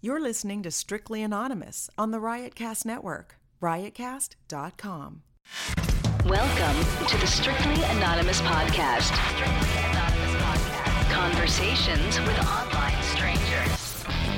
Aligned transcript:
You're 0.00 0.20
listening 0.20 0.62
to 0.62 0.70
Strictly 0.70 1.24
Anonymous 1.24 1.90
on 1.98 2.12
the 2.12 2.18
Riotcast 2.18 2.84
Network, 2.84 3.34
riotcast.com. 3.60 5.22
Welcome 6.24 7.06
to 7.08 7.16
the 7.18 7.26
Strictly 7.26 7.82
Anonymous 7.82 8.40
podcast. 8.42 9.10
Strictly 9.34 9.90
Anonymous 9.90 10.34
podcast. 10.40 11.10
Conversations 11.10 12.20
with 12.20 12.38
online 12.46 13.02
strangers. 13.02 13.77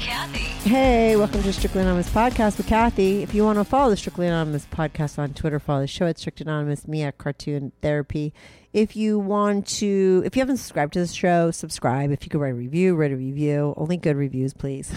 Kathy. 0.00 0.38
Hey, 0.68 1.14
welcome 1.14 1.42
to 1.42 1.52
Strictly 1.52 1.82
Anonymous 1.82 2.08
Podcast 2.08 2.56
with 2.56 2.66
Kathy. 2.66 3.22
If 3.22 3.34
you 3.34 3.44
want 3.44 3.58
to 3.58 3.64
follow 3.64 3.90
the 3.90 3.98
Strictly 3.98 4.26
Anonymous 4.26 4.64
Podcast 4.64 5.18
on 5.18 5.34
Twitter, 5.34 5.60
follow 5.60 5.82
the 5.82 5.86
show 5.86 6.06
at 6.06 6.18
Strictly 6.18 6.44
Anonymous, 6.44 6.88
me 6.88 7.02
at 7.02 7.18
Cartoon 7.18 7.72
Therapy. 7.82 8.32
If 8.72 8.94
you 8.94 9.18
want 9.18 9.66
to, 9.78 10.22
if 10.24 10.36
you 10.36 10.40
haven't 10.40 10.58
subscribed 10.58 10.92
to 10.92 11.00
this 11.00 11.12
show, 11.12 11.50
subscribe. 11.50 12.12
If 12.12 12.22
you 12.22 12.30
could 12.30 12.40
write 12.40 12.52
a 12.52 12.54
review, 12.54 12.94
write 12.94 13.10
a 13.10 13.16
review. 13.16 13.74
Only 13.76 13.96
good 13.96 14.16
reviews, 14.16 14.54
please. 14.54 14.92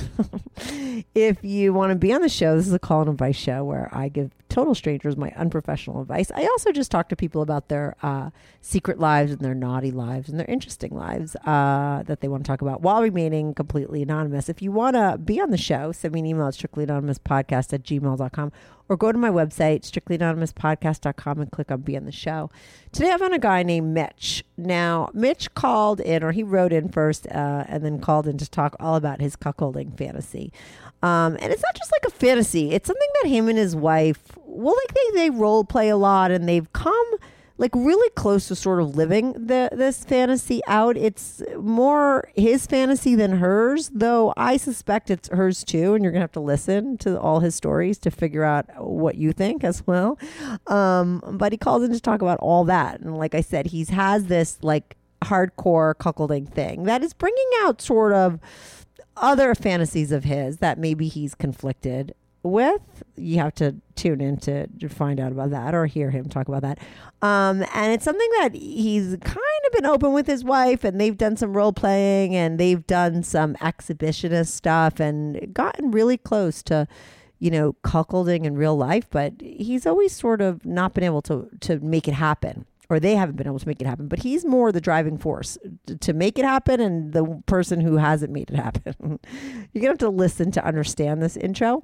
if 1.16 1.44
you 1.44 1.74
want 1.74 1.92
to 1.92 1.96
be 1.96 2.14
on 2.14 2.22
the 2.22 2.30
show, 2.30 2.56
this 2.56 2.68
is 2.68 2.74
a 2.74 2.80
call 2.80 3.02
and 3.02 3.10
advice 3.10 3.36
show 3.36 3.64
where 3.64 3.90
I 3.92 4.10
give 4.10 4.30
total 4.48 4.76
strangers 4.76 5.18
my 5.18 5.32
unprofessional 5.36 6.02
advice. 6.02 6.30
I 6.36 6.44
also 6.44 6.72
just 6.72 6.92
talk 6.92 7.10
to 7.10 7.16
people 7.16 7.42
about 7.42 7.70
their 7.70 7.96
uh, 8.04 8.30
secret 8.62 9.00
lives 9.00 9.32
and 9.32 9.42
their 9.42 9.56
naughty 9.56 9.90
lives 9.90 10.30
and 10.30 10.40
their 10.40 10.46
interesting 10.46 10.96
lives 10.96 11.36
uh, 11.38 12.04
that 12.04 12.22
they 12.22 12.28
want 12.28 12.44
to 12.44 12.48
talk 12.48 12.62
about 12.62 12.82
while 12.82 13.02
remaining 13.02 13.56
completely 13.56 14.04
anonymous. 14.04 14.50
If 14.50 14.62
you 14.62 14.72
want 14.72 14.96
to 14.96 15.18
be 15.18 15.42
on 15.42 15.50
the 15.50 15.58
show, 15.58 15.92
send 15.92 16.14
me 16.14 16.20
an 16.20 16.28
email 16.28 16.48
at 16.48 16.54
strictlyanonymouspodcast 16.54 17.74
at 17.74 17.82
gmail.com 17.82 18.52
or 18.94 18.98
go 18.98 19.12
to 19.12 19.18
my 19.18 19.30
website, 19.30 19.82
strictlyanonymouspodcast.com, 19.82 21.42
and 21.42 21.52
click 21.52 21.72
on 21.72 21.82
Be 21.82 21.98
on 21.98 22.06
the 22.06 22.12
Show. 22.12 22.52
Today 22.92 23.12
I 23.12 23.18
found 23.18 23.34
a 23.34 23.40
guy 23.40 23.64
named 23.64 23.92
Mitch. 23.92 24.46
Now, 24.56 25.10
Mitch 25.14 25.52
called 25.56 26.00
in, 26.00 26.24
or 26.24 26.32
he 26.32 26.44
wrote 26.44 26.72
in 26.72 26.90
first 26.90 27.26
uh, 27.28 27.66
and 27.68 27.84
then 27.84 28.00
called 28.00 28.28
in 28.28 28.38
to 28.38 28.50
talk 28.50 28.76
all 28.80 28.96
about 28.96 29.20
his 29.20 29.36
cuckolding 29.36 29.98
fantasy. 29.98 30.54
Um, 31.02 31.38
and 31.42 31.52
it's 31.52 31.64
not 31.64 31.76
just 31.76 31.92
like 31.92 32.14
a 32.14 32.16
fantasy, 32.16 32.72
it's 32.72 32.88
something 32.88 33.10
that 33.22 33.30
him 33.30 33.50
and 33.50 33.58
his 33.58 33.76
wife, 33.76 34.22
well, 34.46 34.76
like 34.76 34.96
they, 34.96 35.18
they 35.18 35.30
role 35.32 35.64
play 35.64 35.90
a 35.90 35.98
lot 35.98 36.30
and 36.30 36.48
they've 36.48 36.72
come 36.72 37.12
like 37.58 37.74
really 37.76 38.10
close 38.12 38.48
to 38.48 38.56
sort 38.56 38.82
of 38.82 38.96
living 38.96 39.34
the 39.34 39.70
this 39.72 40.04
fantasy 40.04 40.62
out. 40.68 40.98
It's 40.98 41.42
more 41.58 42.30
his 42.36 42.66
fantasy 42.66 43.16
than 43.16 43.38
hers, 43.38 43.90
though 43.94 44.34
I 44.36 44.58
suspect 44.58 45.10
it's 45.12 45.30
hers 45.30 45.64
too. 45.64 45.94
And 45.94 46.04
you're 46.04 46.12
gonna 46.12 46.24
have 46.24 46.32
to 46.34 46.40
listen 46.40 46.98
to 47.00 47.20
all 47.20 47.42
his 47.42 47.56
stories 47.56 47.98
to 48.00 48.12
figure 48.12 48.44
out 48.44 48.66
what 48.78 49.16
you 49.16 49.34
think 49.34 49.64
as 49.64 49.86
well. 49.86 50.18
Um, 50.68 51.22
but 51.34 51.52
he 51.52 51.58
calls 51.58 51.84
in 51.84 51.92
to 51.92 52.00
talk 52.00 52.22
about 52.22 52.40
all 52.40 52.64
that, 52.66 53.02
and 53.02 53.18
like 53.18 53.36
I 53.36 53.42
said, 53.42 53.68
he's 53.68 53.90
has 53.90 54.26
this 54.26 54.58
like 54.62 54.98
hardcore 55.24 55.96
cuckolding 55.96 56.50
thing 56.50 56.84
that 56.84 57.02
is 57.02 57.14
bringing 57.14 57.50
out 57.62 57.82
sort 57.82 58.12
of 58.12 58.40
other 59.16 59.56
fantasies 59.56 60.12
of 60.12 60.24
his 60.24 60.58
that 60.58 60.78
maybe 60.78 61.08
he's 61.08 61.36
conflicted 61.36 62.14
with. 62.44 63.04
You 63.16 63.40
have 63.40 63.56
to 63.56 63.76
tune 63.96 64.22
in 64.22 64.38
to, 64.38 64.68
to 64.68 64.90
find 64.90 65.20
out 65.20 65.32
about 65.32 65.52
that 65.52 65.74
or 65.74 65.86
hear 65.86 66.12
him 66.12 66.28
talk 66.28 66.48
about 66.48 66.62
that. 66.62 66.80
Um, 67.22 67.64
and 67.74 67.94
it's 67.94 68.04
something 68.04 68.30
that 68.40 68.54
he's 68.54 69.18
kind 69.22 69.38
of 69.66 69.72
been 69.72 69.86
open 69.86 70.14
with 70.14 70.28
his 70.28 70.44
wife, 70.44 70.84
and 70.84 71.00
they've 71.00 71.18
done 71.18 71.38
some 71.38 71.56
role 71.56 71.74
playing 71.74 72.36
and 72.36 72.60
they've 72.60 72.86
done 72.86 73.24
some 73.24 73.56
exhibitionist 73.56 74.50
stuff 74.50 75.00
and 75.00 75.54
gotten 75.54 75.92
really 75.92 76.18
close 76.18 76.62
to. 76.64 76.88
You 77.40 77.52
know, 77.52 77.74
cuckolding 77.84 78.46
in 78.46 78.56
real 78.56 78.78
life, 78.78 79.10
but 79.10 79.34
he's 79.42 79.86
always 79.86 80.16
sort 80.16 80.40
of 80.40 80.66
not 80.66 80.94
been 80.94 81.04
able 81.04 81.22
to 81.24 81.50
to 81.60 81.78
make 81.82 82.08
it 82.08 82.14
happen 82.14 82.66
or 82.90 83.00
they 83.00 83.16
haven't 83.16 83.36
been 83.36 83.48
able 83.48 83.60
to 83.60 83.68
make 83.68 83.82
it 83.82 83.88
happen. 83.88 84.08
But 84.08 84.20
he's 84.20 84.46
more 84.46 84.72
the 84.72 84.82
driving 84.82 85.18
force 85.18 85.58
to 86.00 86.14
make 86.14 86.38
it 86.38 86.46
happen 86.46 86.80
and 86.80 87.14
the 87.14 87.42
person 87.46 87.82
who 87.82 87.98
hasn't 87.98 88.32
made 88.32 88.52
it 88.52 88.56
happen. 88.56 88.96
You're 89.74 89.82
going 89.82 89.84
to 89.84 89.88
have 89.88 89.98
to 89.98 90.10
listen 90.10 90.52
to 90.52 90.66
understand 90.66 91.22
this 91.22 91.36
intro. 91.38 91.84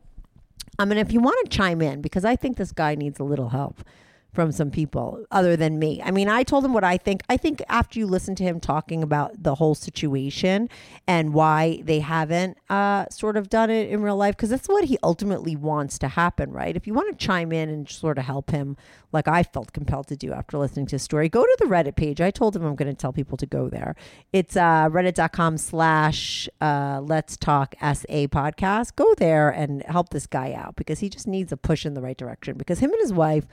Um, 0.80 0.92
I 0.92 0.96
mean, 0.96 0.98
if 0.98 1.12
you 1.12 1.20
want 1.20 1.38
to 1.44 1.56
chime 1.56 1.81
in, 1.81 2.02
because 2.02 2.24
I 2.24 2.38
think 2.38 2.56
this 2.58 2.72
guy 2.72 2.96
needs 2.96 3.20
a 3.20 3.24
little 3.24 3.50
help, 3.50 3.84
from 4.31 4.52
some 4.52 4.70
people 4.70 5.26
other 5.31 5.56
than 5.56 5.80
me. 5.80 6.02
I 6.04 6.12
mean, 6.12 6.30
I 6.30 6.44
told 6.44 6.64
him 6.64 6.74
what 6.74 6.84
I 6.84 6.98
think. 6.98 7.24
I 7.30 7.38
think 7.38 7.64
after 7.68 7.98
you 7.98 8.06
listen 8.06 8.36
to 8.36 8.44
him 8.44 8.60
talking 8.60 9.02
about 9.02 9.42
the 9.42 9.56
whole 9.56 9.76
situation 9.76 10.70
and 11.08 11.34
why 11.34 11.81
they 11.84 12.00
haven't 12.00 12.58
uh, 12.70 13.08
sort 13.10 13.38
of 13.38 13.50
done 13.50 13.70
it 13.70 13.90
in 13.90 14.02
real 14.02 14.16
life, 14.16 14.36
because 14.36 14.50
that's 14.50 14.68
what 14.68 14.86
he 14.86 14.98
ultimately 15.02 15.56
wants 15.56 15.98
to 16.00 16.08
happen, 16.08 16.52
right? 16.52 16.76
If 16.76 16.86
you 16.86 16.94
want 16.94 17.18
to 17.18 17.26
chime 17.26 17.52
in 17.52 17.70
and 17.70 17.90
sort 17.90 18.18
of 18.18 18.26
help 18.26 18.52
him, 18.52 18.78
like 19.12 19.28
I 19.28 19.42
felt 19.42 19.74
compelled 19.74 20.08
to 20.08 20.16
do 20.16 20.31
after 20.31 20.58
listening 20.58 20.86
to 20.88 20.96
his 20.96 21.02
story, 21.02 21.28
go 21.30 21.44
to 21.44 21.58
the 21.60 21.66
Reddit 21.66 21.96
page. 21.96 22.22
I 22.22 22.30
told 22.30 22.56
him 22.56 22.64
I'm 22.64 22.76
going 22.76 22.92
to 22.92 22.98
tell 22.98 23.14
people 23.14 23.38
to 23.38 23.48
go 23.48 23.68
there. 23.68 23.96
It's 24.31 24.56
uh, 24.56 24.90
reddit.com 24.90 25.58
slash 25.58 26.48
uh, 26.62 27.02
let's 27.04 27.36
talk 27.36 27.74
SA 27.81 28.28
podcast. 28.28 28.96
Go 28.96 29.16
there 29.16 29.50
and 29.50 29.81
help 29.84 30.10
this 30.10 30.28
guy 30.28 30.54
out 30.54 30.76
because 30.76 31.00
he 31.00 31.10
just 31.10 31.28
needs 31.28 31.52
a 31.52 31.58
push 31.58 31.86
in 31.86 31.96
the 31.96 32.02
right 32.02 32.18
direction 32.18 32.58
because 32.58 32.80
him 32.80 32.92
and 32.92 33.02
his 33.02 33.14
wife 33.14 33.48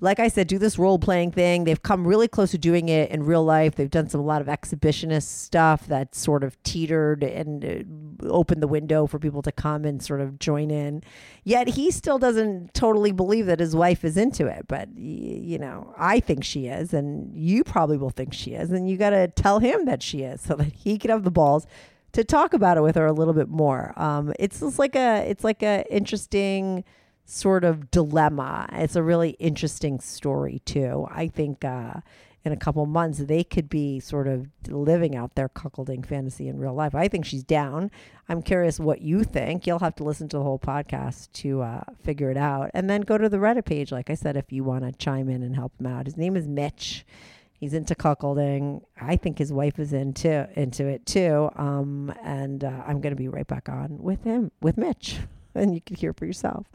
like 0.00 0.18
I 0.18 0.28
said, 0.28 0.46
do 0.48 0.58
this 0.58 0.78
role 0.78 0.98
playing 0.98 1.32
thing. 1.32 1.64
They've 1.64 1.82
come 1.82 2.06
really 2.06 2.28
close 2.28 2.50
to 2.52 2.58
doing 2.58 2.88
it 2.88 3.10
in 3.10 3.24
real 3.24 3.44
life. 3.44 3.74
They've 3.74 3.90
done 3.90 4.08
some 4.08 4.20
a 4.20 4.24
lot 4.24 4.40
of 4.40 4.46
exhibitionist 4.46 5.24
stuff 5.24 5.86
that 5.88 6.14
sort 6.14 6.42
of 6.42 6.60
teetered 6.62 7.22
and 7.22 7.64
uh, 7.64 8.26
opened 8.28 8.62
the 8.62 8.68
window 8.68 9.06
for 9.06 9.18
people 9.18 9.42
to 9.42 9.52
come 9.52 9.84
and 9.84 10.02
sort 10.02 10.20
of 10.20 10.38
join 10.38 10.70
in. 10.70 11.02
Yet 11.44 11.68
he 11.68 11.90
still 11.90 12.18
doesn't 12.18 12.72
totally 12.72 13.12
believe 13.12 13.46
that 13.46 13.60
his 13.60 13.76
wife 13.76 14.04
is 14.04 14.16
into 14.16 14.46
it. 14.46 14.66
But 14.68 14.88
you 14.96 15.58
know, 15.58 15.94
I 15.98 16.20
think 16.20 16.44
she 16.44 16.66
is, 16.66 16.94
and 16.94 17.34
you 17.34 17.62
probably 17.62 17.98
will 17.98 18.10
think 18.10 18.32
she 18.32 18.52
is, 18.52 18.70
and 18.70 18.88
you 18.88 18.96
got 18.96 19.10
to 19.10 19.28
tell 19.28 19.58
him 19.58 19.84
that 19.84 20.02
she 20.02 20.22
is, 20.22 20.40
so 20.50 20.54
that 20.54 20.72
he 20.72 20.98
can 20.98 21.10
have 21.10 21.24
the 21.24 21.30
balls 21.30 21.66
to 22.12 22.24
talk 22.24 22.54
about 22.54 22.76
it 22.76 22.80
with 22.80 22.96
her 22.96 23.06
a 23.06 23.12
little 23.12 23.34
bit 23.34 23.48
more. 23.48 23.92
Um, 23.96 24.32
it's 24.38 24.60
just 24.60 24.78
like 24.78 24.96
a, 24.96 25.24
it's 25.28 25.44
like 25.44 25.62
a 25.62 25.84
interesting 25.94 26.84
sort 27.30 27.64
of 27.64 27.90
dilemma. 27.90 28.68
It's 28.72 28.96
a 28.96 29.02
really 29.02 29.30
interesting 29.38 30.00
story 30.00 30.60
too. 30.64 31.06
I 31.10 31.28
think 31.28 31.64
uh, 31.64 32.00
in 32.44 32.52
a 32.52 32.56
couple 32.56 32.84
months 32.86 33.18
they 33.18 33.44
could 33.44 33.68
be 33.68 34.00
sort 34.00 34.26
of 34.26 34.48
living 34.66 35.14
out 35.14 35.36
their 35.36 35.48
cuckolding 35.48 36.04
fantasy 36.04 36.48
in 36.48 36.58
real 36.58 36.74
life. 36.74 36.94
I 36.94 37.06
think 37.06 37.24
she's 37.24 37.44
down. 37.44 37.90
I'm 38.28 38.42
curious 38.42 38.80
what 38.80 39.00
you 39.00 39.22
think. 39.22 39.66
You'll 39.66 39.78
have 39.78 39.94
to 39.96 40.04
listen 40.04 40.28
to 40.30 40.38
the 40.38 40.42
whole 40.42 40.58
podcast 40.58 41.30
to 41.34 41.62
uh, 41.62 41.84
figure 42.02 42.30
it 42.30 42.36
out, 42.36 42.70
and 42.74 42.90
then 42.90 43.02
go 43.02 43.16
to 43.16 43.28
the 43.28 43.38
Reddit 43.38 43.64
page. 43.64 43.92
Like 43.92 44.10
I 44.10 44.14
said, 44.14 44.36
if 44.36 44.50
you 44.50 44.64
want 44.64 44.84
to 44.84 44.92
chime 44.92 45.28
in 45.28 45.42
and 45.42 45.54
help 45.54 45.72
him 45.78 45.86
out, 45.86 46.06
his 46.06 46.16
name 46.16 46.36
is 46.36 46.48
Mitch. 46.48 47.06
He's 47.52 47.74
into 47.74 47.94
cuckolding. 47.94 48.82
I 49.00 49.16
think 49.16 49.38
his 49.38 49.52
wife 49.52 49.78
is 49.78 49.92
into 49.92 50.48
into 50.56 50.86
it 50.86 51.06
too. 51.06 51.50
Um, 51.54 52.12
and 52.24 52.64
uh, 52.64 52.82
I'm 52.86 53.00
going 53.00 53.14
to 53.14 53.20
be 53.22 53.28
right 53.28 53.46
back 53.46 53.68
on 53.68 53.98
with 53.98 54.24
him 54.24 54.50
with 54.60 54.76
Mitch 54.76 55.18
and 55.54 55.74
you 55.74 55.80
can 55.80 55.96
hear 55.96 56.12
for 56.12 56.26
yourself. 56.26 56.66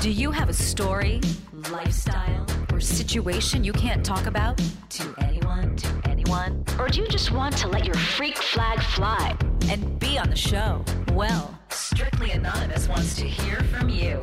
Do 0.00 0.10
you 0.12 0.30
have 0.30 0.48
a 0.48 0.52
story, 0.52 1.20
lifestyle, 1.72 2.46
or 2.72 2.78
situation 2.78 3.64
you 3.64 3.72
can't 3.72 4.04
talk 4.04 4.26
about 4.26 4.56
to 4.90 5.12
anyone, 5.18 5.74
to 5.74 5.88
anyone? 6.08 6.64
Or 6.78 6.88
do 6.88 7.00
you 7.00 7.08
just 7.08 7.32
want 7.32 7.56
to 7.56 7.66
let 7.66 7.84
your 7.84 7.96
freak 7.96 8.36
flag 8.36 8.80
fly 8.80 9.36
and 9.68 9.98
be 9.98 10.16
on 10.16 10.30
the 10.30 10.36
show? 10.36 10.84
Well, 11.12 11.58
Strictly 11.70 12.30
Anonymous 12.30 12.86
wants 12.88 13.16
to 13.16 13.26
hear 13.26 13.60
from 13.64 13.88
you. 13.88 14.20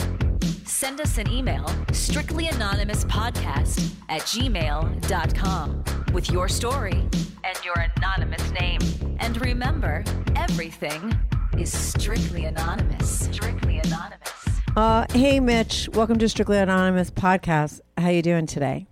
Send 0.65 1.01
us 1.01 1.17
an 1.17 1.29
email, 1.29 1.65
strictlyanonymouspodcast 1.91 3.91
at 4.09 4.21
gmail.com, 4.21 5.83
with 6.13 6.31
your 6.31 6.47
story 6.47 7.03
and 7.53 7.65
your 7.65 7.85
anonymous 7.97 8.51
name. 8.51 8.79
And 9.19 9.39
remember, 9.44 10.03
everything 10.35 11.17
is 11.57 11.71
strictly 11.71 12.45
anonymous. 12.45 13.25
Strictly 13.25 13.79
anonymous. 13.79 14.61
Uh, 14.75 15.05
hey, 15.11 15.39
Mitch. 15.39 15.89
Welcome 15.94 16.17
to 16.19 16.29
Strictly 16.29 16.57
Anonymous 16.57 17.11
podcast. 17.11 17.81
How 17.97 18.09
you 18.09 18.21
doing 18.21 18.47
today? 18.47 18.88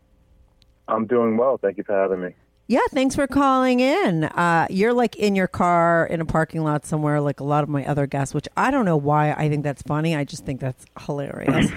I'm 0.87 1.07
doing 1.07 1.37
well. 1.37 1.57
Thank 1.57 1.77
you 1.77 1.83
for 1.83 1.95
having 1.95 2.21
me. 2.21 2.35
Yeah, 2.71 2.79
thanks 2.91 3.15
for 3.15 3.27
calling 3.27 3.81
in. 3.81 4.23
Uh, 4.23 4.65
you're 4.69 4.94
like 4.94 5.18
in 5.18 5.35
your 5.35 5.50
car 5.50 6.07
in 6.09 6.21
a 6.21 6.25
parking 6.25 6.63
lot 6.63 6.85
somewhere, 6.85 7.19
like 7.19 7.41
a 7.41 7.44
lot 7.44 7.63
of 7.63 7.69
my 7.69 7.85
other 7.85 8.07
guests, 8.07 8.33
which 8.33 8.47
I 8.56 8.71
don't 8.71 8.85
know 8.85 8.95
why 8.95 9.33
I 9.33 9.50
think 9.50 9.65
that's 9.65 9.81
funny. 9.81 10.15
I 10.15 10.23
just 10.23 10.45
think 10.45 10.62
that's 10.62 10.85
hilarious. 11.06 11.69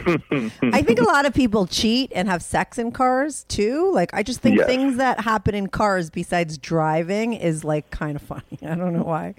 I 0.62 0.82
think 0.82 1.00
a 1.00 1.04
lot 1.04 1.26
of 1.26 1.34
people 1.34 1.66
cheat 1.66 2.12
and 2.14 2.28
have 2.28 2.44
sex 2.44 2.78
in 2.78 2.92
cars 2.92 3.42
too. 3.48 3.90
Like, 3.92 4.14
I 4.14 4.22
just 4.22 4.40
think 4.40 4.58
Yes. 4.58 4.66
things 4.68 4.96
that 4.98 5.18
happen 5.18 5.56
in 5.56 5.66
cars 5.66 6.10
besides 6.10 6.58
driving 6.58 7.32
is 7.32 7.64
like 7.64 7.90
kind 7.90 8.14
of 8.14 8.22
funny. 8.22 8.44
I 8.62 8.76
don't 8.76 8.92
know 8.92 9.02
why. 9.02 9.34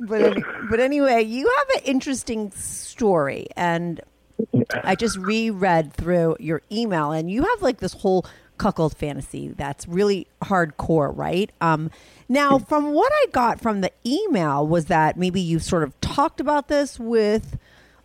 but, 0.00 0.20
any, 0.20 0.44
but 0.68 0.80
anyway, 0.80 1.22
you 1.22 1.50
have 1.60 1.80
an 1.80 1.84
interesting 1.86 2.50
story. 2.50 3.46
And 3.56 4.02
I 4.82 4.96
just 4.96 5.16
reread 5.16 5.94
through 5.94 6.36
your 6.40 6.60
email, 6.70 7.12
and 7.12 7.30
you 7.30 7.42
have 7.42 7.62
like 7.62 7.78
this 7.78 7.94
whole 7.94 8.26
cuckold 8.64 8.96
fantasy 8.96 9.48
that's 9.48 9.86
really 9.86 10.26
hardcore, 10.40 11.14
right? 11.14 11.52
Um, 11.60 11.90
now, 12.30 12.58
from 12.58 12.94
what 12.94 13.12
I 13.14 13.26
got 13.30 13.60
from 13.60 13.82
the 13.82 13.92
email 14.06 14.66
was 14.66 14.86
that 14.86 15.18
maybe 15.18 15.38
you 15.38 15.58
sort 15.58 15.82
of 15.82 16.00
talked 16.00 16.40
about 16.40 16.68
this 16.68 16.98
with 16.98 17.58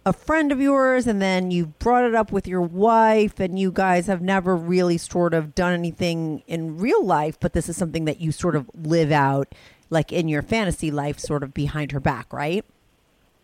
a 0.06 0.12
friend 0.12 0.52
of 0.52 0.60
yours, 0.60 1.08
and 1.08 1.22
then 1.22 1.50
you 1.50 1.68
brought 1.80 2.04
it 2.04 2.14
up 2.14 2.34
with 2.34 2.46
your 2.46 2.60
wife, 2.60 3.40
and 3.40 3.58
you 3.58 3.72
guys 3.72 4.08
have 4.08 4.22
never 4.22 4.54
really 4.54 4.98
sort 4.98 5.34
of 5.34 5.56
done 5.56 5.72
anything 5.72 6.44
in 6.46 6.78
real 6.78 7.06
life, 7.06 7.40
but 7.40 7.54
this 7.54 7.70
is 7.70 7.78
something 7.78 8.04
that 8.04 8.20
you 8.20 8.34
sort 8.34 8.58
of 8.58 8.70
live 8.76 9.14
out, 9.14 9.56
like 9.90 10.12
in 10.12 10.28
your 10.28 10.42
fantasy 10.42 10.92
life, 10.92 11.20
sort 11.20 11.42
of 11.42 11.54
behind 11.54 11.94
her 11.94 12.02
back, 12.02 12.34
right? 12.34 12.66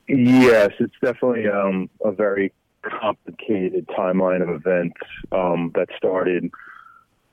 Yes, 0.10 0.72
it's 0.82 0.96
definitely 1.02 1.48
um, 1.48 1.90
a 2.04 2.12
very 2.12 2.52
complicated 2.82 3.88
timeline 3.88 4.42
of 4.42 4.50
events 4.50 5.00
um, 5.32 5.72
that 5.76 5.88
started. 5.96 6.52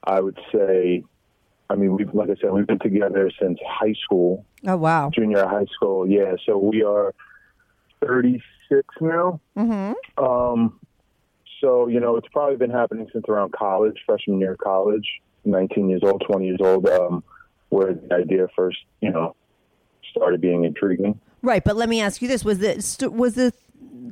I 0.04 0.20
would 0.20 0.38
say, 0.52 1.04
I 1.70 1.75
mean, 1.76 1.96
we've 1.96 2.12
like 2.14 2.31
I 2.31 2.34
said, 2.40 2.52
we've 2.52 2.66
been 2.66 2.78
together 2.78 3.31
since 3.40 3.58
high 3.66 3.94
school, 4.04 4.44
Oh 4.66 4.76
wow. 4.76 5.10
junior 5.14 5.46
high 5.46 5.66
school. 5.75 6.08
Yeah, 6.08 6.34
so 6.46 6.58
we 6.58 6.82
are 6.82 7.14
36 8.04 8.43
now. 9.00 9.40
Mm-hmm. 9.56 10.25
Um, 10.25 10.78
so 11.60 11.87
you 11.87 12.00
know, 12.00 12.16
it's 12.16 12.28
probably 12.32 12.56
been 12.56 12.70
happening 12.70 13.08
since 13.12 13.25
around 13.28 13.52
college, 13.52 13.96
freshman 14.04 14.40
year 14.40 14.52
of 14.52 14.58
college, 14.58 15.06
19 15.44 15.88
years 15.88 16.02
old, 16.05 16.22
20 16.26 16.44
years 16.46 16.60
old, 16.60 16.88
um, 16.88 17.22
where 17.69 17.94
the 17.94 18.14
idea 18.14 18.48
first, 18.56 18.78
you 19.00 19.10
know, 19.10 19.34
started 20.10 20.40
being 20.40 20.64
intriguing. 20.64 21.19
Right, 21.43 21.62
but 21.64 21.76
let 21.76 21.88
me 21.88 22.00
ask 22.00 22.22
you 22.22 22.28
this: 22.28 22.44
was 22.44 22.60
it 22.62 22.82
st- 22.82 23.12
was 23.12 23.37
it 23.38 23.55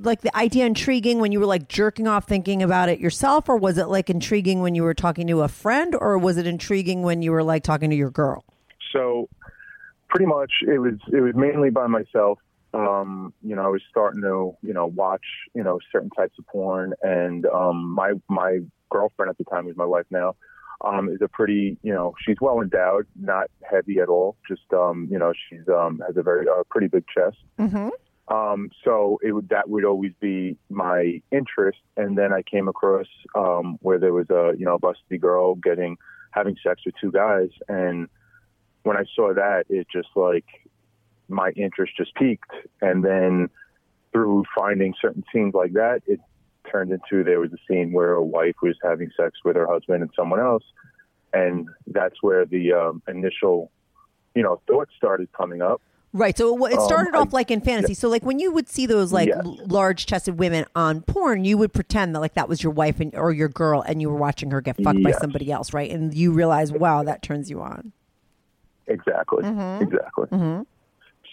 like 0.03 0.23
the 0.23 0.35
idea 0.37 0.67
intriguing 0.67 1.21
when 1.21 1.33
you 1.33 1.41
were 1.41 1.47
like 1.47 1.69
jerking 1.69 2.07
off 2.07 2.27
thinking 2.27 2.63
about 2.63 2.89
it 2.89 3.01
yourself, 3.01 3.49
or 3.49 3.57
was 3.57 3.79
it 3.79 3.89
like 3.89 4.11
intriguing 4.11 4.61
when 4.61 4.75
you 4.75 4.83
were 4.83 4.95
talking 4.95 5.27
to 5.27 5.43
a 5.43 5.49
friend, 5.49 5.95
or 5.99 6.17
was 6.19 6.37
it 6.37 6.47
intriguing 6.47 7.03
when 7.03 7.23
you 7.23 7.33
were 7.33 7.43
like 7.43 7.63
talking 7.63 7.91
to 7.91 7.97
your 7.97 8.11
girl? 8.11 8.45
So 8.93 9.29
pretty 10.09 10.27
much 10.27 10.53
it 10.67 10.79
was 10.79 10.95
it 11.13 11.21
was 11.21 11.35
mainly 11.35 11.71
by 11.71 11.87
myself. 11.87 12.39
Um, 12.73 13.35
you 13.43 13.57
know, 13.57 13.63
I 13.63 13.69
was 13.69 13.83
starting 13.91 14.23
to, 14.23 14.53
you 14.63 14.73
know, 14.73 14.87
watch, 14.87 15.25
you 15.55 15.63
know, 15.65 15.81
certain 15.91 16.11
types 16.11 16.39
of 16.39 16.47
porn 16.47 16.95
and 17.03 17.47
um 17.47 17.91
my 17.91 18.13
my 18.29 18.61
girlfriend 18.91 19.31
at 19.31 19.39
the 19.39 19.45
time 19.45 19.65
who's 19.65 19.77
my 19.77 19.85
wife 19.85 20.07
now, 20.11 20.35
um, 20.85 21.09
is 21.09 21.21
a 21.21 21.29
pretty, 21.29 21.79
you 21.83 21.93
know, 21.93 22.15
she's 22.25 22.37
well 22.41 22.61
endowed, 22.61 23.07
not 23.21 23.51
heavy 23.69 23.99
at 24.01 24.09
all. 24.09 24.37
Just 24.49 24.73
um, 24.73 25.09
you 25.11 25.19
know, 25.19 25.33
she's 25.49 25.69
um 25.69 26.01
has 26.07 26.17
a 26.17 26.23
very 26.23 26.47
uh, 26.49 26.63
pretty 26.71 26.89
big 26.89 27.05
chest. 27.15 27.37
Mm-hmm. 27.59 27.89
Um, 28.31 28.71
so 28.85 29.19
it 29.23 29.33
would 29.33 29.49
that 29.49 29.69
would 29.69 29.85
always 29.85 30.13
be 30.21 30.57
my 30.71 31.21
interest. 31.33 31.79
And 31.97 32.17
then 32.17 32.33
I 32.33 32.43
came 32.43 32.69
across 32.69 33.09
um, 33.35 33.77
where 33.83 33.99
there 33.99 34.13
was 34.13 34.31
a 34.31 34.53
you 34.57 34.65
know 34.65 34.79
busty 34.79 35.21
girl 35.21 35.57
getting 35.57 35.99
having 36.31 36.57
sex 36.63 36.83
with 36.87 36.95
two 37.01 37.11
guys, 37.11 37.51
and 37.69 38.09
when 38.85 38.97
I 38.97 39.05
saw 39.15 39.35
that, 39.35 39.65
it 39.69 39.89
just 39.93 40.09
like 40.15 40.45
my 41.29 41.51
interest 41.57 41.93
just 41.97 42.15
peaked. 42.15 42.51
And 42.81 43.05
then 43.05 43.51
through 44.13 44.45
finding 44.57 44.95
certain 45.01 45.25
scenes 45.33 45.55
like 45.55 45.73
that, 45.73 46.03
it 46.07 46.21
turned 46.71 46.93
into 46.93 47.25
there 47.25 47.41
was 47.41 47.53
a 47.53 47.59
scene 47.69 47.93
where 47.93 48.13
a 48.13 48.25
wife 48.25 48.57
was 48.63 48.77
having 48.83 49.11
sex 49.17 49.39
with 49.45 49.57
her 49.57 49.67
husband 49.67 50.03
and 50.03 50.11
someone 50.15 50.41
else, 50.41 50.65
and 51.33 51.69
that's 51.89 52.23
where 52.23 52.47
the 52.47 52.73
um, 52.73 53.03
initial 53.09 53.73
you 54.37 54.43
know 54.45 54.61
thoughts 54.69 54.93
started 54.97 55.33
coming 55.33 55.63
up. 55.63 55.83
Right. 56.13 56.37
So 56.37 56.67
it, 56.67 56.75
Um, 56.77 56.85
started 56.85 57.15
I- 57.15 57.21
off 57.21 57.33
like 57.33 57.51
in 57.53 57.61
fantasy. 57.61 57.95
So 57.95 58.09
like 58.09 58.25
when 58.25 58.39
you 58.41 58.51
would 58.53 58.69
see 58.69 58.85
those 58.87 59.13
like 59.13 59.29
Yes. 59.29 59.41
l- 59.45 59.59
large 59.67 60.07
chested 60.07 60.39
women 60.39 60.65
on 60.75 61.03
porn, 61.03 61.45
you 61.45 61.57
would 61.59 61.73
pretend 61.73 62.15
that 62.15 62.21
like 62.21 62.35
that 62.35 62.49
was 62.49 62.63
your 62.65 62.73
wife 62.73 62.99
and, 63.01 63.15
or 63.15 63.31
your 63.33 63.49
girl, 63.49 63.81
and 63.83 64.01
you 64.03 64.11
were 64.11 64.17
watching 64.17 64.51
her 64.51 64.61
get 64.61 64.77
fucked 64.83 65.03
by 65.05 65.13
somebody 65.13 65.53
else, 65.53 65.73
right? 65.73 65.91
And 65.91 66.13
you 66.13 66.33
realize, 66.33 66.73
wow, 66.73 67.03
that 67.05 67.23
turns 67.23 67.49
you 67.49 67.61
on. 67.63 67.93
Exactly. 68.89 69.45
Mhm. 69.45 69.83
Exactly. 69.83 70.27
Mm-hmm. 70.27 70.63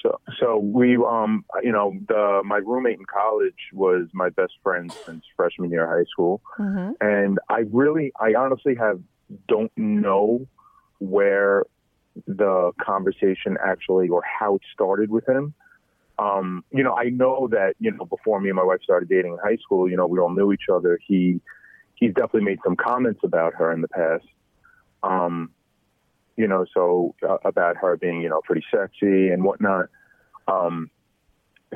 So, 0.03 0.19
so 0.39 0.57
we, 0.59 0.95
um, 0.97 1.43
you 1.63 1.71
know, 1.71 1.95
the 2.07 2.43
my 2.45 2.57
roommate 2.57 2.99
in 2.99 3.05
college 3.05 3.71
was 3.73 4.07
my 4.13 4.29
best 4.29 4.53
friend 4.61 4.93
since 5.07 5.25
freshman 5.35 5.71
year 5.71 5.85
of 5.85 5.89
high 5.89 6.05
school, 6.07 6.39
Mm-hmm. 6.59 6.91
and 7.01 7.39
I 7.49 7.63
really, 7.71 8.13
I 8.19 8.35
honestly 8.35 8.75
have 8.75 8.99
don't 9.47 9.71
know 9.75 10.45
where 10.99 11.63
the 12.25 12.71
conversation 12.81 13.57
actually 13.63 14.09
or 14.09 14.23
how 14.23 14.55
it 14.55 14.61
started 14.73 15.09
with 15.09 15.27
him. 15.27 15.53
um, 16.19 16.63
you 16.71 16.83
know, 16.83 16.95
I 16.95 17.09
know 17.09 17.47
that 17.51 17.75
you 17.79 17.91
know 17.91 18.05
before 18.05 18.39
me 18.41 18.49
and 18.49 18.55
my 18.55 18.63
wife 18.63 18.81
started 18.83 19.09
dating 19.09 19.33
in 19.33 19.39
high 19.43 19.57
school, 19.57 19.89
you 19.89 19.95
know, 19.95 20.07
we 20.07 20.19
all 20.19 20.33
knew 20.33 20.51
each 20.51 20.69
other. 20.71 20.99
He 21.05 21.41
he's 21.95 22.13
definitely 22.13 22.43
made 22.43 22.59
some 22.63 22.75
comments 22.75 23.21
about 23.23 23.53
her 23.55 23.71
in 23.71 23.81
the 23.81 23.87
past. 23.87 24.25
Um, 25.03 25.51
you 26.35 26.47
know, 26.47 26.65
so 26.73 27.15
uh, 27.27 27.37
about 27.45 27.77
her 27.77 27.97
being 27.97 28.21
you 28.21 28.29
know 28.29 28.41
pretty 28.43 28.65
sexy 28.73 29.29
and 29.29 29.43
whatnot. 29.43 29.87
Um, 30.47 30.89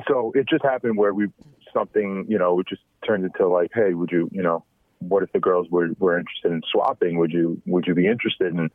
so 0.08 0.32
it 0.34 0.48
just 0.48 0.64
happened 0.64 0.96
where 0.96 1.14
we 1.14 1.28
something 1.72 2.26
you 2.28 2.38
know 2.38 2.58
it 2.60 2.66
just 2.68 2.82
turned 3.06 3.24
into 3.24 3.46
like, 3.48 3.70
hey, 3.74 3.94
would 3.94 4.10
you 4.10 4.28
you 4.32 4.42
know, 4.42 4.64
what 4.98 5.22
if 5.22 5.30
the 5.32 5.40
girls 5.40 5.68
were 5.70 5.90
were 5.98 6.18
interested 6.18 6.50
in 6.50 6.62
swapping? 6.70 7.18
Would 7.18 7.30
you 7.30 7.62
would 7.66 7.86
you 7.86 7.94
be 7.94 8.06
interested? 8.06 8.52
And 8.54 8.70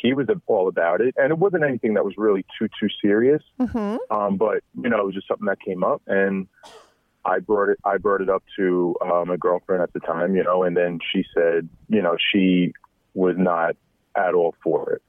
he 0.00 0.14
was 0.14 0.26
all 0.46 0.68
about 0.68 1.00
it, 1.00 1.14
and 1.16 1.30
it 1.30 1.38
wasn't 1.38 1.64
anything 1.64 1.94
that 1.94 2.04
was 2.04 2.14
really 2.16 2.44
too 2.58 2.68
too 2.80 2.88
serious. 3.02 3.42
Mm-hmm. 3.60 3.96
Um, 4.14 4.36
but 4.36 4.62
you 4.80 4.88
know, 4.88 5.00
it 5.00 5.06
was 5.06 5.14
just 5.14 5.28
something 5.28 5.46
that 5.46 5.60
came 5.60 5.82
up, 5.84 6.02
and 6.06 6.48
I 7.24 7.38
brought 7.40 7.70
it. 7.70 7.78
I 7.84 7.98
brought 7.98 8.20
it 8.20 8.28
up 8.28 8.44
to 8.56 8.96
uh, 9.00 9.24
my 9.24 9.36
girlfriend 9.36 9.82
at 9.82 9.92
the 9.92 10.00
time, 10.00 10.36
you 10.36 10.44
know, 10.44 10.62
and 10.62 10.76
then 10.76 10.98
she 11.12 11.24
said, 11.34 11.68
you 11.88 12.02
know, 12.02 12.16
she 12.32 12.72
was 13.14 13.36
not 13.38 13.76
at 14.16 14.34
all 14.34 14.54
for 14.62 14.92
it. 14.94 15.02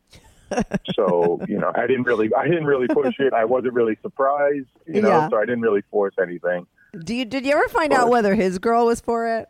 so 0.95 1.41
you 1.47 1.57
know, 1.59 1.71
I 1.75 1.87
didn't 1.87 2.03
really, 2.03 2.29
I 2.33 2.45
didn't 2.47 2.65
really 2.65 2.87
push 2.87 3.15
it. 3.19 3.33
I 3.33 3.45
wasn't 3.45 3.73
really 3.73 3.97
surprised, 4.01 4.67
you 4.85 5.01
know, 5.01 5.09
Yeah. 5.09 5.29
so 5.29 5.37
I 5.37 5.45
didn't 5.45 5.61
really 5.61 5.83
force 5.91 6.15
anything. 6.21 6.65
Do 7.03 7.13
you 7.13 7.25
did 7.25 7.45
you 7.45 7.51
ever 7.51 7.67
find 7.67 7.93
out 7.93 8.09
whether 8.09 8.33
his 8.33 8.57
girl 8.59 8.85
was 8.85 9.01
for 9.01 9.27
it? 9.39 9.49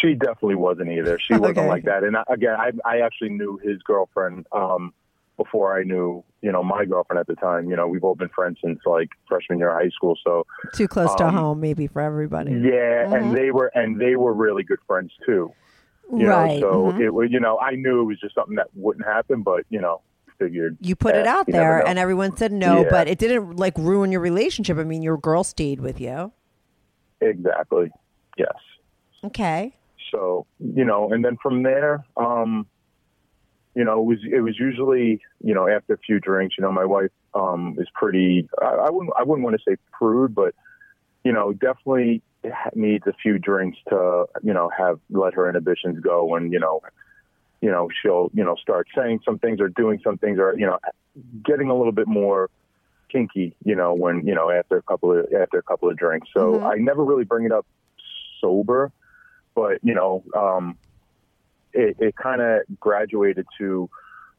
She 0.00 0.14
definitely 0.14 0.56
wasn't 0.56 0.90
either. 0.90 1.18
She 1.18 1.32
wasn't 1.38 1.58
Okay. 1.58 1.68
like 1.68 1.84
that. 1.84 2.04
And 2.04 2.16
I, 2.16 2.24
again, 2.28 2.54
I, 2.58 2.70
I 2.84 3.00
actually 3.00 3.30
knew 3.30 3.58
his 3.62 3.82
girlfriend 3.82 4.46
um, 4.52 4.92
before 5.36 5.76
I 5.78 5.82
knew, 5.84 6.22
you 6.42 6.52
know, 6.52 6.62
my 6.62 6.84
girlfriend 6.84 7.18
at 7.18 7.26
the 7.26 7.34
time. 7.34 7.68
You 7.70 7.76
know, 7.76 7.88
we've 7.88 8.04
all 8.04 8.14
been 8.14 8.28
friends 8.28 8.58
since 8.62 8.78
like 8.86 9.08
freshman 9.28 9.58
year 9.58 9.70
of 9.70 9.82
high 9.82 9.88
school. 9.90 10.16
So 10.22 10.46
Too 10.74 10.86
close 10.86 11.14
to 11.16 11.26
Um, 11.26 11.34
home, 11.34 11.60
maybe 11.60 11.86
for 11.86 12.02
everybody. 12.02 12.52
yeah, 12.52 13.06
Mhm. 13.06 13.12
and 13.22 13.36
they 13.36 13.50
were 13.50 13.70
and 13.74 13.98
they 14.00 14.16
were 14.16 14.32
really 14.34 14.62
good 14.62 14.80
friends 14.86 15.12
too. 15.26 15.52
You 16.14 16.28
Right, 16.28 16.60
Know? 16.60 16.70
So 16.90 16.92
mhm. 16.92 17.00
it 17.00 17.10
was, 17.10 17.30
you 17.32 17.40
know, 17.40 17.58
I 17.58 17.72
knew 17.72 18.02
it 18.02 18.04
was 18.04 18.20
just 18.20 18.34
something 18.34 18.56
that 18.56 18.68
wouldn't 18.74 19.06
happen, 19.06 19.42
but 19.42 19.64
you 19.70 19.80
know, 19.80 20.02
figured 20.38 20.76
You 20.80 20.94
put 20.94 21.14
it 21.16 21.26
out 21.26 21.46
there, 21.46 21.78
and 21.86 21.98
everyone 21.98 22.36
said 22.36 22.52
no, 22.52 22.82
Yeah. 22.82 22.88
but 22.90 23.08
it 23.08 23.18
didn't 23.18 23.56
like 23.56 23.76
ruin 23.78 24.12
your 24.12 24.20
relationship. 24.20 24.76
I 24.76 24.84
mean, 24.84 25.02
your 25.02 25.16
girl 25.16 25.42
stayed 25.42 25.80
with 25.80 26.00
you. 26.00 26.32
exactly, 27.20 27.90
yes. 28.36 28.52
Okay. 29.24 29.72
So 30.10 30.46
you 30.60 30.84
know, 30.84 31.10
and 31.10 31.24
then 31.24 31.36
from 31.42 31.62
there, 31.62 32.04
um, 32.16 32.66
you 33.74 33.84
know, 33.84 34.00
it 34.00 34.04
was 34.04 34.18
it 34.30 34.40
was 34.40 34.58
usually 34.58 35.20
you 35.42 35.54
know 35.54 35.66
after 35.66 35.94
a 35.94 35.98
few 35.98 36.20
drinks. 36.20 36.56
You 36.58 36.62
know, 36.62 36.72
my 36.72 36.84
wife 36.84 37.10
um, 37.34 37.76
is 37.78 37.88
pretty. 37.94 38.48
I, 38.60 38.66
I 38.66 38.90
wouldn't 38.90 39.12
I 39.18 39.22
wouldn't 39.22 39.44
want 39.44 39.56
to 39.56 39.62
say 39.66 39.76
prude, 39.92 40.34
but 40.34 40.54
you 41.24 41.32
know, 41.32 41.52
definitely 41.52 42.22
needs 42.74 43.06
a 43.06 43.14
few 43.14 43.38
drinks 43.38 43.78
to 43.88 44.26
you 44.42 44.52
know 44.52 44.70
have 44.76 45.00
let 45.10 45.34
her 45.34 45.48
inhibitions 45.48 45.98
go, 46.00 46.34
and 46.36 46.52
you 46.52 46.60
know, 46.60 46.82
you 47.62 47.70
know 47.70 47.88
she'll 48.02 48.30
you 48.34 48.44
know 48.44 48.54
start 48.56 48.86
saying 48.94 49.20
some 49.24 49.38
things 49.38 49.60
or 49.60 49.68
doing 49.68 50.00
some 50.04 50.18
things 50.18 50.38
or 50.38 50.54
you 50.58 50.66
know 50.66 50.78
getting 51.44 51.70
a 51.70 51.76
little 51.76 51.92
bit 51.92 52.06
more 52.06 52.50
kinky. 53.10 53.56
You 53.64 53.74
know, 53.74 53.94
when 53.94 54.26
you 54.26 54.34
know 54.34 54.50
after 54.50 54.76
a 54.76 54.82
couple 54.82 55.18
of 55.18 55.32
after 55.32 55.58
a 55.58 55.62
couple 55.62 55.88
of 55.88 55.96
drinks. 55.96 56.28
So 56.34 56.60
Mhm. 56.60 56.70
I 56.70 56.76
never 56.76 57.02
really 57.02 57.24
bring 57.24 57.46
it 57.46 57.52
up 57.52 57.66
sober 58.40 58.92
but 59.54 59.78
you 59.82 59.94
know, 59.94 60.22
um, 60.36 60.78
it, 61.72 61.96
it 61.98 62.16
kind 62.16 62.40
of 62.40 62.62
graduated 62.78 63.46
to, 63.58 63.88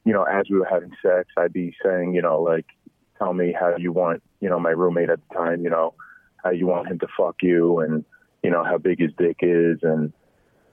you 0.04 0.14
know, 0.14 0.24
as 0.24 0.46
we 0.50 0.58
were 0.58 0.68
having 0.70 0.92
sex, 1.02 1.30
I'd 1.38 1.54
be 1.54 1.76
saying, 1.84 2.14
you 2.14 2.22
know, 2.22 2.42
like, 2.42 2.66
tell 3.18 3.34
me 3.34 3.56
how 3.58 3.76
you 3.78 3.92
want, 3.92 4.24
you 4.40 4.50
know, 4.50 4.60
my 4.60 4.72
roommate 4.72 5.10
at 5.10 5.20
the 5.28 5.36
time, 5.36 5.64
you 5.64 5.70
know, 5.70 5.94
how 6.44 6.52
you 6.52 6.68
want 6.68 6.88
him 6.88 7.00
to 7.00 7.08
fuck 7.18 7.38
you, 7.42 7.80
and 7.80 8.06
you 8.44 8.50
know 8.50 8.64
how 8.64 8.78
big 8.78 9.00
his 9.00 9.12
dick 9.18 9.38
is, 9.42 9.80
and 9.82 10.14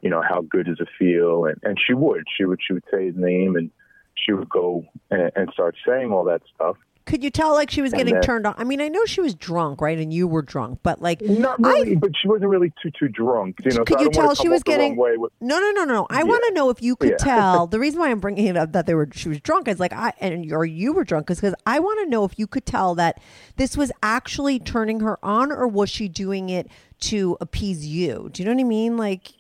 you 0.02 0.10
know 0.10 0.22
how 0.22 0.42
good 0.42 0.66
does 0.66 0.80
it 0.80 0.88
feel, 0.98 1.46
and 1.46 1.58
and 1.62 1.78
she 1.84 1.94
would, 1.94 2.24
she 2.36 2.44
would, 2.44 2.60
she 2.64 2.74
would 2.74 2.84
say 2.92 3.06
his 3.06 3.16
name, 3.16 3.56
and 3.56 3.70
she 4.14 4.32
would 4.32 4.48
go 4.48 4.84
and, 5.10 5.32
and 5.34 5.50
start 5.52 5.76
saying 5.86 6.12
all 6.12 6.24
that 6.24 6.42
stuff. 6.54 6.76
Could 7.04 7.24
you 7.24 7.30
tell 7.30 7.52
like 7.52 7.70
she 7.70 7.82
was 7.82 7.92
getting 7.92 8.14
then- 8.14 8.22
turned 8.22 8.46
on? 8.46 8.54
I 8.56 8.64
mean, 8.64 8.80
I 8.80 8.88
know 8.88 9.04
she 9.06 9.20
was 9.20 9.34
drunk, 9.34 9.80
right? 9.80 9.98
And 9.98 10.12
you 10.12 10.28
were 10.28 10.42
drunk, 10.42 10.80
but 10.82 11.02
like, 11.02 11.20
Not 11.20 11.58
really, 11.60 11.96
but 11.96 12.10
she 12.20 12.28
wasn't 12.28 12.50
really 12.50 12.72
too 12.82 12.90
too 12.96 13.08
drunk. 13.08 13.56
You 13.64 13.72
know, 13.72 13.84
could 13.84 13.98
I 13.98 14.02
you 14.02 14.10
tell 14.10 14.34
she 14.34 14.48
was 14.48 14.60
off 14.60 14.64
the 14.64 14.70
wrong 14.72 14.78
getting? 14.80 14.96
with- 15.20 15.32
No, 15.40 15.58
no, 15.58 15.70
no, 15.72 15.84
no. 15.84 16.06
I 16.10 16.18
Yeah. 16.18 16.22
want 16.24 16.44
to 16.48 16.54
know 16.54 16.70
if 16.70 16.80
you 16.82 16.94
could 16.96 17.10
Yeah. 17.10 17.16
tell. 17.16 17.66
The 17.72 17.80
reason 17.80 17.98
why 18.00 18.10
I'm 18.10 18.20
bringing 18.20 18.46
it 18.46 18.56
up 18.56 18.72
that 18.72 18.86
they 18.86 18.94
were 18.94 19.08
she 19.12 19.28
was 19.28 19.40
drunk 19.40 19.66
is 19.68 19.80
like 19.80 19.92
I 19.92 20.12
and 20.20 20.52
or 20.52 20.64
you 20.64 20.92
were 20.92 21.04
drunk 21.04 21.30
is 21.30 21.40
because 21.40 21.54
I 21.66 21.80
want 21.80 22.00
to 22.04 22.06
know 22.10 22.24
if 22.24 22.38
you 22.38 22.46
could 22.46 22.66
tell 22.66 22.94
that 22.96 23.20
this 23.56 23.76
was 23.76 23.90
actually 24.02 24.58
turning 24.60 25.00
her 25.00 25.18
on 25.24 25.50
or 25.50 25.66
was 25.66 25.90
she 25.90 26.08
doing 26.08 26.50
it 26.50 26.68
to 27.00 27.36
appease 27.40 27.84
you? 27.86 28.28
Do 28.32 28.42
you 28.42 28.48
know 28.48 28.54
what 28.54 28.60
I 28.60 28.64
mean? 28.68 28.96
Like, 28.96 29.32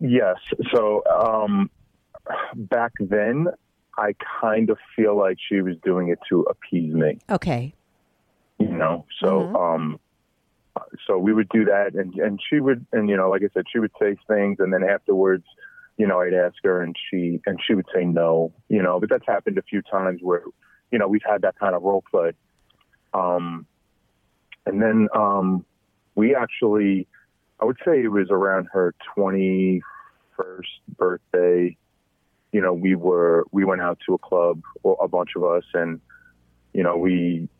Yes. 0.00 0.36
So 0.74 1.04
um, 1.06 1.70
back 2.54 2.92
then, 2.98 3.48
I 3.98 4.14
kind 4.40 4.70
of 4.70 4.78
feel 4.94 5.16
like 5.16 5.38
she 5.48 5.60
was 5.60 5.76
doing 5.82 6.08
it 6.08 6.18
to 6.28 6.42
appease 6.42 6.92
me. 6.94 7.18
okay, 7.30 7.74
You 8.58 8.68
know. 8.68 9.06
So 9.20 9.26
Mm-hmm. 9.26 9.56
um, 9.56 10.00
so 11.06 11.18
we 11.18 11.32
would 11.32 11.48
do 11.48 11.64
that, 11.64 11.94
and 11.94 12.14
and 12.14 12.40
she 12.48 12.60
would, 12.60 12.86
and 12.92 13.08
you 13.08 13.16
know, 13.16 13.30
like 13.30 13.42
I 13.42 13.48
said, 13.54 13.64
she 13.72 13.78
would 13.78 13.92
say 14.00 14.16
things, 14.28 14.58
and 14.60 14.72
then 14.72 14.84
afterwards, 14.84 15.44
you 15.96 16.06
know, 16.06 16.20
I'd 16.20 16.34
ask 16.34 16.56
her, 16.64 16.82
and 16.82 16.94
she 17.10 17.40
and 17.46 17.58
she 17.66 17.74
would 17.74 17.86
say 17.94 18.04
no. 18.04 18.52
You 18.68 18.82
know, 18.82 19.00
but 19.00 19.08
that's 19.08 19.26
happened 19.26 19.58
a 19.58 19.62
few 19.62 19.82
times 19.82 20.20
where, 20.22 20.42
you 20.90 20.98
know, 20.98 21.08
we've 21.08 21.24
had 21.26 21.42
that 21.42 21.58
kind 21.58 21.74
of 21.74 21.82
role 21.82 22.04
play. 22.10 22.32
Um, 23.14 23.66
and 24.66 24.82
then 24.82 25.08
um, 25.14 25.64
we 26.14 26.34
actually, 26.34 27.06
I 27.60 27.64
would 27.64 27.78
say 27.84 28.02
it 28.02 28.08
was 28.08 28.28
around 28.30 28.68
her 28.72 28.94
21st 29.16 29.80
birthday. 30.98 31.76
You 32.56 32.62
know, 32.62 32.72
we 32.72 32.94
were, 32.94 33.44
we 33.52 33.66
went 33.66 33.82
out 33.82 33.98
to 34.06 34.14
a 34.14 34.18
club, 34.18 34.62
a 34.82 35.06
bunch 35.06 35.32
of 35.36 35.44
us, 35.44 35.64
and, 35.74 36.00
you 36.72 36.82
know, 36.82 36.96
we, 36.96 37.50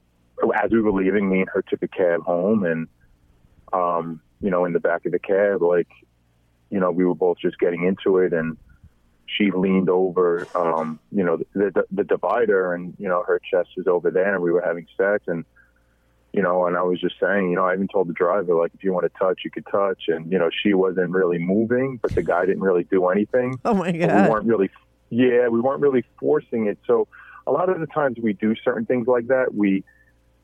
as 0.55 0.71
we 0.71 0.81
were 0.81 0.91
leaving, 0.91 1.29
me 1.29 1.41
and 1.41 1.51
her 1.53 1.61
took 1.61 1.83
a 1.83 1.89
cab 1.89 2.23
home, 2.23 2.65
and, 2.65 2.89
um, 3.75 4.23
you 4.41 4.49
know, 4.49 4.65
in 4.65 4.73
the 4.73 4.81
back 4.81 5.05
of 5.05 5.13
the 5.13 5.19
cab, 5.19 5.61
like, 5.61 5.89
you 6.71 6.81
know, 6.81 6.91
we 6.91 7.05
were 7.05 7.15
both 7.15 7.37
just 7.39 7.59
getting 7.59 7.85
into 7.85 8.17
it, 8.17 8.33
and 8.33 8.57
she 9.27 9.51
leaned 9.51 9.91
over, 9.91 10.49
um, 10.55 10.99
you 11.13 11.25
know, 11.25 11.37
the, 11.53 11.71
the, 11.75 11.85
the 11.91 12.05
divider, 12.05 12.73
and, 12.73 12.95
you 12.99 13.07
know, 13.07 13.23
her 13.27 13.39
chest 13.51 13.69
was 13.77 13.87
over 13.87 14.11
there, 14.11 14.33
and 14.33 14.43
we 14.43 14.51
were 14.51 14.63
having 14.63 14.87
sex, 14.97 15.25
and, 15.27 15.45
you 16.33 16.41
know, 16.41 16.67
and 16.67 16.75
I 16.75 16.83
was 16.83 16.99
just 17.01 17.17
saying, 17.21 17.51
you 17.51 17.57
know, 17.57 17.67
I 17.67 17.75
even 17.75 17.89
told 17.89 18.09
the 18.09 18.15
driver, 18.15 18.55
like, 18.55 18.73
if 18.75 18.83
you 18.83 18.95
want 18.95 19.05
to 19.11 19.19
touch, 19.19 19.41
you 19.45 19.51
could 19.51 19.67
touch. 19.71 20.05
And, 20.09 20.31
you 20.31 20.39
know, 20.39 20.51
she 20.63 20.75
wasn't 20.75 21.11
really 21.11 21.39
moving, 21.39 21.99
but 22.03 22.15
the 22.15 22.23
guy 22.23 22.45
didn't 22.45 22.61
really 22.61 22.85
do 22.85 23.09
anything. 23.09 23.59
Oh, 23.65 23.73
my 23.73 23.91
But 23.91 24.01
God. 24.01 24.23
We 24.25 24.31
weren't 24.31 24.47
really, 24.47 24.71
yeah, 25.11 25.49
we 25.49 25.61
weren't 25.61 25.81
really 25.81 26.05
forcing 26.19 26.67
it. 26.67 26.79
So 26.87 27.09
a 27.47 27.53
lot 27.53 27.69
of 27.69 27.81
the 27.81 27.87
times 27.87 28.19
we 28.21 28.33
do 28.33 28.55
certain 28.65 28.87
things 28.87 29.07
like 29.07 29.29
that, 29.29 29.55
we, 29.55 29.85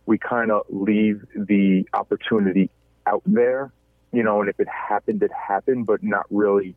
we 0.07 0.19
kind 0.19 0.50
of 0.50 0.62
leave 0.69 1.25
the 1.35 1.87
opportunity 1.92 2.71
out 3.07 3.23
there, 3.26 3.73
you 4.12 4.23
know, 4.23 4.40
and 4.40 4.49
if 4.49 4.59
it 4.61 4.69
happened, 4.69 5.23
it 5.23 5.33
happened, 5.33 5.87
but 5.87 6.02
not 6.02 6.26
really 6.31 6.76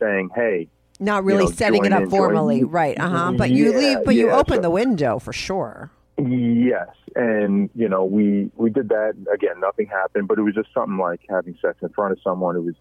saying, 0.00 0.30
hey, 0.34 0.68
not 1.00 1.24
really 1.24 1.44
you 1.44 1.50
know, 1.50 1.54
setting 1.54 1.84
it 1.84 1.92
up 1.92 2.02
in, 2.02 2.10
join- 2.10 2.18
formally, 2.18 2.64
right? 2.64 2.98
Uh 2.98 3.08
huh. 3.08 3.32
But 3.32 3.50
you 3.50 3.76
leave, 3.76 4.04
but 4.04 4.14
you 4.14 4.30
open 4.30 4.56
so- 4.56 4.62
the 4.62 4.70
window 4.70 5.18
for 5.18 5.32
sure. 5.32 5.90
Yes, 6.18 6.88
and 7.16 7.70
you 7.74 7.88
know 7.88 8.04
we 8.04 8.50
we 8.56 8.70
did 8.70 8.90
that 8.90 9.14
again. 9.32 9.58
Nothing 9.60 9.86
happened, 9.86 10.28
but 10.28 10.38
it 10.38 10.42
was 10.42 10.54
just 10.54 10.68
something 10.74 10.98
like 10.98 11.20
having 11.28 11.56
sex 11.60 11.78
in 11.82 11.88
front 11.88 12.12
of 12.12 12.18
someone. 12.22 12.54
It 12.54 12.62
was 12.62 12.74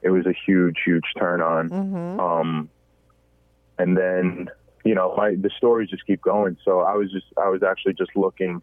it 0.00 0.10
was 0.10 0.26
a 0.26 0.32
huge 0.46 0.76
huge 0.84 1.04
turn 1.18 1.42
on. 1.42 1.68
Mm-hmm. 1.68 2.20
Um, 2.20 2.70
and 3.78 3.96
then 3.96 4.48
you 4.84 4.94
know 4.94 5.14
my 5.16 5.34
the 5.34 5.50
stories 5.56 5.90
just 5.90 6.06
keep 6.06 6.22
going. 6.22 6.56
So 6.64 6.80
I 6.80 6.94
was 6.94 7.10
just 7.10 7.26
I 7.36 7.48
was 7.48 7.62
actually 7.62 7.94
just 7.94 8.10
looking 8.16 8.62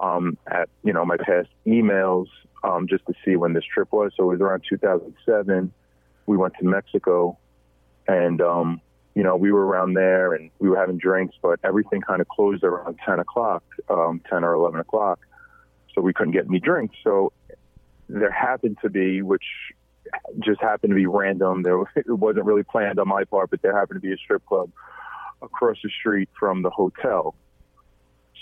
um, 0.00 0.36
at 0.46 0.68
you 0.82 0.92
know 0.92 1.04
my 1.04 1.16
past 1.16 1.48
emails 1.66 2.26
um, 2.62 2.86
just 2.88 3.06
to 3.06 3.14
see 3.24 3.36
when 3.36 3.52
this 3.52 3.64
trip 3.64 3.92
was. 3.92 4.12
So 4.16 4.24
it 4.24 4.34
was 4.34 4.40
around 4.40 4.64
2007. 4.68 5.72
We 6.26 6.36
went 6.36 6.54
to 6.60 6.64
Mexico, 6.64 7.38
and 8.08 8.40
um, 8.40 8.80
you 9.14 9.22
know 9.22 9.36
we 9.36 9.52
were 9.52 9.66
around 9.66 9.94
there 9.94 10.32
and 10.34 10.50
we 10.58 10.68
were 10.68 10.76
having 10.76 10.98
drinks, 10.98 11.36
but 11.42 11.60
everything 11.64 12.00
kind 12.00 12.20
of 12.20 12.28
closed 12.28 12.64
around 12.64 12.98
10 13.04 13.20
o'clock, 13.20 13.62
um, 13.88 14.20
10 14.28 14.44
or 14.44 14.54
11 14.54 14.80
o'clock. 14.80 15.20
So 15.94 16.00
we 16.00 16.12
couldn't 16.12 16.32
get 16.32 16.46
any 16.46 16.58
drinks. 16.58 16.96
So 17.04 17.32
there 18.08 18.30
happened 18.30 18.78
to 18.82 18.90
be, 18.90 19.22
which 19.22 19.44
just 20.40 20.60
happened 20.60 20.90
to 20.90 20.96
be 20.96 21.06
random. 21.06 21.62
There 21.62 21.80
it 21.96 22.08
wasn't 22.08 22.46
really 22.46 22.62
planned 22.62 22.98
on 22.98 23.08
my 23.08 23.24
part, 23.24 23.50
but 23.50 23.62
there 23.62 23.76
happened 23.78 24.00
to 24.00 24.06
be 24.06 24.12
a 24.12 24.16
strip 24.16 24.44
club 24.46 24.70
across 25.42 25.76
the 25.82 25.90
street 26.00 26.28
from 26.38 26.62
the 26.62 26.70
hotel. 26.70 27.34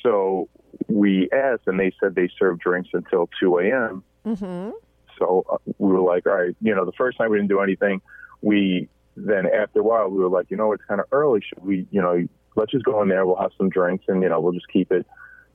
So 0.02 0.48
we 0.88 1.28
asked, 1.32 1.62
and 1.66 1.78
they 1.78 1.92
said 2.00 2.14
they 2.14 2.28
served 2.38 2.60
drinks 2.60 2.90
until 2.92 3.28
2 3.40 3.58
a.m. 3.58 4.04
Mm-hmm. 4.26 4.70
So 5.18 5.44
uh, 5.50 5.58
we 5.78 5.92
were 5.92 6.00
like, 6.00 6.26
all 6.26 6.34
right, 6.34 6.56
you 6.60 6.74
know, 6.74 6.84
the 6.84 6.92
first 6.92 7.18
time 7.18 7.30
we 7.30 7.38
didn't 7.38 7.50
do 7.50 7.60
anything. 7.60 8.00
We 8.40 8.88
then 9.16 9.46
after 9.46 9.80
a 9.80 9.82
while 9.82 10.08
we 10.08 10.18
were 10.18 10.28
like, 10.28 10.50
you 10.50 10.56
know, 10.56 10.72
it's 10.72 10.84
kind 10.84 11.00
of 11.00 11.06
early. 11.12 11.40
Should 11.46 11.64
we, 11.64 11.86
you 11.90 12.00
know, 12.00 12.26
let's 12.56 12.72
just 12.72 12.84
go 12.84 13.02
in 13.02 13.08
there. 13.08 13.26
We'll 13.26 13.36
have 13.36 13.52
some 13.56 13.68
drinks, 13.68 14.04
and 14.08 14.22
you 14.22 14.28
know, 14.28 14.40
we'll 14.40 14.52
just 14.52 14.68
keep 14.68 14.90
it, 14.90 15.06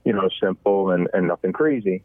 you 0.06 0.14
know, 0.14 0.30
simple 0.42 0.92
and, 0.92 1.08
and 1.14 1.28
nothing 1.28 1.54
crazy. 1.54 2.04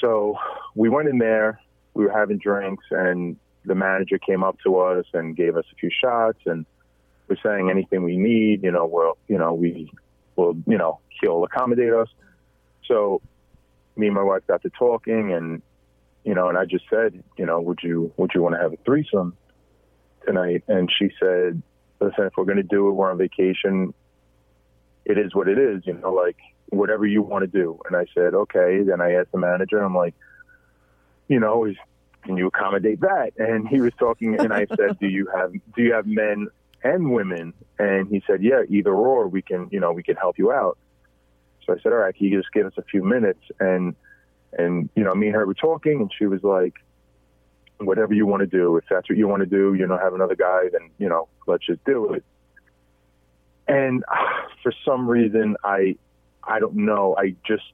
So 0.00 0.36
we 0.74 0.88
went 0.88 1.08
in 1.08 1.18
there, 1.18 1.60
we 1.96 2.04
were 2.04 2.12
having 2.12 2.38
drinks, 2.38 2.84
and 2.90 3.36
the 3.64 3.74
manager 3.74 4.18
came 4.18 4.44
up 4.44 4.58
to 4.64 4.78
us 4.78 5.06
and 5.14 5.34
gave 5.34 5.56
us 5.56 5.64
a 5.72 5.74
few 5.76 5.90
shots 5.90 6.38
and 6.44 6.66
was 7.28 7.38
saying 7.42 7.70
anything 7.70 8.04
we 8.04 8.16
need, 8.16 8.62
you 8.62 8.70
know, 8.70 8.86
well, 8.86 9.16
you 9.28 9.38
know, 9.38 9.54
we 9.54 9.90
will, 10.36 10.56
you 10.66 10.78
know, 10.78 11.00
he'll 11.20 11.42
accommodate 11.44 11.92
us. 11.92 12.08
So 12.86 13.20
me 13.96 14.06
and 14.06 14.14
my 14.14 14.22
wife 14.22 14.42
got 14.46 14.62
to 14.62 14.70
talking 14.70 15.32
and, 15.32 15.62
you 16.22 16.34
know, 16.34 16.48
and 16.48 16.58
I 16.58 16.66
just 16.66 16.84
said, 16.88 17.24
you 17.36 17.46
know, 17.46 17.60
would 17.60 17.80
you, 17.82 18.12
would 18.16 18.32
you 18.34 18.42
want 18.42 18.54
to 18.54 18.60
have 18.60 18.72
a 18.72 18.76
threesome 18.84 19.36
tonight? 20.24 20.62
And 20.68 20.88
she 20.96 21.10
said, 21.18 21.62
listen, 22.00 22.26
if 22.26 22.34
we're 22.36 22.44
going 22.44 22.58
to 22.58 22.62
do 22.62 22.88
it, 22.88 22.92
we're 22.92 23.10
on 23.10 23.18
vacation. 23.18 23.94
It 25.04 25.18
is 25.18 25.34
what 25.34 25.48
it 25.48 25.58
is, 25.58 25.82
you 25.86 25.94
know, 25.94 26.12
like 26.12 26.36
whatever 26.68 27.06
you 27.06 27.22
want 27.22 27.42
to 27.42 27.48
do. 27.48 27.80
And 27.86 27.96
I 27.96 28.04
said, 28.14 28.34
okay. 28.34 28.82
Then 28.82 29.00
I 29.00 29.14
asked 29.14 29.32
the 29.32 29.38
manager, 29.38 29.78
I'm 29.82 29.96
like, 29.96 30.14
you 31.28 31.40
know, 31.40 31.64
is, 31.64 31.76
can 32.22 32.36
you 32.36 32.48
accommodate 32.48 33.00
that? 33.00 33.32
And 33.38 33.68
he 33.68 33.80
was 33.80 33.92
talking, 33.98 34.38
and 34.38 34.52
I 34.52 34.66
said, 34.76 34.98
do 35.00 35.08
you 35.08 35.28
have, 35.34 35.52
do 35.52 35.82
you 35.82 35.92
have 35.92 36.06
men 36.06 36.48
and 36.82 37.12
women? 37.12 37.52
And 37.78 38.08
he 38.08 38.22
said, 38.26 38.42
yeah, 38.42 38.62
either 38.68 38.94
or. 38.94 39.28
We 39.28 39.42
can, 39.42 39.68
you 39.70 39.80
know, 39.80 39.92
we 39.92 40.02
can 40.02 40.16
help 40.16 40.38
you 40.38 40.52
out. 40.52 40.78
So 41.64 41.72
I 41.72 41.76
said, 41.82 41.92
all 41.92 41.98
right, 41.98 42.14
can 42.14 42.26
you 42.26 42.38
just 42.38 42.52
give 42.52 42.66
us 42.66 42.74
a 42.76 42.82
few 42.82 43.04
minutes? 43.04 43.40
And, 43.58 43.94
and, 44.56 44.88
you 44.94 45.04
know, 45.04 45.14
me 45.14 45.26
and 45.26 45.36
her 45.36 45.46
were 45.46 45.54
talking, 45.54 46.00
and 46.00 46.10
she 46.16 46.26
was 46.26 46.42
like, 46.42 46.74
whatever 47.78 48.14
you 48.14 48.26
want 48.26 48.40
to 48.40 48.46
do, 48.46 48.76
if 48.76 48.84
that's 48.88 49.08
what 49.08 49.18
you 49.18 49.28
want 49.28 49.40
to 49.40 49.46
do, 49.46 49.74
you 49.74 49.86
know, 49.86 49.98
have 49.98 50.14
another 50.14 50.36
guy, 50.36 50.68
then, 50.72 50.90
you 50.98 51.08
know, 51.08 51.28
let's 51.46 51.66
just 51.66 51.84
do 51.84 52.14
it. 52.14 52.24
And 53.68 54.04
for 54.62 54.72
some 54.84 55.08
reason, 55.08 55.56
I, 55.64 55.96
I 56.42 56.60
don't 56.60 56.76
know, 56.76 57.16
I 57.18 57.34
just, 57.46 57.64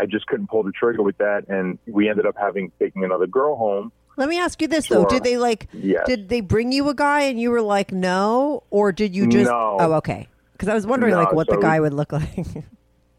I 0.00 0.06
just 0.06 0.26
couldn't 0.26 0.48
pull 0.48 0.62
the 0.62 0.72
trigger 0.72 1.02
with 1.02 1.18
that. 1.18 1.44
And 1.48 1.78
we 1.86 2.08
ended 2.08 2.26
up 2.26 2.36
having, 2.38 2.72
taking 2.78 3.04
another 3.04 3.26
girl 3.26 3.56
home. 3.56 3.92
Let 4.16 4.28
me 4.28 4.38
ask 4.38 4.60
you 4.62 4.68
this 4.68 4.88
though. 4.88 5.04
Did 5.04 5.24
they 5.24 5.36
like? 5.36 5.68
Yes. 5.72 6.04
Did 6.06 6.28
they 6.30 6.40
bring 6.40 6.72
you 6.72 6.88
a 6.88 6.94
guy 6.94 7.22
and 7.22 7.38
you 7.38 7.50
were 7.50 7.60
like 7.62 7.92
no, 7.92 8.62
or 8.70 8.90
did 8.92 9.14
you 9.14 9.26
just? 9.26 9.50
No. 9.50 9.76
Oh, 9.78 9.92
okay. 9.94 10.26
Because 10.52 10.68
I 10.68 10.74
was 10.74 10.86
wondering 10.86 11.12
No, 11.12 11.18
like 11.20 11.32
what 11.34 11.46
the 11.48 11.54
so- 11.56 11.60
guy 11.60 11.78
would 11.80 11.92
look 11.94 12.12
like. 12.12 12.46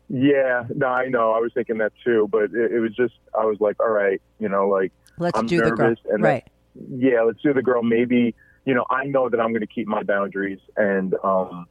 Yeah, 0.09 0.63
no, 0.73 0.87
I 0.87 1.07
know. 1.09 1.31
I 1.33 1.39
was 1.39 1.51
thinking 1.53 1.79
that 1.79 1.91
too, 2.03 2.29
but 2.31 2.43
it, 2.53 2.71
it 2.71 2.79
was 2.79 2.95
just 2.95 3.13
I 3.37 3.43
was 3.43 3.57
like, 3.59 3.77
all 3.81 3.89
right, 3.89 4.21
you 4.39 4.47
know, 4.47 4.69
like 4.69 4.93
Let's 5.17 5.37
I'm 5.37 5.47
do 5.47 5.57
the 5.57 5.71
girl. 5.71 5.89
nervous, 5.89 5.99
and 6.09 6.23
Right. 6.23 6.47
yeah, 6.95 7.23
let's 7.23 7.41
do 7.41 7.53
the 7.53 7.61
girl. 7.61 7.83
Maybe 7.83 8.33
you 8.65 8.73
know, 8.73 8.85
I 8.89 9.03
know 9.05 9.27
that 9.29 9.39
I'm 9.41 9.49
going 9.49 9.61
to 9.61 9.67
keep 9.67 9.85
my 9.87 10.03
boundaries 10.03 10.59
and 10.77 11.13
um, 11.23 11.67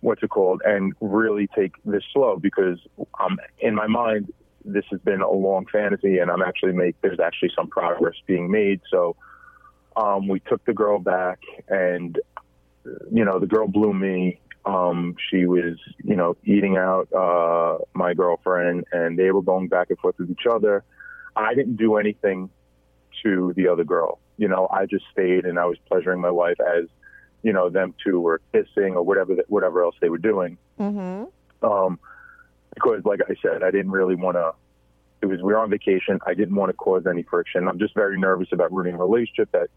what's 0.00 0.22
it 0.22 0.30
called, 0.30 0.62
and 0.64 0.94
really 1.00 1.48
take 1.54 1.72
this 1.84 2.02
slow 2.12 2.36
because 2.36 2.78
um, 3.18 3.38
in 3.58 3.74
my 3.74 3.86
mind, 3.86 4.32
this 4.64 4.84
has 4.90 5.00
been 5.00 5.20
a 5.20 5.30
long 5.30 5.66
fantasy, 5.66 6.18
and 6.18 6.30
I'm 6.30 6.42
actually 6.42 6.72
make 6.72 7.00
there's 7.00 7.20
actually 7.20 7.52
some 7.56 7.68
progress 7.68 8.14
being 8.26 8.50
made. 8.50 8.80
So 8.90 9.16
um, 9.96 10.28
we 10.28 10.40
took 10.40 10.64
the 10.64 10.74
girl 10.74 10.98
back, 10.98 11.40
and 11.68 12.18
you 13.10 13.24
know, 13.24 13.38
the 13.38 13.46
girl 13.46 13.68
blew 13.68 13.92
me. 13.92 14.40
Um, 14.64 15.16
she 15.30 15.46
was, 15.46 15.78
you 16.04 16.16
know, 16.16 16.36
eating 16.44 16.76
out 16.76 17.08
uh, 17.12 17.78
my 17.94 18.14
girlfriend, 18.14 18.84
and 18.92 19.18
they 19.18 19.30
were 19.30 19.42
going 19.42 19.68
back 19.68 19.88
and 19.90 19.98
forth 19.98 20.16
with 20.18 20.30
each 20.30 20.46
other. 20.50 20.84
I 21.34 21.54
didn't 21.54 21.76
do 21.76 21.96
anything 21.96 22.50
to 23.22 23.52
the 23.56 23.68
other 23.68 23.84
girl. 23.84 24.18
You 24.36 24.48
know, 24.48 24.68
I 24.70 24.86
just 24.86 25.04
stayed 25.12 25.44
and 25.44 25.58
I 25.58 25.66
was 25.66 25.78
pleasuring 25.88 26.20
my 26.20 26.30
wife 26.30 26.58
as, 26.60 26.86
you 27.42 27.52
know, 27.52 27.70
them 27.70 27.94
two 28.04 28.20
were 28.20 28.40
kissing 28.52 28.94
or 28.94 29.02
whatever, 29.02 29.36
whatever 29.48 29.82
else 29.84 29.94
they 30.00 30.08
were 30.08 30.18
doing. 30.18 30.58
mm-hmm. 30.78 31.24
Um, 31.64 31.98
because, 32.74 33.04
like 33.04 33.20
I 33.28 33.34
said, 33.42 33.62
I 33.62 33.70
didn't 33.70 33.90
really 33.90 34.14
want 34.14 34.36
to. 34.36 34.52
It 35.22 35.26
was 35.26 35.38
we 35.38 35.52
were 35.52 35.58
on 35.58 35.70
vacation. 35.70 36.18
I 36.26 36.34
didn't 36.34 36.54
want 36.54 36.70
to 36.70 36.76
cause 36.76 37.06
any 37.06 37.24
friction. 37.24 37.68
I'm 37.68 37.78
just 37.78 37.94
very 37.94 38.18
nervous 38.18 38.48
about 38.52 38.72
ruining 38.72 38.94
a 38.94 38.98
relationship 38.98 39.50
that. 39.52 39.68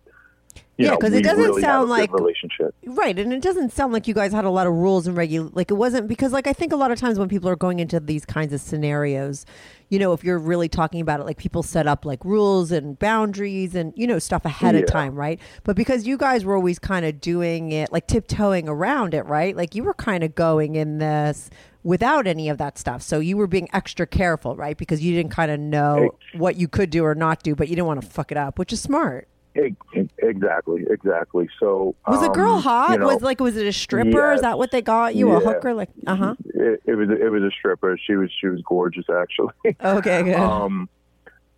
You 0.77 0.87
Yeah, 0.87 0.95
because 0.95 1.13
it 1.13 1.23
doesn't 1.23 1.43
really 1.43 1.61
sound 1.61 1.87
like- 1.89 2.11
relationship. 2.11 2.73
Right, 2.83 3.17
and 3.19 3.31
it 3.31 3.43
doesn't 3.43 3.71
sound 3.73 3.93
like 3.93 4.07
you 4.07 4.15
guys 4.15 4.31
had 4.31 4.43
a 4.43 4.49
lot 4.49 4.65
of 4.65 4.73
rules 4.73 5.05
and 5.05 5.15
regul. 5.15 5.51
Like 5.53 5.69
it 5.69 5.75
wasn't 5.75 6.07
because, 6.07 6.31
like, 6.31 6.47
I 6.47 6.53
think 6.53 6.73
a 6.73 6.75
lot 6.75 6.89
of 6.91 6.99
times 6.99 7.19
when 7.19 7.29
people 7.29 7.47
are 7.47 7.55
going 7.55 7.79
into 7.79 7.99
these 7.99 8.25
kinds 8.25 8.53
of 8.53 8.59
scenarios, 8.59 9.45
you 9.89 9.99
know, 9.99 10.13
if 10.13 10.23
you're 10.23 10.39
really 10.39 10.67
talking 10.67 10.99
about 10.99 11.19
it, 11.19 11.25
like 11.25 11.37
people 11.37 11.61
set 11.61 11.85
up 11.85 12.05
like 12.05 12.25
rules 12.25 12.71
and 12.71 12.97
boundaries 12.97 13.75
and 13.75 13.93
you 13.95 14.07
know 14.07 14.17
stuff 14.17 14.45
ahead 14.45 14.73
of 14.73 14.87
time, 14.87 15.13
right? 15.15 15.39
But 15.63 15.75
because 15.75 16.07
you 16.07 16.17
guys 16.17 16.43
were 16.43 16.55
always 16.55 16.79
kind 16.79 17.05
of 17.05 17.21
doing 17.21 17.71
it, 17.71 17.91
like 17.91 18.07
tiptoeing 18.07 18.67
around 18.67 19.13
it, 19.13 19.25
right? 19.27 19.55
Like 19.55 19.75
you 19.75 19.83
were 19.83 19.93
kind 19.93 20.23
of 20.23 20.33
going 20.33 20.73
in 20.75 20.97
this 20.97 21.51
without 21.83 22.25
any 22.25 22.49
of 22.49 22.57
that 22.57 22.79
stuff, 22.79 23.03
so 23.03 23.19
you 23.19 23.37
were 23.37 23.45
being 23.45 23.67
extra 23.73 24.07
careful, 24.07 24.55
right? 24.55 24.77
Because 24.77 25.03
you 25.03 25.13
didn't 25.13 25.31
kind 25.31 25.51
of 25.51 25.59
know 25.59 26.15
what 26.35 26.55
you 26.55 26.67
could 26.67 26.89
do 26.89 27.05
or 27.05 27.13
not 27.13 27.43
do, 27.43 27.53
but 27.55 27.67
you 27.67 27.75
didn't 27.75 27.87
want 27.87 28.01
to 28.01 28.07
fuck 28.07 28.31
it 28.31 28.37
up, 28.37 28.57
which 28.57 28.73
is 28.73 28.81
smart. 28.81 29.27
Exactly, 29.55 30.85
exactly. 30.89 31.47
So 31.59 31.95
Was 32.07 32.21
the 32.21 32.29
girl 32.29 32.53
um, 32.55 32.61
hot? 32.63 32.91
you 32.91 32.97
know, 32.97 33.05
was 33.07 33.21
like 33.21 33.39
was 33.39 33.55
it 33.57 33.67
a 33.67 33.73
stripper? 33.73 34.33
Is 34.33 34.41
that 34.41 34.57
what 34.57 34.71
they 34.71 34.81
got 34.81 35.15
you? 35.15 35.31
A 35.31 35.39
hooker? 35.39 35.73
Like 35.73 35.89
uh 36.07 36.15
huh. 36.15 36.35
It, 36.45 36.81
it 36.85 36.95
was 36.95 37.09
it 37.09 37.31
was 37.31 37.43
a 37.43 37.51
stripper. 37.51 37.97
She 38.03 38.15
was 38.15 38.31
she 38.39 38.47
was 38.47 38.61
gorgeous 38.65 39.05
actually. 39.09 39.53
Okay, 39.83 40.23
good. 40.23 40.35
um, 40.35 40.89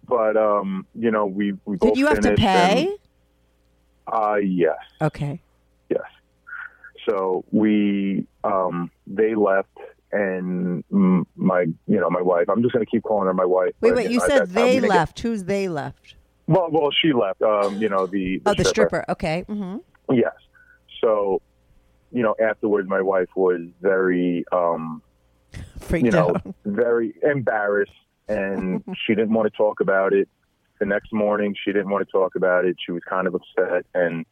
but 0.08 0.36
um, 0.38 0.86
you 0.94 1.10
know 1.12 1.26
we 1.26 1.54
we 1.66 1.78
Did 1.78 1.98
you 1.98 2.08
have 2.08 2.20
to 2.22 2.36
pay? 2.36 2.88
and- 2.88 2.98
uh, 4.08 4.36
yes, 4.36 4.78
Okay. 5.02 5.40
yes. 5.90 6.02
So 7.10 7.44
we 7.52 8.28
um 8.44 8.92
they 9.08 9.34
left 9.36 9.70
and 10.12 10.84
my 10.90 11.62
you 11.88 12.00
know 12.00 12.10
my 12.10 12.22
wife. 12.22 12.50
I'm 12.50 12.62
just 12.62 12.74
gonna 12.74 12.86
keep 12.86 13.04
calling 13.04 13.26
her 13.28 13.34
my 13.34 13.46
wife. 13.46 13.74
Wait, 13.82 13.90
but, 13.90 13.96
wait. 13.96 14.12
You 14.12 14.22
at 14.22 14.28
said 14.28 14.50
they 14.50 14.64
we 14.64 14.70
didn't 14.72 14.82
get- 14.84 14.90
left. 14.90 15.20
Who's 15.22 15.44
they 15.46 15.68
left? 15.70 16.16
Well, 16.48 16.70
well, 16.72 16.90
she 16.92 17.14
left. 17.14 17.42
Um, 17.42 17.82
you 17.82 17.90
know 17.90 18.06
the, 18.08 18.42
Oh, 18.46 18.54
the 18.54 18.66
stripper. 18.66 19.06
Okay. 19.10 19.44
hmm 19.48 19.78
Yes. 20.12 20.34
So, 21.04 21.42
you 22.12 22.22
know, 22.24 22.36
afterwards, 22.42 22.88
my 22.88 23.02
wife 23.02 23.30
was 23.36 23.62
very, 23.82 24.46
um, 24.52 25.02
Freaked 25.80 26.06
you 26.06 26.12
know, 26.12 26.30
out. 26.36 26.56
very 26.66 27.16
embarrassed, 27.24 27.92
and 28.28 28.84
she 29.06 29.16
didn't 29.16 29.34
want 29.34 29.52
to 29.52 29.58
talk 29.58 29.80
about 29.80 30.14
it. 30.14 30.30
The 30.80 30.86
next 30.86 31.14
morning, 31.14 31.56
she 31.64 31.72
didn't 31.72 31.90
want 31.90 32.06
to 32.06 32.12
talk 32.12 32.36
about 32.36 32.66
it. 32.66 32.76
She 32.86 32.92
was 32.92 33.02
kind 33.10 33.28
of 33.28 33.36
upset, 33.36 33.86
and 33.94 34.26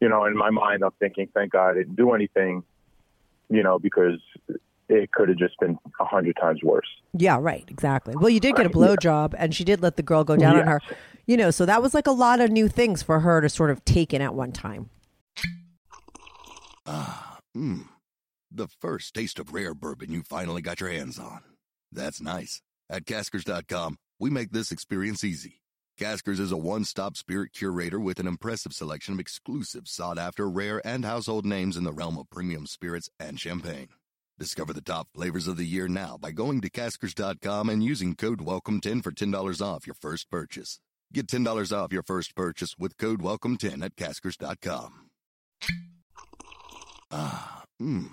you 0.00 0.08
know, 0.08 0.24
in 0.26 0.36
my 0.36 0.50
mind, 0.50 0.82
I'm 0.84 0.92
thinking, 1.00 1.28
thank 1.34 1.52
God 1.52 1.70
I 1.70 1.74
didn't 1.74 1.96
do 1.96 2.12
anything, 2.12 2.62
you 3.50 3.62
know, 3.64 3.78
because 3.80 4.20
it 4.88 5.10
could 5.10 5.28
have 5.28 5.38
just 5.38 5.58
been 5.58 5.76
a 6.00 6.04
hundred 6.04 6.36
times 6.40 6.62
worse. 6.62 6.86
Yeah. 7.12 7.38
Right. 7.40 7.64
Exactly. 7.68 8.14
Well, 8.16 8.30
you 8.30 8.40
did 8.40 8.54
get 8.56 8.64
a 8.64 8.70
blowjob, 8.70 9.34
and 9.36 9.54
she 9.54 9.64
did 9.64 9.82
let 9.82 9.96
the 9.96 10.02
girl 10.02 10.24
go 10.24 10.36
down 10.36 10.56
on 10.56 10.66
her. 10.68 10.80
You 11.28 11.36
know, 11.36 11.50
so 11.50 11.66
that 11.66 11.82
was 11.82 11.92
like 11.92 12.06
a 12.06 12.12
lot 12.12 12.40
of 12.40 12.50
new 12.50 12.68
things 12.68 13.02
for 13.02 13.20
her 13.20 13.42
to 13.42 13.50
sort 13.50 13.70
of 13.70 13.84
take 13.84 14.14
in 14.14 14.22
at 14.22 14.34
one 14.34 14.50
time. 14.50 14.88
Ah, 16.86 17.38
mmm. 17.54 17.86
The 18.50 18.68
first 18.80 19.12
taste 19.12 19.38
of 19.38 19.52
rare 19.52 19.74
bourbon 19.74 20.10
you 20.10 20.22
finally 20.22 20.62
got 20.62 20.80
your 20.80 20.88
hands 20.88 21.18
on. 21.18 21.42
That's 21.92 22.22
nice. 22.22 22.62
At 22.88 23.04
Caskers.com, 23.04 23.98
we 24.18 24.30
make 24.30 24.52
this 24.52 24.72
experience 24.72 25.22
easy. 25.22 25.60
Caskers 26.00 26.40
is 26.40 26.50
a 26.50 26.56
one 26.56 26.84
stop 26.84 27.14
spirit 27.14 27.52
curator 27.52 28.00
with 28.00 28.18
an 28.20 28.26
impressive 28.26 28.72
selection 28.72 29.12
of 29.12 29.20
exclusive, 29.20 29.86
sought 29.86 30.16
after, 30.16 30.48
rare, 30.48 30.80
and 30.82 31.04
household 31.04 31.44
names 31.44 31.76
in 31.76 31.84
the 31.84 31.92
realm 31.92 32.16
of 32.16 32.30
premium 32.30 32.64
spirits 32.64 33.10
and 33.20 33.38
champagne. 33.38 33.88
Discover 34.38 34.72
the 34.72 34.80
top 34.80 35.08
flavors 35.14 35.46
of 35.46 35.58
the 35.58 35.66
year 35.66 35.88
now 35.88 36.16
by 36.18 36.30
going 36.30 36.62
to 36.62 36.70
Caskers.com 36.70 37.68
and 37.68 37.84
using 37.84 38.14
code 38.14 38.38
WELCOME10 38.38 39.02
for 39.02 39.10
$10 39.10 39.60
off 39.60 39.86
your 39.86 39.96
first 40.00 40.30
purchase. 40.30 40.80
Get 41.12 41.26
$10 41.26 41.72
off 41.76 41.92
your 41.92 42.02
first 42.02 42.36
purchase 42.36 42.76
with 42.78 42.98
code 42.98 43.22
WELCOME10 43.22 43.82
at 43.82 43.96
Caskers.com. 43.96 45.08
Ah, 47.10 47.64
mmm. 47.80 48.12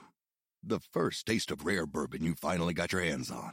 The 0.63 0.79
first 0.79 1.25
taste 1.25 1.51
of 1.51 1.65
rare 1.65 1.85
bourbon 1.85 2.23
you 2.23 2.35
finally 2.35 2.73
got 2.73 2.93
your 2.93 3.01
hands 3.01 3.29
on. 3.29 3.51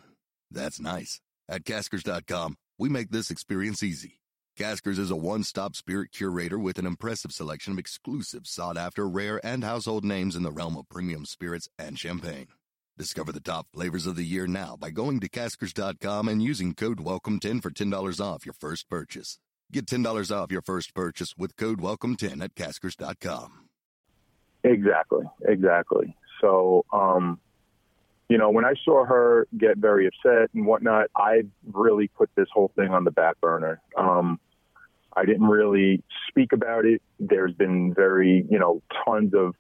That's 0.51 0.81
nice. 0.81 1.21
At 1.49 1.65
Caskers.com, 1.65 2.55
we 2.79 2.89
make 2.89 3.11
this 3.11 3.31
experience 3.31 3.83
easy. 3.83 4.21
Caskers 4.57 4.99
is 4.99 5.11
a 5.11 5.17
one 5.17 5.43
stop 5.43 5.75
spirit 5.75 6.13
curator 6.13 6.59
with 6.59 6.79
an 6.79 6.87
impressive 6.87 7.33
selection 7.33 7.73
of 7.73 7.79
exclusive, 7.81 8.47
sought 8.47 8.77
after, 8.77 9.09
rare, 9.09 9.45
and 9.45 9.65
household 9.65 10.05
names 10.05 10.37
in 10.37 10.45
the 10.45 10.53
realm 10.53 10.77
of 10.77 10.89
premium 10.89 11.27
spirits 11.27 11.69
and 11.79 11.99
champagne. 11.99 12.47
Discover 12.99 13.33
the 13.33 13.41
top 13.41 13.69
flavors 13.73 14.07
of 14.07 14.17
the 14.17 14.23
year 14.23 14.47
now 14.47 14.77
by 14.79 14.91
going 14.91 15.19
to 15.21 15.29
Caskers.com 15.29 16.29
and 16.29 16.43
using 16.43 16.75
code 16.75 16.99
WELCOME10 16.99 17.63
for 17.63 17.71
$10 17.71 18.21
off 18.21 18.45
your 18.45 18.53
first 18.53 18.91
purchase. 18.91 19.39
Get 19.73 19.87
$10 19.87 20.31
off 20.31 20.53
your 20.53 20.61
first 20.61 20.95
purchase 20.95 21.35
with 21.37 21.57
code 21.57 21.81
WELCOME10 21.81 22.43
at 22.43 22.55
Caskers.com. 22.55 23.69
Exactly, 24.65 25.25
exactly. 25.47 26.15
So, 26.43 26.85
um, 26.93 27.41
you 28.29 28.37
know, 28.37 28.51
when 28.51 28.67
I 28.67 28.75
saw 28.85 29.07
her 29.07 29.49
get 29.57 29.79
very 29.79 30.07
upset 30.07 30.51
and 30.55 30.67
whatnot, 30.67 31.07
I 31.17 31.45
really 31.73 32.09
put 32.09 32.29
this 32.35 32.49
whole 32.53 32.71
thing 32.77 32.91
on 32.91 33.05
the 33.05 33.11
back 33.11 33.41
burner. 33.41 33.81
Um, 33.97 34.39
I 35.17 35.25
didn't 35.25 35.47
really 35.47 36.03
speak 36.29 36.53
about 36.53 36.85
it. 36.85 37.01
There's 37.19 37.55
been 37.55 37.95
very, 37.95 38.47
you 38.51 38.59
know, 38.59 38.83
tons 39.05 39.33
of 39.35 39.55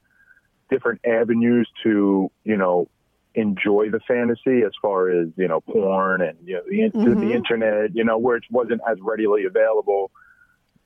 different 0.70 1.00
avenues 1.06 1.68
to, 1.82 2.30
you 2.44 2.56
know, 2.58 2.88
enjoy 3.34 3.88
the 3.90 4.00
fantasy 4.06 4.62
as 4.62 4.72
far 4.82 5.08
as 5.10 5.28
you 5.36 5.48
know 5.48 5.60
porn 5.60 6.20
and 6.20 6.36
you 6.44 6.54
know 6.54 6.62
the, 6.68 6.98
Mhm. 6.98 7.20
the 7.20 7.32
internet 7.34 7.94
you 7.94 8.04
know 8.04 8.18
where 8.18 8.36
it 8.36 8.44
wasn't 8.50 8.80
as 8.90 8.98
readily 9.00 9.44
available 9.46 10.10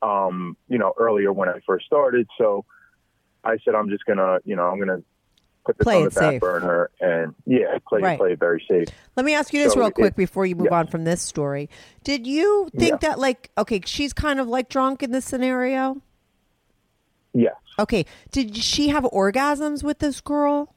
um 0.03 0.57
you 0.69 0.79
know 0.79 0.93
earlier 0.99 1.33
when 1.33 1.49
i 1.49 1.59
first 1.67 1.87
started 1.87 2.27
so 2.39 2.65
i 3.43 3.57
said 3.65 3.75
i'm 3.75 3.89
just 3.89 4.05
gonna 4.05 4.39
you 4.45 4.55
know 4.55 4.63
i'm 4.65 4.79
gonna 4.79 5.03
put 5.65 5.77
this 5.79 5.85
Play 5.85 5.97
on 5.97 6.05
the 6.05 6.11
back 6.11 6.33
safe. 6.35 6.41
burner 6.41 6.91
and 7.01 7.35
yeah 7.47 7.79
play 7.89 8.01
Right. 8.01 8.19
play 8.19 8.33
it 8.33 8.39
very 8.39 8.65
safe 8.71 8.87
Let 9.17 9.27
me 9.27 9.35
ask 9.35 9.53
you 9.53 9.65
this 9.65 9.73
So 9.73 9.81
real 9.81 9.89
it- 9.89 9.95
quick 9.95 10.15
before 10.15 10.47
you 10.47 10.55
move 10.55 10.69
yeah. 10.71 10.79
on 10.79 10.87
from 10.87 11.03
this 11.05 11.21
story. 11.23 11.69
Did 12.05 12.27
you 12.27 12.69
think 12.79 12.93
Yeah. 13.03 13.09
that 13.09 13.19
like 13.19 13.51
okay, 13.59 13.81
she's 13.85 14.13
kind 14.13 14.39
of 14.39 14.47
like 14.47 14.69
drunk 14.69 15.03
in 15.03 15.11
this 15.11 15.25
scenario? 15.25 16.01
yes 17.33 17.55
Okay. 17.79 18.07
Did 18.31 18.57
she 18.57 18.89
have 18.89 19.03
orgasms 19.05 19.83
with 19.83 19.99
this 19.99 20.21
girl? 20.23 20.73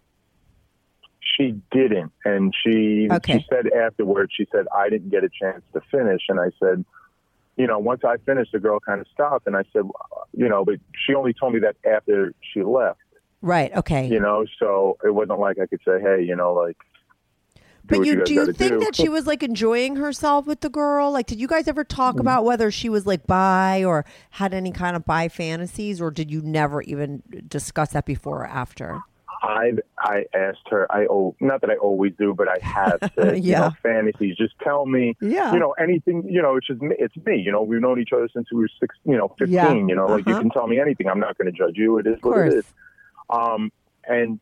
She 1.40 1.56
didn't 1.72 2.12
and 2.26 2.54
she 2.64 3.08
Okay. 3.12 3.40
she 3.40 3.46
said 3.50 3.72
afterwards 3.72 4.32
she 4.36 4.46
said 4.52 4.66
i 4.76 4.90
didn't 4.90 5.10
get 5.10 5.24
a 5.24 5.30
chance 5.30 5.64
to 5.74 5.80
finish 5.90 6.22
and 6.30 6.40
i 6.40 6.50
said 6.62 6.84
you 7.56 7.66
know 7.68 7.80
once 7.80 8.02
i 8.04 8.18
finished 8.26 8.52
the 8.52 8.60
girl 8.60 8.80
kind 8.80 9.00
of 9.00 9.08
stopped 9.14 9.48
and 9.48 9.56
i 9.56 9.64
said 9.72 9.84
you 10.34 10.50
know 10.50 10.66
but 10.66 10.76
she 11.06 11.14
only 11.16 11.34
told 11.34 11.54
me 11.54 11.60
that 11.60 11.76
after 11.90 12.34
she 12.54 12.62
left 12.64 13.00
Right. 13.42 13.74
Okay. 13.74 14.08
you 14.08 14.20
know 14.20 14.46
so 14.60 14.98
it 15.04 15.12
wasn't 15.14 15.40
like 15.40 15.58
i 15.60 15.66
could 15.66 15.80
say 15.88 16.00
hey 16.02 16.24
you 16.24 16.36
know 16.36 16.54
like 16.54 16.76
do 17.86 17.96
But 17.96 18.00
what 18.00 18.08
you 18.08 18.24
do 18.24 18.34
you 18.34 18.54
think 18.54 18.72
do. 18.72 18.80
that 18.82 18.96
she 18.96 19.08
was 19.10 19.26
like 19.26 19.42
enjoying 19.42 19.96
herself 19.96 20.46
with 20.46 20.60
the 20.62 20.70
girl? 20.70 21.12
Like, 21.12 21.26
did 21.26 21.40
you 21.40 21.48
guys 21.48 21.68
ever 21.68 21.84
talk 21.84 22.16
Mm-hmm. 22.16 22.20
about 22.20 22.44
whether 22.44 22.70
she 22.70 22.90
was 22.90 23.08
like 23.08 23.26
bi 23.26 23.84
or 23.84 24.06
had 24.32 24.54
any 24.54 24.72
kind 24.72 24.96
of 24.96 25.06
bi 25.06 25.28
fantasies, 25.30 26.00
or 26.02 26.12
did 26.12 26.30
you 26.30 26.42
never 26.42 26.82
even 26.84 27.24
discuss 27.48 27.92
that 27.94 28.06
before 28.06 28.42
or 28.42 28.48
after? 28.48 29.06
I 29.42 29.72
I 29.98 30.26
asked 30.34 30.68
her. 30.70 30.86
I 30.92 31.06
oh, 31.10 31.36
not 31.40 31.62
that 31.62 31.70
I 31.70 31.76
always 31.76 32.14
do, 32.18 32.34
but 32.34 32.48
I 32.50 32.58
have 32.62 33.00
said, 33.16 33.38
you 33.38 33.52
Yeah. 33.52 33.60
know, 33.60 33.72
fantasies. 33.82 34.36
Just 34.38 34.54
tell 34.64 34.86
me, 34.86 35.16
Yeah. 35.22 35.54
you 35.54 35.60
know, 35.60 35.72
anything. 35.80 36.24
You 36.30 36.42
know, 36.42 36.56
it's 36.58 36.68
just 36.68 36.82
me, 36.82 36.96
it's 37.00 37.16
me. 37.26 37.38
You 37.38 37.52
know, 37.52 37.62
we've 37.64 37.80
known 37.82 38.00
each 38.02 38.12
other 38.14 38.28
since 38.34 38.52
we 38.52 38.60
were 38.60 38.70
six, 38.80 38.96
you 39.06 39.18
know, 39.18 39.30
fifteen. 39.40 39.54
Yeah. 39.54 39.74
You 39.88 39.96
know, 39.96 40.08
like 40.08 40.26
you 40.28 40.34
Uh-huh. 40.34 40.42
can 40.42 40.50
tell 40.52 40.68
me 40.68 40.80
anything. 40.80 41.08
I'm 41.08 41.20
not 41.20 41.38
going 41.38 41.52
to 41.52 41.58
judge 41.58 41.78
you. 41.78 41.98
It 42.00 42.08
is 42.08 42.18
what 42.22 42.38
it 42.48 42.54
is. 42.60 42.66
Um, 43.30 43.72
and 44.08 44.40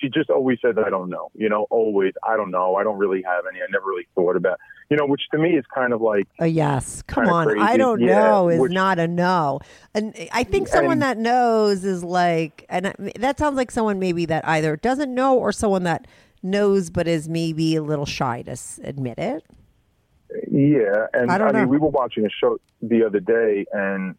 she 0.00 0.08
just 0.08 0.30
always 0.30 0.58
said, 0.62 0.78
I 0.78 0.90
don't 0.90 1.08
know. 1.10 1.30
You 1.34 1.48
know, 1.48 1.66
always, 1.70 2.12
I 2.22 2.36
don't 2.36 2.50
know. 2.50 2.76
I 2.76 2.82
don't 2.84 2.98
really 2.98 3.22
have 3.22 3.44
any. 3.50 3.60
I 3.60 3.66
never 3.70 3.86
really 3.86 4.06
thought 4.14 4.36
about. 4.36 4.58
You 4.90 4.96
know, 4.96 5.06
which 5.06 5.22
to 5.32 5.38
me 5.38 5.50
is 5.50 5.64
kind 5.74 5.92
of 5.92 6.00
like 6.00 6.26
A 6.38 6.46
yes. 6.46 7.02
Come 7.02 7.28
on. 7.28 7.58
I 7.60 7.76
don't 7.76 8.00
Yeah, 8.00 8.22
know 8.30 8.48
is 8.48 8.60
which- 8.60 8.72
not 8.72 8.98
a 8.98 9.06
no. 9.08 9.60
And 9.94 10.14
I 10.32 10.44
think 10.44 10.68
someone 10.68 10.94
And- 10.94 11.02
that 11.02 11.18
knows 11.18 11.84
is 11.84 12.02
like, 12.04 12.66
and 12.68 12.94
that 13.18 13.38
sounds 13.38 13.56
like 13.56 13.70
someone 13.70 13.98
maybe 13.98 14.26
that 14.26 14.46
either 14.46 14.76
doesn't 14.76 15.14
know 15.14 15.38
or 15.38 15.52
someone 15.52 15.84
that 15.84 16.06
knows 16.42 16.90
but 16.90 17.06
is 17.06 17.28
maybe 17.28 17.76
a 17.76 17.82
little 17.82 18.06
shy 18.06 18.42
to 18.42 18.56
admit 18.82 19.18
it. 19.18 19.44
Yeah, 20.50 21.06
and 21.12 21.30
I 21.30 21.36
I, 21.38 21.52
mean, 21.52 21.68
we 21.68 21.78
were 21.78 21.88
watching 21.88 22.24
a 22.24 22.30
show 22.30 22.58
the 22.80 23.04
other 23.04 23.18
day, 23.20 23.66
and 23.72 24.14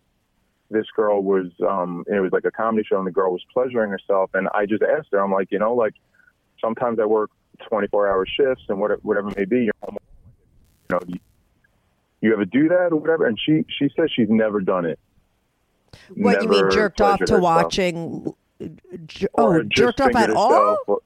this 0.72 0.88
girl 0.96 1.22
was, 1.22 1.48
um, 1.68 2.04
it 2.08 2.20
was 2.20 2.32
like 2.32 2.46
a 2.46 2.52
comedy 2.52 2.86
show, 2.88 2.98
and 2.98 3.06
the 3.08 3.12
girl 3.12 3.32
was 3.32 3.44
pleasuring 3.54 3.92
herself, 3.92 4.32
and 4.34 4.48
I 4.54 4.66
just 4.66 4.84
asked 4.84 5.10
her, 5.12 5.20
I'm 5.20 5.32
like, 5.32 5.50
you 5.52 5.60
know, 5.60 5.74
like 5.74 5.94
sometimes 6.60 7.00
I 7.00 7.06
work 7.06 7.30
24 7.68 8.08
hour 8.10 8.26
shifts, 8.26 8.64
and 8.70 8.80
whatever, 8.80 9.02
whatever 9.04 9.30
it 9.30 9.38
may 9.38 9.46
be, 9.46 9.66
you're 9.66 9.74
home, 9.84 9.98
you 10.90 10.96
know, 10.96 11.00
you, 11.08 11.20
you 12.22 12.34
ever 12.34 12.46
do 12.46 12.68
that 12.70 12.90
or 12.92 12.98
whatever? 12.98 13.26
And 13.26 13.38
she 13.40 13.66
she 13.78 13.90
says 13.96 14.10
she's 14.16 14.30
never 14.30 14.62
done 14.62 14.86
it. 14.86 15.00
What 16.16 16.42
you 16.42 16.48
mean, 16.48 16.60
Never 16.62 16.72
jerked 16.72 17.02
off 17.02 17.18
to 17.20 17.24
herself. 17.24 17.42
watching? 17.42 18.34
J- 19.08 19.28
oh, 19.38 19.64
jerked 19.64 20.00
off 20.02 20.16
at 20.16 20.30
all? 20.32 20.78
or- 20.88 21.02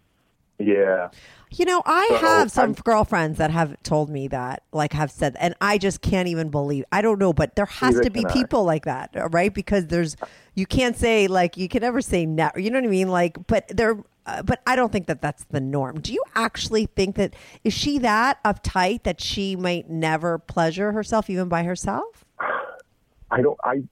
yeah. 0.59 1.09
You 1.51 1.65
know, 1.65 1.81
I 1.85 2.07
So, 2.09 2.15
have 2.17 2.51
some 2.51 2.63
I'm- 2.71 2.73
girlfriends 2.83 3.37
that 3.37 3.51
have 3.51 3.81
told 3.83 4.09
me 4.09 4.27
that, 4.29 4.63
like, 4.73 4.93
have 4.93 5.09
said, 5.11 5.35
and 5.39 5.55
I 5.61 5.77
just 5.77 6.01
can't 6.01 6.27
even 6.27 6.49
believe. 6.49 6.83
I 6.91 7.01
don't 7.01 7.19
know, 7.19 7.33
but 7.33 7.55
there 7.55 7.65
has 7.65 7.99
to 8.01 8.09
be 8.09 8.21
can 8.21 8.31
I. 8.31 8.33
people 8.33 8.63
like 8.65 8.85
that, 8.85 9.15
uh, 9.15 9.29
right? 9.29 9.53
Because 9.53 9.87
there's, 9.87 10.17
you 10.55 10.65
can't 10.65 10.97
say 10.97 11.27
like 11.27 11.55
you 11.55 11.69
can 11.69 11.81
never 11.81 12.01
say 12.01 12.25
never. 12.25 12.59
You 12.59 12.71
know 12.71 12.79
what 12.79 12.85
I 12.87 12.89
mean? 12.89 13.09
Like, 13.09 13.37
but 13.47 13.67
there, 13.69 13.97
uh, 14.25 14.41
but 14.41 14.61
I 14.65 14.75
don't 14.75 14.91
think 14.91 15.05
that 15.07 15.21
that's 15.21 15.45
the 15.45 15.61
norm. 15.61 16.01
Do 16.01 16.11
you 16.11 16.23
actually 16.35 16.87
think 16.87 17.15
that 17.15 17.35
is 17.63 17.73
she 17.73 17.99
that 17.99 18.43
uptight 18.43 19.03
that 19.03 19.21
she 19.21 19.55
might 19.55 19.89
never 19.89 20.39
pleasure 20.39 20.91
herself 20.91 21.29
even 21.29 21.47
by 21.47 21.63
herself? 21.63 22.25
I 23.31 23.41
don't. 23.41 23.59
I 23.63 23.83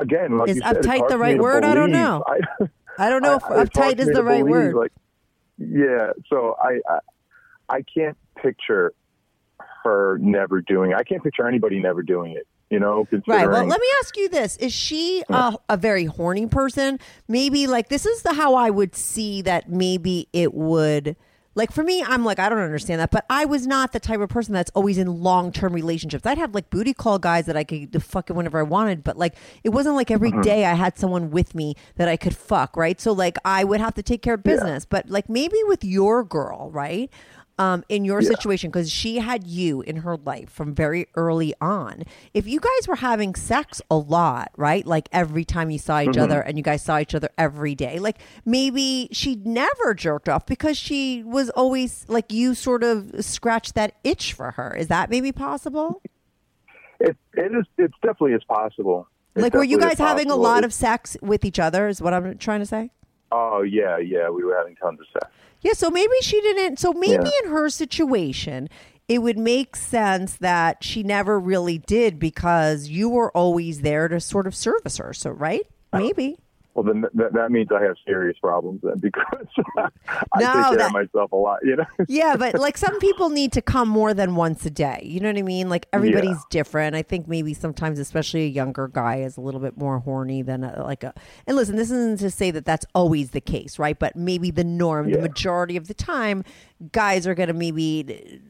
again, 0.00 0.38
like 0.38 0.48
Is 0.50 0.58
said, 0.58 0.76
uptight 0.76 0.98
hard 0.98 1.10
the 1.10 1.18
right 1.18 1.38
word? 1.38 1.64
I 1.64 1.74
don't 1.74 1.92
know. 1.92 2.24
I, 2.26 2.68
I 2.98 3.10
don't 3.10 3.22
know 3.22 3.36
if 3.36 3.42
uptight 3.44 4.00
is 4.00 4.08
the 4.08 4.22
right 4.24 4.38
believe, 4.44 4.50
word. 4.50 4.74
Like, 4.74 4.92
yeah. 5.58 6.10
So 6.28 6.56
I, 6.60 6.80
I, 6.88 6.98
I 7.68 7.82
can't 7.82 8.16
picture 8.36 8.92
her 9.82 10.18
never 10.18 10.60
doing. 10.60 10.92
it. 10.92 10.96
I 10.96 11.04
can't 11.04 11.22
picture 11.22 11.46
anybody 11.46 11.80
never 11.80 12.02
doing 12.02 12.32
it. 12.32 12.46
You 12.70 12.80
know, 12.80 13.06
Right. 13.26 13.48
Well, 13.48 13.66
let 13.66 13.80
me 13.80 13.86
ask 14.00 14.16
you 14.16 14.28
this: 14.28 14.56
Is 14.56 14.72
she 14.72 15.22
a, 15.28 15.56
a 15.68 15.76
very 15.76 16.06
horny 16.06 16.46
person? 16.46 16.98
Maybe 17.28 17.66
like 17.66 17.88
this 17.88 18.06
is 18.06 18.22
the 18.22 18.32
how 18.32 18.54
I 18.54 18.70
would 18.70 18.96
see 18.96 19.42
that. 19.42 19.70
Maybe 19.70 20.28
it 20.32 20.54
would. 20.54 21.14
Like 21.54 21.70
for 21.72 21.82
me, 21.84 22.02
I'm 22.02 22.24
like 22.24 22.38
I 22.38 22.48
don't 22.48 22.58
understand 22.58 23.00
that, 23.00 23.10
but 23.10 23.24
I 23.30 23.44
was 23.44 23.66
not 23.66 23.92
the 23.92 24.00
type 24.00 24.20
of 24.20 24.28
person 24.28 24.52
that's 24.54 24.70
always 24.74 24.98
in 24.98 25.22
long 25.22 25.52
term 25.52 25.72
relationships. 25.72 26.26
I'd 26.26 26.38
have 26.38 26.54
like 26.54 26.68
booty 26.70 26.92
call 26.94 27.18
guys 27.18 27.46
that 27.46 27.56
I 27.56 27.64
could 27.64 28.02
fuck 28.02 28.28
whenever 28.28 28.58
I 28.58 28.62
wanted, 28.62 29.04
but 29.04 29.16
like 29.16 29.34
it 29.62 29.68
wasn't 29.70 29.94
like 29.96 30.10
every 30.10 30.32
day 30.42 30.62
Mhm. 30.62 30.72
I 30.72 30.74
had 30.74 30.98
someone 30.98 31.30
with 31.30 31.54
me 31.54 31.74
that 31.96 32.08
I 32.08 32.16
could 32.16 32.34
fuck, 32.36 32.76
right? 32.76 33.00
So 33.00 33.12
like 33.12 33.38
I 33.44 33.62
would 33.64 33.80
have 33.80 33.94
to 33.94 34.02
take 34.02 34.22
care 34.22 34.34
of 34.34 34.42
business, 34.42 34.84
but 34.84 35.08
like 35.10 35.28
maybe 35.28 35.58
with 35.66 35.84
your 35.84 36.24
girl, 36.24 36.70
right? 36.72 37.10
Um, 37.58 37.84
in 37.88 38.04
your 38.04 38.20
Yeah. 38.20 38.28
situation 38.30 38.70
because 38.70 38.90
she 38.90 39.18
had 39.18 39.46
you 39.46 39.80
in 39.82 39.96
her 39.96 40.16
life 40.16 40.50
from 40.50 40.74
very 40.74 41.06
early 41.14 41.54
on. 41.60 42.02
If 42.32 42.46
you 42.48 42.58
guys 42.60 42.88
were 42.88 42.96
having 42.96 43.34
sex 43.34 43.80
a 43.90 43.96
lot, 43.96 44.50
right? 44.56 44.84
Like 44.86 45.08
every 45.12 45.44
time 45.44 45.70
you 45.70 45.78
saw 45.78 46.00
each 46.00 46.08
Mhm. 46.16 46.22
other 46.22 46.40
and 46.40 46.56
you 46.58 46.64
guys 46.64 46.82
saw 46.82 46.98
each 46.98 47.14
other 47.14 47.28
every 47.38 47.74
day, 47.76 47.98
like 48.00 48.18
maybe 48.44 49.08
she 49.12 49.36
never 49.44 49.94
jerked 49.94 50.28
off 50.28 50.46
because 50.46 50.76
she 50.76 51.22
was 51.24 51.48
always 51.50 52.04
like 52.08 52.32
you 52.32 52.54
sort 52.54 52.82
of 52.82 53.24
scratched 53.24 53.74
that 53.76 53.94
itch 54.02 54.32
for 54.32 54.52
her. 54.52 54.74
Is 54.74 54.88
that 54.88 55.08
maybe 55.10 55.30
possible? 55.30 56.02
it, 57.00 57.16
it 57.34 57.52
is. 57.52 57.66
It's 57.78 57.94
definitely 58.02 58.32
is 58.32 58.44
possible. 58.44 59.08
It 59.36 59.42
like, 59.42 59.52
were 59.54 59.64
you 59.64 59.78
guys 59.78 59.98
having 59.98 60.30
a 60.30 60.36
lot 60.36 60.64
of 60.64 60.72
sex 60.72 61.16
with 61.20 61.44
each 61.44 61.58
other? 61.58 61.88
Is 61.88 62.00
what 62.00 62.14
I'm 62.14 62.38
trying 62.38 62.60
to 62.60 62.66
say? 62.66 62.90
Oh 63.32 63.62
yeah, 63.62 63.98
yeah. 63.98 64.28
We 64.30 64.44
were 64.44 64.56
having 64.56 64.76
tons 64.76 65.00
of 65.00 65.06
sex. 65.12 65.26
Yeah, 65.64 65.72
so 65.72 65.90
maybe 65.90 66.12
she 66.20 66.40
didn't. 66.40 66.78
So 66.78 66.92
maybe 66.92 67.24
Yeah. 67.24 67.30
in 67.44 67.50
her 67.50 67.68
situation, 67.70 68.68
it 69.08 69.18
would 69.20 69.38
make 69.38 69.74
sense 69.76 70.36
that 70.36 70.84
she 70.84 71.02
never 71.02 71.40
really 71.40 71.78
did 71.78 72.18
because 72.18 72.88
you 72.88 73.08
were 73.08 73.30
always 73.36 73.80
there 73.80 74.06
to 74.08 74.20
sort 74.20 74.46
of 74.46 74.54
service 74.54 74.98
her. 74.98 75.12
So, 75.12 75.30
right? 75.30 75.66
Maybe. 75.92 76.38
Well, 76.74 76.82
then 76.84 77.04
th- 77.16 77.32
that 77.32 77.50
means 77.52 77.68
I 77.74 77.82
have 77.82 77.96
serious 78.06 78.36
problems 78.38 78.80
then 78.82 78.98
because 79.00 79.46
I 79.76 79.88
No, 80.40 80.52
take 80.52 80.52
care 80.52 80.76
that- 80.76 80.86
of 80.86 80.92
myself 80.92 81.32
a 81.32 81.36
lot. 81.36 81.60
You 81.62 81.76
know. 81.76 81.84
Yeah, 82.08 82.36
but 82.38 82.54
like 82.58 82.76
some 82.76 82.98
people 82.98 83.28
need 83.30 83.52
to 83.52 83.62
come 83.62 83.88
more 83.88 84.12
than 84.12 84.34
once 84.34 84.66
a 84.66 84.70
day. 84.70 85.00
You 85.04 85.20
know 85.20 85.28
what 85.28 85.38
I 85.38 85.42
mean? 85.42 85.68
Like 85.68 85.86
everybody's 85.92 86.30
Yeah. 86.36 86.42
different. 86.50 86.96
I 86.96 87.02
think 87.02 87.28
maybe 87.28 87.54
sometimes, 87.54 87.98
especially 87.98 88.42
a 88.44 88.48
younger 88.48 88.88
guy, 88.88 89.20
is 89.20 89.36
a 89.36 89.40
little 89.40 89.60
bit 89.60 89.76
more 89.78 90.00
horny 90.00 90.42
than 90.42 90.64
a, 90.64 90.82
like 90.82 91.04
a. 91.04 91.14
And 91.46 91.56
listen, 91.56 91.76
this 91.76 91.90
isn't 91.90 92.18
to 92.20 92.30
say 92.30 92.50
that 92.50 92.64
that's 92.64 92.86
always 92.94 93.30
the 93.30 93.40
case, 93.40 93.78
right? 93.78 93.98
But 93.98 94.16
maybe 94.16 94.50
the 94.50 94.64
norm, 94.64 95.10
the 95.10 95.18
majority 95.20 95.76
of 95.76 95.86
the 95.88 95.94
time, 95.94 96.42
guys 96.92 97.26
are 97.26 97.34
going 97.34 97.48
to 97.48 97.54
maybe 97.54 98.40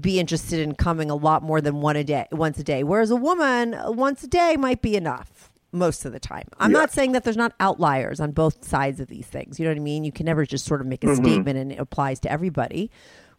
be 0.00 0.18
interested 0.18 0.60
in 0.60 0.74
coming 0.74 1.10
a 1.10 1.14
lot 1.14 1.42
more 1.42 1.60
than 1.60 1.80
one 1.80 1.94
a 1.96 2.02
day, 2.02 2.26
once 2.32 2.58
a 2.58 2.64
day. 2.64 2.82
Whereas 2.82 3.10
a 3.10 3.16
woman, 3.16 3.76
once 3.88 4.22
a 4.24 4.26
day 4.26 4.56
might 4.56 4.82
be 4.82 4.96
enough 4.96 5.52
most 5.76 6.04
of 6.04 6.12
the 6.12 6.20
time. 6.20 6.44
I'm 6.58 6.72
Yeah. 6.72 6.78
not 6.78 6.92
saying 6.92 7.12
that 7.12 7.24
there's 7.24 7.36
not 7.36 7.52
outliers 7.60 8.18
on 8.20 8.32
both 8.32 8.64
sides 8.64 9.00
of 9.00 9.08
these 9.08 9.26
things. 9.26 9.58
You 9.60 9.64
know 9.66 9.70
what 9.70 9.76
I 9.78 9.80
mean? 9.80 10.04
You 10.04 10.12
can 10.12 10.26
never 10.26 10.44
just 10.44 10.64
sort 10.64 10.80
of 10.80 10.86
make 10.86 11.04
a 11.04 11.08
Mhm. 11.08 11.16
statement 11.16 11.58
and 11.58 11.72
it 11.72 11.78
applies 11.78 12.18
to 12.20 12.30
everybody, 12.30 12.90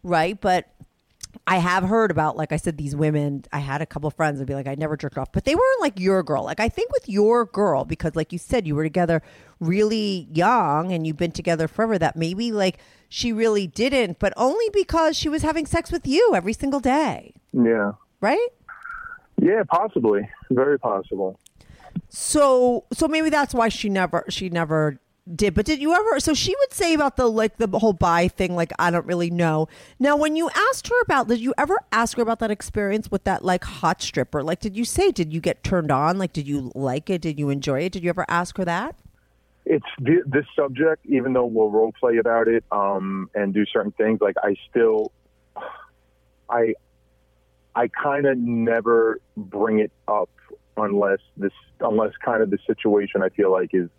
right? 0.04 0.40
But 0.40 0.68
I 1.46 1.58
have 1.58 1.84
heard 1.84 2.10
about, 2.10 2.36
like 2.38 2.52
I 2.52 2.58
said, 2.58 2.78
these 2.78 2.96
women. 2.96 3.44
I 3.54 3.60
had 3.60 3.82
a 3.82 3.86
couple 3.86 4.10
friends 4.10 4.40
would 4.40 4.48
be 4.48 4.56
like, 4.56 4.66
I 4.68 4.76
never 4.76 4.98
jerked 4.98 5.18
off, 5.18 5.32
but 5.32 5.44
they 5.46 5.54
weren't 5.56 5.82
like 5.82 6.00
your 6.00 6.24
girl. 6.24 6.44
Like 6.44 6.60
I 6.60 6.70
think 6.70 6.92
with 6.92 7.08
your 7.08 7.46
girl, 7.46 7.86
because 7.86 8.16
like 8.16 8.32
you 8.32 8.40
said, 8.40 8.66
you 8.66 8.76
were 8.76 8.84
together 8.84 9.22
really 9.60 10.28
young 10.32 10.92
and 10.92 11.06
you've 11.06 11.18
been 11.18 11.32
together 11.32 11.68
forever. 11.68 11.98
That 12.00 12.16
maybe 12.16 12.52
like 12.52 12.80
she 13.10 13.34
really 13.34 13.68
didn't, 13.68 14.20
but 14.20 14.34
only 14.38 14.66
because 14.74 15.16
she 15.18 15.30
was 15.30 15.44
having 15.44 15.66
sex 15.66 15.92
with 15.92 16.08
you 16.08 16.34
every 16.34 16.54
single 16.54 16.80
day, 16.80 17.34
Yeah. 17.54 17.94
right? 18.22 18.48
Yeah, 19.40 19.62
possibly. 19.70 20.28
Very 20.50 20.80
possible. 20.80 21.40
So 22.10 22.86
so 22.94 23.08
maybe 23.08 23.30
that's 23.30 23.54
why 23.54 23.70
she 23.70 23.90
never 23.90 24.26
she 24.30 24.50
never 24.50 25.00
did. 25.36 25.54
But 25.54 25.66
did 25.66 25.82
you 25.82 25.94
ever 25.94 26.20
so 26.20 26.34
she 26.34 26.56
would 26.58 26.74
say 26.74 26.94
about 26.94 27.18
the 27.18 27.28
like 27.28 27.58
the 27.58 27.68
whole 27.80 27.94
buy 27.94 28.28
thing, 28.28 28.56
like 28.56 28.72
I 28.80 28.92
don't 28.92 29.06
really 29.06 29.30
know. 29.30 29.68
Now 30.00 30.16
when 30.16 30.36
you 30.36 30.50
asked 30.56 30.88
her 30.88 31.02
about 31.02 31.28
did 31.28 31.40
you 31.40 31.54
ever 31.58 31.78
ask 31.92 32.18
her 32.18 32.24
about 32.24 32.40
that 32.40 32.52
experience 32.52 33.12
with 33.12 33.24
that 33.26 33.44
like 33.44 33.64
hot 33.64 34.02
stripper? 34.02 34.44
Like 34.44 34.60
did 34.60 34.78
you 34.78 34.86
say 34.86 35.12
did 35.12 35.34
you 35.34 35.42
get 35.42 35.64
turned 35.64 35.92
on? 35.92 36.18
Like 36.18 36.34
did 36.34 36.48
you 36.48 36.72
like 36.76 37.10
it? 37.10 37.22
Did 37.22 37.40
you 37.40 37.50
enjoy 37.50 37.82
it? 37.82 37.92
Did 37.92 38.04
you 38.04 38.10
ever 38.10 38.26
ask 38.30 38.58
her 38.58 38.66
that? 38.66 38.96
it's 39.70 39.86
th- 40.06 40.24
this 40.26 40.46
subject, 40.56 41.06
even 41.06 41.34
though 41.34 41.46
we'll 41.46 41.70
role 41.70 41.92
play 42.00 42.18
about 42.18 42.48
it 42.48 42.64
um, 42.72 43.30
and 43.36 43.54
do 43.54 43.66
certain 43.66 43.92
things. 43.92 44.22
Like 44.22 44.36
I 44.42 44.56
still, 44.70 45.12
I, 46.50 46.74
I 47.76 47.90
kind 47.90 48.26
of 48.26 48.38
never 48.38 49.20
bring 49.36 49.80
it 49.80 49.92
up 50.08 50.30
unless 50.78 51.20
this, 51.36 51.52
unless 51.80 52.14
kind 52.24 52.42
of 52.42 52.50
the 52.50 52.58
situation 52.66 53.22
I 53.22 53.30
feel 53.30 53.52
like 53.52 53.72
is 53.74 53.90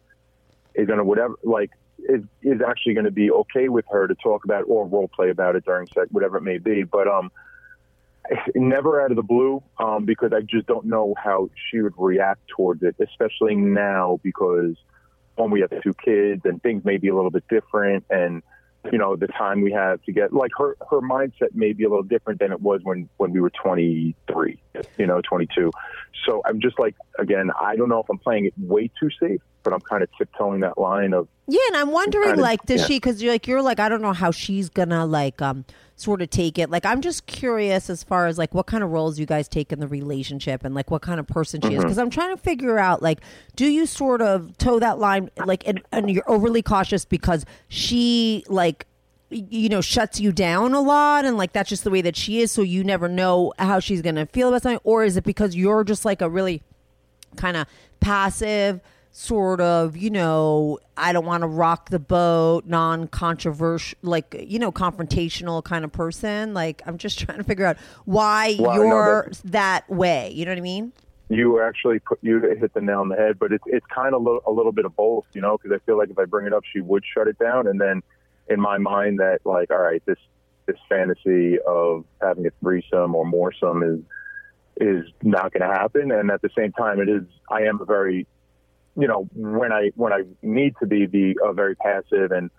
is 0.75 0.87
gonna 0.87 1.05
whatever 1.05 1.35
like 1.43 1.71
is 1.99 2.23
is 2.43 2.61
actually 2.67 2.95
going 2.95 3.05
to 3.05 3.11
be 3.11 3.31
okay 3.31 3.69
with 3.69 3.85
her 3.91 4.07
to 4.07 4.15
talk 4.15 4.45
about 4.45 4.65
or 4.69 4.87
role 4.87 5.09
play 5.09 5.31
about 5.31 5.57
it 5.57 5.65
during 5.65 5.89
sex, 5.89 6.07
whatever 6.11 6.39
it 6.39 6.43
may 6.43 6.59
be. 6.59 6.85
But 6.85 7.09
um, 7.09 7.31
never 8.55 9.03
out 9.03 9.11
of 9.11 9.17
the 9.17 9.23
blue 9.23 9.63
um, 9.79 10.05
because 10.05 10.33
I 10.33 10.41
just 10.43 10.67
don't 10.67 10.87
know 10.87 11.15
how 11.23 11.51
she 11.71 11.81
would 11.81 11.95
react 11.97 12.41
towards 12.49 12.83
it, 12.83 12.97
especially 13.01 13.55
now 13.57 14.21
because 14.23 14.77
when 15.37 15.51
we 15.51 15.61
have 15.61 15.71
two 15.83 15.95
kids 16.05 16.43
and 16.45 16.63
things 16.63 16.85
may 16.85 16.97
be 16.97 17.09
a 17.09 17.15
little 17.15 17.31
bit 17.31 17.45
different 17.49 18.05
and 18.11 18.43
you 18.93 18.99
know 18.99 19.17
the 19.17 19.27
time 19.27 19.61
we 19.61 19.73
have 19.73 20.03
to 20.05 20.13
get 20.13 20.33
like 20.33 20.51
her 20.57 20.77
her 20.91 21.01
mindset 21.01 21.55
may 21.55 21.73
be 21.73 21.85
a 21.85 21.89
little 21.89 22.03
different 22.03 22.39
than 22.41 22.53
it 22.53 22.61
was 22.61 22.81
when 22.85 23.09
when 23.17 23.33
we 23.33 23.41
were 23.41 23.51
23 23.51 24.63
you 24.99 25.07
know 25.07 25.21
22 25.23 25.71
so 26.27 26.43
i'm 26.47 26.61
just 26.61 26.79
like 26.79 26.95
again 27.19 27.51
i 27.61 27.77
don't 27.77 27.89
know 27.89 28.01
if 28.01 28.09
i'm 28.09 28.19
playing 28.19 28.47
it 28.47 28.55
way 28.57 28.91
too 29.01 29.11
safe 29.21 29.41
but 29.69 29.75
i'm 29.75 29.81
kind 29.83 30.03
of 30.03 30.09
tiptoeing 30.17 30.61
that 30.61 30.79
line 30.79 31.13
of 31.13 31.29
Yeah, 31.47 31.61
and 31.69 31.77
I'm 31.77 31.91
wondering, 31.93 32.29
kinda- 32.31 32.43
like, 32.43 32.63
does 32.67 32.81
yeah. 32.83 32.87
she? 32.87 32.97
Because 32.97 33.23
you're 33.23 33.33
like, 33.33 33.47
you're 33.47 33.63
like, 33.63 33.81
I 33.81 33.89
don't 33.89 34.03
know 34.03 34.13
how 34.13 34.31
she's 34.31 34.69
gonna 34.69 35.05
like, 35.07 35.41
um, 35.43 35.65
sort 35.97 36.21
of 36.23 36.29
take 36.31 36.59
it. 36.59 36.69
Like, 36.71 36.85
I'm 36.87 37.01
just 37.01 37.25
curious 37.27 37.89
as 37.91 38.03
far 38.05 38.27
as 38.27 38.37
like 38.39 38.55
what 38.55 38.67
kind 38.67 38.85
of 38.85 38.91
roles 38.91 39.19
you 39.19 39.25
guys 39.27 39.49
take 39.49 39.73
in 39.73 39.81
the 39.81 39.89
relationship, 39.89 40.63
and 40.65 40.75
like 40.75 40.91
what 40.91 41.01
kind 41.03 41.19
of 41.19 41.27
person 41.27 41.61
she 41.63 41.69
is. 41.75 41.79
Mhm. 41.81 41.83
Because 41.83 41.99
I'm 41.99 42.11
trying 42.11 42.37
to 42.37 42.43
figure 42.43 42.79
out, 42.79 43.03
like, 43.03 43.21
do 43.57 43.67
you 43.67 43.87
sort 43.87 44.21
of 44.23 44.57
toe 44.59 44.79
that 44.79 44.99
line, 44.99 45.31
like, 45.45 45.67
and, 45.67 45.81
and 45.91 46.11
you're 46.11 46.31
overly 46.31 46.63
cautious 46.63 47.05
because 47.05 47.45
she 47.69 48.45
like. 48.49 48.87
You 49.31 49.69
know, 49.69 49.83
shuts 49.83 50.19
you 50.19 50.33
down 50.33 50.73
a 50.73 50.81
lot, 50.81 51.27
and 51.27 51.37
like 51.37 51.53
that's 51.53 51.69
just 51.69 51.85
the 51.85 51.91
way 51.91 52.01
that 52.01 52.17
she 52.17 52.41
is. 52.41 52.51
So 52.51 52.63
you 52.63 52.83
never 52.83 53.09
know 53.11 53.53
how 53.59 53.79
she's 53.79 54.01
gonna 54.01 54.25
feel 54.25 54.49
about 54.49 54.63
something, 54.63 54.81
or 54.85 55.05
is 55.05 55.19
it 55.19 55.25
because 55.25 55.55
you're 55.55 55.85
just 55.85 56.07
like 56.07 56.23
a 56.23 56.31
really 56.31 56.63
kind 57.37 57.55
of 57.59 57.67
passive 58.01 58.81
sort 59.19 59.61
of 59.61 59.97
you 59.97 60.11
know 60.11 60.79
i 60.97 61.13
don't 61.13 61.27
want 61.27 61.41
to 61.41 61.47
rock 61.49 61.91
the 61.91 61.99
boat 61.99 62.65
non-controversial 62.67 63.99
like 64.03 64.45
you 64.47 64.61
know 64.61 64.71
confrontational 64.71 65.63
kind 65.63 65.85
of 65.85 65.91
person. 65.91 66.55
Like 66.55 66.83
i'm 66.87 66.99
just 66.99 67.19
trying 67.25 67.39
to 67.39 67.45
figure 67.45 67.67
out 67.67 67.79
why 68.05 68.47
you're 68.47 69.29
that 69.47 69.91
way. 69.91 70.31
You 70.31 70.45
know 70.45 70.53
what 70.53 70.59
i 70.59 70.63
mean? 70.63 70.93
You 71.29 71.61
actually 71.61 71.99
put 71.99 72.21
you 72.23 72.41
hit 72.41 72.73
the 72.75 72.81
nail 72.81 73.01
on 73.01 73.09
the 73.09 73.17
head, 73.17 73.39
but 73.41 73.53
it's 73.53 73.65
it's 73.67 73.87
kind 73.87 74.15
of 74.15 74.23
lo- 74.23 74.43
a 74.47 74.53
little 74.53 74.73
bit 74.73 74.85
of 74.85 74.95
both, 74.95 75.25
you 75.33 75.41
know, 75.41 75.59
because 75.59 75.77
I 75.77 75.85
feel 75.85 75.99
like 75.99 76.11
if 76.11 76.19
I 76.19 76.25
bring 76.25 76.47
it 76.47 76.53
up, 76.53 76.63
she 76.73 76.81
would 76.81 77.03
shut 77.13 77.27
it 77.27 77.39
down, 77.39 77.67
and 77.67 77.81
then 77.81 78.03
in 78.49 78.61
my 78.61 78.79
mind 78.79 79.19
that 79.19 79.41
like, 79.45 79.71
all 79.71 79.79
right, 79.79 80.03
this 80.07 80.19
this 80.67 80.79
fantasy 80.89 81.59
of 81.67 82.05
having 82.23 82.47
a 82.47 82.51
threesome 82.61 83.15
or 83.15 83.27
more 83.27 83.53
some 83.53 83.83
is 83.83 84.01
is 84.81 85.13
not 85.23 85.53
going 85.53 85.69
to 85.69 85.75
happen, 85.75 86.13
and 86.13 86.31
at 86.31 86.41
the 86.41 86.51
same 86.57 86.73
time, 86.73 87.01
it 87.01 87.09
is 87.09 87.25
I 87.51 87.63
am 87.63 87.81
a 87.81 87.85
very, 87.85 88.27
you 88.99 89.07
know, 89.07 89.29
when 89.35 89.73
I 89.73 89.93
when 89.95 90.13
I 90.13 90.25
need 90.43 90.75
to 90.81 90.87
be 90.87 91.07
be 91.07 91.37
a 91.43 91.53
very 91.53 91.77
passive 91.77 92.33
and 92.33 92.51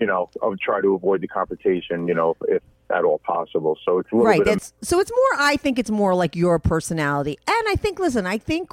you 0.00 0.06
know 0.06 0.28
I 0.42 0.46
would 0.46 0.60
try 0.60 0.80
to 0.80 0.94
avoid 0.94 1.20
the 1.20 1.28
confrontation, 1.28 2.08
you 2.08 2.14
know, 2.14 2.36
if 2.48 2.62
at 2.90 3.04
all 3.04 3.18
possible. 3.18 3.78
So 3.84 3.98
it's 3.98 4.10
a 4.10 4.16
little 4.16 4.26
right 4.26 4.38
bit 4.40 4.48
of 4.48 4.56
it's 4.56 4.72
so 4.82 4.98
it's 4.98 5.10
more 5.10 5.40
i 5.40 5.56
think 5.56 5.78
it's 5.78 5.90
more 5.90 6.14
like 6.14 6.34
your 6.34 6.58
personality. 6.58 7.38
And 7.46 7.68
i 7.68 7.76
think 7.76 7.98
listen 7.98 8.26
i 8.26 8.38
think 8.38 8.70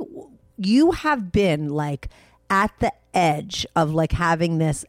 you 0.57 0.91
have 0.91 1.31
been 1.31 1.69
like 1.69 2.09
at 2.49 2.71
the 2.79 2.93
edge 3.13 3.65
of 3.75 3.93
like 3.93 4.13
having 4.13 4.57
this 4.57 4.85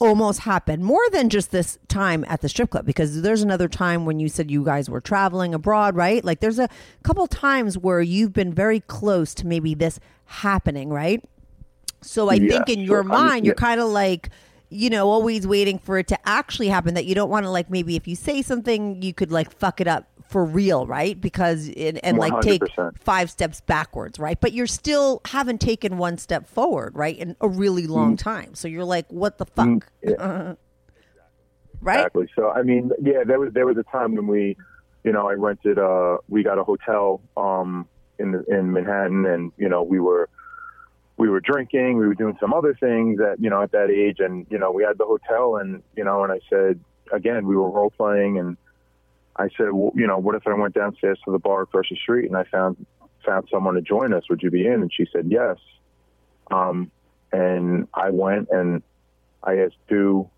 almost 0.00 0.40
happen 0.40 0.82
more 0.82 1.02
than 1.10 1.28
just 1.28 1.50
this 1.50 1.76
time 1.88 2.24
at 2.28 2.40
the 2.40 2.48
strip 2.48 2.70
club 2.70 2.86
because 2.86 3.22
there's 3.22 3.42
another 3.42 3.66
time 3.66 4.04
when 4.04 4.20
you 4.20 4.28
said 4.28 4.48
you 4.48 4.64
guys 4.64 4.88
were 4.88 5.00
traveling 5.00 5.54
abroad 5.54 5.96
right? 5.96 6.24
Like 6.24 6.40
there's 6.40 6.60
a 6.60 6.68
couple 7.02 7.26
times 7.26 7.76
where 7.76 8.00
you've 8.00 8.32
been 8.32 8.54
very 8.54 8.80
close 8.80 9.34
to 9.34 9.46
maybe 9.46 9.74
this 9.74 9.98
happening 10.26 10.90
right 10.90 11.22
so 12.02 12.28
I 12.28 12.38
Yeah, 12.38 12.48
think 12.48 12.68
in 12.68 12.80
so, 12.84 12.84
your 12.84 13.02
mean, 13.02 13.10
mind, 13.10 13.46
you're 13.46 13.54
yeah. 13.54 13.54
kind 13.54 13.80
of 13.80 13.88
like, 13.88 14.30
you 14.70 14.90
know, 14.90 15.08
always 15.08 15.46
waiting 15.46 15.78
for 15.78 15.98
it 15.98 16.08
to 16.08 16.28
actually 16.28 16.68
happen. 16.68 16.94
That 16.94 17.06
you 17.06 17.14
don't 17.14 17.30
want 17.30 17.44
to 17.44 17.50
like 17.50 17.70
maybe 17.70 17.96
if 17.96 18.06
you 18.06 18.14
say 18.16 18.42
something, 18.42 19.02
you 19.02 19.14
could 19.14 19.32
like 19.32 19.50
fuck 19.50 19.80
it 19.80 19.88
up 19.88 20.08
for 20.28 20.44
real, 20.44 20.86
right? 20.86 21.18
Because 21.20 21.68
and, 21.76 22.04
and 22.04 22.18
like 22.18 22.40
take 22.40 22.62
five 23.00 23.30
steps 23.30 23.60
backwards, 23.62 24.18
right? 24.18 24.38
But 24.40 24.52
you're 24.52 24.66
still 24.66 25.20
haven't 25.26 25.60
taken 25.60 25.98
one 25.98 26.18
step 26.18 26.46
forward, 26.46 26.94
right, 26.94 27.16
in 27.16 27.34
a 27.40 27.48
really 27.48 27.86
long 27.86 28.14
Mm. 28.14 28.18
time. 28.18 28.54
So 28.54 28.68
you're 28.68 28.84
like, 28.84 29.10
what 29.10 29.38
the 29.38 29.46
fuck, 29.46 29.68
right? 31.80 32.08
Exactly. 32.08 32.28
So 32.36 32.50
I 32.50 32.62
mean, 32.62 32.90
yeah, 33.00 33.24
there 33.26 33.38
was 33.40 33.52
there 33.54 33.66
was 33.66 33.76
a 33.78 33.84
time 33.90 34.14
when 34.14 34.26
we, 34.26 34.56
you 35.04 35.12
know, 35.12 35.28
I 35.28 35.32
rented 35.34 35.78
uh 35.78 36.18
we 36.28 36.42
got 36.42 36.58
a 36.58 36.64
hotel 36.64 37.22
um 37.36 37.88
in 38.18 38.32
the, 38.32 38.44
in 38.48 38.72
Manhattan 38.72 39.24
and 39.26 39.52
you 39.56 39.68
know, 39.68 39.82
we 39.82 40.00
were 40.00 40.28
we 41.18 41.28
were 41.28 41.40
drinking, 41.40 41.98
we 41.98 42.06
were 42.06 42.14
doing 42.14 42.36
some 42.40 42.54
other 42.54 42.74
things 42.74 43.20
at 43.20 43.40
you 43.40 43.50
know, 43.50 43.62
at 43.62 43.72
that 43.72 43.90
age 43.90 44.20
and 44.20 44.46
you 44.50 44.58
know, 44.58 44.70
we 44.70 44.84
had 44.84 44.96
the 44.98 45.04
hotel 45.04 45.56
and 45.56 45.82
you 45.96 46.04
know, 46.04 46.22
and 46.22 46.32
I 46.32 46.40
said 46.48 46.80
again, 47.12 47.46
we 47.46 47.56
were 47.56 47.70
role 47.70 47.90
playing 47.90 48.38
and 48.38 48.56
I 49.36 49.48
said, 49.56 49.72
well, 49.72 49.92
you 49.94 50.06
know, 50.06 50.18
what 50.18 50.34
if 50.34 50.46
I 50.46 50.54
went 50.54 50.74
downstairs 50.74 51.18
to 51.24 51.32
the 51.32 51.38
bar 51.38 51.62
across 51.62 51.86
the 51.90 51.96
street 51.96 52.26
and 52.26 52.36
I 52.36 52.44
found 52.44 52.86
found 53.26 53.48
someone 53.50 53.74
to 53.74 53.82
join 53.82 54.14
us? 54.14 54.24
Would 54.30 54.42
you 54.42 54.50
be 54.50 54.66
in? 54.66 54.74
And 54.74 54.92
she 54.92 55.06
said 55.12 55.26
yes. 55.28 55.56
Um, 56.50 56.90
and 57.32 57.88
I 57.92 58.10
went 58.10 58.48
and 58.50 58.82
I 59.42 59.58
asked 59.58 59.76
two 59.88 60.30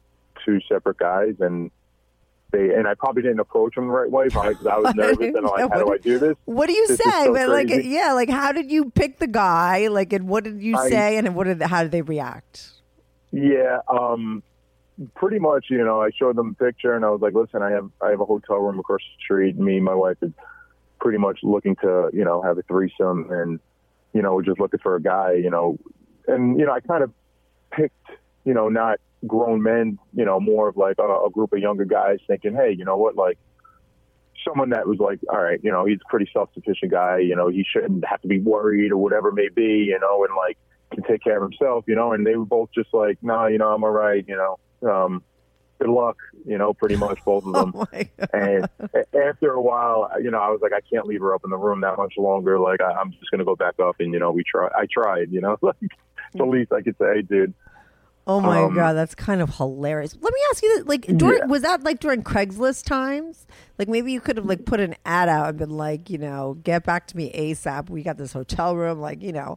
two 0.45 0.61
separate 0.69 0.99
guys, 0.99 1.35
and 1.41 1.71
they 2.51 2.75
and 2.75 2.87
I 2.89 2.95
probably 2.95 3.23
didn't 3.23 3.41
approach 3.41 3.75
them 3.75 3.87
the 3.87 3.93
right 3.93 4.11
way 4.11 4.25
because 4.27 4.67
I 4.67 4.79
was 4.79 4.95
nervous 4.97 5.19
and 5.29 5.37
I'm 5.39 5.45
like, 5.45 5.71
how 5.73 5.79
do 5.79 5.93
I 5.93 5.99
do 5.99 6.19
this? 6.19 6.37
What 6.45 6.67
do 6.67 6.73
you 6.73 6.87
This 6.89 6.99
say? 6.99 7.25
so 7.25 7.33
but 7.35 7.49
like, 7.49 7.69
yeah, 7.71 8.13
like 8.13 8.29
how 8.31 8.53
did 8.53 8.71
you 8.71 8.91
pick 8.91 9.19
the 9.19 9.27
guy? 9.27 9.89
Like, 9.89 10.13
and 10.13 10.29
what 10.29 10.45
did 10.45 10.63
you 10.63 10.77
I- 10.77 10.89
say? 10.89 11.17
And 11.19 11.35
what 11.35 11.45
did 11.45 11.61
how 11.63 11.83
did 11.83 11.93
they 11.93 12.03
react? 12.03 12.71
Yeah, 13.33 13.79
um, 13.89 14.43
pretty 15.15 15.39
much. 15.39 15.67
You 15.71 15.85
know, 15.85 16.01
I 16.03 16.11
showed 16.19 16.35
them 16.37 16.57
a 16.61 16.65
picture, 16.65 16.95
and 16.95 17.05
I 17.05 17.11
was 17.11 17.21
like, 17.21 17.33
"Listen, 17.35 17.63
I 17.63 17.71
have 17.71 17.89
I 18.03 18.11
have 18.11 18.21
a 18.21 18.25
hotel 18.25 18.57
room 18.57 18.79
across 18.81 19.01
the 19.01 19.23
street. 19.25 19.57
Me 19.57 19.77
and 19.77 19.85
my 19.85 19.95
wife 19.95 20.17
is 20.23 20.33
pretty 21.01 21.19
much 21.19 21.39
looking 21.43 21.77
to 21.77 22.11
you 22.13 22.25
know 22.25 22.43
have 22.43 22.59
a 22.59 22.63
threesome, 22.63 23.31
and 23.31 23.61
you 24.13 24.23
know 24.23 24.35
we're 24.35 24.43
just 24.43 24.59
looking 24.59 24.81
for 24.81 24.97
a 24.97 25.01
guy. 25.01 25.35
You 25.35 25.49
know, 25.51 25.79
and 26.27 26.59
you 26.59 26.67
know 26.67 26.73
I 26.73 26.81
kind 26.81 27.05
of 27.05 27.13
picked 27.71 27.95
you 28.45 28.53
know 28.53 28.69
not 28.69 28.99
grown 29.27 29.63
men. 29.63 29.99
You 30.15 30.25
know, 30.25 30.41
more 30.41 30.69
of 30.69 30.77
like 30.77 30.97
a, 30.99 31.03
a 31.03 31.31
group 31.31 31.53
of 31.53 31.59
younger 31.59 31.85
guys, 31.85 32.19
thinking, 32.27 32.55
hey, 32.55 32.75
you 32.77 32.85
know 32.85 32.97
what, 32.97 33.17
like 33.17 33.39
someone 34.45 34.71
that 34.71 34.87
was 34.87 34.99
like, 34.99 35.21
all 35.31 35.43
right, 35.43 35.61
you 35.63 35.71
know, 35.71 35.85
he's 35.85 35.99
a 36.05 36.09
pretty 36.09 36.29
self-sufficient 36.33 36.91
guy. 36.91 37.19
You 37.19 37.37
know, 37.37 37.49
he 37.49 37.65
shouldn't 37.71 38.05
have 38.07 38.21
to 38.23 38.29
be 38.29 38.41
worried 38.41 38.93
or 38.93 38.97
whatever 38.97 39.29
it 39.29 39.35
may 39.35 39.49
be. 39.49 39.85
You 39.89 39.99
know, 39.99 40.25
and 40.25 40.35
like 40.37 40.59
can 40.93 41.05
take 41.05 41.23
care 41.23 41.37
of 41.37 41.43
himself. 41.43 41.85
You 41.87 41.95
know, 41.95 42.13
and 42.13 42.27
they 42.27 42.37
were 42.37 42.45
both 42.45 42.71
just 42.75 42.93
like, 42.93 43.19
no, 43.23 43.35
nah, 43.35 43.47
you 43.47 43.59
know, 43.59 43.69
I'm 43.69 43.85
all 43.85 43.91
right. 43.91 44.25
You 44.27 44.37
know, 44.37 44.91
um, 44.91 45.23
good 45.79 45.91
luck. 45.91 46.17
You 46.47 46.59
know, 46.59 46.73
pretty 46.73 46.97
much 46.97 47.19
both 47.25 47.45
of 47.47 47.53
them. 47.53 47.85
and 48.33 48.69
after 49.15 49.53
a 49.53 49.61
while, 49.61 50.11
you 50.23 50.31
know, 50.31 50.39
I 50.39 50.51
was 50.51 50.61
like, 50.63 50.73
I 50.73 50.81
can't 50.93 51.07
leave 51.07 51.21
her 51.21 51.35
up 51.35 51.43
in 51.45 51.51
the 51.51 51.59
room 51.59 51.81
that 51.83 51.97
much 51.97 52.15
longer. 52.17 52.59
Like, 52.59 52.81
I, 52.81 52.93
I'm 52.93 53.11
just 53.13 53.31
gonna 53.31 53.45
go 53.45 53.57
back 53.57 53.79
up, 53.81 53.97
and 54.01 54.13
you 54.13 54.19
know, 54.19 54.31
we 54.31 54.45
try. 54.45 54.69
I 54.77 54.87
tried. 54.91 55.33
You 55.33 55.41
know, 55.41 55.57
like 55.63 55.77
the 56.35 56.45
least 56.45 56.73
I 56.73 56.83
could 56.83 56.97
say, 56.99 57.23
dude. 57.23 57.55
Oh 58.27 58.41
my 58.41 58.63
Um, 58.63 58.75
god, 58.75 58.93
that's 58.93 59.15
kind 59.15 59.41
of 59.41 59.57
hilarious. 59.57 60.17
Let 60.21 60.33
me 60.33 60.41
ask 60.51 60.63
you 60.63 60.77
this: 60.77 60.87
like, 60.87 61.07
during, 61.17 61.39
Yeah. 61.41 61.47
was 61.47 61.63
that 61.63 61.83
like 61.83 62.01
during 62.01 62.23
Craigslist 62.23 62.85
times? 62.85 63.47
Like, 63.79 63.89
maybe 63.89 64.13
you 64.13 64.21
could 64.21 64.37
have 64.37 64.47
like 64.47 64.65
put 64.67 64.79
an 64.81 64.95
ad 65.05 65.29
out 65.29 65.49
and 65.49 65.59
been 65.59 65.71
like, 65.77 66.11
you 66.11 66.19
know, 66.19 66.59
get 66.63 66.85
back 66.85 67.07
to 67.09 67.17
me 67.17 67.33
ASAP. 67.33 67.89
We 67.91 68.03
got 68.03 68.19
this 68.19 68.33
hotel 68.33 68.77
room. 68.77 69.01
Like, 69.01 69.23
you 69.23 69.33
know, 69.33 69.57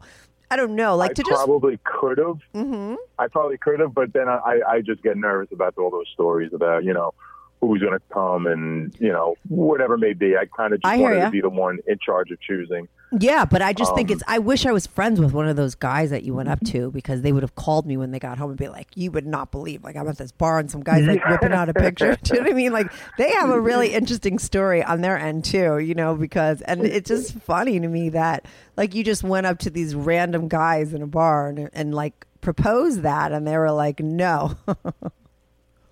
I 0.49 0.56
don't 0.56 0.76
know, 0.76 0.95
like 0.95 1.12
I 1.12 1.13
to 1.15 1.23
just. 1.23 1.45
probably 1.45 1.80
could 1.84 2.17
have. 2.19 2.39
Mm-hmm. 2.56 2.95
I 3.19 3.28
probably 3.28 3.58
could 3.58 3.80
have, 3.80 3.93
but 3.93 4.13
then 4.13 4.28
I, 4.30 4.60
I 4.67 4.82
just 4.82 5.04
get 5.04 5.17
nervous 5.17 5.52
about 5.52 5.73
all 5.78 5.91
those 5.91 6.08
stories 6.13 6.52
about 6.54 6.84
you 6.84 6.93
know 6.93 7.13
who's 7.62 7.82
going 7.82 7.93
to 7.93 8.02
come 8.13 8.45
and 8.45 8.93
you 8.99 9.10
know 9.12 9.36
whatever 9.49 9.95
it 9.95 9.99
may 9.99 10.13
be. 10.13 10.36
I 10.38 10.45
kind 10.45 10.73
of 10.73 10.82
just 10.82 10.91
I 10.93 10.97
wanted 10.97 11.21
to 11.21 11.30
be 11.32 11.41
the 11.41 11.49
one 11.49 11.80
in 11.88 11.97
charge 12.04 12.32
of 12.32 12.39
choosing. 12.41 12.88
Yeah, 13.19 13.45
but 13.45 13.62
I 13.62 13.73
just 13.73 13.93
think 13.95 14.10
Um, 14.10 14.13
it's. 14.13 14.23
I 14.28 14.39
wish 14.39 14.65
I 14.65 14.71
was 14.71 14.88
friends 14.88 15.19
with 15.19 15.34
one 15.34 15.47
of 15.47 15.56
those 15.56 15.76
guys 15.76 16.10
that 16.10 16.23
you 16.23 16.34
went 16.34 16.49
up 16.49 16.60
to 16.67 16.89
because 16.91 17.21
they 17.21 17.32
would 17.32 17.43
have 17.43 17.54
called 17.56 17.86
me 17.86 17.95
when 17.95 18.12
they 18.12 18.17
got 18.19 18.38
home 18.39 18.49
and 18.49 18.58
be 18.58 18.67
like, 18.67 18.88
"You 18.95 19.12
would 19.12 19.28
not 19.28 19.52
believe, 19.52 19.84
like 19.84 19.95
I'm 19.95 20.08
at 20.08 20.17
this 20.17 20.32
bar 20.32 20.58
and 20.58 20.71
some 20.71 20.82
guys 20.82 21.06
like 21.06 21.23
whipping 21.28 21.54
out 21.54 21.69
a 21.69 21.73
picture." 21.73 22.17
Do 22.23 22.34
you 22.34 22.39
know 22.41 22.45
what 22.45 22.54
I 22.54 22.56
mean? 22.56 22.71
Like 22.73 22.91
they 23.17 23.30
have 23.32 23.49
a 23.52 23.60
really 23.60 23.93
interesting 23.93 24.39
story 24.39 24.84
on 24.84 25.02
their 25.02 25.17
end 25.17 25.45
too, 25.45 25.78
you 25.78 25.93
know, 25.93 26.15
because 26.15 26.62
and 26.62 26.84
it's 26.86 27.08
just 27.08 27.34
funny 27.41 27.80
to 27.80 27.88
me 27.88 28.10
that 28.10 28.45
like 28.78 28.95
you 28.95 29.04
just 29.04 29.23
went 29.23 29.45
up 29.45 29.60
to 29.60 29.69
these 29.69 29.93
random 29.93 30.47
guys 30.47 30.93
in 30.93 31.02
a 31.02 31.08
bar 31.08 31.49
and, 31.49 31.69
and 31.73 31.93
like 31.93 32.26
proposed 32.41 33.04
that, 33.04 33.32
and 33.32 33.45
they 33.47 33.58
were 33.58 33.71
like, 33.71 33.99
"No." 33.99 34.56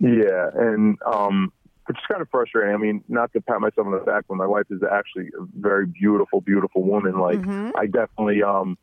Yeah, 0.04 0.50
and 0.56 0.98
um, 1.06 1.54
it's 1.92 2.06
kind 2.08 2.22
of 2.22 2.30
frustrating. 2.30 2.74
I 2.74 2.78
mean, 2.78 3.04
not 3.08 3.32
to 3.34 3.42
pat 3.42 3.60
myself 3.62 3.86
on 3.88 3.92
the 3.94 4.00
back, 4.00 4.26
but 4.28 4.36
my 4.36 4.46
wife 4.48 4.66
is 4.70 4.82
actually 4.84 5.28
a 5.40 5.46
very 5.60 5.86
beautiful, 5.86 6.42
beautiful 6.42 6.84
woman. 6.84 7.20
Like, 7.20 7.40
Mhm. 7.40 7.72
I 7.76 7.86
definitely, 7.86 8.42
um, 8.44 8.78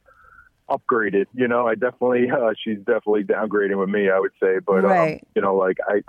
upgraded. 0.71 1.27
You 1.33 1.49
know, 1.49 1.67
I 1.67 1.75
definitely 1.75 2.31
uh, 2.31 2.53
she's 2.63 2.79
definitely 2.79 3.25
downgrading 3.25 3.79
with 3.79 3.89
me. 3.89 4.11
I 4.11 4.19
would 4.19 4.33
say, 4.43 4.59
but 4.59 4.85
Right. 4.85 5.15
um, 5.15 5.21
you 5.35 5.43
know, 5.43 5.57
like 5.57 5.79
I. 5.89 6.03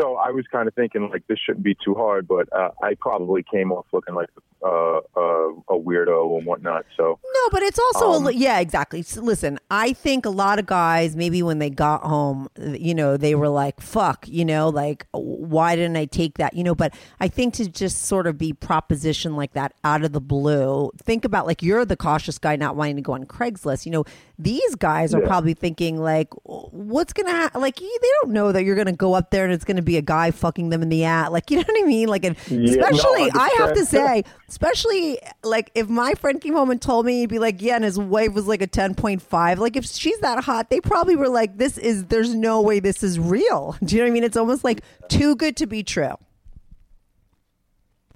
So 0.00 0.16
I 0.16 0.30
was 0.30 0.46
kind 0.50 0.68
of 0.68 0.74
thinking 0.74 1.10
like 1.10 1.26
this 1.26 1.38
shouldn't 1.38 1.64
be 1.64 1.76
too 1.84 1.94
hard, 1.94 2.26
but 2.26 2.50
uh, 2.52 2.70
I 2.82 2.94
probably 2.94 3.42
came 3.42 3.70
off 3.72 3.86
looking 3.92 4.14
like 4.14 4.28
uh, 4.64 4.68
uh, 5.16 5.48
a 5.68 5.78
weirdo 5.78 6.38
and 6.38 6.46
whatnot. 6.46 6.86
So 6.96 7.18
No, 7.22 7.48
but 7.50 7.62
it's 7.62 7.78
also 7.78 8.12
a 8.12 8.16
Um, 8.16 8.24
li- 8.24 8.36
yeah, 8.36 8.60
exactly. 8.60 9.02
So 9.02 9.20
listen, 9.20 9.58
I 9.70 9.92
think 9.92 10.24
a 10.24 10.30
lot 10.30 10.58
of 10.58 10.66
guys 10.66 11.14
maybe 11.16 11.42
when 11.42 11.58
they 11.58 11.68
got 11.68 12.02
home, 12.04 12.48
you 12.58 12.94
know, 12.94 13.16
they 13.16 13.34
were 13.34 13.48
like, 13.48 13.80
"Fuck," 13.80 14.26
you 14.28 14.44
know, 14.44 14.68
like 14.70 15.06
why 15.12 15.76
didn't 15.76 15.96
I 15.96 16.06
take 16.06 16.38
that? 16.38 16.54
You 16.54 16.64
know, 16.64 16.74
but 16.74 16.94
I 17.20 17.28
think 17.28 17.54
to 17.54 17.68
just 17.68 18.04
sort 18.04 18.26
of 18.26 18.38
be 18.38 18.52
propositioned 18.52 19.36
like 19.36 19.52
that 19.52 19.74
out 19.84 20.04
of 20.04 20.12
the 20.12 20.20
blue. 20.20 20.90
Think 21.02 21.24
about 21.24 21.46
like 21.46 21.62
you're 21.62 21.84
the 21.84 21.96
cautious 21.96 22.38
guy 22.38 22.56
not 22.56 22.76
wanting 22.76 22.96
to 22.96 23.02
go 23.02 23.12
on 23.12 23.24
Craigslist. 23.26 23.84
You 23.84 23.92
know, 23.92 24.04
these 24.38 24.74
guys 24.76 25.12
are 25.14 25.20
Yeah. 25.20 25.26
probably 25.26 25.54
thinking 25.54 25.98
like, 26.00 26.28
"What's 26.44 27.12
gonna 27.12 27.48
ha-? 27.50 27.58
like?" 27.58 27.76
They 27.76 28.08
don't 28.22 28.30
know 28.32 28.52
that 28.52 28.64
you're 28.64 28.76
gonna 28.76 28.92
go 28.92 29.14
up 29.14 29.30
there 29.30 29.44
and 29.44 29.52
it's 29.52 29.64
gonna 29.64 29.81
be 29.82 29.96
a 29.96 30.02
guy 30.02 30.30
fucking 30.30 30.70
them 30.70 30.82
in 30.82 30.88
the 30.88 31.04
ass. 31.04 31.30
Like, 31.30 31.50
you 31.50 31.56
know 31.58 31.64
what 31.66 31.82
I 31.82 31.86
mean? 31.86 32.08
Like, 32.08 32.24
Yeah, 32.24 32.32
no, 32.50 32.64
especially 32.64 33.30
I 33.34 33.54
have 33.58 33.74
to 33.74 33.84
say 33.84 34.24
especially 34.48 35.18
like 35.42 35.70
if 35.74 35.88
my 35.88 36.14
friend 36.14 36.40
came 36.40 36.54
home 36.54 36.70
and 36.70 36.80
told 36.80 37.06
me 37.06 37.20
he'd 37.20 37.30
be 37.30 37.38
like 37.38 37.62
yeah 37.62 37.74
and 37.74 37.84
his 37.84 37.98
wife 37.98 38.34
was 38.34 38.46
like 38.46 38.60
a 38.60 38.66
10.5 38.66 39.56
like 39.56 39.76
if 39.76 39.86
she's 39.86 40.18
that 40.18 40.44
hot 40.44 40.68
they 40.68 40.78
probably 40.78 41.16
were 41.16 41.28
like 41.28 41.56
this 41.56 41.78
is 41.78 42.04
there's 42.06 42.34
no 42.34 42.60
way 42.60 42.78
this 42.78 43.02
is 43.02 43.18
real 43.18 43.74
do 43.84 43.96
you 43.96 44.02
know 44.02 44.04
what 44.04 44.10
i 44.10 44.12
mean 44.12 44.24
it's 44.24 44.36
almost 44.36 44.62
like 44.62 44.82
too 45.08 45.34
good 45.36 45.56
to 45.56 45.66
be 45.66 45.82
true 45.82 46.14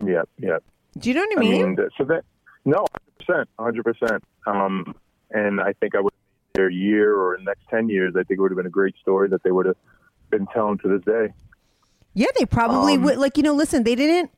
yeah, 0.04 0.22
yeah. 0.38 0.58
do 0.98 1.08
you 1.08 1.14
know 1.14 1.22
what 1.22 1.38
i 1.38 1.40
mean, 1.40 1.74
th- 1.74 1.88
so 1.96 2.04
that 2.04 2.22
no, 2.66 2.84
hundred 2.92 3.26
percent, 3.26 3.48
hundred 3.58 3.84
percent. 3.84 4.24
Um, 4.46 4.94
and 5.30 5.60
I 5.60 5.72
think 5.72 5.94
I 5.94 6.00
would 6.00 6.12
their 6.54 6.68
year 6.68 7.14
or 7.14 7.38
next 7.40 7.62
ten 7.70 7.88
years. 7.88 8.14
I 8.16 8.24
think 8.24 8.38
it 8.38 8.40
would 8.40 8.50
have 8.50 8.56
been 8.56 8.66
a 8.66 8.70
great 8.70 8.96
story 9.00 9.28
that 9.28 9.42
they 9.44 9.52
would 9.52 9.66
have 9.66 9.76
been 10.30 10.46
telling 10.48 10.78
to 10.78 10.88
this 10.88 11.02
day. 11.04 11.32
Yeah 12.16 12.26
they 12.38 12.44
probably 12.46 12.94
Um, 12.94 13.02
would 13.04 13.18
like 13.18 13.36
you 13.36 13.42
know 13.44 13.54
listen 13.54 13.84
they 13.84 13.94
didn't 13.94 14.30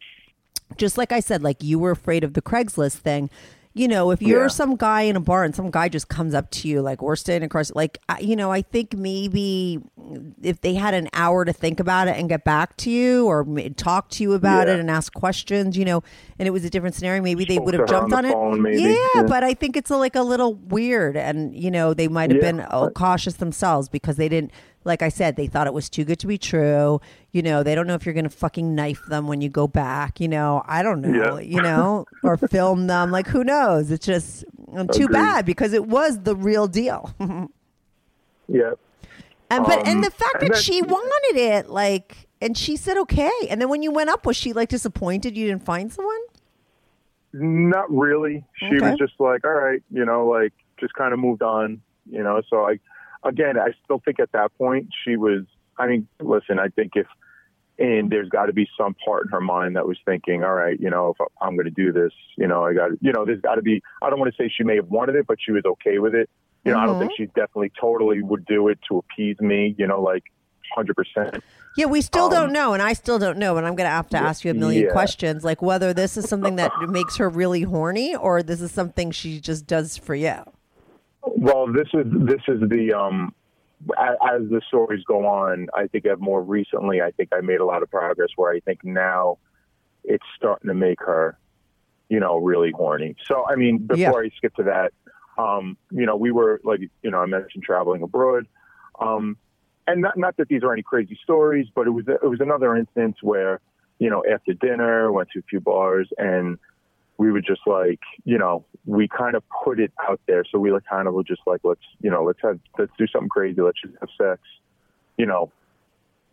just 0.76 0.98
like 0.98 1.12
i 1.12 1.20
said 1.20 1.42
like 1.42 1.62
you 1.62 1.78
were 1.78 1.92
afraid 1.92 2.24
of 2.24 2.34
the 2.34 2.42
craigslist 2.42 2.96
thing 2.96 3.30
you 3.74 3.86
know 3.86 4.10
if 4.10 4.20
you're 4.20 4.42
Yeah. 4.42 4.48
some 4.48 4.76
guy 4.76 5.02
in 5.02 5.14
a 5.16 5.20
bar 5.20 5.44
and 5.44 5.54
some 5.54 5.70
guy 5.70 5.88
just 5.88 6.08
comes 6.08 6.34
up 6.34 6.50
to 6.52 6.68
you 6.68 6.82
like 6.82 7.00
we're 7.00 7.16
staying 7.16 7.42
across 7.44 7.72
like 7.74 7.98
I, 8.08 8.18
you 8.18 8.34
know 8.34 8.50
i 8.50 8.60
think 8.62 8.94
maybe 8.94 9.78
if 10.42 10.60
they 10.62 10.74
had 10.74 10.94
an 10.94 11.08
hour 11.12 11.44
to 11.44 11.52
think 11.52 11.78
about 11.78 12.08
it 12.08 12.16
and 12.16 12.28
get 12.28 12.44
back 12.44 12.76
to 12.78 12.90
you 12.90 13.26
or 13.26 13.46
talk 13.76 14.08
to 14.10 14.22
you 14.24 14.32
about 14.32 14.66
Yeah. 14.66 14.74
it 14.74 14.80
and 14.80 14.90
ask 14.90 15.12
questions 15.14 15.76
you 15.76 15.84
know 15.84 16.02
and 16.38 16.48
it 16.48 16.50
was 16.50 16.64
a 16.64 16.70
different 16.70 16.96
scenario 16.96 17.22
maybe 17.22 17.44
they 17.44 17.58
would 17.58 17.74
have 17.74 17.88
jumped 17.88 18.12
on 18.12 18.24
on, 18.26 18.66
it 18.66 18.80
yeah, 18.80 18.96
Yeah. 19.14 19.22
but 19.22 19.44
i 19.44 19.54
think 19.54 19.76
it's 19.76 19.90
a, 19.90 19.96
like 19.96 20.16
a 20.16 20.22
little 20.22 20.54
weird 20.54 21.16
and 21.16 21.54
you 21.54 21.70
know 21.70 21.94
they 21.94 22.08
might 22.08 22.30
have 22.32 22.40
been 22.40 22.66
oh, 22.70 22.90
cautious 22.90 23.34
themselves 23.34 23.88
because 23.88 24.16
they 24.16 24.28
didn't 24.28 24.50
like 24.84 25.02
i 25.02 25.08
said 25.08 25.36
they 25.36 25.46
thought 25.46 25.66
it 25.66 25.74
was 25.74 25.88
too 25.90 26.04
good 26.04 26.18
to 26.18 26.26
be 26.26 26.38
true 26.38 27.00
you 27.32 27.42
know 27.42 27.62
they 27.62 27.74
don't 27.74 27.86
know 27.86 27.94
if 27.94 28.04
you're 28.06 28.14
gonna 28.14 28.28
fucking 28.28 28.74
knife 28.74 29.02
them 29.08 29.26
when 29.28 29.40
you 29.40 29.48
go 29.48 29.66
back 29.68 30.20
you 30.20 30.28
know 30.28 30.62
i 30.66 30.82
don't 30.82 31.00
know 31.02 31.38
Yeah. 31.38 31.40
you 31.40 31.60
know 31.62 32.06
or 32.22 32.36
film 32.36 32.86
them 32.86 33.10
like 33.10 33.26
who 33.26 33.44
knows 33.44 33.90
it's 33.90 34.06
just 34.06 34.44
um, 34.74 34.88
too 34.88 35.04
Agreed. 35.04 35.12
bad 35.12 35.46
because 35.46 35.72
it 35.72 35.86
was 35.86 36.20
the 36.20 36.34
real 36.36 36.66
deal 36.68 37.14
Yeah. 38.48 38.72
and 39.50 39.64
but 39.64 39.80
Um, 39.80 39.84
and 39.86 40.04
the 40.04 40.10
fact 40.10 40.36
and 40.40 40.42
that 40.50 40.52
then- 40.54 40.62
she 40.62 40.80
wanted 40.82 41.36
it 41.40 41.68
like 41.70 42.28
and 42.40 42.56
she 42.56 42.76
said 42.76 42.96
okay 42.98 43.30
and 43.50 43.60
then 43.60 43.68
when 43.68 43.82
you 43.82 43.90
went 43.90 44.10
up 44.10 44.24
was 44.24 44.36
she 44.36 44.52
like 44.52 44.68
disappointed 44.68 45.36
you 45.36 45.46
didn't 45.46 45.64
find 45.64 45.92
someone 45.92 46.20
Not 47.32 47.90
really. 47.90 48.44
She 48.54 48.76
Okay. 48.76 48.90
was 48.90 48.98
just 48.98 49.12
like, 49.20 49.44
all 49.44 49.52
right, 49.52 49.82
you 49.90 50.04
know, 50.06 50.26
like 50.26 50.52
just 50.80 50.94
kind 50.94 51.12
of 51.12 51.18
moved 51.18 51.42
on, 51.42 51.82
you 52.10 52.22
know. 52.22 52.40
So 52.48 52.64
I, 52.66 52.78
again, 53.22 53.58
I 53.58 53.72
still 53.84 54.00
think 54.04 54.20
at 54.20 54.32
that 54.32 54.56
point 54.56 54.88
she 55.04 55.16
was. 55.16 55.44
I 55.80 55.86
mean, 55.86 56.08
listen, 56.20 56.58
I 56.58 56.68
think 56.68 56.92
if 56.96 57.06
and 57.78 58.10
there's 58.10 58.28
got 58.28 58.46
to 58.46 58.52
be 58.52 58.68
some 58.76 58.94
part 58.94 59.26
in 59.26 59.30
her 59.30 59.40
mind 59.40 59.76
that 59.76 59.86
was 59.86 59.96
thinking, 60.04 60.42
all 60.42 60.54
right, 60.54 60.78
you 60.80 60.90
know, 60.90 61.14
if 61.18 61.26
I'm 61.40 61.54
going 61.54 61.66
to 61.66 61.70
do 61.70 61.92
this, 61.92 62.12
you 62.36 62.48
know, 62.48 62.64
I 62.64 62.74
got, 62.74 62.90
you 63.00 63.12
know, 63.12 63.24
there's 63.24 63.40
got 63.40 63.54
to 63.54 63.62
be. 63.62 63.82
I 64.02 64.10
don't 64.10 64.18
want 64.18 64.34
to 64.34 64.42
say 64.42 64.52
she 64.54 64.64
may 64.64 64.76
have 64.76 64.88
wanted 64.88 65.14
it, 65.14 65.26
but 65.26 65.38
she 65.44 65.52
was 65.52 65.62
okay 65.64 65.98
with 65.98 66.14
it. 66.14 66.28
You 66.64 66.72
know, 66.72 66.80
I 66.80 66.86
don't 66.86 66.98
think 66.98 67.12
she 67.16 67.26
definitely 67.26 67.72
totally 67.80 68.20
would 68.20 68.44
do 68.44 68.68
it 68.68 68.78
to 68.90 68.98
appease 68.98 69.40
me. 69.40 69.74
You 69.78 69.86
know, 69.86 70.02
like 70.02 70.24
hundred 70.74 70.96
percent. 70.96 71.42
Yeah, 71.76 71.86
we 71.86 72.02
still 72.02 72.28
don't 72.28 72.52
know, 72.52 72.72
and 72.72 72.82
I 72.82 72.92
still 72.92 73.18
don't 73.18 73.38
know, 73.38 73.56
and 73.56 73.66
I'm 73.66 73.76
going 73.76 73.86
to 73.86 73.94
have 73.94 74.08
to 74.10 74.18
ask 74.18 74.44
you 74.44 74.50
a 74.50 74.54
million 74.54 74.82
Um, 74.82 74.86
yeah. 74.88 74.92
questions, 74.92 75.44
like 75.44 75.62
whether 75.62 75.94
this 75.94 76.16
is 76.16 76.28
something 76.28 76.56
that 76.56 76.72
makes 76.88 77.16
her 77.16 77.28
really 77.28 77.62
horny, 77.62 78.16
or 78.16 78.42
this 78.42 78.60
is 78.60 78.72
something 78.72 79.12
she 79.12 79.40
just 79.40 79.66
does 79.66 79.96
for 79.96 80.16
you. 80.16 80.42
Well, 81.36 81.72
this 81.72 81.88
is 81.94 82.06
this 82.10 82.42
is 82.48 82.60
the 82.68 82.92
um 82.92 83.34
as 83.88 84.42
the 84.50 84.60
stories 84.66 85.04
go 85.04 85.26
on. 85.26 85.68
I 85.74 85.86
think 85.86 86.06
I've 86.06 86.20
more 86.20 86.42
recently. 86.42 87.00
I 87.00 87.10
think 87.12 87.30
I 87.32 87.40
made 87.40 87.60
a 87.60 87.64
lot 87.64 87.82
of 87.82 87.90
progress 87.90 88.30
where 88.36 88.52
I 88.52 88.60
think 88.60 88.84
now 88.84 89.38
it's 90.04 90.24
starting 90.36 90.68
to 90.68 90.74
make 90.74 91.00
her, 91.00 91.38
you 92.08 92.20
know, 92.20 92.38
really 92.38 92.72
horny. 92.72 93.16
So 93.24 93.44
I 93.48 93.56
mean, 93.56 93.78
before 93.78 94.24
I 94.24 94.30
skip 94.36 94.54
to 94.56 94.64
that, 94.64 94.92
um, 95.38 95.76
you 95.90 96.06
know, 96.06 96.16
we 96.16 96.32
were 96.32 96.60
like, 96.64 96.80
you 97.02 97.10
know, 97.10 97.18
I 97.18 97.26
mentioned 97.26 97.62
traveling 97.62 98.02
abroad. 98.02 98.46
Um, 99.00 99.36
and 99.86 100.02
not 100.02 100.18
not 100.18 100.36
that 100.36 100.48
these 100.48 100.62
are 100.62 100.72
any 100.72 100.82
crazy 100.82 101.18
stories, 101.22 101.66
but 101.74 101.86
it 101.86 101.90
was 101.90 102.04
it 102.08 102.28
was 102.28 102.40
another 102.40 102.76
instance 102.76 103.16
where, 103.22 103.60
you 103.98 104.10
know, 104.10 104.22
after 104.30 104.52
dinner, 104.52 105.10
went 105.12 105.30
to 105.30 105.38
a 105.38 105.42
few 105.42 105.60
bars, 105.60 106.08
and 106.18 106.58
we 107.18 107.32
were 107.32 107.40
just 107.40 107.62
like, 107.66 107.98
you 108.24 108.38
know, 108.38 108.64
we 108.86 109.08
kind 109.08 109.34
of 109.34 109.42
put 109.64 109.80
it 109.80 109.92
out 110.08 110.20
there. 110.26 110.44
So 110.50 110.58
we 110.58 110.70
like 110.72 110.84
kind 110.88 111.08
of 111.08 111.14
were 111.14 111.24
just 111.24 111.42
like, 111.46 111.60
let's, 111.64 111.80
you 112.00 112.10
know, 112.10 112.22
let's 112.24 112.38
have 112.42 112.58
let's 112.78 112.92
do 112.96 113.06
something 113.08 113.28
crazy. 113.28 113.60
Let's 113.60 113.80
just 113.82 113.94
have 114.00 114.08
sex, 114.16 114.40
you 115.16 115.26
know, 115.26 115.50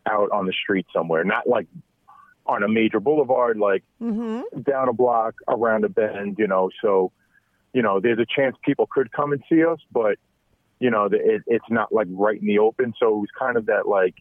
out 0.05 0.29
on 0.31 0.45
the 0.45 0.53
street 0.53 0.85
somewhere, 0.93 1.23
not 1.23 1.47
like 1.47 1.67
on 2.45 2.61
a 2.63 2.67
major 2.67 2.99
boulevard, 2.99 3.57
like 3.57 3.83
Mm-hmm. 4.01 4.61
down 4.61 4.87
a 4.87 4.93
block, 4.93 5.33
around 5.47 5.83
a 5.85 5.89
bend, 5.89 6.35
you 6.37 6.47
know. 6.47 6.69
So, 6.83 7.11
you 7.73 7.81
know, 7.81 7.99
there's 7.99 8.19
a 8.19 8.25
chance 8.25 8.55
people 8.63 8.87
could 8.89 9.11
come 9.11 9.33
and 9.33 9.41
see 9.49 9.65
us, 9.65 9.79
but 9.91 10.17
you 10.79 10.91
know, 10.91 11.09
the- 11.09 11.35
it, 11.35 11.41
it's 11.47 11.65
not 11.69 11.91
like 11.91 12.07
right 12.11 12.39
in 12.39 12.45
the 12.45 12.59
open. 12.59 12.93
So 12.99 13.07
it 13.07 13.19
was 13.19 13.29
kind 13.39 13.57
of 13.57 13.65
that 13.65 13.87
like 13.87 14.15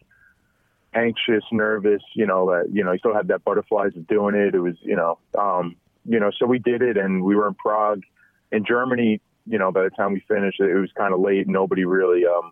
anxious, 0.95 1.43
nervous, 1.51 2.01
you 2.15 2.25
know, 2.25 2.49
that 2.49 2.73
you 2.73 2.83
know, 2.83 2.93
you 2.93 2.97
still 2.97 3.13
had 3.13 3.27
that 3.27 3.43
butterflies 3.43 3.95
of 3.95 4.07
doing 4.07 4.33
it. 4.33 4.55
It 4.55 4.59
was, 4.59 4.75
you 4.81 4.95
know, 4.95 5.19
um, 5.37 5.75
you 6.07 6.19
know, 6.19 6.31
so 6.37 6.45
we 6.45 6.59
did 6.59 6.81
it, 6.81 6.97
and 6.97 7.23
we 7.23 7.35
were 7.35 7.47
in 7.47 7.55
Prague, 7.55 8.03
in 8.51 8.65
Germany. 8.65 9.21
You 9.47 9.59
know, 9.59 9.71
by 9.71 9.83
the 9.83 9.89
time 9.89 10.13
we 10.13 10.21
finished, 10.27 10.59
it 10.59 10.73
was 10.73 10.91
kind 10.97 11.13
of 11.13 11.19
late. 11.19 11.47
Nobody 11.47 11.85
really 11.85 12.25
um, 12.25 12.51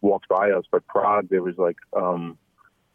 walked 0.00 0.28
by 0.28 0.50
us, 0.50 0.64
but 0.70 0.86
Prague, 0.86 1.28
there 1.30 1.42
was 1.42 1.56
like, 1.58 1.76
um, 1.96 2.38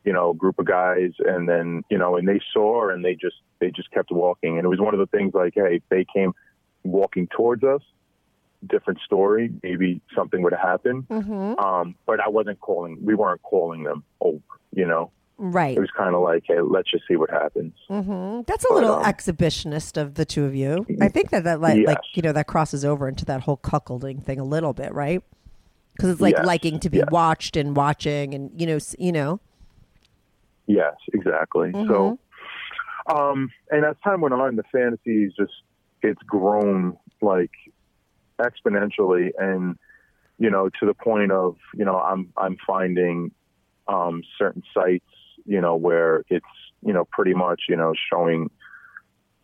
you 0.06 0.14
know, 0.14 0.32
a 0.32 0.34
group 0.36 0.60
of 0.60 0.66
guys, 0.66 1.12
and 1.20 1.48
then 1.48 1.84
you 1.90 1.98
know, 1.98 2.16
and 2.18 2.28
they 2.28 2.40
saw, 2.54 2.90
and 2.90 3.04
they 3.04 3.16
just 3.16 3.38
they 3.60 3.72
just 3.72 3.92
kept 3.92 4.12
walking, 4.12 4.58
and 4.58 4.66
it 4.66 4.70
was 4.70 4.80
one 4.80 4.94
of 4.94 5.00
the 5.00 5.08
things 5.08 5.34
like, 5.34 5.54
hey, 5.56 5.82
they 5.90 6.06
came 6.14 6.34
walking 6.84 7.28
towards 7.28 7.64
us, 7.64 7.82
different 8.66 9.00
story. 9.02 9.52
Maybe 9.64 10.02
something 10.16 10.42
would 10.44 10.54
have 10.54 10.62
happened. 10.62 11.08
Mm-hmm. 11.10 11.60
Um, 11.60 11.96
but 12.06 12.20
I 12.20 12.30
wasn't 12.30 12.60
calling. 12.60 12.98
We 13.04 13.16
weren't 13.16 13.42
calling 13.42 13.84
them 13.84 14.04
over. 14.22 14.42
You 14.74 14.86
know, 14.86 15.12
Right. 15.40 15.78
it 15.78 15.80
was 15.80 15.92
kind 15.96 16.16
of 16.16 16.22
like, 16.22 16.44
hey, 16.48 16.62
let's 16.62 16.90
just 16.90 17.04
see 17.08 17.16
what 17.16 17.30
happens. 17.30 17.74
Mm-hmm. 17.90 18.42
That's 18.48 18.66
a 18.66 18.68
But, 18.70 18.76
little 18.76 18.96
um, 18.96 19.04
exhibitionist 19.04 19.96
of 20.02 20.16
the 20.16 20.26
two 20.26 20.46
of 20.46 20.56
you. 20.56 20.86
I 21.00 21.10
think 21.10 21.30
that 21.30 21.44
that 21.44 21.62
like, 21.62 21.78
Yes. 21.78 21.88
like 21.88 22.00
you 22.16 22.24
know 22.24 22.32
that 22.34 22.48
crosses 22.48 22.84
over 22.84 23.08
into 23.08 23.24
that 23.26 23.42
whole 23.42 23.58
cuckolding 23.58 24.24
thing 24.24 24.40
a 24.40 24.44
little 24.44 24.74
bit, 24.74 24.94
right? 24.96 25.22
Because 25.96 26.10
it's 26.10 26.22
like 26.22 26.36
Yes. 26.38 26.46
liking 26.46 26.80
to 26.80 26.90
be 26.90 26.98
Yes. 26.98 27.08
watched 27.12 27.56
and 27.56 27.76
watching, 27.76 28.34
and 28.34 28.50
you 28.60 28.66
know, 28.66 28.80
you 28.98 29.12
know. 29.12 29.40
Yes, 30.66 30.96
exactly. 31.14 31.72
So, 31.88 32.20
um, 33.08 33.50
and 33.72 33.86
as 33.86 33.96
time 34.04 34.22
went 34.22 34.34
on, 34.34 34.56
the 34.56 34.64
fantasies 34.72 35.34
just 35.38 35.54
it's 36.02 36.22
grown 36.24 36.98
like 37.22 37.52
exponentially, 38.40 39.30
and 39.38 39.78
you 40.40 40.50
know, 40.50 40.70
to 40.80 40.86
the 40.86 40.94
point 40.94 41.32
of 41.32 41.58
you 41.76 41.86
know, 41.86 41.98
I'm 42.00 42.32
I'm 42.38 42.58
finding 42.66 43.32
um, 43.88 44.22
certain 44.38 44.64
sites, 44.74 45.06
you 45.48 45.62
know, 45.62 45.76
where 45.76 46.24
it's 46.30 46.46
you 46.84 46.94
know 46.94 47.06
pretty 47.06 47.34
much 47.34 47.64
you 47.68 47.76
know 47.76 47.94
showing 48.12 48.50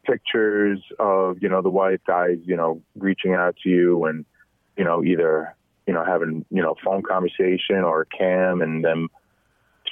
pictures 0.03 0.79
of 0.99 1.37
you 1.41 1.49
know 1.49 1.61
the 1.61 1.69
wife 1.69 1.99
guys 2.05 2.37
you 2.43 2.55
know 2.55 2.81
reaching 2.95 3.33
out 3.33 3.55
to 3.63 3.69
you 3.69 4.05
and 4.05 4.25
you 4.77 4.83
know 4.83 5.03
either 5.03 5.55
you 5.87 5.93
know 5.93 6.03
having 6.03 6.45
you 6.49 6.61
know 6.61 6.75
phone 6.83 7.01
conversation 7.01 7.77
or 7.77 8.05
cam 8.05 8.61
and 8.61 8.83
them 8.83 9.09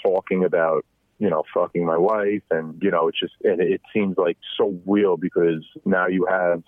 talking 0.04 0.44
about 0.44 0.86
you 1.20 1.30
know 1.30 1.44
fucking 1.54 1.86
my 1.86 1.98
wife 1.98 2.44
and 2.52 2.82
you 2.82 2.92
know 2.92 3.08
it's 3.08 3.20
just 3.20 3.34
and 3.44 3.62
it 3.62 3.82
seems 3.94 4.18
like 4.18 4.38
so 4.58 4.78
real 4.86 5.18
because 5.18 5.66
now 5.86 6.08
you 6.08 6.26
have 6.30 6.62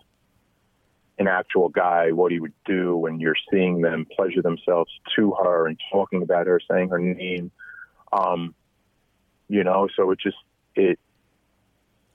an 1.20 1.28
actual 1.28 1.70
guy 1.70 2.11
what 2.11 2.32
he 2.32 2.39
would 2.39 2.53
do 2.65 2.95
when 2.95 3.20
you're 3.20 3.36
seeing 3.51 3.82
them 3.82 4.05
pleasure 4.15 4.41
themselves 4.41 4.91
to 5.15 5.36
her 5.43 5.68
and 5.68 5.80
talking 5.91 6.24
about 6.24 6.47
her 6.47 6.59
saying 6.70 6.89
her 6.89 6.99
name 6.99 7.51
um 8.13 8.55
you 9.56 9.64
know 9.64 9.88
so 9.95 10.10
it 10.12 10.20
just 10.20 10.38
it 10.76 10.97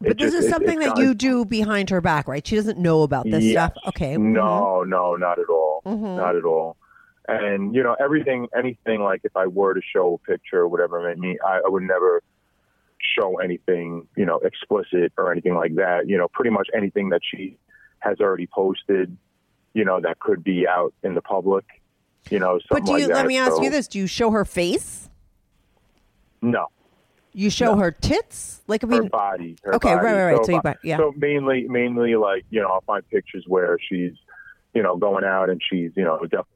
But 0.01 0.11
It 0.12 0.18
this 0.18 0.32
just- 0.32 0.45
is 0.47 0.51
something 0.51 0.80
it's 0.82 0.95
that 0.95 0.99
you 1.03 1.14
do 1.14 1.45
behind 1.45 1.91
her 1.91 2.01
back, 2.01 2.28
right? 2.28 2.45
She 2.47 2.55
doesn't 2.57 2.78
know 2.78 3.03
about 3.03 3.24
this 3.24 3.43
Yes. 3.45 3.53
stuff. 3.72 3.72
Okay. 3.89 4.16
No, 4.16 4.84
no, 4.84 5.16
not 5.16 5.39
at 5.39 5.49
all. 5.49 5.82
Mhm. 5.86 6.16
Not 6.16 6.36
at 6.36 6.45
all. 6.45 6.76
And 7.28 7.74
you 7.74 7.82
know, 7.82 7.95
everything, 8.01 8.47
anything 8.57 9.01
like 9.03 9.20
if 9.24 9.36
I 9.36 9.47
were 9.49 9.74
to 9.74 9.80
show 9.95 10.14
a 10.14 10.18
picture 10.30 10.61
or 10.61 10.68
whatever, 10.68 11.11
I 11.11 11.14
mean, 11.16 11.36
I, 11.45 11.61
I 11.66 11.68
would 11.68 11.82
never 11.82 12.22
show 13.14 13.39
anything, 13.39 14.07
you 14.16 14.24
know, 14.24 14.39
explicit 14.39 15.12
or 15.18 15.30
anything 15.32 15.55
like 15.55 15.74
that. 15.76 16.09
You 16.09 16.16
know, 16.18 16.28
pretty 16.28 16.51
much 16.51 16.68
anything 16.74 17.09
that 17.11 17.20
she 17.28 17.59
has 18.01 18.20
already 18.20 18.47
posted, 18.47 19.16
you 19.74 19.84
know, 19.84 20.01
that 20.01 20.18
could 20.20 20.43
be 20.45 20.66
out 20.66 20.93
in 21.03 21.14
the 21.14 21.22
public. 21.22 21.64
You 22.30 22.39
know, 22.39 22.59
But 22.70 22.84
do 22.84 22.93
you? 22.93 22.99
like 22.99 23.09
that. 23.09 23.14
let 23.14 23.26
me 23.26 23.36
ask 23.39 23.53
So, 23.57 23.62
you 23.62 23.70
this: 23.70 23.89
Do 23.89 23.99
you 23.99 24.07
show 24.07 24.30
her 24.30 24.45
face? 24.45 25.09
No. 26.41 26.66
You 27.39 27.51
show 27.51 27.76
her 27.76 27.93
tits? 27.93 28.62
Like 28.66 28.82
I 28.82 28.89
mean, 28.89 29.05
her 29.05 29.09
body. 29.11 29.57
Her 29.62 29.74
Okay, 29.76 29.95
right, 29.95 30.03
body. 30.03 30.14
right, 30.16 30.24
right. 30.32 30.36
So, 30.39 30.43
So 30.45 30.53
you 30.53 30.59
if 30.59 30.66
I- 30.66 30.72
buy- 30.72 30.78
yeah. 30.82 30.97
so 30.97 31.14
mainly, 31.16 31.68
mainly 31.68 32.16
like 32.16 32.45
you 32.51 32.61
know, 32.61 32.68
I'll 32.68 32.80
find 32.80 33.09
pictures 33.09 33.45
where 33.47 33.78
she's, 33.89 34.12
you 34.74 34.82
know, 34.82 34.97
going 34.97 35.24
out 35.24 35.49
and 35.49 35.61
she's, 35.62 35.93
you 35.97 36.03
know, 36.03 36.18
definitely 36.18 36.47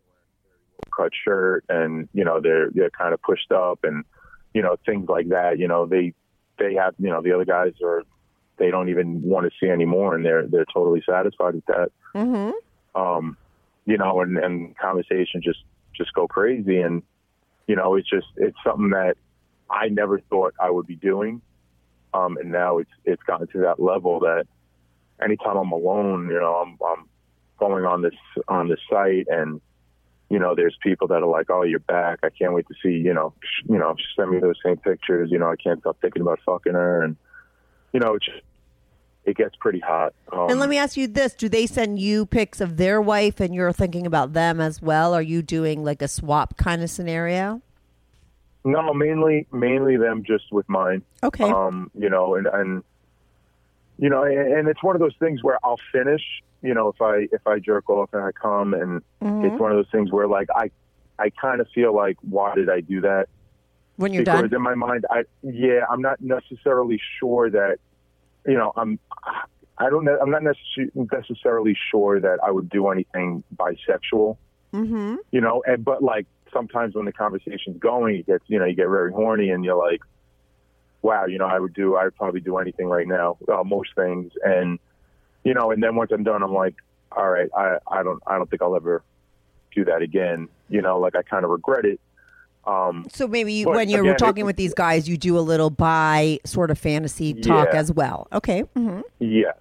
wearing 0.45 0.80
a 0.87 0.97
cut 0.97 1.12
shirt 1.24 1.64
and 1.68 2.09
you 2.12 2.24
know 2.24 2.41
they're 2.41 2.70
they're 2.70 2.91
kind 2.91 3.14
of 3.14 3.22
pushed 3.22 3.53
up 3.53 3.85
and 3.85 4.05
you 4.55 4.62
know 4.62 4.76
things 4.85 5.09
like 5.09 5.28
that. 5.28 5.59
You 5.61 5.68
know, 5.68 5.87
they 5.87 6.14
they 6.59 6.74
have 6.74 6.95
you 6.99 7.11
know 7.11 7.22
the 7.22 7.33
other 7.33 7.45
guys 7.45 7.74
are 7.85 8.03
they 8.59 8.70
don't 8.72 8.89
even 8.89 9.22
want 9.22 9.47
to 9.47 9.53
see 9.61 9.70
anymore 9.70 10.16
and 10.16 10.24
they're 10.24 10.47
they're 10.49 10.66
totally 10.74 11.03
satisfied 11.09 11.55
with 11.55 11.66
that. 11.66 11.91
Mm-hmm. 12.16 13.01
Um, 13.01 13.37
you 13.87 13.97
know, 13.99 14.20
and 14.20 14.37
and 14.37 14.76
conversation 14.76 15.43
just 15.43 15.61
just 15.95 16.12
go 16.12 16.26
crazy 16.26 16.80
and 16.80 17.03
you 17.68 17.76
know 17.76 17.95
it's 17.95 18.11
just 18.11 18.26
it's 18.37 18.57
something 18.64 18.91
that 18.91 19.16
I 19.73 19.89
never 19.89 20.20
thought 20.20 20.55
I 20.61 20.70
would 20.70 20.87
be 20.87 20.97
doing. 20.97 21.41
Um, 22.14 22.37
and 22.37 22.53
now 22.53 22.79
it's 22.79 22.91
it's 23.05 23.23
gotten 23.23 23.49
to 23.49 23.59
that 23.61 23.81
level 23.81 24.20
that 24.20 24.45
anytime 25.25 25.57
I'm 25.57 25.73
alone, 25.73 26.29
you 26.29 26.39
know, 26.39 26.55
I'm 26.57 26.79
I'm 26.87 27.09
going 27.59 27.85
on 27.85 28.03
this 28.03 28.14
on 28.49 28.68
this 28.68 28.81
site 28.91 29.27
and 29.29 29.61
you 30.33 30.39
know, 30.39 30.55
there's 30.55 30.75
people 30.83 31.09
that 31.09 31.23
are 31.23 31.27
like, 31.27 31.51
"Oh, 31.51 31.62
you're 31.62 31.79
back! 31.79 32.20
I 32.23 32.31
can't 32.31 32.55
wait 32.55 32.66
to 32.68 32.75
see." 32.83 32.97
You 32.97 33.12
know, 33.12 33.35
sh- 33.43 33.66
you 33.68 33.77
know, 33.77 33.95
send 34.16 34.31
me 34.31 34.39
those 34.39 34.59
same 34.64 34.79
pictures. 34.79 35.29
You 35.31 35.39
know, 35.39 35.51
I 35.51 35.57
can't 35.57 35.79
stop 35.81 35.99
thinking 36.01 36.23
about 36.23 36.41
fucking 36.47 36.73
her, 36.73 37.03
and 37.03 37.18
you 37.93 38.01
know, 38.01 38.14
it's 38.14 38.25
just, 38.25 38.41
it 39.27 39.37
gets 39.37 39.55
pretty 39.57 39.81
hot. 39.81 40.14
Um, 40.33 40.49
and 40.49 40.59
let 40.59 40.70
me 40.70 40.79
ask 40.79 40.97
you 40.97 41.07
this: 41.07 41.35
Do 41.35 41.51
they 41.51 41.66
send 41.66 41.99
you 41.99 42.25
pics 42.25 42.62
of 42.62 42.79
their 42.79 42.99
wife, 42.99 43.41
and 43.41 43.55
you're 43.55 43.75
thinking 43.75 44.07
about 44.07 44.33
them 44.33 44.59
as 44.59 44.81
well? 44.81 45.12
Are 45.12 45.20
you 45.20 45.43
doing 45.43 45.85
like 45.85 46.01
a 46.01 46.09
swap 46.09 46.57
kind 46.57 46.83
of 46.83 46.89
scenario? 46.89 47.61
No, 48.64 48.94
mainly 48.94 49.46
mainly 49.52 49.96
them 49.96 50.22
just 50.24 50.52
with 50.52 50.68
mine. 50.68 51.02
Okay. 51.22 51.44
Um, 51.50 51.90
you 51.98 52.08
know, 52.08 52.34
and 52.36 52.46
and 52.46 52.82
you 53.98 54.08
know, 54.08 54.22
and, 54.24 54.38
and 54.38 54.68
it's 54.68 54.82
one 54.82 54.94
of 54.96 55.00
those 55.00 55.16
things 55.18 55.42
where 55.42 55.58
I'll 55.64 55.80
finish. 55.90 56.22
You 56.62 56.74
know, 56.74 56.88
if 56.88 57.02
I 57.02 57.28
if 57.32 57.44
I 57.46 57.58
jerk 57.58 57.90
off 57.90 58.10
and 58.12 58.22
I 58.22 58.30
come, 58.32 58.72
and 58.74 59.02
Mhm. 59.22 59.50
it's 59.50 59.60
one 59.60 59.72
of 59.72 59.76
those 59.76 59.90
things 59.90 60.12
where 60.12 60.28
like 60.28 60.48
I 60.54 60.70
I 61.18 61.30
kind 61.30 61.60
of 61.60 61.68
feel 61.74 61.94
like 61.94 62.16
why 62.22 62.54
did 62.54 62.70
I 62.70 62.80
do 62.80 63.00
that? 63.00 63.28
When 63.96 64.12
you're 64.12 64.22
because 64.22 64.50
done, 64.50 64.54
in 64.54 64.62
my 64.62 64.74
mind, 64.74 65.06
I 65.10 65.24
yeah, 65.42 65.84
I'm 65.90 66.00
not 66.00 66.20
necessarily 66.20 67.00
sure 67.18 67.50
that 67.50 67.78
you 68.46 68.54
know 68.54 68.72
I'm. 68.76 68.98
I 69.78 69.90
don't. 69.90 70.04
know- 70.04 70.18
I'm 70.20 70.30
not 70.30 70.42
necess- 70.42 70.90
necessarily 71.12 71.76
sure 71.90 72.20
that 72.20 72.38
I 72.44 72.50
would 72.52 72.68
do 72.68 72.88
anything 72.88 73.42
bisexual 73.56 74.36
mm-hmm. 74.72 75.16
you 75.32 75.40
know 75.40 75.62
and 75.66 75.84
but 75.84 76.02
like 76.02 76.26
sometimes 76.53 76.94
when 76.94 77.05
the 77.07 77.12
conversation's 77.12 77.78
going 77.78 78.16
you 78.16 78.22
get 78.22 78.42
you 78.46 78.59
know 78.59 78.64
you 78.64 78.74
get 78.74 78.88
very 78.88 79.12
horny 79.12 79.50
and 79.50 79.64
you're 79.64 79.76
like 79.76 80.00
wow 81.03 81.24
you 81.26 81.38
know 81.38 81.46
i 81.46 81.59
would 81.59 81.74
do 81.74 81.96
i 81.96 82.05
would 82.05 82.16
probably 82.16 82.40
do 82.40 82.59
anything 82.59 82.86
right 82.88 83.07
now 83.09 83.36
uh, 83.53 83.62
most 83.64 83.90
things 83.94 84.32
and 84.44 84.78
you 85.44 85.55
know 85.55 85.70
and 85.70 85.82
then 85.82 85.96
once 85.96 86.11
i'm 86.12 86.22
done 86.22 86.42
i'm 86.42 86.53
like 86.55 86.74
all 87.16 87.28
right 87.28 87.48
i 87.57 87.76
i 87.90 88.03
don't 88.03 88.22
i 88.26 88.36
don't 88.36 88.48
think 88.50 88.62
i'll 88.62 88.76
ever 88.76 89.03
do 89.74 89.84
that 89.84 90.03
again 90.03 90.48
you 90.68 90.80
know 90.82 90.98
like 91.00 91.16
i 91.16 91.22
kind 91.22 91.44
of 91.44 91.50
regret 91.50 91.84
it 91.84 92.00
um 92.64 93.07
So 93.12 93.26
maybe 93.26 93.53
you, 93.55 93.68
when 93.68 93.88
you're 93.88 94.03
again, 94.03 94.16
talking 94.18 94.42
it- 94.42 94.46
with 94.46 94.57
these 94.57 94.72
guys, 94.72 95.09
you 95.09 95.16
do 95.16 95.36
a 95.36 95.40
little 95.40 95.68
bi 95.70 96.38
sort 96.44 96.70
of 96.70 96.78
fantasy 96.78 97.34
talk 97.34 97.70
Yeah. 97.72 97.78
as 97.80 97.90
well. 97.90 98.28
Okay. 98.32 98.62
Mm-hmm. 98.76 99.00
yes 99.18 99.57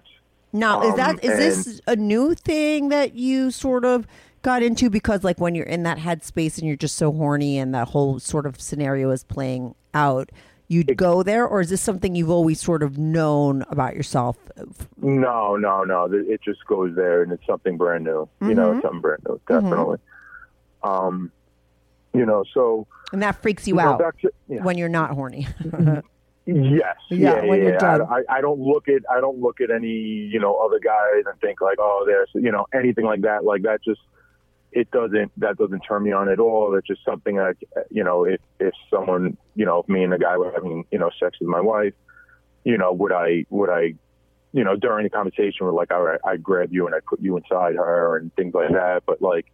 Now, 0.53 0.81
is 0.83 0.91
Um, 0.91 0.95
that 0.97 1.25
is 1.25 1.37
this 1.65 1.81
a 1.87 1.95
new 1.95 2.35
thing 2.35 2.89
that 2.89 3.15
you 3.15 3.49
sort 3.49 3.85
of 3.85 4.05
got 4.41 4.63
into 4.63 4.89
because 4.89 5.23
like 5.23 5.39
when 5.39 5.55
you're 5.55 5.65
in 5.65 5.83
that 5.83 5.97
headspace 5.97 6.57
and 6.57 6.67
you're 6.67 6.75
just 6.77 6.95
so 6.95 7.11
horny 7.11 7.57
and 7.57 7.73
that 7.75 7.89
whole 7.89 8.19
sort 8.19 8.45
of 8.45 8.59
scenario 8.61 9.11
is 9.11 9.23
playing 9.23 9.75
out, 9.93 10.29
you'd 10.67 10.95
go 10.97 11.21
there, 11.23 11.45
or 11.47 11.61
is 11.61 11.69
this 11.69 11.81
something 11.81 12.15
you've 12.15 12.29
always 12.29 12.59
sort 12.61 12.81
of 12.83 12.97
known 12.97 13.63
about 13.69 13.95
yourself? 13.95 14.37
no 14.97 15.55
no 15.55 15.83
no 15.83 16.07
it 16.11 16.39
just 16.43 16.63
goes 16.67 16.95
there 16.95 17.23
and 17.23 17.31
it's 17.31 17.45
something 17.47 17.77
brand 17.77 18.03
new 18.03 18.27
you 18.41 18.53
know 18.53 18.69
Mhm. 18.71 18.75
it's 18.75 18.83
something 18.83 19.01
brand 19.01 19.21
new 19.27 19.39
Mhm. 19.47 19.61
definitely 19.61 19.97
um 20.83 21.31
you 22.13 22.25
know 22.25 22.43
so 22.53 22.85
And 23.11 23.21
that 23.23 23.41
freaks 23.41 23.67
you 23.67 23.75
You 23.75 23.79
out 23.81 23.99
to- 24.21 24.31
yeah. 24.47 24.63
when 24.63 24.77
you're 24.77 24.89
not 24.89 25.11
horny. 25.11 25.47
Yes. 26.47 26.97
Yeah, 27.11 27.45
when 27.45 27.61
you're 27.61 27.77
done. 27.77 28.01
I, 28.01 28.23
I 28.27 28.41
don't 28.41 28.59
look 28.59 28.87
at 28.89 29.03
I 29.09 29.21
don't 29.21 29.39
look 29.39 29.61
at 29.61 29.69
any 29.69 29.87
you 29.87 30.39
know 30.39 30.55
other 30.55 30.79
guys 30.79 31.23
and 31.29 31.39
think 31.39 31.61
like 31.61 31.77
oh 31.79 32.03
there's 32.07 32.29
you 32.33 32.51
know 32.51 32.65
anything 32.73 33.05
like 33.05 33.21
that 33.21 33.43
like 33.45 33.61
that 33.61 33.83
just 33.83 34.01
it 34.71 34.89
doesn't 34.91 35.31
that 35.37 35.57
doesn't 35.57 35.81
turn 35.81 36.03
me 36.03 36.11
on 36.11 36.29
at 36.29 36.39
all. 36.39 36.73
It's 36.75 36.87
just 36.87 37.03
something 37.03 37.35
that 37.35 37.55
you 37.89 38.03
know 38.03 38.23
if 38.23 38.39
if 38.59 38.73
someone 38.89 39.37
you 39.55 39.65
know 39.65 39.79
if 39.79 39.89
me 39.89 40.03
and 40.03 40.13
the 40.13 40.17
guy 40.17 40.37
were 40.37 40.51
having 40.51 40.85
you 40.91 40.99
know 40.99 41.09
sex 41.19 41.37
with 41.39 41.49
my 41.49 41.59
wife, 41.59 41.93
you 42.63 42.77
know 42.77 42.93
would 42.93 43.11
I 43.11 43.45
would 43.49 43.69
I 43.69 43.95
you 44.53 44.63
know 44.63 44.75
during 44.75 45.03
the 45.03 45.09
conversation 45.09 45.65
we're 45.65 45.73
like 45.73 45.91
all 45.91 46.01
right 46.01 46.19
I 46.25 46.37
grab 46.37 46.69
you 46.71 46.85
and 46.85 46.95
I 46.95 46.99
put 47.05 47.21
you 47.21 47.37
inside 47.37 47.75
her 47.75 48.17
and 48.17 48.33
things 48.35 48.53
like 48.53 48.69
that. 48.71 49.03
But 49.05 49.21
like 49.21 49.47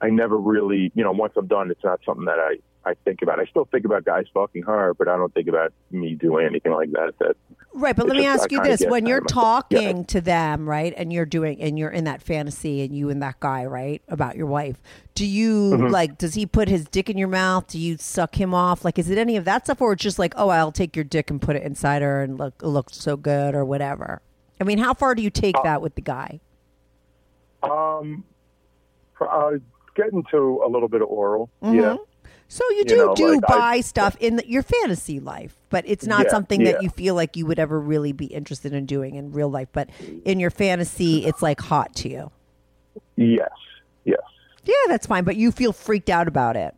I 0.00 0.08
never 0.08 0.38
really 0.38 0.90
you 0.94 1.04
know 1.04 1.12
once 1.12 1.34
I'm 1.36 1.46
done 1.46 1.70
it's 1.70 1.84
not 1.84 2.00
something 2.06 2.24
that 2.24 2.38
I 2.38 2.56
I 2.86 2.94
think 3.04 3.20
about. 3.20 3.40
I 3.40 3.44
still 3.46 3.64
think 3.66 3.84
about 3.84 4.04
guys 4.04 4.26
fucking 4.32 4.62
her, 4.62 4.94
but 4.94 5.08
I 5.08 5.16
don't 5.16 5.34
think 5.34 5.48
about 5.48 5.72
me 5.90 6.14
doing 6.14 6.46
anything 6.46 6.72
like 6.72 6.92
that. 6.92 7.14
That 7.18 7.36
Right, 7.74 7.94
but 7.96 8.06
let 8.06 8.16
me 8.16 8.22
just- 8.22 8.42
ask 8.44 8.52
I 8.52 8.56
you 8.56 8.62
this: 8.62 8.86
when 8.88 9.06
you're 9.06 9.20
talking 9.20 10.04
to 10.06 10.20
them, 10.20 10.68
right, 10.68 10.94
and 10.96 11.12
you're 11.12 11.26
doing, 11.26 11.60
and 11.60 11.76
you're 11.78 11.90
in 11.90 12.04
that 12.04 12.22
fantasy, 12.22 12.82
and 12.82 12.96
you 12.96 13.10
and 13.10 13.20
that 13.22 13.40
guy, 13.40 13.66
right, 13.66 14.00
about 14.08 14.36
your 14.36 14.46
wife, 14.46 14.80
do 15.14 15.26
you 15.26 15.72
Mm-hmm. 15.72 15.86
Mhm. 15.86 15.90
like? 15.90 16.16
Does 16.16 16.34
he 16.34 16.46
put 16.46 16.68
his 16.68 16.84
dick 16.86 17.10
in 17.10 17.18
your 17.18 17.28
mouth? 17.28 17.66
Do 17.66 17.78
you 17.78 17.96
suck 17.98 18.40
him 18.40 18.54
off? 18.54 18.84
Like, 18.84 18.98
is 19.00 19.10
it 19.10 19.18
any 19.18 19.36
of 19.36 19.44
that 19.46 19.64
stuff, 19.66 19.80
or 19.82 19.92
it's 19.94 20.02
just 20.02 20.18
like, 20.18 20.32
oh, 20.36 20.48
I'll 20.50 20.70
take 20.72 20.94
your 20.94 21.04
dick 21.04 21.28
and 21.28 21.42
put 21.42 21.56
it 21.56 21.64
inside 21.64 22.02
her, 22.02 22.22
and 22.22 22.38
look, 22.38 22.54
it 22.62 22.66
looks 22.68 22.96
so 22.96 23.16
good, 23.16 23.54
or 23.56 23.64
whatever? 23.64 24.22
I 24.60 24.64
mean, 24.64 24.78
how 24.78 24.94
far 24.94 25.14
do 25.16 25.22
you 25.22 25.28
Uh, 25.34 25.40
take 25.40 25.56
that 25.64 25.82
with 25.82 25.96
the 25.96 26.02
guy? 26.02 26.40
Um, 27.62 28.24
uh, 29.20 29.52
getting 29.94 30.22
to 30.30 30.62
a 30.64 30.68
little 30.68 30.88
bit 30.88 31.02
of 31.02 31.08
oral. 31.08 31.50
Mhm. 31.62 31.74
Yeah. 31.74 31.96
So 32.48 32.64
you 32.70 32.76
You 32.78 32.84
do 32.84 32.96
know, 32.96 33.14
do 33.16 33.34
like, 33.34 33.40
I- 33.48 33.58
bi 33.58 33.80
stuff 33.80 34.16
in 34.20 34.36
the, 34.36 34.48
your 34.48 34.62
fantasy 34.62 35.18
life, 35.20 35.56
but 35.68 35.84
it's 35.86 36.06
not 36.06 36.26
Yeah, 36.26 36.30
something 36.30 36.60
yeah. 36.60 36.72
that 36.72 36.82
you 36.82 36.90
feel 36.90 37.14
like 37.14 37.36
you 37.36 37.44
would 37.46 37.58
ever 37.58 37.80
really 37.80 38.12
be 38.12 38.26
interested 38.26 38.72
in 38.72 38.86
doing 38.86 39.16
in 39.16 39.32
real 39.32 39.48
life. 39.48 39.68
But 39.72 39.90
in 40.24 40.38
your 40.38 40.50
fantasy, 40.50 41.24
it's 41.26 41.42
like 41.42 41.60
hot 41.60 41.94
to 41.96 42.08
you. 42.08 42.30
Yes. 43.16 43.50
Yes. 44.04 44.20
Yeah, 44.64 44.74
that's 44.88 45.06
fine. 45.06 45.24
But 45.24 45.36
you 45.36 45.50
feel 45.50 45.72
freaked 45.72 46.08
out 46.10 46.28
about 46.28 46.56
it 46.56 46.74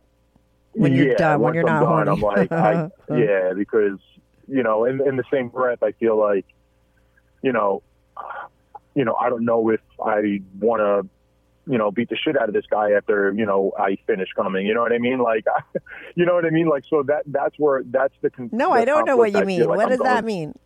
when 0.73 0.93
you're 0.93 1.09
yeah, 1.09 1.17
done. 1.17 1.41
When 1.41 1.53
you're 1.53 1.67
I'm 1.69 1.81
not 1.83 2.05
done, 2.05 2.07
horny. 2.07 2.11
I'm 2.11 2.21
like, 2.21 2.51
I, 2.51 2.89
yeah, 3.15 3.53
because 3.55 3.99
you 4.47 4.63
know, 4.63 4.85
in 4.85 4.99
in 5.07 5.17
the 5.17 5.23
same 5.31 5.49
breath, 5.49 5.83
I 5.83 5.91
feel 5.93 6.17
like, 6.17 6.45
you 7.43 7.51
know, 7.51 7.83
you 8.95 9.05
know, 9.05 9.13
I 9.13 9.29
don't 9.29 9.45
know 9.45 9.69
if 9.69 9.81
I 10.03 10.41
want 10.59 10.79
to, 10.81 11.07
you 11.69 11.77
know, 11.77 11.91
beat 11.91 12.09
the 12.09 12.17
shit 12.17 12.35
out 12.35 12.49
of 12.49 12.53
this 12.53 12.65
guy 12.69 12.91
after 12.91 13.31
you 13.37 13.45
know 13.45 13.71
I 13.77 13.97
finish 14.07 14.29
coming. 14.35 14.65
You 14.65 14.73
know 14.73 14.81
what 14.81 14.91
I 14.91 14.97
mean? 14.97 15.19
Like, 15.19 15.45
you 16.15 16.25
know 16.25 16.33
what 16.33 16.43
I 16.45 16.49
mean? 16.49 16.67
Like, 16.67 16.83
so 16.89 17.03
that 17.03 17.23
that's 17.27 17.55
where 17.59 17.83
that's 17.85 18.15
the 18.21 18.31
con- 18.31 18.49
no, 18.51 18.69
the 18.69 18.73
I 18.73 18.85
don't 18.85 19.05
know 19.05 19.15
what 19.17 19.31
you 19.31 19.37
I 19.37 19.45
mean. 19.45 19.59
like 19.65 19.77
what 19.77 19.85
I'm 19.85 19.89
does 19.89 19.99
that 19.99 20.25
mean? 20.25 20.57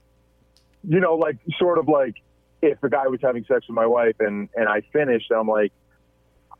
you 0.88 0.99
know, 0.99 1.16
like 1.16 1.38
sort 1.58 1.78
of 1.78 1.88
like 1.88 2.16
if 2.62 2.80
the 2.82 2.89
guy 2.89 3.08
was 3.08 3.20
having 3.22 3.43
sex 3.45 3.68
with 3.68 3.76
my 3.76 3.86
wife 3.86 4.16
and 4.20 4.47
and 4.56 4.70
I 4.70 4.82
finished, 4.93 5.32
I'm 5.32 5.47
like, 5.47 5.74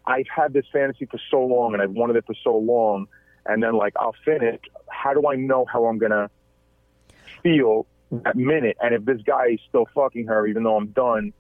I've 0.06 0.28
had 0.34 0.52
this 0.52 0.66
fantasy 0.74 1.06
for 1.06 1.20
so 1.32 1.42
long 1.46 1.74
and 1.74 1.82
I've 1.82 1.92
wanted 1.92 2.18
it 2.18 2.26
for 2.26 2.36
so 2.44 2.58
long, 2.58 3.08
and 3.46 3.64
then 3.64 3.76
like 3.76 3.94
I'll 3.98 4.16
finish. 4.26 4.60
How 4.90 5.14
do 5.14 5.28
I 5.28 5.36
know 5.36 5.66
how 5.72 5.86
I'm 5.86 6.00
gonna 6.00 6.30
feel 7.42 7.86
that 8.12 8.36
minute? 8.36 8.78
And 8.82 8.94
if 8.94 9.06
this 9.06 9.22
guy 9.26 9.52
is 9.54 9.60
still 9.70 9.88
fucking 9.96 10.28
her, 10.28 10.46
even 10.48 10.64
though 10.64 10.76
I'm 10.76 10.88
done. 10.88 11.32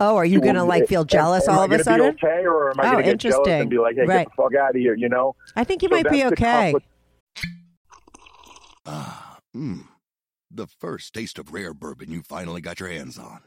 Oh, 0.00 0.16
are 0.16 0.24
you 0.24 0.40
gonna 0.40 0.64
like 0.64 0.88
feel 0.88 1.04
jealous 1.04 1.46
am 1.46 1.54
all 1.54 1.60
I 1.60 1.64
of 1.66 1.72
a 1.72 1.84
sudden? 1.84 2.16
Be 2.16 2.26
okay, 2.26 2.44
or 2.46 2.70
am 2.70 2.80
I 2.80 2.88
Oh, 2.88 2.90
gonna 2.92 3.02
get 3.04 3.18
jealous 3.18 3.36
interesting. 3.36 3.60
and 3.60 3.70
be 3.70 3.78
like, 3.78 3.96
"Hey, 3.96 4.06
Right. 4.06 4.26
get 4.26 4.36
the 4.36 4.42
fuck 4.42 4.54
out 4.54 4.70
of 4.70 4.76
here"? 4.76 4.94
You 4.94 5.08
know? 5.10 5.36
I 5.56 5.64
think 5.64 5.82
you 5.82 5.88
So 5.90 5.94
might 5.96 6.10
be 6.10 6.22
that's 6.22 6.30
the 6.40 6.46
okay. 6.46 6.72
conflict- 6.72 6.86
Mmm. 9.54 9.86
The 10.50 10.66
first 10.66 11.12
taste 11.14 11.38
of 11.38 11.52
rare 11.52 11.74
bourbon 11.74 12.10
you 12.10 12.22
finally 12.22 12.60
got 12.60 12.80
your 12.80 12.88
hands 12.88 13.18
on. 13.18 13.40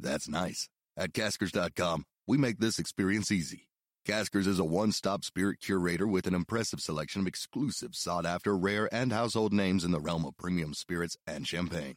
That's 0.00 0.28
nice. 0.28 0.68
At 0.96 1.12
Caskers.com, 1.12 2.04
we 2.26 2.36
make 2.38 2.58
this 2.58 2.78
experience 2.78 3.30
easy. 3.30 3.68
Caskers 4.06 4.46
is 4.46 4.58
a 4.58 4.64
one 4.64 4.90
stop 4.92 5.22
spirit 5.24 5.60
curator 5.60 6.06
with 6.06 6.26
an 6.26 6.34
impressive 6.34 6.80
selection 6.80 7.20
of 7.20 7.26
exclusive, 7.26 7.94
sought 7.94 8.24
after, 8.26 8.56
rare, 8.56 8.88
and 8.92 9.12
household 9.12 9.52
names 9.52 9.84
in 9.84 9.90
the 9.90 10.00
realm 10.00 10.24
of 10.24 10.36
premium 10.36 10.72
spirits 10.74 11.16
and 11.26 11.46
champagne. 11.46 11.96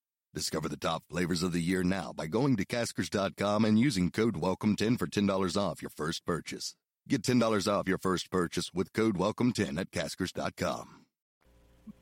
Discover 0.33 0.69
the 0.69 0.77
top 0.77 1.03
flavors 1.09 1.43
of 1.43 1.51
the 1.51 1.59
year 1.59 1.83
now 1.83 2.13
by 2.15 2.25
going 2.27 2.55
to 2.55 2.65
caskers.com 2.65 3.65
and 3.65 3.77
using 3.77 4.09
code 4.09 4.35
WELCOME10 4.35 4.97
for 4.97 5.05
$10 5.05 5.57
off 5.57 5.81
your 5.81 5.89
first 5.89 6.25
purchase. 6.25 6.75
Get 7.09 7.23
$10 7.23 7.67
off 7.67 7.89
your 7.89 7.97
first 7.97 8.31
purchase 8.31 8.71
with 8.73 8.93
code 8.93 9.17
WELCOME10 9.17 9.77
at 9.77 9.91
caskers.com. 9.91 11.01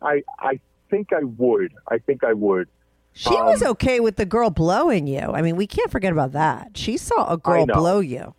I 0.03 0.21
I 0.37 0.59
think 0.91 1.11
I 1.11 1.23
would. 1.23 1.73
I 1.87 1.97
think 1.97 2.23
I 2.23 2.33
would. 2.33 2.67
She 3.13 3.31
was 3.31 3.63
Um, 3.63 3.71
okay 3.71 3.99
with 3.99 4.17
the 4.17 4.25
girl 4.25 4.51
blowing 4.51 5.07
you. 5.07 5.19
I 5.21 5.41
mean, 5.41 5.55
we 5.55 5.65
can't 5.65 5.89
forget 5.89 6.11
about 6.11 6.33
that. 6.33 6.77
She 6.77 6.97
saw 6.97 7.33
a 7.33 7.37
girl 7.37 7.65
blow 7.65 7.99
you. 7.99 8.35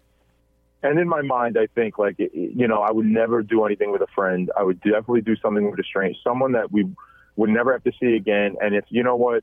And 0.84 1.00
in 1.00 1.08
my 1.08 1.22
mind, 1.22 1.58
I 1.58 1.66
think 1.74 1.98
like 1.98 2.16
you 2.18 2.68
know, 2.68 2.80
I 2.82 2.92
would 2.92 3.06
never 3.06 3.42
do 3.42 3.64
anything 3.64 3.90
with 3.90 4.02
a 4.02 4.06
friend. 4.14 4.52
I 4.56 4.62
would 4.62 4.80
definitely 4.82 5.22
do 5.22 5.34
something 5.36 5.68
with 5.68 5.80
a 5.80 5.84
stranger, 5.84 6.16
someone 6.22 6.52
that 6.52 6.70
we 6.70 6.88
would 7.34 7.50
never 7.50 7.72
have 7.72 7.82
to 7.84 7.92
see 7.98 8.14
again. 8.14 8.54
And 8.60 8.76
if 8.76 8.84
you 8.90 9.02
know 9.02 9.16
what, 9.16 9.42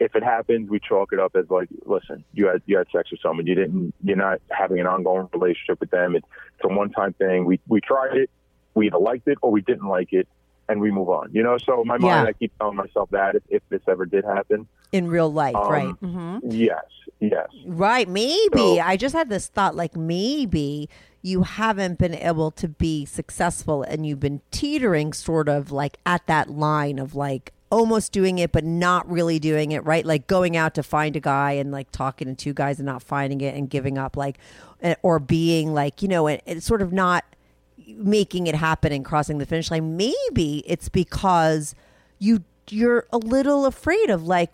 if 0.00 0.16
it 0.16 0.22
happens, 0.24 0.68
we 0.70 0.80
chalk 0.80 1.12
it 1.12 1.20
up 1.20 1.36
as 1.36 1.48
like, 1.50 1.68
listen, 1.84 2.24
you 2.32 2.46
had 2.48 2.62
you 2.66 2.78
had 2.78 2.86
sex 2.90 3.10
with 3.10 3.20
someone, 3.20 3.46
you 3.46 3.54
didn't, 3.54 3.94
you're 4.02 4.16
not 4.16 4.40
having 4.50 4.80
an 4.80 4.86
ongoing 4.86 5.28
relationship 5.32 5.78
with 5.78 5.90
them. 5.90 6.16
It's, 6.16 6.26
it's 6.56 6.64
a 6.64 6.74
one 6.74 6.90
time 6.90 7.12
thing. 7.12 7.44
We 7.44 7.60
we 7.68 7.80
tried 7.80 8.16
it, 8.16 8.30
we 8.74 8.86
either 8.86 8.98
liked 8.98 9.28
it 9.28 9.38
or 9.42 9.50
we 9.52 9.60
didn't 9.60 9.86
like 9.88 10.12
it, 10.12 10.26
and 10.68 10.80
we 10.80 10.90
move 10.90 11.10
on. 11.10 11.28
You 11.32 11.42
know, 11.42 11.58
so 11.58 11.82
in 11.82 11.86
my 11.88 11.98
mind, 11.98 12.28
I 12.28 12.32
keep 12.32 12.56
telling 12.58 12.76
myself 12.76 13.10
that 13.10 13.36
if, 13.36 13.42
if 13.50 13.62
this 13.68 13.82
ever 13.86 14.06
did 14.06 14.24
happen, 14.24 14.66
In 14.90 15.06
real 15.08 15.30
life, 15.32 15.54
um, 15.56 15.70
right? 15.70 15.94
hmm 16.00 16.38
Yes, 16.48 16.84
yes. 17.20 17.48
Right. 17.66 18.08
Maybe. 18.08 18.56
So- 18.56 18.80
I 18.80 18.96
just 18.96 19.14
had 19.14 19.28
this 19.28 19.48
thought 19.48 19.76
like 19.76 19.94
maybe 19.96 20.88
you 21.22 21.42
haven't 21.42 21.98
been 21.98 22.14
able 22.14 22.50
to 22.52 22.66
be 22.66 23.04
successful 23.04 23.82
and 23.82 24.06
you've 24.06 24.20
been 24.20 24.40
teetering 24.50 25.12
sort 25.12 25.50
of 25.50 25.70
like 25.70 25.98
at 26.06 26.26
that 26.26 26.48
line 26.48 26.98
of 26.98 27.14
like 27.14 27.52
almost 27.70 28.12
doing 28.12 28.38
it 28.38 28.52
but 28.52 28.64
not 28.64 29.08
really 29.10 29.38
doing 29.38 29.72
it, 29.72 29.84
right? 29.84 30.04
Like 30.04 30.26
going 30.26 30.56
out 30.56 30.74
to 30.74 30.82
find 30.82 31.16
a 31.16 31.20
guy 31.20 31.52
and 31.52 31.70
like 31.70 31.90
talking 31.92 32.28
to 32.28 32.34
two 32.34 32.52
guys 32.52 32.78
and 32.78 32.86
not 32.86 33.02
finding 33.02 33.40
it 33.40 33.54
and 33.54 33.68
giving 33.70 33.98
up 33.98 34.16
like 34.16 34.38
eh, 34.82 34.94
or 35.02 35.18
being 35.18 35.72
like, 35.72 36.02
you 36.02 36.08
know, 36.08 36.26
it, 36.26 36.42
it's 36.46 36.66
sort 36.66 36.82
of 36.82 36.92
not 36.92 37.24
making 37.96 38.46
it 38.46 38.54
happen 38.54 38.92
and 38.92 39.04
crossing 39.04 39.38
the 39.38 39.46
finish 39.46 39.70
line. 39.70 39.96
Maybe 39.96 40.62
it's 40.66 40.88
because 40.88 41.74
you 42.18 42.44
you're 42.68 43.06
a 43.12 43.18
little 43.18 43.66
afraid 43.66 44.10
of 44.10 44.24
like 44.24 44.50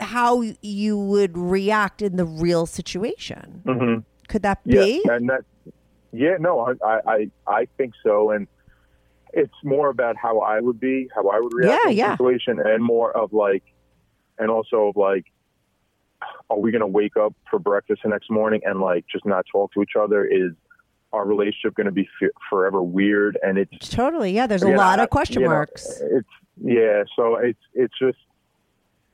how 0.00 0.42
you 0.60 0.98
would 0.98 1.36
react 1.38 2.02
in 2.02 2.16
the 2.16 2.24
real 2.24 2.66
situation. 2.66 3.62
hmm 3.64 3.98
Could 4.28 4.42
that 4.42 4.60
Yeah, 4.64 4.86
be? 4.88 5.04
and 5.04 5.28
that, 5.28 5.42
yeah, 6.12 6.36
no, 6.38 6.74
I, 6.84 7.00
I 7.06 7.30
I 7.46 7.66
think 7.76 7.94
so, 8.02 8.30
and 8.30 8.46
it's 9.36 9.54
more 9.62 9.88
about 9.88 10.16
how 10.16 10.40
I 10.40 10.60
would 10.60 10.80
be, 10.80 11.08
how 11.14 11.28
I 11.28 11.40
would 11.40 11.52
react 11.52 11.80
Yeah, 11.84 11.90
in 11.90 11.96
the 11.96 11.98
yeah. 11.98 12.12
situation, 12.12 12.60
and 12.60 12.82
more 12.82 13.16
of 13.16 13.32
like, 13.32 13.62
and 14.38 14.50
also 14.50 14.88
of 14.88 14.96
like, 14.96 15.26
are 16.50 16.58
we 16.58 16.70
gonna 16.72 16.86
wake 16.86 17.16
up 17.16 17.34
for 17.50 17.58
breakfast 17.58 18.02
the 18.02 18.08
next 18.10 18.30
morning 18.30 18.60
and 18.64 18.80
like 18.80 19.04
just 19.10 19.26
not 19.26 19.44
talk 19.50 19.72
to 19.74 19.82
each 19.82 19.96
other? 19.98 20.24
Is 20.24 20.52
our 21.12 21.26
relationship 21.26 21.74
gonna 21.74 21.92
be 21.92 22.08
f- 22.22 22.30
forever 22.50 22.82
weird? 22.82 23.38
And 23.42 23.58
it's 23.58 23.88
Totally. 23.88 24.32
Yeah. 24.32 24.46
There's 24.46 24.62
a 24.62 24.70
know, 24.70 24.76
lot 24.76 25.00
of 25.00 25.10
question 25.10 25.42
you 25.42 25.48
know, 25.48 25.54
marks. 25.54 26.00
it's 26.00 26.28
yeah, 26.62 27.04
so 27.16 27.36
it's 27.36 27.58
it's 27.74 27.94
just 27.98 28.18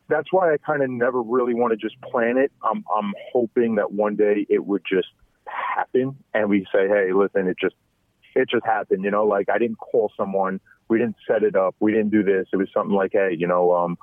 that's 0.08 0.32
why 0.32 0.52
I 0.52 0.56
kind 0.58 0.82
of 0.82 0.90
never 0.90 1.22
really 1.22 1.54
want 1.54 1.70
to 1.72 1.76
just 1.76 2.00
plan 2.02 2.36
it. 2.36 2.52
I'm 2.62 2.84
I'm 2.94 3.12
hoping 3.32 3.76
that 3.76 3.92
one 3.92 4.16
day 4.16 4.46
it 4.48 4.64
would 4.64 4.82
just 4.90 5.08
happen, 5.46 6.16
and 6.34 6.48
we 6.50 6.66
say, 6.72 6.86
hey, 6.88 7.12
listen, 7.12 7.48
it 7.48 7.56
just 7.60 7.74
it 8.34 8.48
just 8.48 8.64
happened. 8.64 9.04
You 9.04 9.10
know, 9.10 9.24
like 9.24 9.48
I 9.48 9.58
didn't 9.58 9.78
call 9.78 10.12
someone, 10.16 10.60
we 10.88 10.98
didn't 10.98 11.16
set 11.26 11.42
it 11.42 11.56
up, 11.56 11.74
we 11.80 11.92
didn't 11.92 12.10
do 12.10 12.22
this. 12.22 12.46
It 12.52 12.56
was 12.56 12.68
something 12.72 12.94
like, 12.94 13.12
hey, 13.12 13.34
you 13.38 13.46
know, 13.46 13.74
um, 13.74 13.98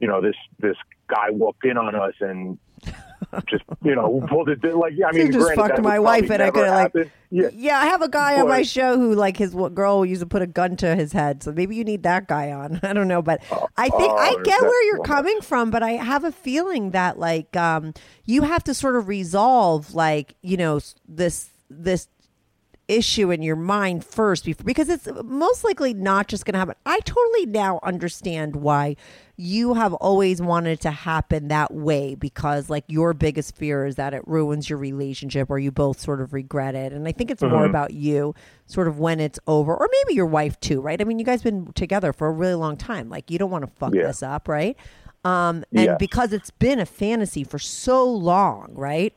you 0.00 0.08
know, 0.08 0.20
this 0.20 0.36
this 0.58 0.76
guy 1.08 1.30
walked 1.30 1.64
in 1.64 1.76
on 1.76 1.94
us 1.94 2.14
and. 2.20 2.58
Just 3.46 3.64
you 3.82 3.94
know, 3.94 4.24
pulled 4.28 4.48
it 4.48 4.62
like 4.62 4.92
I 4.92 5.10
He 5.12 5.24
mean, 5.24 5.32
just 5.32 5.44
granted, 5.44 5.60
fucked 5.60 5.82
my 5.82 5.98
wife 5.98 6.30
and 6.30 6.42
I 6.42 6.50
could 6.50 6.66
have 6.66 6.94
like 6.94 7.12
yeah, 7.30 7.48
yeah, 7.52 7.78
I 7.78 7.86
have 7.86 8.00
a 8.00 8.08
guy 8.08 8.40
on 8.40 8.48
my 8.48 8.62
show 8.62 8.96
who 8.96 9.14
like 9.14 9.36
his 9.36 9.54
girl 9.74 10.06
used 10.06 10.20
to 10.20 10.26
put 10.26 10.40
a 10.40 10.46
gun 10.46 10.76
to 10.76 10.96
his 10.96 11.12
head. 11.12 11.42
So 11.42 11.52
maybe 11.52 11.76
you 11.76 11.84
need 11.84 12.04
that 12.04 12.26
guy 12.26 12.52
on. 12.52 12.80
I 12.82 12.94
don't 12.94 13.08
know, 13.08 13.20
but 13.20 13.42
I 13.76 13.90
think 13.90 14.12
I 14.12 14.34
oh, 14.38 14.42
get 14.42 14.62
where 14.62 14.86
you're 14.86 15.02
coming 15.02 15.40
from, 15.42 15.70
but 15.70 15.82
I 15.82 15.92
have 15.92 16.24
a 16.24 16.32
feeling 16.32 16.92
that 16.92 17.18
like 17.18 17.54
um 17.56 17.92
you 18.24 18.42
have 18.42 18.64
to 18.64 18.72
sort 18.72 18.96
of 18.96 19.08
resolve 19.08 19.94
like, 19.94 20.36
you 20.40 20.56
know, 20.56 20.80
this 21.06 21.50
this 21.68 22.08
issue 22.88 23.30
in 23.30 23.42
your 23.42 23.54
mind 23.56 24.04
first 24.04 24.44
before 24.44 24.64
because 24.64 24.88
it's 24.88 25.06
most 25.24 25.62
likely 25.62 25.92
not 25.94 26.26
just 26.26 26.44
going 26.46 26.54
to 26.54 26.58
happen. 26.58 26.74
I 26.86 27.00
totally 27.00 27.46
now 27.46 27.78
understand 27.82 28.56
why 28.56 28.96
you 29.36 29.74
have 29.74 29.92
always 29.94 30.40
wanted 30.42 30.70
it 30.70 30.80
to 30.80 30.90
happen 30.90 31.48
that 31.48 31.72
way 31.72 32.14
because 32.14 32.68
like 32.70 32.84
your 32.88 33.12
biggest 33.14 33.54
fear 33.56 33.86
is 33.86 33.96
that 33.96 34.14
it 34.14 34.26
ruins 34.26 34.68
your 34.70 34.78
relationship 34.78 35.48
or 35.50 35.58
you 35.58 35.70
both 35.70 36.00
sort 36.00 36.20
of 36.20 36.32
regret 36.32 36.74
it. 36.74 36.92
And 36.92 37.06
I 37.06 37.12
think 37.12 37.30
it's 37.30 37.42
more 37.42 37.62
Mhm. 37.66 37.70
about 37.70 37.92
you 37.92 38.34
sort 38.66 38.88
of 38.88 38.98
when 38.98 39.20
it's 39.20 39.38
over 39.46 39.76
or 39.76 39.88
maybe 39.92 40.16
your 40.16 40.26
wife 40.26 40.58
too, 40.60 40.80
right? 40.80 41.00
I 41.00 41.04
mean, 41.04 41.18
you 41.18 41.24
guys 41.24 41.42
been 41.42 41.72
together 41.74 42.12
for 42.12 42.26
a 42.26 42.32
really 42.32 42.54
long 42.54 42.76
time. 42.76 43.08
Like 43.10 43.30
you 43.30 43.38
don't 43.38 43.50
want 43.50 43.64
to 43.66 43.72
fuck 43.74 43.94
Yeah. 43.94 44.06
this 44.08 44.22
up, 44.22 44.48
right? 44.48 44.76
Um 45.24 45.64
and 45.74 45.84
Yes. 45.84 45.96
because 45.98 46.32
it's 46.32 46.50
been 46.50 46.78
a 46.80 46.86
fantasy 46.86 47.44
for 47.44 47.58
so 47.58 48.04
long, 48.10 48.72
right? 48.74 49.12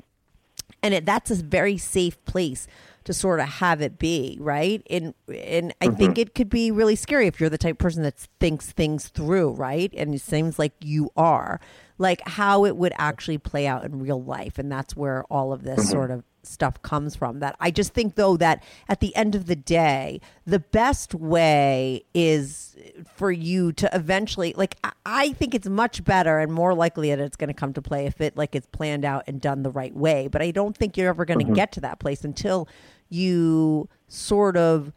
and 0.83 0.95
it, 0.95 1.05
that's 1.05 1.29
a 1.29 1.35
very 1.35 1.77
safe 1.77 2.23
place 2.25 2.65
to 3.03 3.13
sort 3.13 3.39
of 3.39 3.47
have 3.47 3.81
it 3.81 3.97
be 3.97 4.37
right? 4.39 4.85
And 4.89 5.13
and 5.27 5.73
i 5.81 5.87
think 5.89 6.17
it 6.17 6.35
could 6.35 6.49
be 6.49 6.71
really 6.71 6.95
scary 6.95 7.27
if 7.27 7.39
you're 7.39 7.49
the 7.49 7.57
type 7.57 7.73
of 7.75 7.79
person 7.79 8.03
that 8.03 8.27
thinks 8.39 8.71
things 8.71 9.07
through 9.07 9.51
right? 9.53 9.91
And 9.97 10.13
it 10.13 10.21
seems 10.21 10.59
like 10.59 10.73
you 10.81 11.09
are. 11.17 11.59
Like 11.97 12.21
how 12.27 12.65
it 12.65 12.75
would 12.77 12.93
actually 12.97 13.37
play 13.37 13.67
out 13.67 13.83
in 13.85 13.99
real 13.99 14.21
life. 14.21 14.57
And 14.57 14.71
that's 14.71 14.95
where 14.95 15.23
all 15.25 15.53
of 15.53 15.63
this 15.63 15.85
Mhm. 15.85 15.91
sort 15.91 16.11
of 16.11 16.23
stuff 16.43 16.81
comes 16.81 17.15
from 17.15 17.39
that. 17.39 17.55
I 17.59 17.71
just 17.71 17.93
think 17.93 18.15
though 18.15 18.35
that 18.37 18.63
at 18.89 18.99
the 18.99 19.15
end 19.15 19.35
of 19.35 19.45
the 19.45 19.55
day 19.55 20.19
the 20.45 20.59
best 20.59 21.13
way 21.13 22.03
is 22.13 22.75
for 23.15 23.31
you 23.31 23.71
to 23.73 23.89
eventually 23.95 24.53
like 24.57 24.77
I- 25.05 25.33
think 25.33 25.53
it's 25.53 25.67
much 25.69 26.03
better 26.03 26.39
and 26.39 26.51
more 26.51 26.73
likely 26.73 27.09
that 27.09 27.19
it's 27.19 27.37
going 27.37 27.47
to 27.49 27.53
come 27.53 27.73
to 27.73 27.81
play 27.81 28.05
if 28.05 28.19
it 28.21 28.35
like 28.35 28.55
it's 28.55 28.67
planned 28.67 29.05
out 29.05 29.23
and 29.27 29.39
done 29.39 29.63
the 29.63 29.69
right 29.71 29.95
way. 29.95 30.27
But 30.27 30.41
i 30.41 30.51
don't 30.51 30.75
think 30.75 30.97
you're 30.97 31.09
ever 31.09 31.25
going 31.25 31.39
to 31.39 31.45
Mhm. 31.45 31.55
get 31.55 31.71
to 31.73 31.81
that 31.81 31.99
place 31.99 32.23
until 32.23 32.67
you 33.09 33.87
sort 34.07 34.57
of 34.57 34.91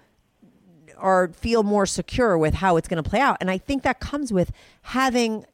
or 1.00 1.32
feel 1.34 1.62
more 1.64 1.86
secure 1.86 2.38
with 2.38 2.54
how 2.54 2.76
it's 2.76 2.86
going 2.88 3.02
to 3.02 3.08
play 3.08 3.20
out. 3.20 3.36
And 3.40 3.50
i 3.50 3.58
think 3.58 3.82
that 3.82 4.00
comes 4.00 4.32
with 4.32 4.50
having 4.82 5.44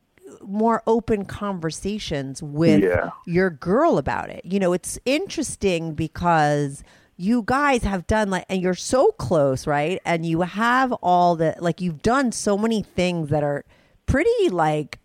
more 0.43 0.83
open 0.87 1.25
conversations 1.25 2.43
with 2.43 2.83
Yeah. 2.83 3.11
your 3.27 3.51
girl 3.51 3.99
about 3.99 4.31
it. 4.31 4.45
You 4.45 4.59
know, 4.61 4.73
it's 4.73 4.99
interesting 5.05 5.95
because 5.95 6.83
you 7.17 7.43
guys 7.45 7.83
have 7.83 8.07
done 8.07 8.31
like 8.31 8.47
and 8.49 8.63
you're 8.63 8.75
so 8.75 9.13
close, 9.13 9.67
right? 9.67 10.01
And 10.05 10.25
you 10.25 10.41
have 10.43 10.93
all 11.03 11.37
the 11.37 11.55
like 11.61 11.81
you've 11.81 12.03
done 12.03 12.33
so 12.33 12.57
many 12.57 12.83
things 12.83 13.29
that 13.29 13.43
are 13.45 13.65
pretty 14.07 14.49
like 14.49 14.99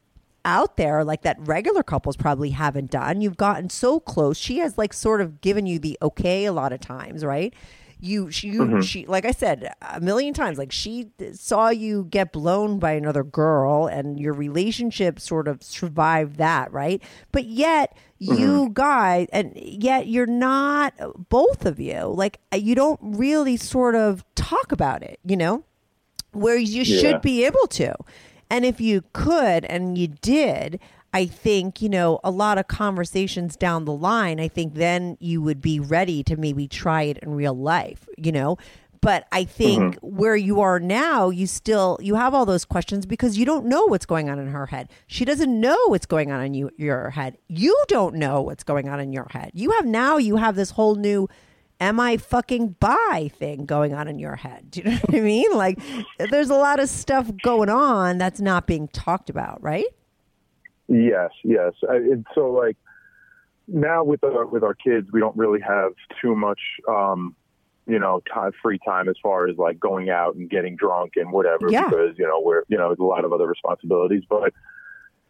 out 0.46 0.78
there 0.78 1.04
like 1.04 1.24
that 1.24 1.38
regular 1.40 1.84
couples 1.84 2.16
probably 2.16 2.52
haven't 2.52 2.92
done. 2.92 3.20
You've 3.20 3.36
gotten 3.38 3.70
so 3.70 4.00
close. 4.00 4.38
She 4.38 4.60
has 4.60 4.78
like 4.78 4.94
sort 4.94 5.20
of 5.20 5.42
given 5.42 5.66
you 5.66 5.80
the 5.80 5.98
okay 6.02 6.46
a 6.46 6.54
lot 6.54 6.72
of 6.72 6.80
times, 6.80 7.26
right? 7.26 7.54
You 8.06 8.30
she 8.32 8.50
you, 8.50 8.62
Mhm. 8.66 8.84
she 8.84 9.06
like 9.06 9.26
I 9.26 9.32
said 9.32 9.74
a 9.82 10.00
million 10.00 10.34
times 10.34 10.58
like 10.58 10.72
she 10.72 11.08
saw 11.34 11.70
you 11.70 12.06
get 12.10 12.32
blown 12.32 12.78
by 12.78 12.92
another 12.92 13.24
girl 13.24 13.88
and 13.88 14.20
your 14.20 14.34
relationship 14.34 15.20
sort 15.20 15.48
of 15.48 15.64
survived 15.64 16.36
that, 16.38 16.72
right? 16.72 17.02
But 17.32 17.46
yet 17.46 17.98
you 18.20 18.70
guys 18.74 19.28
and 19.34 19.52
yet 19.56 20.08
you're 20.08 20.26
not 20.28 20.94
both 21.30 21.66
of 21.66 21.80
you 21.80 22.02
like 22.06 22.40
you 22.54 22.76
don't 22.76 23.00
really 23.02 23.58
sort 23.58 23.96
of 23.96 24.24
talk 24.36 24.72
about 24.72 25.02
it, 25.02 25.20
you 25.26 25.36
know? 25.38 25.64
Where 26.32 26.58
you 26.58 26.84
Yeah. 26.84 27.00
should 27.00 27.22
be 27.22 27.46
able 27.46 27.68
to. 27.68 27.96
And 28.50 28.66
if 28.66 28.80
you 28.80 29.04
could 29.14 29.66
and 29.66 29.98
you 29.98 30.08
did, 30.08 30.80
I 31.16 31.28
think, 31.28 31.82
you 31.82 31.88
know, 31.88 32.20
a 32.26 32.30
lot 32.32 32.58
of 32.58 32.68
conversations 32.68 33.56
down 33.56 33.86
the 33.86 33.94
line, 33.94 34.38
I 34.40 34.50
think 34.50 34.74
then 34.74 35.16
you 35.22 35.42
would 35.42 35.62
be 35.62 35.80
ready 35.80 36.24
to 36.24 36.36
maybe 36.36 36.68
try 36.68 37.04
it 37.04 37.18
in 37.20 37.36
real 37.36 37.54
life, 37.54 38.06
you 38.18 38.34
know? 38.34 38.58
But 39.00 39.26
I 39.32 39.46
think 39.46 39.96
Mm-hmm. 39.96 40.18
where 40.18 40.36
you 40.36 40.60
are 40.62 40.80
now, 40.80 41.30
you 41.30 41.48
still 41.48 41.98
you 42.02 42.16
have 42.16 42.34
all 42.34 42.46
those 42.46 42.66
questions 42.66 43.06
because 43.06 43.38
you 43.38 43.46
don't 43.46 43.66
know 43.68 43.86
what's 43.86 44.06
going 44.06 44.30
on 44.30 44.40
in 44.40 44.48
her 44.48 44.66
head. 44.66 44.90
She 45.08 45.24
doesn't 45.26 45.60
know 45.60 45.78
what's 45.88 46.06
going 46.08 46.32
on 46.32 46.44
in 46.44 46.54
you 46.54 46.70
your 46.78 47.12
head. 47.12 47.38
You 47.48 47.74
don't 47.88 48.16
know 48.16 48.42
what's 48.42 48.64
going 48.64 48.90
on 48.90 49.00
in 49.00 49.14
your 49.14 49.28
head. 49.30 49.52
You 49.54 49.72
have 49.72 49.86
now 49.86 50.18
you 50.18 50.36
have 50.38 50.56
this 50.56 50.72
whole 50.72 50.96
new 50.96 51.30
am 51.80 52.00
I 52.00 52.18
fucking 52.18 52.78
bi 52.80 53.30
thing 53.38 53.66
going 53.66 53.94
on 53.94 54.08
in 54.08 54.18
your 54.18 54.36
head. 54.36 54.62
Do 54.72 54.82
you 54.82 54.90
know 54.90 54.98
what 54.98 55.16
I 55.16 55.22
mean? 55.22 55.52
Like 55.54 55.80
there's 56.32 56.50
a 56.50 56.56
lot 56.56 56.80
of 56.80 56.90
stuff 56.90 57.30
going 57.44 57.70
on 57.70 58.18
that's 58.18 58.42
not 58.42 58.66
being 58.66 58.88
talked 58.88 59.30
about, 59.30 59.62
right? 59.62 59.86
Yes, 60.88 61.32
yes. 61.44 61.74
I, 61.90 61.96
and 61.96 62.26
so 62.36 62.52
like 62.52 62.78
now 63.68 64.04
with 64.04 64.24
our 64.24 64.46
with 64.46 64.64
our 64.64 64.76
kids, 64.76 65.08
we 65.12 65.20
don't 65.20 65.36
really 65.36 65.62
have 65.62 65.94
too 66.22 66.36
much, 66.36 66.60
um, 66.88 67.36
you 67.88 67.98
know, 68.00 68.22
time, 68.32 68.52
free 68.62 68.80
time 68.86 69.10
as 69.10 69.16
far 69.22 69.48
as 69.48 69.58
like 69.58 69.80
going 69.80 70.10
out 70.10 70.36
and 70.36 70.50
getting 70.50 70.76
drunk 70.76 71.14
and 71.16 71.32
whatever. 71.32 71.70
Yeah. 71.70 71.86
Because 71.90 72.18
you 72.18 72.26
know 72.26 72.42
we're 72.44 72.64
you 72.68 72.78
know 72.78 72.90
there's 72.90 73.00
a 73.00 73.04
lot 73.04 73.26
of 73.26 73.34
other 73.34 73.48
responsibilities, 73.48 74.24
but 74.30 74.54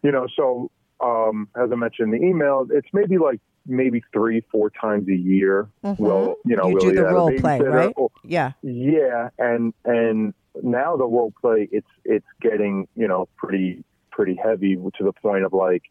you 0.03 0.11
know 0.11 0.27
so 0.35 0.69
um, 1.01 1.47
as 1.55 1.69
I 1.71 1.75
mentioned 1.75 2.13
in 2.13 2.19
the 2.21 2.27
email, 2.27 2.67
it's 2.71 2.87
maybe 2.93 3.17
like 3.17 3.39
maybe 3.67 4.03
three 4.13 4.41
four 4.51 4.69
times 4.69 5.07
a 5.07 5.15
year. 5.15 5.67
Mhm. 5.83 5.99
Well, 5.99 6.35
you 6.45 6.55
know, 6.55 6.67
You 6.67 6.75
we'll 6.75 6.83
do 6.83 6.91
the 6.91 6.99
either 6.99 7.07
have 7.07 7.11
a 7.11 7.15
role 7.15 7.39
play, 7.39 7.59
right? 7.61 7.93
or- 7.95 8.11
Yeah. 8.23 8.51
yeah, 8.61 9.29
and 9.39 9.73
and 9.85 10.33
now 10.63 10.95
the 10.97 11.05
role 11.05 11.33
play 11.41 11.67
it's 11.71 11.87
it's 12.05 12.25
getting 12.41 12.87
you 12.95 13.07
know 13.07 13.27
pretty 13.37 13.83
pretty 14.15 14.39
heavy 14.41 14.75
to 14.75 15.03
the 15.03 15.11
point 15.11 15.43
of 15.43 15.51
like 15.51 15.83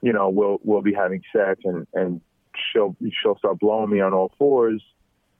you 0.00 0.12
know 0.12 0.30
we'll 0.30 0.58
we'll 0.64 0.80
be 0.80 0.94
having 0.94 1.20
sex 1.30 1.60
and 1.64 1.86
and 1.92 2.20
she'll 2.72 2.96
she'll 3.22 3.36
start 3.36 3.58
blowing 3.60 3.90
me 3.90 4.00
on 4.00 4.14
all 4.14 4.32
fours 4.38 4.82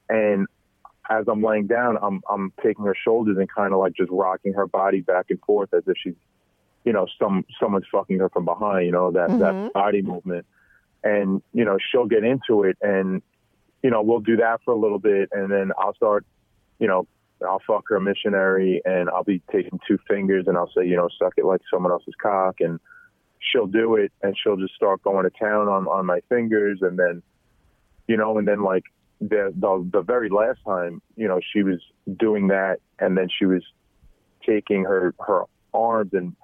and 0.07 0.45
as 1.09 1.25
I'm 1.27 1.41
laying 1.41 1.65
down 1.65 1.97
I'm 2.01 2.21
I'm 2.29 2.53
taking 2.63 2.85
her 2.85 2.95
shoulders 2.95 3.37
and 3.37 3.49
kind 3.53 3.73
of 3.73 3.79
like 3.79 3.93
just 3.95 4.11
rocking 4.11 4.53
her 4.53 4.67
body 4.67 5.01
back 5.01 5.25
and 5.29 5.39
forth 5.41 5.73
as 5.73 5.81
if 5.87 5.95
she's 6.01 6.13
you 6.85 6.93
know 6.93 7.07
some 7.19 7.43
someone's 7.59 7.85
fucking 7.91 8.19
her 8.19 8.29
from 8.29 8.45
behind 8.45 8.85
you 8.85 8.91
know 8.91 9.11
that 9.11 9.29
Mhm. 9.31 9.39
that 9.39 9.73
body 9.73 10.03
movement 10.03 10.45
and 11.03 11.41
you 11.53 11.65
know 11.65 11.77
she'll 11.91 12.05
get 12.05 12.23
into 12.23 12.63
it 12.63 12.77
and 12.81 13.23
you 13.81 13.89
know 13.89 14.03
we'll 14.03 14.19
do 14.19 14.37
that 14.37 14.61
for 14.63 14.71
a 14.75 14.77
little 14.77 14.99
bit 14.99 15.29
and 15.31 15.51
then 15.51 15.71
I'll 15.79 15.95
start 15.95 16.23
you 16.77 16.87
know 16.87 17.07
I'll 17.47 17.61
fuck 17.65 17.83
her 17.89 17.99
missionary 17.99 18.81
and 18.85 19.09
I'll 19.09 19.23
be 19.23 19.41
taking 19.51 19.79
two 19.87 19.97
fingers 20.07 20.45
and 20.47 20.57
I'll 20.57 20.71
say 20.75 20.85
you 20.85 20.95
know 20.95 21.09
suck 21.19 21.33
it 21.37 21.45
like 21.45 21.61
someone 21.71 21.91
else's 21.91 22.13
cock 22.21 22.55
and 22.59 22.79
she'll 23.39 23.67
do 23.67 23.95
it 23.95 24.11
and 24.21 24.35
she'll 24.41 24.57
just 24.57 24.75
start 24.75 25.01
going 25.03 25.23
to 25.23 25.31
town 25.31 25.67
on 25.67 25.87
on 25.87 26.05
my 26.05 26.21
fingers 26.29 26.79
and 26.81 26.97
then 26.97 27.21
you 28.07 28.17
know 28.17 28.37
and 28.37 28.47
then 28.47 28.63
like 28.63 28.83
the 29.19 29.53
the, 29.55 29.89
the 29.91 30.01
very 30.01 30.29
last 30.29 30.59
time 30.65 31.01
you 31.15 31.27
know 31.27 31.39
she 31.53 31.63
was 31.63 31.79
doing 32.17 32.47
that 32.47 32.77
and 32.99 33.17
then 33.17 33.27
she 33.37 33.45
was 33.45 33.63
taking 34.45 34.83
her 34.83 35.13
her 35.19 35.43
arms 35.73 36.11
and 36.13 36.35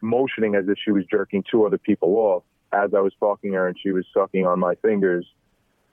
motioning 0.00 0.54
as 0.54 0.68
if 0.68 0.76
she 0.84 0.90
was 0.90 1.04
jerking 1.10 1.44
two 1.50 1.64
other 1.64 1.78
people 1.78 2.16
off 2.16 2.42
as 2.72 2.94
I 2.94 3.00
was 3.00 3.12
fucking 3.20 3.52
her 3.52 3.68
and 3.68 3.76
she 3.80 3.90
was 3.90 4.04
sucking 4.14 4.46
on 4.46 4.58
my 4.58 4.74
fingers, 4.76 5.26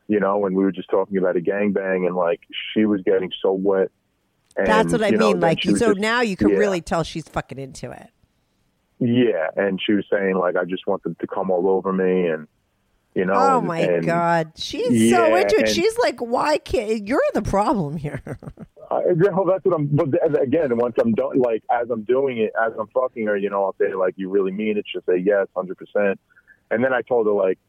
you 0.08 0.20
know, 0.20 0.46
and 0.46 0.56
we 0.56 0.64
were 0.64 0.72
just 0.72 0.90
talking 0.90 1.18
about 1.18 1.36
a 1.36 1.42
gangbang 1.42 2.08
and 2.08 2.16
like 2.16 2.42
she 2.74 2.86
was 2.86 3.02
getting 3.02 3.32
so 3.42 3.52
wet. 3.52 3.92
And, 4.60 4.68
That's 4.68 4.92
what 4.92 5.04
I 5.04 5.10
you 5.10 5.18
know, 5.18 5.28
mean. 5.30 5.40
Like 5.40 5.62
so 5.64 5.72
just- 5.94 6.00
now 6.00 6.22
you 6.22 6.36
can 6.36 6.50
yeah. 6.50 6.58
really 6.58 6.82
tell 6.82 7.04
she's 7.04 7.28
fucking 7.28 7.60
into 7.60 7.92
it. 7.92 8.10
Yeah, 9.00 9.48
and 9.56 9.80
she 9.86 9.94
was 9.94 10.06
saying 10.12 10.36
like 10.38 10.56
I 10.56 10.66
just 10.66 10.86
want 10.86 11.04
them 11.04 11.16
to 11.22 11.28
come 11.28 11.50
all 11.50 11.70
over 11.70 11.94
me 11.94 12.28
and 12.28 12.48
you 13.16 13.26
know. 13.26 13.34
oh 13.36 13.60
and- 13.60 13.68
my 13.68 13.80
and- 13.80 14.06
god, 14.06 14.52
she's 14.58 15.12
so 15.12 15.36
into 15.36 15.58
it. 15.60 15.70
She's 15.70 15.98
like, 16.00 16.20
why 16.20 16.58
can't 16.58 17.08
you're 17.08 17.20
the 17.34 17.42
problem 17.42 17.98
here? 17.98 18.22
Uh, 18.92 19.02
yeah, 19.24 19.30
well, 19.36 19.46
that's 19.46 19.64
what 19.64 19.76
I'm. 19.76 19.86
But 19.86 20.08
again, 20.42 20.76
once 20.76 20.96
I'm 21.00 21.14
done, 21.14 21.38
like 21.38 21.62
as 21.72 21.92
I'm 21.92 22.02
doing 22.06 22.40
it, 22.40 22.52
as 22.60 22.74
I'm 22.76 22.88
fucking 22.88 23.28
her, 23.28 23.38
you 23.38 23.48
know, 23.48 23.66
I'll 23.66 23.76
say 23.80 23.94
like, 23.94 24.16
"You 24.18 24.32
really 24.32 24.52
mean 24.52 24.80
it?" 24.80 24.86
She'll 24.92 25.04
say 25.08 25.18
yes, 25.24 25.46
hundred 25.56 25.78
percent. 25.78 26.20
And 26.72 26.84
then 26.84 26.92
I 26.92 27.04
told 27.04 27.28
her 27.28 27.34
like, 27.34 27.60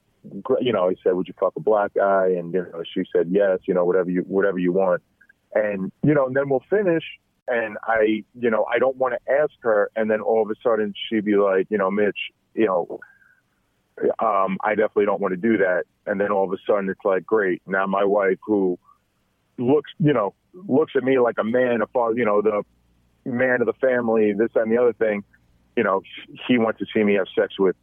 you 0.62 0.72
know, 0.72 0.88
I 0.88 0.94
said, 1.04 1.12
"Would 1.12 1.28
you 1.28 1.34
fuck 1.38 1.52
a 1.56 1.60
black 1.60 1.92
guy?" 1.92 2.28
And 2.28 2.54
you 2.54 2.62
know, 2.62 2.82
she 2.94 3.02
said 3.14 3.28
yes. 3.30 3.58
You 3.68 3.74
know, 3.74 3.84
whatever 3.84 4.08
you 4.08 4.22
whatever 4.22 4.58
you 4.58 4.72
want. 4.72 5.02
And 5.54 5.92
you 6.02 6.14
know, 6.14 6.26
and 6.26 6.36
then 6.36 6.48
we'll 6.48 6.64
finish. 6.70 7.04
And 7.48 7.78
I, 7.82 8.24
you 8.38 8.50
know, 8.50 8.64
I 8.64 8.78
don't 8.78 8.96
want 8.96 9.14
to 9.14 9.32
ask 9.32 9.52
her. 9.62 9.90
And 9.96 10.08
then 10.08 10.20
all 10.20 10.42
of 10.42 10.50
a 10.50 10.54
sudden, 10.62 10.94
she'd 11.08 11.24
be 11.24 11.34
like, 11.34 11.66
you 11.68 11.78
know, 11.78 11.90
Mitch, 11.90 12.18
you 12.54 12.66
know, 12.66 13.00
um, 14.20 14.56
I 14.62 14.70
definitely 14.76 15.06
don't 15.06 15.20
want 15.20 15.32
to 15.32 15.36
do 15.36 15.58
that. 15.58 15.84
And 16.06 16.20
then 16.20 16.30
all 16.30 16.44
of 16.44 16.52
a 16.52 16.58
sudden, 16.64 16.88
it's 16.88 17.04
like, 17.04 17.26
great. 17.26 17.60
Now 17.66 17.86
my 17.86 18.04
wife, 18.04 18.38
who 18.46 18.78
looks, 19.58 19.90
you 19.98 20.12
know, 20.12 20.34
looks 20.54 20.92
at 20.96 21.02
me 21.02 21.18
like 21.18 21.38
a 21.38 21.44
man, 21.44 21.82
a 21.82 21.86
father, 21.88 22.14
you 22.16 22.24
know, 22.24 22.40
the 22.40 22.62
man 23.24 23.60
of 23.60 23.66
the 23.66 23.72
family, 23.74 24.32
this 24.32 24.50
and 24.54 24.70
the 24.70 24.78
other 24.78 24.92
thing, 24.92 25.24
you 25.76 25.82
know, 25.82 26.02
he 26.46 26.58
wants 26.58 26.78
to 26.78 26.86
see 26.94 27.02
me 27.02 27.14
have 27.14 27.26
sex 27.36 27.58
with 27.58 27.76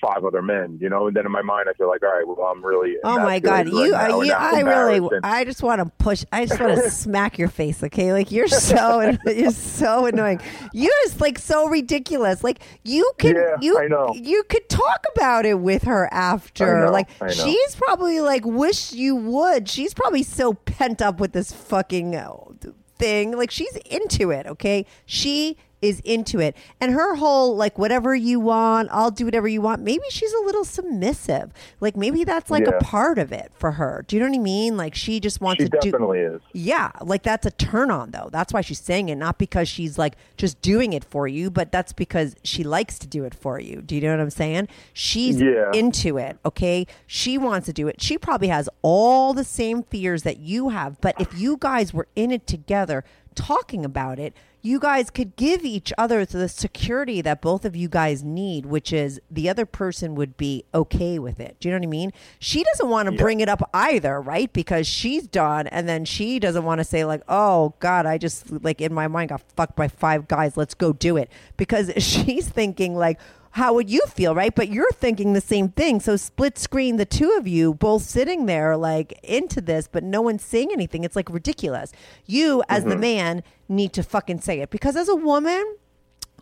five 0.00 0.24
other 0.24 0.42
men, 0.42 0.78
you 0.80 0.88
know, 0.88 1.06
and 1.06 1.16
then 1.16 1.26
in 1.26 1.32
my 1.32 1.42
mind, 1.42 1.68
I 1.68 1.72
feel 1.74 1.88
like, 1.88 2.02
all 2.02 2.10
right, 2.10 2.26
well, 2.26 2.46
I'm 2.46 2.64
really. 2.64 2.96
Oh 3.04 3.18
my 3.18 3.38
god, 3.38 3.68
you, 3.68 3.92
right 3.92 4.26
you 4.26 4.32
I'm 4.32 4.66
really, 4.66 5.20
I 5.22 5.44
just 5.44 5.62
want 5.62 5.80
to 5.80 5.86
push. 6.02 6.24
I 6.32 6.46
just 6.46 6.60
want 6.60 6.74
to 6.82 6.90
smack 6.90 7.38
your 7.38 7.48
face. 7.48 7.82
Okay, 7.82 8.12
like 8.12 8.30
you're 8.30 8.48
so, 8.48 9.16
you're 9.26 9.50
so 9.50 10.06
annoying. 10.06 10.40
You're 10.72 10.92
just 11.04 11.20
like 11.20 11.38
so 11.38 11.68
ridiculous. 11.68 12.44
Like 12.44 12.60
you 12.84 13.10
could, 13.18 13.36
Yeah, 13.36 13.56
you, 13.60 13.78
I 13.78 13.86
know. 13.86 14.12
you 14.14 14.42
could 14.48 14.68
talk 14.68 15.04
about 15.14 15.46
it 15.46 15.60
with 15.60 15.84
her 15.84 16.08
after. 16.12 16.82
I 16.82 16.86
know, 16.86 16.92
like 16.92 17.08
I 17.20 17.30
she's 17.32 17.76
probably 17.76 18.20
like, 18.20 18.44
wish 18.44 18.92
you 18.92 19.16
would. 19.16 19.68
She's 19.68 19.94
probably 19.94 20.22
so 20.22 20.54
pent 20.54 21.00
up 21.02 21.20
with 21.20 21.32
this 21.32 21.52
fucking 21.52 22.14
uh, 22.16 22.34
thing. 22.98 23.32
Like 23.36 23.50
she's 23.50 23.76
into 23.86 24.30
it. 24.30 24.46
Okay, 24.46 24.86
she 25.04 25.56
is 25.82 26.00
into 26.00 26.40
it. 26.40 26.56
And 26.80 26.92
her 26.92 27.16
whole 27.16 27.54
like 27.54 27.78
whatever 27.78 28.14
you 28.14 28.40
want, 28.40 28.88
I'll 28.90 29.10
do 29.10 29.24
whatever 29.26 29.46
you 29.46 29.60
want. 29.60 29.82
Maybe 29.82 30.04
she's 30.10 30.32
a 30.32 30.40
little 30.40 30.64
submissive. 30.64 31.52
Like 31.80 31.96
maybe 31.96 32.24
that's 32.24 32.50
like 32.50 32.64
Yeah. 32.66 32.76
a 32.76 32.80
part 32.80 33.18
of 33.18 33.30
it 33.30 33.52
for 33.54 33.72
her. 33.72 34.04
Do 34.08 34.16
you 34.16 34.22
know 34.22 34.28
what 34.28 34.36
I 34.36 34.42
mean? 34.42 34.76
Like 34.76 34.94
she 34.94 35.20
just 35.20 35.40
wants 35.40 35.62
She 35.62 35.68
to 35.68 35.78
do 35.80 35.90
definitely 35.90 36.20
is. 36.20 36.40
Yeah, 36.52 36.92
like 37.02 37.22
that's 37.22 37.44
a 37.46 37.50
turn 37.50 37.90
on 37.90 38.10
though. 38.10 38.28
That's 38.32 38.52
why 38.52 38.62
she's 38.62 38.80
saying 38.80 39.10
it, 39.10 39.16
not 39.16 39.38
because 39.38 39.68
she's 39.68 39.98
like 39.98 40.14
just 40.36 40.60
doing 40.62 40.92
it 40.94 41.04
for 41.04 41.28
you, 41.28 41.50
but 41.50 41.70
that's 41.72 41.92
because 41.92 42.36
she 42.42 42.64
likes 42.64 42.98
to 43.00 43.06
do 43.06 43.24
it 43.24 43.34
for 43.34 43.60
you. 43.60 43.82
Do 43.82 43.94
you 43.94 44.00
know 44.00 44.10
what 44.12 44.20
I'm 44.20 44.30
saying? 44.30 44.68
She's 44.94 45.40
Yeah. 45.40 45.70
into 45.74 46.16
it, 46.16 46.38
okay? 46.44 46.86
She 47.06 47.36
wants 47.36 47.66
to 47.66 47.72
do 47.72 47.86
it. 47.86 48.00
She 48.00 48.16
probably 48.16 48.48
has 48.48 48.68
all 48.82 49.34
the 49.34 49.44
same 49.44 49.82
fears 49.82 50.22
that 50.22 50.38
you 50.38 50.70
have, 50.70 51.00
but 51.00 51.14
if 51.20 51.38
you 51.38 51.56
guys 51.60 51.92
were 51.92 52.08
in 52.16 52.30
it 52.30 52.46
together 52.46 53.04
talking 53.34 53.84
about 53.84 54.18
it, 54.18 54.34
you 54.66 54.80
guys 54.80 55.10
could 55.10 55.36
give 55.36 55.64
each 55.64 55.92
other 55.96 56.24
the 56.24 56.48
security 56.48 57.20
that 57.22 57.40
both 57.40 57.64
of 57.64 57.76
you 57.76 57.88
guys 57.88 58.24
need, 58.24 58.66
which 58.66 58.92
is 58.92 59.20
the 59.30 59.48
other 59.48 59.64
person 59.64 60.14
would 60.14 60.36
be 60.36 60.64
okay 60.74 61.18
with 61.18 61.38
it. 61.38 61.56
Do 61.60 61.68
you 61.68 61.72
know 61.74 61.78
what 61.78 61.86
I 61.86 61.90
mean? 61.90 62.12
She 62.38 62.64
doesn't 62.64 62.88
want 62.88 63.06
to 63.08 63.14
Yeah. 63.14 63.20
bring 63.22 63.40
it 63.40 63.48
up 63.48 63.68
either, 63.72 64.20
right? 64.20 64.52
Because 64.52 64.86
she's 64.86 65.26
done, 65.26 65.66
and 65.68 65.88
then 65.88 66.04
she 66.04 66.38
doesn't 66.38 66.64
want 66.64 66.78
to 66.80 66.84
say 66.84 67.04
like, 67.04 67.22
"Oh 67.28 67.74
God, 67.78 68.06
I 68.06 68.18
just 68.18 68.50
like 68.64 68.80
in 68.80 68.92
my 68.92 69.06
mind 69.08 69.28
got 69.28 69.42
fucked 69.56 69.76
by 69.76 69.88
five 69.88 70.26
guys. 70.26 70.56
Let's 70.56 70.74
go 70.74 70.92
do 70.92 71.16
it." 71.16 71.30
Because 71.56 71.92
she's 71.98 72.48
thinking 72.48 72.96
like, 72.96 73.20
"How 73.52 73.72
would 73.74 73.88
you 73.88 74.02
feel?" 74.08 74.34
Right? 74.34 74.54
But 74.54 74.68
you're 74.68 74.90
thinking 74.92 75.32
the 75.32 75.40
same 75.40 75.68
thing. 75.68 76.00
So 76.00 76.16
split 76.16 76.58
screen, 76.58 76.96
the 76.96 77.06
two 77.06 77.30
of 77.38 77.46
you 77.46 77.74
both 77.74 78.02
sitting 78.02 78.46
there 78.46 78.76
like 78.76 79.18
into 79.22 79.60
this, 79.60 79.88
but 79.90 80.02
no 80.02 80.20
one's 80.22 80.44
saying 80.44 80.70
anything. 80.72 81.04
It's 81.04 81.16
like 81.16 81.30
ridiculous. 81.30 81.92
You 82.26 82.62
as 82.68 82.82
the 82.84 82.96
Mhm. 82.96 83.00
man 83.00 83.42
need 83.68 83.92
to 83.94 84.02
fucking 84.02 84.40
say 84.40 84.60
it 84.60 84.70
because 84.70 84.96
as 84.96 85.08
a 85.08 85.16
woman 85.16 85.76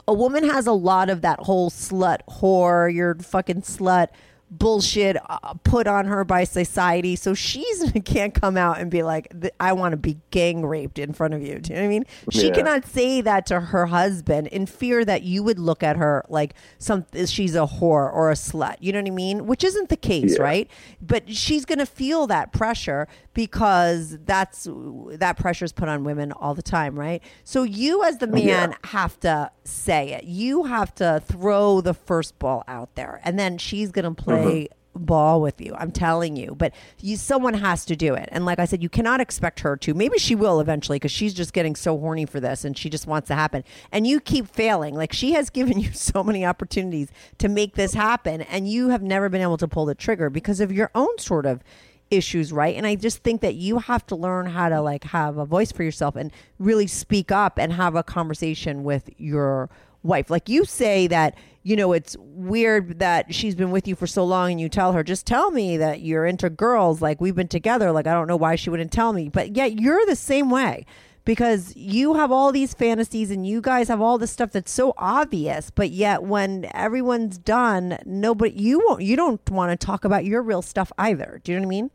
a 0.06 0.12
woman 0.12 0.44
has 0.44 0.66
a 0.66 0.72
lot 0.72 1.08
of 1.08 1.22
that 1.22 1.40
whole 1.40 1.70
slut 1.70 2.18
whore, 2.28 2.92
you're 2.92 3.14
fucking 3.14 3.62
slut 3.62 4.08
bullshit 4.50 5.16
uh, 5.28 5.54
put 5.64 5.86
on 5.86 6.04
her 6.06 6.24
by 6.24 6.44
society. 6.44 7.16
So 7.16 7.32
she's 7.34 7.90
can't 8.04 8.34
come 8.34 8.56
out 8.56 8.78
and 8.78 8.90
be 8.90 9.02
like, 9.02 9.32
I 9.58 9.72
want 9.72 9.92
to 9.92 9.96
be 9.96 10.18
gang 10.30 10.64
raped 10.64 10.98
in 10.98 11.12
front 11.14 11.34
of 11.34 11.42
you. 11.42 11.58
Do 11.58 11.72
you 11.72 11.76
know 11.76 11.82
what 11.82 11.86
I 11.86 11.88
mean? 11.88 12.04
She 12.30 12.48
Yeah. 12.48 12.54
cannot 12.54 12.86
say 12.86 13.20
that 13.22 13.46
to 13.46 13.60
her 13.60 13.86
husband 13.86 14.48
in 14.48 14.66
fear 14.66 15.04
that 15.06 15.22
you 15.22 15.42
would 15.42 15.58
look 15.58 15.82
at 15.82 15.96
her 15.96 16.24
like 16.28 16.54
some 16.78 17.06
she's 17.26 17.54
a 17.54 17.66
whore 17.66 18.12
or 18.12 18.30
a 18.30 18.34
slut. 18.34 18.76
You 18.80 18.92
know 18.92 19.00
what 19.00 19.08
I 19.08 19.10
mean? 19.10 19.46
Which 19.46 19.64
isn't 19.64 19.88
the 19.88 19.96
case, 19.96 20.36
Yeah. 20.36 20.42
right? 20.44 20.70
But 21.00 21.32
she's 21.34 21.64
going 21.64 21.78
to 21.80 21.86
feel 21.86 22.26
that 22.28 22.52
pressure 22.52 23.08
because 23.34 24.16
that's 24.24 24.66
that 24.70 25.36
pressure 25.36 25.64
is 25.64 25.72
put 25.72 25.88
on 25.88 26.04
women 26.04 26.32
all 26.32 26.54
the 26.54 26.62
time, 26.62 26.98
right? 26.98 27.22
So 27.42 27.64
you 27.64 28.04
as 28.04 28.18
the 28.18 28.28
oh, 28.28 28.32
man 28.32 28.70
Yeah. 28.70 28.76
have 28.84 29.18
to 29.20 29.50
say 29.64 30.12
it. 30.12 30.24
You 30.24 30.64
have 30.64 30.94
to 30.96 31.22
throw 31.26 31.80
the 31.80 31.94
first 31.94 32.38
ball 32.38 32.64
out 32.66 32.94
there, 32.94 33.20
and 33.24 33.38
then 33.38 33.58
she's 33.58 33.90
going 33.90 34.14
to 34.14 34.22
uh-huh. 34.22 34.42
play 34.42 34.68
ball 34.96 35.40
with 35.40 35.60
you. 35.60 35.74
I'm 35.76 35.90
telling 35.90 36.36
you, 36.36 36.54
but 36.56 36.72
you 37.00 37.16
someone 37.16 37.54
has 37.54 37.84
to 37.86 37.96
do 37.96 38.14
it. 38.14 38.28
And 38.32 38.44
like 38.46 38.58
I 38.58 38.64
said, 38.64 38.82
you 38.82 38.88
cannot 38.88 39.20
expect 39.20 39.60
her 39.60 39.76
to. 39.78 39.94
Maybe 39.94 40.18
she 40.18 40.34
will 40.34 40.60
eventually 40.60 40.96
because 40.96 41.10
she's 41.10 41.34
just 41.34 41.52
getting 41.52 41.74
so 41.74 41.98
horny 41.98 42.26
for 42.26 42.40
this 42.40 42.64
and 42.64 42.76
she 42.76 42.88
just 42.88 43.06
wants 43.06 43.28
to 43.28 43.34
happen. 43.34 43.64
And 43.92 44.06
you 44.06 44.20
keep 44.20 44.48
failing. 44.48 44.94
Like 44.94 45.12
she 45.12 45.32
has 45.32 45.50
given 45.54 45.78
you 45.80 45.92
so 45.92 46.22
many 46.22 46.44
opportunities 46.44 47.08
to 47.38 47.48
make 47.48 47.74
this 47.74 47.94
happen, 47.94 48.42
and 48.42 48.68
you 48.68 48.88
have 48.90 49.02
never 49.02 49.28
been 49.28 49.42
able 49.42 49.58
to 49.58 49.68
pull 49.68 49.86
the 49.86 49.94
trigger 49.94 50.30
because 50.30 50.60
of 50.60 50.72
your 50.72 50.90
own 50.94 51.18
sort 51.18 51.46
of 51.46 51.62
issues, 52.10 52.52
right? 52.52 52.76
And 52.76 52.86
I 52.86 52.94
just 52.94 53.22
think 53.22 53.40
that 53.40 53.54
you 53.54 53.78
have 53.78 54.06
to 54.06 54.16
learn 54.16 54.46
how 54.46 54.68
to 54.68 54.80
like 54.80 55.04
have 55.04 55.38
a 55.38 55.44
voice 55.44 55.72
for 55.72 55.82
yourself 55.82 56.16
and 56.16 56.32
really 56.58 56.86
speak 56.86 57.32
up 57.32 57.58
and 57.58 57.72
have 57.72 57.94
a 57.94 58.02
conversation 58.02 58.84
with 58.84 59.10
your 59.16 59.70
wife. 60.02 60.30
Like 60.30 60.48
you 60.48 60.64
say 60.64 61.06
that, 61.08 61.36
you 61.62 61.76
know, 61.76 61.92
it's 61.92 62.16
weird 62.20 62.98
that 62.98 63.34
she's 63.34 63.54
been 63.54 63.70
with 63.70 63.88
you 63.88 63.96
for 63.96 64.06
so 64.06 64.24
long 64.24 64.52
and 64.52 64.60
you 64.60 64.68
tell 64.68 64.92
her, 64.92 65.02
just 65.02 65.26
tell 65.26 65.50
me 65.50 65.76
that 65.78 66.02
you're 66.02 66.26
into 66.26 66.50
girls. 66.50 67.00
Like 67.00 67.20
we've 67.20 67.34
been 67.34 67.48
together. 67.48 67.90
Like 67.90 68.06
I 68.06 68.12
don't 68.12 68.28
know 68.28 68.36
why 68.36 68.54
she 68.54 68.70
wouldn't 68.70 68.92
tell 68.92 69.12
me. 69.12 69.28
But 69.28 69.56
yet 69.56 69.80
you're 69.80 70.04
the 70.06 70.16
same 70.16 70.50
way 70.50 70.86
because 71.24 71.74
you 71.74 72.14
have 72.14 72.30
all 72.30 72.52
these 72.52 72.74
fantasies 72.74 73.30
and 73.30 73.46
you 73.46 73.60
guys 73.60 73.88
have 73.88 74.00
all 74.00 74.18
this 74.18 74.30
stuff 74.30 74.52
that's 74.52 74.70
so 74.70 74.94
obvious 74.98 75.70
but 75.70 75.90
yet 75.90 76.22
when 76.22 76.70
everyone's 76.74 77.38
done 77.38 77.98
nobody 78.04 78.52
you 78.60 78.80
won't 78.86 79.02
you 79.02 79.16
don't 79.16 79.50
want 79.50 79.70
to 79.78 79.86
talk 79.86 80.04
about 80.04 80.24
your 80.24 80.42
real 80.42 80.62
stuff 80.62 80.92
either. 80.98 81.40
Do 81.44 81.52
you 81.52 81.58
know 81.58 81.66
what 81.66 81.74
i 81.74 81.80
mean? 81.80 81.90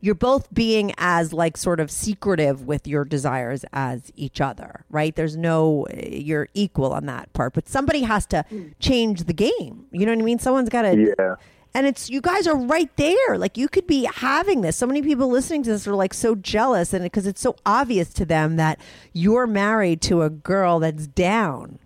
You're 0.00 0.16
both 0.16 0.52
being 0.52 0.92
as 0.98 1.32
like 1.32 1.56
sort 1.56 1.78
of 1.78 1.88
secretive 1.88 2.66
with 2.66 2.88
your 2.88 3.04
desires 3.04 3.64
as 3.72 4.10
each 4.14 4.40
other 4.40 4.84
right? 4.90 5.14
There's 5.14 5.36
no 5.36 5.86
eh, 5.90 6.08
you're 6.16 6.48
equal 6.54 6.92
on 6.92 7.06
that 7.06 7.32
part 7.32 7.54
but 7.54 7.68
somebody 7.68 8.02
has 8.02 8.26
to 8.26 8.44
mm. 8.50 8.72
change 8.78 9.24
the 9.24 9.34
game. 9.34 9.86
You 9.90 10.06
know 10.06 10.12
what 10.12 10.22
i 10.22 10.24
mean? 10.24 10.38
Someone's 10.38 10.68
got 10.68 10.82
to 10.82 11.14
Yeah. 11.18 11.36
And 11.74 11.86
it's 11.86 12.10
you 12.10 12.20
guys 12.20 12.46
are 12.46 12.56
right 12.56 12.94
there. 12.96 13.38
Like 13.38 13.56
you 13.56 13.68
could 13.68 13.86
be 13.86 14.04
having 14.14 14.60
this. 14.60 14.76
So 14.76 14.86
many 14.86 15.02
people 15.02 15.28
listening 15.28 15.62
to 15.64 15.70
this 15.70 15.86
are 15.86 15.94
like 15.94 16.14
so 16.14 16.34
jealous, 16.34 16.92
and 16.92 17.02
because 17.02 17.26
it's 17.26 17.40
so 17.40 17.56
obvious 17.64 18.12
to 18.14 18.24
them 18.24 18.56
that 18.56 18.78
you're 19.12 19.46
married 19.46 20.00
to 20.02 20.22
a 20.22 20.30
girl 20.30 20.78
that's 20.80 21.06
down. 21.06 21.78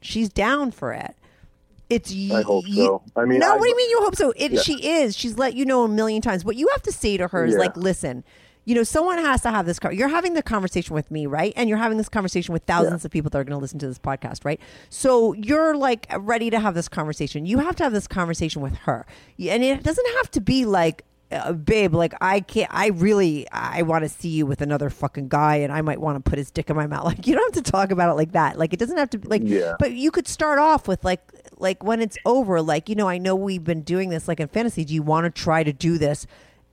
She's 0.00 0.28
down 0.28 0.70
for 0.72 0.92
it. 0.92 1.14
It's 1.90 2.10
you. 2.12 2.34
I 2.34 2.42
hope 2.42 2.64
so. 2.66 3.02
I 3.16 3.24
mean, 3.24 3.40
no. 3.40 3.52
I- 3.52 3.56
what 3.56 3.64
do 3.64 3.68
you 3.68 3.76
mean 3.76 3.90
you 3.90 4.00
hope 4.00 4.16
so? 4.16 4.32
It, 4.36 4.52
Yeah. 4.52 4.60
She 4.62 4.88
is. 4.88 5.16
She's 5.16 5.36
let 5.36 5.54
you 5.54 5.64
know 5.64 5.84
a 5.84 5.88
million 5.88 6.22
times. 6.22 6.44
What 6.44 6.56
you 6.56 6.68
have 6.72 6.82
to 6.84 6.92
say 6.92 7.16
to 7.18 7.28
her 7.28 7.44
is 7.44 7.52
Yeah. 7.52 7.58
like, 7.60 7.76
listen. 7.76 8.24
You 8.64 8.76
know, 8.76 8.84
someone 8.84 9.18
has 9.18 9.42
to 9.42 9.50
have 9.50 9.66
this. 9.66 9.80
You're 9.90 10.08
having 10.08 10.34
the 10.34 10.42
conversation 10.42 10.94
with 10.94 11.10
me, 11.10 11.26
right? 11.26 11.52
And 11.56 11.68
you're 11.68 11.78
having 11.78 11.98
this 11.98 12.08
conversation 12.08 12.52
with 12.52 12.62
thousands 12.62 13.04
of 13.04 13.10
people 13.10 13.28
that 13.30 13.38
are 13.38 13.44
going 13.44 13.56
to 13.58 13.60
listen 13.60 13.78
to 13.80 13.88
this 13.88 13.98
podcast, 13.98 14.44
right? 14.44 14.60
So 14.88 15.32
you're 15.32 15.76
like 15.76 16.06
ready 16.16 16.48
to 16.50 16.60
have 16.60 16.74
this 16.74 16.88
conversation. 16.88 17.44
You 17.44 17.58
have 17.58 17.74
to 17.76 17.82
have 17.82 17.92
this 17.92 18.06
conversation 18.06 18.62
with 18.62 18.76
her, 18.78 19.04
and 19.38 19.64
it 19.64 19.82
doesn't 19.82 20.06
have 20.16 20.30
to 20.32 20.40
be 20.40 20.64
like, 20.64 21.04
uh, 21.32 21.52
babe, 21.52 21.94
like 21.94 22.14
I 22.20 22.40
can't. 22.40 22.68
I 22.72 22.88
really, 22.88 23.48
I 23.50 23.82
want 23.82 24.04
to 24.04 24.08
see 24.08 24.28
you 24.28 24.46
with 24.46 24.60
another 24.60 24.90
fucking 24.90 25.28
guy, 25.28 25.56
and 25.56 25.72
I 25.72 25.80
might 25.80 26.00
want 26.00 26.22
to 26.22 26.28
put 26.28 26.38
his 26.38 26.50
dick 26.50 26.70
in 26.70 26.76
my 26.76 26.86
mouth. 26.86 27.02
Like 27.12 27.26
you 27.26 27.34
don't 27.34 27.54
have 27.54 27.64
to 27.64 27.70
talk 27.70 27.90
about 27.90 28.10
it 28.10 28.14
like 28.14 28.32
that. 28.32 28.58
Like 28.58 28.72
it 28.72 28.78
doesn't 28.78 28.96
have 28.96 29.10
to 29.10 29.18
be 29.18 29.28
like. 29.28 29.42
Yeah. 29.44 29.74
But 29.78 29.92
you 29.92 30.10
could 30.10 30.28
start 30.28 30.58
off 30.58 30.86
with 30.86 31.04
like, 31.04 31.20
like 31.56 31.82
when 31.82 32.00
it's 32.00 32.16
over, 32.24 32.62
like 32.62 32.88
you 32.88 32.94
know, 32.94 33.08
I 33.08 33.18
know 33.18 33.34
we've 33.34 33.64
been 33.64 33.82
doing 33.82 34.10
this 34.10 34.28
like 34.28 34.38
in 34.40 34.48
fantasy. 34.48 34.84
Do 34.84 34.94
you 34.94 35.02
want 35.02 35.24
to 35.24 35.30
try 35.30 35.64
to 35.64 35.72
do 35.72 35.98
this? 35.98 36.26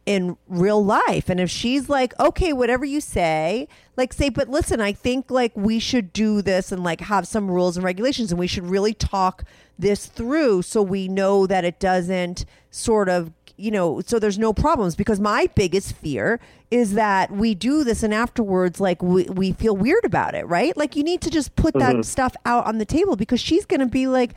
In 0.10 0.36
real 0.48 0.84
life. 0.84 1.30
And 1.30 1.40
if 1.40 1.52
she's 1.52 1.88
like, 1.88 2.20
okay, 2.20 2.52
whatever 2.52 2.84
you 2.84 3.00
say, 3.00 3.68
like 3.96 4.12
say, 4.12 4.30
but 4.30 4.50
listen, 4.50 4.82
I 4.82 4.92
think 4.92 5.30
like 5.30 5.52
we 5.56 5.78
should 5.78 6.12
do 6.12 6.42
this 6.42 6.72
and 6.72 6.84
like 6.84 7.02
have 7.02 7.28
some 7.28 7.50
rules 7.52 7.78
and 7.78 7.84
regulations 7.84 8.32
and 8.32 8.40
we 8.40 8.48
should 8.48 8.66
really 8.66 8.96
talk 8.96 9.44
this 9.78 10.08
through 10.08 10.64
so 10.64 10.82
we 10.82 11.08
know 11.08 11.46
that 11.46 11.64
it 11.64 11.80
doesn't 11.80 12.44
sort 12.72 13.08
of 13.08 13.32
you 13.56 13.70
know 13.72 14.02
so 14.02 14.18
there's 14.20 14.40
no 14.40 14.52
problems 14.54 14.96
because 14.96 15.20
my 15.20 15.48
biggest 15.54 15.94
fear 15.96 16.40
is 16.72 16.94
that 16.94 17.30
we 17.30 17.54
do 17.54 17.84
this 17.84 18.04
and 18.04 18.14
afterwards 18.14 18.80
like 18.80 19.02
we, 19.04 19.24
we 19.26 19.52
feel 19.52 19.76
weird 19.76 20.04
about 20.06 20.34
it 20.34 20.46
right 20.48 20.76
like 20.78 20.96
you 20.96 21.04
need 21.04 21.20
to 21.22 21.30
just 21.30 21.54
put 21.58 21.74
that 21.74 21.96
Mhm. 21.96 22.06
stuff 22.06 22.36
out 22.46 22.66
on 22.66 22.78
the 22.78 22.86
table 22.86 23.16
because 23.18 23.40
she's 23.42 23.66
going 23.66 23.80
to 23.82 23.86
be 23.86 24.08
like 24.08 24.32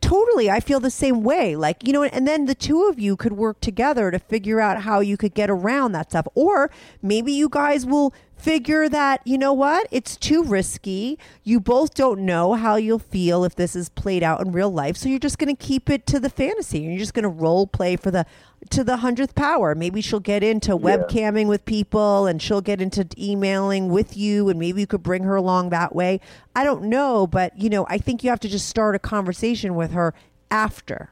totally 0.00 0.50
i 0.50 0.58
feel 0.60 0.80
the 0.80 0.90
same 0.90 1.22
way 1.22 1.54
like 1.54 1.86
you 1.86 1.92
know 1.92 2.02
and 2.02 2.26
then 2.26 2.46
the 2.46 2.54
two 2.54 2.88
of 2.88 2.98
you 2.98 3.16
could 3.16 3.32
work 3.32 3.60
together 3.60 4.10
to 4.10 4.18
figure 4.18 4.60
out 4.60 4.82
how 4.82 5.00
you 5.00 5.16
could 5.16 5.34
get 5.34 5.48
around 5.48 5.92
that 5.92 6.10
stuff 6.10 6.26
or 6.34 6.70
maybe 7.00 7.32
you 7.32 7.48
guys 7.48 7.86
will 7.86 8.12
figure 8.38 8.88
that 8.88 9.20
you 9.24 9.38
know 9.38 9.52
what? 9.52 9.86
It's 9.90 10.16
too 10.16 10.42
risky. 10.42 11.18
You 11.44 11.60
both 11.60 11.94
don't 11.94 12.20
know 12.20 12.54
how 12.54 12.76
you'll 12.76 12.98
feel 12.98 13.44
if 13.44 13.54
this 13.56 13.76
is 13.76 13.88
played 13.88 14.22
out 14.22 14.40
in 14.40 14.52
real 14.52 14.70
life. 14.70 14.96
So 14.96 15.08
you're 15.08 15.18
just 15.18 15.38
going 15.38 15.54
to 15.54 15.66
keep 15.66 15.90
it 15.90 16.06
to 16.06 16.20
the 16.20 16.30
fantasy. 16.30 16.80
You're 16.80 16.98
just 16.98 17.14
going 17.14 17.24
to 17.24 17.28
role 17.28 17.66
play 17.66 17.96
for 17.96 18.10
the 18.10 18.26
to 18.70 18.82
the 18.82 18.98
hundredth 18.98 19.34
power. 19.34 19.74
Maybe 19.74 20.00
she'll 20.00 20.20
get 20.20 20.42
into 20.42 20.76
webcamming 20.76 21.46
with 21.46 21.64
people 21.64 22.26
and 22.26 22.42
she'll 22.42 22.60
get 22.60 22.80
into 22.80 23.06
emailing 23.16 23.88
with 23.88 24.16
you 24.16 24.48
and 24.48 24.58
maybe 24.58 24.80
you 24.80 24.86
could 24.86 25.02
bring 25.02 25.22
her 25.24 25.36
along 25.36 25.70
that 25.70 25.94
way. 25.94 26.20
I 26.56 26.64
don't 26.64 26.84
know 26.84 27.26
but 27.26 27.56
you 27.56 27.70
know 27.70 27.86
i 27.88 27.98
think 27.98 28.24
you 28.24 28.30
have 28.30 28.40
to 28.40 28.48
just 28.48 28.68
start 28.68 28.96
a 28.96 28.98
conversation 28.98 29.76
with 29.76 29.92
her 29.92 30.12
after. 30.50 31.10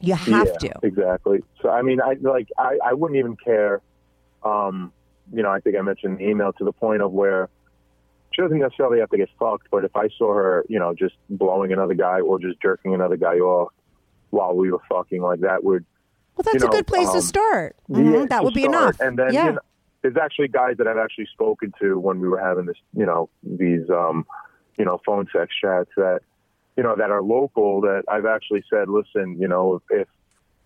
You 0.00 0.14
have 0.14 0.48
yeah, 0.62 0.68
to. 0.68 0.74
exactly. 0.82 1.42
So 1.60 1.70
I 1.70 1.82
mean, 1.82 2.00
I 2.00 2.16
like 2.20 2.48
I, 2.56 2.78
I 2.84 2.92
wouldn't 2.94 3.18
even 3.18 3.36
care. 3.36 3.80
Um, 4.44 4.92
you 5.32 5.42
know, 5.42 5.50
I 5.50 5.60
think 5.60 5.76
I 5.76 5.82
mentioned 5.82 6.20
in 6.20 6.26
the 6.26 6.30
email 6.30 6.52
to 6.54 6.64
the 6.64 6.72
point 6.72 7.02
of 7.02 7.12
where 7.12 7.48
she 8.32 8.42
doesn't 8.42 8.58
necessarily 8.58 9.00
have 9.00 9.10
to 9.10 9.16
get 9.16 9.28
fucked, 9.38 9.68
but 9.70 9.84
if 9.84 9.94
I 9.96 10.08
saw 10.16 10.34
her, 10.34 10.64
you 10.68 10.78
know, 10.78 10.94
just 10.94 11.14
blowing 11.28 11.72
another 11.72 11.94
guy 11.94 12.20
or 12.20 12.38
just 12.38 12.60
jerking 12.60 12.94
another 12.94 13.16
guy 13.16 13.36
off 13.38 13.72
while 14.30 14.54
we 14.54 14.70
were 14.70 14.80
fucking, 14.88 15.22
like 15.22 15.40
that 15.40 15.64
would. 15.64 15.84
well 16.36 16.44
that's 16.44 16.62
you 16.62 16.68
a 16.68 16.72
good 16.72 16.86
place 16.86 17.10
to 17.10 17.16
um, 17.16 17.22
start 17.22 17.76
yeah, 17.88 17.96
Mhm, 17.98 18.28
that 18.28 18.44
would 18.44 18.54
be 18.54 18.62
start. 18.62 18.74
enough 18.76 19.00
And 19.00 19.18
then 19.18 19.32
yeah 19.32 19.46
you 19.46 19.52
know, 19.52 19.60
there's 20.02 20.16
actually 20.16 20.48
guys 20.48 20.76
that 20.78 20.86
I've 20.86 20.98
actually 20.98 21.26
spoken 21.32 21.72
to 21.80 21.98
when 21.98 22.20
we 22.20 22.28
were 22.28 22.38
having 22.38 22.66
this, 22.66 22.76
you 22.94 23.04
know, 23.04 23.28
these, 23.42 23.90
um, 23.90 24.26
you 24.78 24.84
know, 24.84 25.00
phone 25.04 25.26
sex 25.32 25.52
chats 25.60 25.90
that, 25.96 26.20
you 26.76 26.84
know, 26.84 26.94
that 26.96 27.10
are 27.10 27.20
local 27.22 27.80
that 27.80 28.04
I've 28.08 28.26
actually 28.26 28.62
said, 28.70 28.88
listen, 28.88 29.36
you 29.40 29.48
know, 29.48 29.82
if 29.90 30.06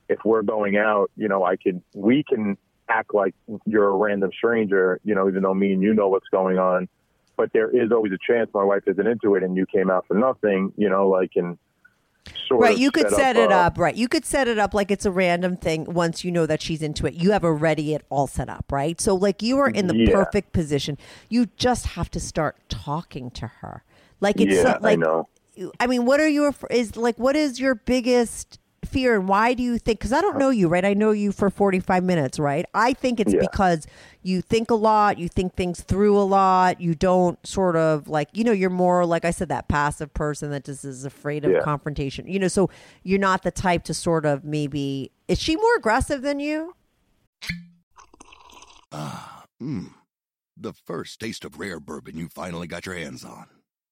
if 0.08 0.18
we're 0.24 0.42
going 0.42 0.76
out, 0.76 1.10
you 1.16 1.28
know, 1.28 1.44
I 1.44 1.56
can 1.56 1.82
we 1.94 2.22
can 2.24 2.58
act 2.88 3.14
like 3.14 3.34
you're 3.66 3.88
a 3.88 3.96
random 3.96 4.30
stranger, 4.36 5.00
you 5.04 5.14
know, 5.14 5.28
even 5.28 5.42
though 5.42 5.54
me 5.54 5.72
and 5.72 5.82
you 5.82 5.94
know 5.94 6.08
what's 6.08 6.28
going 6.28 6.58
on. 6.58 6.88
But 7.36 7.52
there 7.52 7.70
is 7.70 7.90
always 7.92 8.12
a 8.12 8.18
chance 8.26 8.50
my 8.52 8.62
wife 8.64 8.82
isn't 8.86 9.06
into 9.06 9.34
it 9.36 9.42
and 9.42 9.56
you 9.56 9.66
came 9.66 9.90
out 9.90 10.06
for 10.06 10.14
nothing, 10.14 10.72
you 10.76 10.88
know, 10.90 11.08
like 11.08 11.32
and 11.36 11.58
sort 12.46 12.60
right 12.60 12.78
you 12.78 12.92
could 12.92 13.10
set, 13.10 13.36
it 13.36 13.50
uh, 13.50 13.56
up 13.56 13.78
right 13.78 13.96
you 13.96 14.06
could 14.06 14.24
set 14.24 14.46
it 14.46 14.56
up 14.56 14.72
like 14.74 14.92
it's 14.92 15.04
a 15.04 15.10
random 15.10 15.56
thing 15.56 15.84
once 15.92 16.22
you 16.22 16.30
know 16.30 16.46
that 16.46 16.62
she's 16.62 16.80
into 16.80 17.04
it 17.04 17.14
you 17.14 17.32
have 17.32 17.42
already 17.44 17.94
it 17.94 18.04
all 18.10 18.28
set 18.28 18.48
up 18.48 18.64
right 18.70 19.00
so 19.00 19.12
like 19.16 19.42
you 19.42 19.58
are 19.58 19.68
in 19.68 19.88
the 19.88 19.96
Yeah. 19.96 20.12
perfect 20.14 20.52
position 20.52 20.96
you 21.28 21.46
just 21.56 21.84
have 21.88 22.08
to 22.12 22.20
start 22.20 22.56
talking 22.68 23.28
to 23.32 23.48
her 23.48 23.82
like 24.20 24.40
it's 24.40 24.54
Yeah, 24.54 24.62
so- 24.62 24.68
I 24.74 24.78
like 24.78 24.98
know. 25.00 25.28
I 25.80 25.88
mean 25.88 26.04
what 26.04 26.20
are 26.20 26.28
your 26.28 26.54
is 26.70 26.94
like 26.96 27.18
what 27.18 27.34
is 27.34 27.58
your 27.58 27.74
biggest 27.74 28.60
fear 28.84 29.14
and 29.16 29.28
why 29.28 29.54
do 29.54 29.62
you 29.62 29.78
think 29.78 29.98
because 30.00 30.12
i 30.12 30.20
don't 30.20 30.38
know 30.38 30.50
you 30.50 30.68
right 30.68 30.84
i 30.84 30.92
know 30.92 31.12
you 31.12 31.30
for 31.32 31.48
45 31.50 32.02
minutes 32.02 32.38
right 32.38 32.64
i 32.74 32.92
think 32.92 33.20
it's 33.20 33.32
Yeah. 33.32 33.40
because 33.40 33.86
you 34.22 34.42
think 34.42 34.70
a 34.70 34.74
lot 34.74 35.18
you 35.18 35.28
think 35.28 35.54
things 35.54 35.80
through 35.82 36.18
a 36.18 36.22
lot 36.24 36.80
you 36.80 36.94
don't 36.94 37.38
sort 37.46 37.76
of 37.76 38.08
like 38.08 38.28
you 38.32 38.42
know 38.44 38.52
you're 38.52 38.70
more 38.70 39.06
like 39.06 39.24
i 39.24 39.30
said 39.30 39.48
that 39.50 39.68
passive 39.68 40.12
person 40.14 40.50
that 40.50 40.64
just 40.64 40.84
is 40.84 41.04
afraid 41.04 41.44
of 41.44 41.52
Yeah. 41.52 41.60
confrontation 41.60 42.26
you 42.26 42.38
know 42.40 42.48
so 42.48 42.68
you're 43.04 43.18
not 43.20 43.42
the 43.44 43.50
type 43.52 43.84
to 43.84 43.94
sort 43.94 44.26
of 44.26 44.44
maybe 44.44 45.10
is 45.28 45.38
she 45.40 45.54
more 45.56 45.76
aggressive 45.76 46.22
than 46.22 46.40
you 46.40 46.74
Ah, 48.92 49.44
mmm. 49.62 49.92
The 50.56 50.72
first 50.74 51.18
taste 51.18 51.44
of 51.44 51.58
rare 51.58 51.80
bourbon 51.80 52.16
you 52.18 52.28
finally 52.28 52.66
got 52.66 52.84
your 52.86 52.94
hands 52.94 53.24
on. 53.24 53.46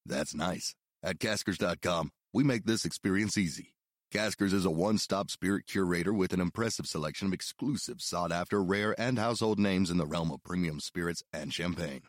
That's 0.05 0.35
nice. 0.35 0.75
At 1.03 1.19
Caskers.com, 1.19 2.11
we 2.35 2.45
make 2.45 2.65
this 2.67 2.85
experience 2.85 3.39
easy. 3.39 3.73
Caskers 4.13 4.53
is 4.53 4.65
a 4.65 4.71
one 4.71 4.99
stop 4.99 5.31
spirit 5.31 5.67
curator 5.69 6.13
with 6.13 6.33
an 6.33 6.41
impressive 6.41 6.87
selection 6.87 7.29
of 7.29 7.33
exclusive, 7.33 8.01
sought 8.01 8.33
after, 8.33 8.61
rare, 8.61 8.93
and 9.01 9.21
household 9.21 9.61
names 9.61 9.89
in 9.89 9.99
the 9.99 10.07
realm 10.07 10.33
of 10.33 10.43
premium 10.43 10.81
spirits 10.81 11.23
and 11.33 11.55
champagne. 11.55 12.03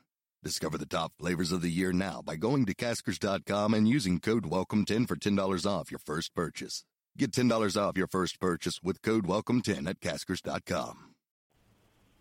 Discover 0.44 0.80
the 0.80 0.88
top 0.88 1.14
flavors 1.20 1.52
of 1.52 1.62
the 1.62 1.70
year 1.70 1.94
now 1.94 2.24
by 2.26 2.38
going 2.38 2.66
to 2.66 2.74
Caskers.com 2.74 3.76
and 3.76 3.88
using 3.88 4.20
code 4.20 4.46
WELCOME10 4.46 5.08
for 5.08 5.16
$10 5.16 5.66
off 5.68 5.92
your 5.92 6.00
first 6.00 6.34
purchase. 6.34 6.86
Get 7.20 7.34
$10 7.34 7.80
off 7.80 7.96
your 7.96 8.08
first 8.08 8.40
purchase 8.40 8.80
with 8.82 9.04
code 9.04 9.28
WELCOME10 9.28 9.88
at 9.88 10.00
Caskers.com. 10.00 11.12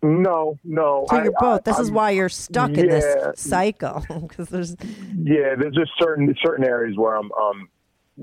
No, 0.03 0.59
no. 0.63 1.05
so 1.09 1.15
I- 1.15 1.23
you're 1.23 1.33
both 1.39 1.63
this 1.63 1.77
I, 1.77 1.81
is 1.81 1.89
why 1.89 2.11
you're 2.11 2.29
stuck 2.29 2.69
in 2.69 2.87
this 2.87 3.39
cycle 3.39 4.05
because 4.27 4.49
there's 4.49 4.75
Yeah, 5.17 5.55
there's 5.57 5.75
just 5.75 5.91
certain 5.99 6.35
certain 6.43 6.65
areas 6.65 6.97
where 6.97 7.15
I'm, 7.15 7.31
um, 7.31 7.69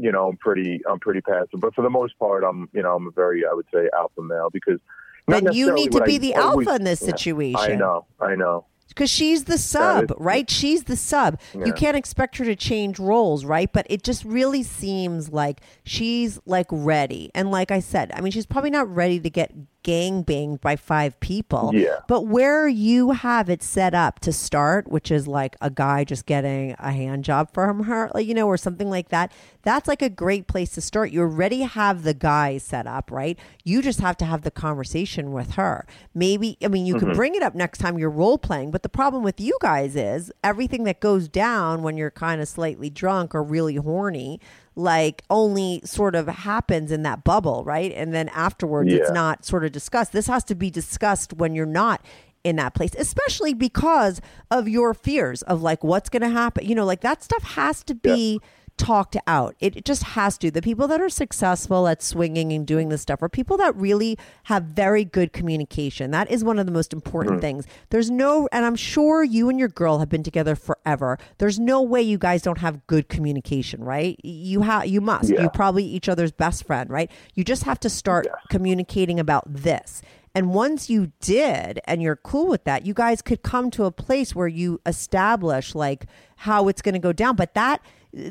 you 0.01 0.12
know, 0.12 0.28
I'm 0.28 0.36
pretty, 0.36 0.80
I'm 0.90 1.01
pretty 1.01 1.20
passive. 1.20 1.61
But 1.61 1.74
for 1.74 1.82
the 1.82 1.90
most 1.90 2.18
part, 2.18 2.44
I'm, 2.44 2.68
you 2.72 2.82
know, 2.82 2.94
I'm 2.94 3.07
a 3.07 3.11
very, 3.11 3.44
I 3.44 3.53
would 3.55 3.66
say, 3.72 3.88
alpha 3.96 4.22
male 4.22 4.49
because. 4.53 4.78
Then 5.26 5.53
you 5.53 5.74
need 5.74 5.92
to 5.92 6.01
be 6.05 6.14
I 6.14 6.18
the 6.18 6.34
always- 6.36 6.66
alpha 6.66 6.78
in 6.80 6.84
this 6.84 7.03
Yeah, 7.03 7.07
situation. 7.11 7.72
I 7.72 7.74
know, 7.74 8.07
I 8.18 8.34
know. 8.34 8.64
because 8.88 9.11
she's 9.11 9.44
the 9.44 9.59
sub, 9.59 10.05
it's- 10.05 10.18
right? 10.18 10.49
She's 10.49 10.84
the 10.84 10.96
sub. 10.96 11.38
You 11.53 11.74
can't 11.74 11.99
expect 11.99 12.38
her 12.38 12.46
to 12.46 12.57
change 12.57 12.99
roles, 12.99 13.44
right? 13.44 13.70
But 13.70 13.86
it 13.90 14.03
just 14.03 14.24
really 14.24 14.62
seems 14.62 15.28
like 15.30 15.61
she's 15.84 16.40
like 16.46 16.66
ready. 16.70 17.30
And 17.34 17.51
like 17.51 17.70
I 17.70 17.80
said, 17.80 18.11
I 18.14 18.22
mean, 18.22 18.32
she's 18.32 18.46
probably 18.46 18.70
not 18.70 18.88
ready 18.92 19.20
to 19.20 19.28
get 19.28 19.53
gang 19.82 20.22
banged 20.22 20.60
by 20.60 20.76
five 20.76 21.18
people. 21.20 21.70
Yeah. 21.72 21.96
But 22.08 22.26
where 22.26 22.68
you 22.68 23.12
have 23.12 23.48
it 23.48 23.62
set 23.62 23.94
up 23.94 24.20
to 24.20 24.32
start, 24.32 24.88
which 24.90 25.10
is 25.10 25.26
like 25.26 25.56
a 25.60 25.70
guy 25.70 26.04
just 26.04 26.26
getting 26.26 26.74
a 26.78 26.90
hand 26.92 27.24
job 27.24 27.52
from 27.52 27.84
her, 27.84 28.10
like, 28.14 28.26
you 28.26 28.34
know, 28.34 28.46
or 28.46 28.56
something 28.56 28.90
like 28.90 29.08
that, 29.10 29.32
that's 29.62 29.88
like 29.88 30.02
a 30.02 30.08
great 30.08 30.46
place 30.46 30.70
to 30.72 30.80
start. 30.80 31.10
You 31.10 31.20
already 31.22 31.62
have 31.62 32.02
the 32.02 32.14
guy 32.14 32.58
set 32.58 32.86
up, 32.86 33.10
right? 33.10 33.38
You 33.64 33.80
just 33.82 34.00
have 34.00 34.16
to 34.18 34.24
have 34.24 34.42
the 34.42 34.50
conversation 34.50 35.32
with 35.32 35.52
her. 35.52 35.86
Maybe, 36.14 36.56
I 36.62 36.68
mean, 36.68 36.84
you 36.86 36.96
can 36.96 37.10
Mhm. 37.10 37.14
bring 37.14 37.34
it 37.34 37.42
up 37.42 37.54
next 37.54 37.78
time 37.78 37.98
you're 37.98 38.10
role 38.10 38.38
playing, 38.38 38.70
but 38.70 38.82
the 38.82 38.88
problem 38.88 39.22
with 39.22 39.40
you 39.40 39.56
guys 39.60 39.94
is 39.96 40.32
everything 40.42 40.84
that 40.84 41.00
goes 41.00 41.28
down 41.28 41.82
when 41.82 41.96
you're 41.96 42.10
kind 42.10 42.40
of 42.40 42.48
slightly 42.48 42.90
drunk 42.90 43.34
or 43.34 43.42
really 43.42 43.76
horny, 43.76 44.40
like 44.78 45.24
only 45.28 45.80
sort 45.84 46.14
of 46.14 46.28
happens 46.28 46.92
in 46.92 47.02
that 47.02 47.24
bubble, 47.24 47.64
right? 47.64 47.92
And 47.92 48.14
then 48.14 48.28
afterwards, 48.28 48.92
it's 48.92 49.10
not 49.10 49.44
sort 49.44 49.64
of 49.64 49.72
discussed. 49.72 50.12
This 50.12 50.28
has 50.28 50.44
to 50.44 50.54
be 50.54 50.70
discussed 50.70 51.32
when 51.32 51.52
you're 51.54 51.66
not 51.66 52.00
in 52.44 52.54
that 52.56 52.74
place, 52.74 52.94
especially 52.96 53.52
because 53.52 54.20
of 54.52 54.68
your 54.68 54.94
fears 54.94 55.42
of 55.42 55.62
like 55.62 55.82
what's 55.82 56.08
going 56.08 56.22
to 56.22 56.28
happen. 56.28 56.64
You 56.64 56.76
know, 56.76 56.84
like 56.84 57.00
that 57.00 57.24
stuff 57.24 57.42
has 57.42 57.82
to 57.84 57.94
be 57.94 58.40
talked 58.78 59.16
out. 59.26 59.54
It, 59.60 59.76
it 59.76 59.84
just 59.84 60.02
has 60.02 60.38
to. 60.38 60.50
The 60.50 60.62
people 60.62 60.88
that 60.88 61.00
are 61.00 61.08
successful 61.08 61.86
at 61.88 62.02
swinging 62.02 62.52
and 62.52 62.66
doing 62.66 62.88
this 62.88 63.02
stuff 63.02 63.22
are 63.22 63.28
people 63.28 63.56
that 63.58 63.76
really 63.76 64.16
have 64.44 64.62
very 64.64 65.04
good 65.04 65.32
communication. 65.32 66.10
That 66.12 66.30
is 66.30 66.42
one 66.44 66.58
of 66.58 66.66
the 66.66 66.72
most 66.72 66.92
important 66.92 67.38
Mhm. 67.38 67.40
things. 67.40 67.66
There's 67.90 68.10
no, 68.10 68.48
and 68.52 68.64
I'm 68.64 68.76
sure 68.76 69.22
you 69.22 69.48
and 69.50 69.58
your 69.58 69.68
girl 69.68 69.98
have 69.98 70.08
been 70.08 70.22
together 70.22 70.54
forever. 70.54 71.18
There's 71.38 71.58
no 71.58 71.82
way 71.82 72.00
you 72.00 72.16
guys 72.18 72.42
don't 72.42 72.58
have 72.58 72.86
good 72.86 73.08
communication, 73.08 73.84
right? 73.84 74.18
You 74.24 74.62
have, 74.62 74.86
you 74.86 75.00
must. 75.00 75.30
Yeah. 75.30 75.42
You 75.42 75.50
probably 75.50 75.84
each 75.84 76.08
other's 76.08 76.32
best 76.32 76.64
friend, 76.64 76.88
right? 76.88 77.10
You 77.34 77.44
just 77.44 77.64
have 77.64 77.80
to 77.80 77.90
start 77.90 78.26
communicating 78.48 79.18
about 79.20 79.44
this. 79.52 80.00
And 80.34 80.50
once 80.54 80.88
you 80.88 81.10
did 81.20 81.80
and 81.86 82.00
you're 82.02 82.14
cool 82.14 82.46
with 82.46 82.64
that, 82.64 82.86
you 82.86 82.94
guys 82.94 83.22
could 83.22 83.42
come 83.42 83.70
to 83.72 83.84
a 83.86 83.90
place 83.90 84.34
where 84.36 84.46
you 84.46 84.80
establish 84.86 85.74
like 85.74 86.06
how 86.36 86.68
it's 86.68 86.82
going 86.82 86.92
to 86.92 86.98
go 87.00 87.12
down. 87.12 87.34
But 87.34 87.54
that 87.54 87.80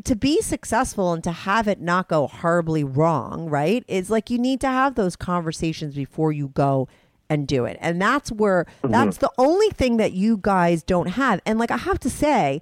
to 0.04 0.16
be 0.16 0.42
successful 0.42 1.14
and 1.14 1.24
to 1.24 1.32
have 1.32 1.68
it 1.68 1.80
not 1.80 2.08
go 2.08 2.28
horribly 2.28 2.84
wrong, 2.84 3.50
right? 3.50 3.84
Is 3.88 4.10
like 4.10 4.30
you 4.30 4.40
need 4.40 4.60
to 4.62 4.68
have 4.68 4.96
those 4.96 5.16
conversations 5.16 5.96
before 5.96 6.32
you 6.32 6.50
go 6.50 6.88
and 7.30 7.48
do 7.48 7.66
it. 7.66 7.78
And 7.80 8.02
that's 8.02 8.32
where 8.32 8.66
mm-hmm. 8.84 8.92
that's 8.92 9.18
the 9.18 9.32
only 9.38 9.70
thing 9.70 9.98
that 9.98 10.14
you 10.14 10.38
guys 10.42 10.84
don't 10.84 11.10
have. 11.10 11.42
And 11.46 11.60
like 11.60 11.72
I 11.72 11.78
have 11.78 12.00
to 12.00 12.10
say, 12.10 12.62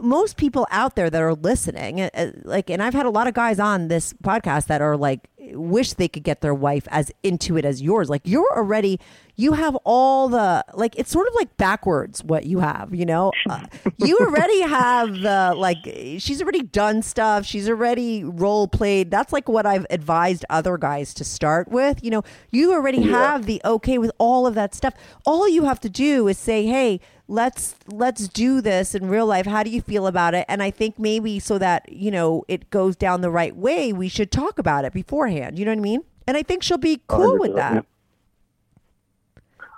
most 0.00 0.36
people 0.36 0.66
out 0.70 0.96
there 0.96 1.10
that 1.10 1.20
are 1.22 1.34
listening, 1.34 2.00
uh, 2.00 2.10
uh, 2.14 2.30
like, 2.44 2.70
and 2.70 2.82
I've 2.82 2.94
had 2.94 3.04
a 3.06 3.10
lot 3.10 3.26
of 3.26 3.34
guys 3.34 3.58
on 3.60 3.88
this 3.88 4.12
podcast 4.14 4.66
that 4.68 4.80
are 4.80 4.96
like, 4.96 5.28
wish 5.52 5.92
they 5.92 6.08
could 6.08 6.22
get 6.22 6.40
their 6.40 6.54
wife 6.54 6.88
as 6.90 7.12
into 7.22 7.58
it 7.58 7.66
as 7.66 7.82
yours. 7.82 8.08
Like, 8.08 8.22
you're 8.24 8.48
already, 8.56 8.98
you 9.36 9.52
have 9.52 9.76
all 9.84 10.28
the, 10.30 10.64
like, 10.72 10.94
it's 10.96 11.10
sort 11.10 11.28
of 11.28 11.34
like 11.34 11.54
backwards 11.58 12.24
what 12.24 12.46
you 12.46 12.60
have, 12.60 12.94
you 12.94 13.04
know? 13.04 13.30
Uh, 13.50 13.60
you 13.98 14.16
already 14.20 14.62
have 14.62 15.12
the, 15.20 15.52
like, 15.54 15.76
she's 16.18 16.40
already 16.40 16.62
done 16.62 17.02
stuff. 17.02 17.44
She's 17.44 17.68
already 17.68 18.24
role 18.24 18.66
played. 18.66 19.10
That's 19.10 19.34
like 19.34 19.46
what 19.50 19.66
I've 19.66 19.86
advised 19.90 20.46
other 20.48 20.78
guys 20.78 21.12
to 21.14 21.24
start 21.24 21.68
with. 21.68 22.02
You 22.02 22.10
know, 22.10 22.22
you 22.50 22.72
already 22.72 23.00
Yeah. 23.02 23.10
have 23.18 23.44
the 23.44 23.60
okay 23.66 23.98
with 23.98 24.12
all 24.16 24.46
of 24.46 24.54
that 24.54 24.74
stuff. 24.74 24.94
All 25.26 25.46
you 25.46 25.64
have 25.64 25.80
to 25.80 25.90
do 25.90 26.26
is 26.26 26.38
say, 26.38 26.64
hey, 26.64 27.00
let's 27.28 27.74
let's 27.88 28.28
do 28.28 28.60
this 28.60 28.94
in 28.94 29.08
real 29.08 29.26
life. 29.26 29.46
How 29.46 29.62
do 29.62 29.70
you 29.70 29.80
feel 29.80 30.06
about 30.06 30.34
it? 30.34 30.44
And 30.48 30.62
i 30.62 30.70
think 30.70 30.98
maybe 30.98 31.38
so 31.38 31.58
that 31.58 31.90
you 31.90 32.10
know 32.10 32.44
it 32.48 32.68
goes 32.70 32.96
down 32.96 33.20
the 33.22 33.30
right 33.30 33.56
way 33.56 33.92
we 33.92 34.08
should 34.08 34.30
talk 34.30 34.58
about 34.58 34.84
it 34.84 34.92
beforehand. 34.92 35.58
You 35.58 35.64
know 35.64 35.70
what 35.72 35.78
i 35.78 35.82
mean? 35.82 36.02
And 36.26 36.36
i 36.36 36.42
think 36.42 36.62
she'll 36.62 36.78
be 36.78 37.00
cool 37.06 37.38
with 37.38 37.54
that. 37.56 37.74
Yeah. 37.74 37.80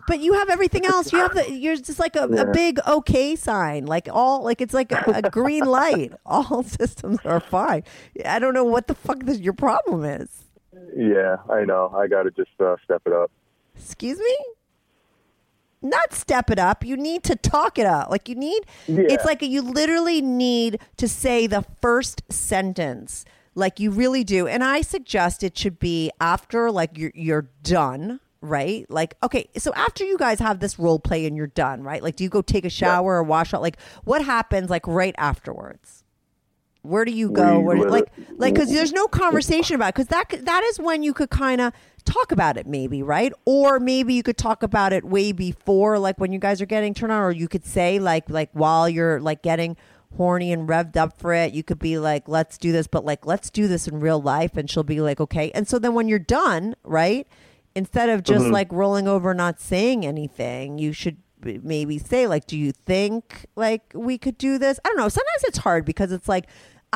but 0.09 0.21
you 0.21 0.35
have 0.35 0.49
everything 0.51 0.85
else. 0.87 1.13
You 1.13 1.19
have 1.21 1.35
the 1.35 1.51
you're 1.53 1.77
just 1.77 1.99
like 1.99 2.17
a, 2.17 2.29
Yeah. 2.31 2.43
a 2.43 2.53
big 2.53 2.79
okay 2.87 3.37
sign. 3.37 3.87
Like 3.87 4.09
all 4.13 4.43
like 4.43 4.61
it's 4.61 4.75
like 4.75 4.93
a, 4.93 5.21
a 5.25 5.31
green 5.31 5.65
light. 5.79 6.13
All 6.25 6.63
systems 6.79 7.19
are 7.25 7.41
fine. 7.41 7.83
I 8.25 8.39
don't 8.39 8.55
know 8.55 8.65
what 8.65 8.87
the 8.87 8.95
fuck 8.95 9.21
this, 9.25 9.39
your 9.41 9.53
problem 9.53 10.05
is. 10.05 10.45
Yeah, 10.97 11.37
I 11.51 11.65
know. 11.65 11.93
I 11.97 12.07
got 12.07 12.25
to 12.25 12.31
just 12.31 12.51
uh, 12.61 12.77
step 12.85 13.03
it 13.07 13.13
up. 13.13 13.31
excuse 13.77 14.19
me 14.19 14.37
not 15.83 16.13
step 16.13 16.51
it 16.51 16.59
up. 16.59 16.85
You 16.85 16.97
need 16.97 17.23
to 17.25 17.37
talk 17.37 17.79
it 17.79 17.87
up. 17.87 18.11
Like 18.11 18.29
you 18.29 18.35
need 18.35 18.65
Yeah. 18.87 19.05
it's 19.09 19.25
like 19.25 19.43
you 19.43 19.63
literally 19.63 20.21
need 20.21 20.81
to 20.97 21.07
say 21.09 21.47
the 21.47 21.65
first 21.81 22.23
sentence 22.31 23.25
like 23.55 23.81
you 23.81 23.91
really 23.91 24.25
do. 24.25 24.47
And 24.47 24.63
i 24.65 24.81
suggest 24.83 25.43
it 25.43 25.57
should 25.57 25.79
be 25.79 26.11
after 26.21 26.71
like 26.71 26.97
you're, 26.99 27.13
you're 27.15 27.49
done 27.63 28.21
right? 28.43 28.89
Like 28.91 29.17
okay 29.23 29.49
so 29.57 29.73
after 29.75 30.05
you 30.05 30.19
guys 30.19 30.39
have 30.41 30.61
this 30.61 30.79
role 30.79 30.99
play 30.99 31.27
and 31.27 31.37
you're 31.37 31.47
done 31.49 31.83
right? 31.83 32.03
Like 32.03 32.17
do 32.17 32.25
you 32.25 32.31
go 32.31 32.43
take 32.43 32.65
a 32.65 32.71
shower 32.71 33.15
or 33.17 33.23
wash 33.23 33.53
out? 33.55 33.63
Like 33.63 33.79
what 34.05 34.25
happens 34.25 34.71
like 34.71 34.87
right 34.87 35.15
afterwards 35.19 36.05
where 36.89 37.05
do 37.05 37.13
you 37.13 37.31
go? 37.31 37.61
We 37.61 37.77
Where, 37.77 37.89
like, 37.91 38.13
like, 38.39 38.55
because 38.55 38.71
there's 38.73 38.93
no 38.93 39.07
conversation 39.07 39.77
about 39.77 39.95
because 39.95 40.09
that 40.09 40.45
that 40.45 40.63
is 40.65 40.79
when 40.79 41.03
you 41.03 41.13
could 41.13 41.31
kind 41.31 41.61
of 41.61 41.73
talk 42.05 42.31
about 42.33 42.57
it, 42.57 42.67
maybe, 42.67 43.03
right? 43.03 43.33
Or 43.45 43.81
maybe 43.81 44.15
you 44.15 44.23
could 44.23 44.37
talk 44.39 44.63
about 44.63 44.93
it 44.93 45.05
way 45.05 45.33
before, 45.33 45.99
like 45.99 46.19
when 46.19 46.33
you 46.33 46.39
guys 46.39 46.61
are 46.63 46.67
getting 46.67 46.95
turned 46.95 47.13
on, 47.13 47.21
or 47.23 47.33
you 47.33 47.49
could 47.49 47.65
say 47.65 47.99
like 47.99 48.31
like 48.31 48.51
while 48.53 48.89
you're 48.89 49.21
like 49.21 49.43
getting 49.43 49.77
horny 50.17 50.53
and 50.53 50.69
revved 50.69 50.97
up 50.97 51.19
for 51.21 51.35
it, 51.35 51.53
you 51.53 51.63
could 51.63 51.79
be 51.79 51.99
like, 51.99 52.27
let's 52.29 52.57
do 52.59 52.73
this, 52.73 52.87
but 52.87 53.05
like 53.05 53.27
let's 53.27 53.51
do 53.51 53.69
this 53.69 53.87
in 53.89 54.01
real 54.01 54.21
life, 54.23 54.57
and 54.57 54.71
she'll 54.71 54.83
be 54.85 55.01
like, 55.01 55.21
okay. 55.21 55.51
And 55.53 55.67
so 55.69 55.79
then 55.79 55.95
when 55.95 56.09
you're 56.09 56.19
done, 56.19 56.75
right? 56.85 57.27
Instead 57.75 58.09
of 58.09 58.23
just 58.23 58.47
Mhm. 58.47 58.53
like 58.53 58.73
rolling 58.73 59.07
over, 59.07 59.35
not 59.35 59.61
saying 59.61 60.07
anything, 60.07 60.79
you 60.79 60.93
should 60.93 61.19
maybe 61.63 61.97
say 61.99 62.27
like 62.27 62.47
do 62.47 62.57
you 62.59 62.73
think 62.73 63.47
like 63.55 63.83
we 63.95 64.19
could 64.19 64.37
do 64.39 64.59
this 64.59 64.81
i 64.85 64.89
don't 64.89 64.97
know 64.97 65.09
sometimes 65.09 65.45
it's 65.45 65.59
hard 65.59 65.85
because 65.85 66.11
it's 66.11 66.29
like 66.29 66.47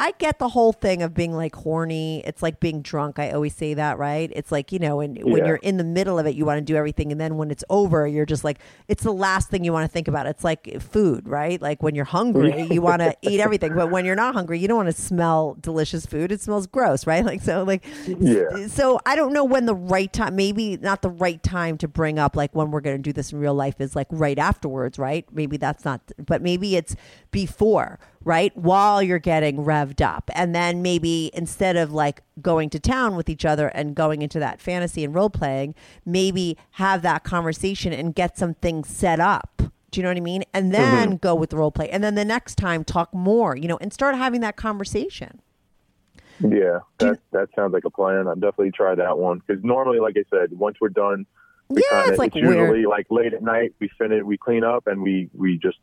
I 0.01 0.13
get 0.19 0.39
the 0.39 0.49
whole 0.49 0.73
thing 0.73 1.03
of 1.03 1.13
being 1.13 1.33
like 1.33 1.55
horny. 1.55 2.25
It's 2.25 2.43
like 2.43 2.59
being 2.59 2.81
drunk. 2.81 3.19
I 3.19 3.33
always 3.33 3.55
say 3.55 3.75
that, 3.75 3.99
right? 3.99 4.33
It's 4.35 4.51
like, 4.51 4.73
you 4.73 4.79
know, 4.79 5.01
and 5.01 5.23
when 5.23 5.43
Yeah. 5.43 5.49
you're 5.49 5.57
in 5.57 5.77
the 5.77 5.85
middle 5.85 6.19
of 6.19 6.27
it, 6.27 6.35
you 6.35 6.47
want 6.47 6.57
to 6.59 6.65
do 6.65 6.75
everything. 6.75 7.13
And 7.13 7.21
then 7.21 7.37
when 7.37 7.51
it's 7.51 7.63
over, 7.69 8.07
you're 8.07 8.25
just 8.25 8.43
like, 8.43 8.61
it's 8.89 9.03
the 9.03 9.13
last 9.13 9.51
thing 9.51 9.63
you 9.63 9.73
want 9.75 9.85
to 9.85 9.93
think 9.93 10.09
about. 10.09 10.27
It's 10.27 10.43
like 10.43 10.81
food, 10.81 11.29
right? 11.29 11.61
Like 11.61 11.83
when 11.83 11.95
you're 11.95 12.07
hungry, 12.07 12.63
you 12.63 12.81
want 12.81 13.03
to 13.03 13.15
eat 13.23 13.41
everything. 13.41 13.75
But 13.75 13.91
when 13.91 14.07
you're 14.07 14.17
not 14.17 14.33
hungry, 14.35 14.59
you 14.59 14.69
don't 14.69 14.79
want 14.79 14.89
to 14.95 15.01
smell 15.01 15.57
delicious 15.61 16.07
food. 16.07 16.33
It 16.33 16.41
smells 16.41 16.67
gross, 16.67 17.07
right? 17.07 17.25
Like, 17.31 17.43
so, 17.43 17.63
like, 17.65 17.85
Yeah. 18.19 18.67
so 18.69 18.99
I 19.05 19.15
don't 19.17 19.35
know 19.35 19.45
when 19.45 19.67
the 19.67 19.75
right 19.75 20.11
time, 20.11 20.35
maybe 20.35 20.79
not 20.79 21.03
the 21.03 21.11
right 21.11 21.43
time 21.43 21.77
to 21.79 21.87
bring 21.89 22.19
up 22.19 22.35
like 22.35 22.55
when 22.55 22.71
we're 22.71 22.81
going 22.81 22.97
to 22.97 23.03
do 23.03 23.13
this 23.13 23.33
in 23.33 23.39
real 23.39 23.55
life 23.55 23.81
is 23.81 23.95
like 23.95 24.07
right 24.11 24.39
afterwards, 24.39 24.99
right? 24.99 25.27
Maybe 25.31 25.59
that's 25.59 25.85
not, 25.85 26.01
but 26.25 26.41
maybe 26.41 26.75
it's 26.75 26.97
before, 27.31 27.99
right? 28.25 28.55
While 28.57 29.03
you're 29.03 29.19
getting 29.19 29.59
revved 29.59 30.01
up. 30.01 30.31
And 30.35 30.55
then 30.55 30.83
maybe 30.83 31.31
instead 31.33 31.77
of 31.77 31.93
like 31.93 32.23
going 32.41 32.71
to 32.71 32.79
town 32.79 33.17
with 33.17 33.29
each 33.29 33.45
other 33.45 33.69
and 33.69 33.95
going 33.95 34.23
into 34.23 34.39
that 34.39 34.61
fantasy 34.61 35.05
and 35.05 35.15
role 35.15 35.31
playing, 35.31 35.75
maybe 36.05 36.57
have 36.73 37.03
that 37.03 37.25
conversation 37.25 37.93
and 37.93 38.15
get 38.15 38.37
some 38.37 38.55
things 38.55 38.89
set 38.89 39.21
up. 39.21 39.63
Do 39.91 39.99
you 39.99 40.03
know 40.03 40.11
what 40.11 40.19
I 40.19 40.21
mean? 40.21 40.45
And 40.55 40.73
then 40.73 41.09
mm-hmm. 41.09 41.17
go 41.17 41.35
with 41.35 41.51
the 41.51 41.57
role 41.57 41.73
play. 41.73 41.89
And 41.91 42.05
then 42.05 42.15
the 42.15 42.25
next 42.25 42.57
time 42.57 42.85
talk 42.85 43.13
more, 43.13 43.57
you 43.57 43.67
know, 43.67 43.79
and 43.81 43.93
start 43.93 44.15
having 44.15 44.41
that 44.43 44.57
conversation. 44.57 45.41
Yeah, 46.41 46.81
that 46.99 47.19
that 47.33 47.49
sounds 47.55 47.75
like 47.75 47.85
a 47.85 47.91
plan. 47.91 48.27
I'll 48.27 48.35
definitely 48.35 48.71
try 48.71 48.95
that 48.95 49.19
one 49.19 49.43
because 49.47 49.63
normally, 49.63 50.01
like 50.01 50.17
I 50.17 50.25
said, 50.31 50.59
once 50.59 50.79
we're 50.81 50.89
done, 50.89 51.27
we 51.69 51.83
Yeah, 51.91 51.99
kinda, 51.99 52.11
it's 52.13 52.19
like 52.19 52.35
usually 52.35 52.57
weird. 52.57 52.87
like 52.87 53.07
late 53.11 53.35
at 53.35 53.43
night. 53.43 53.75
We 53.79 53.91
finish, 53.99 54.23
we 54.23 54.39
clean 54.39 54.65
up, 54.65 54.87
and 54.87 55.03
we 55.03 55.29
we 55.35 55.59
just 55.59 55.79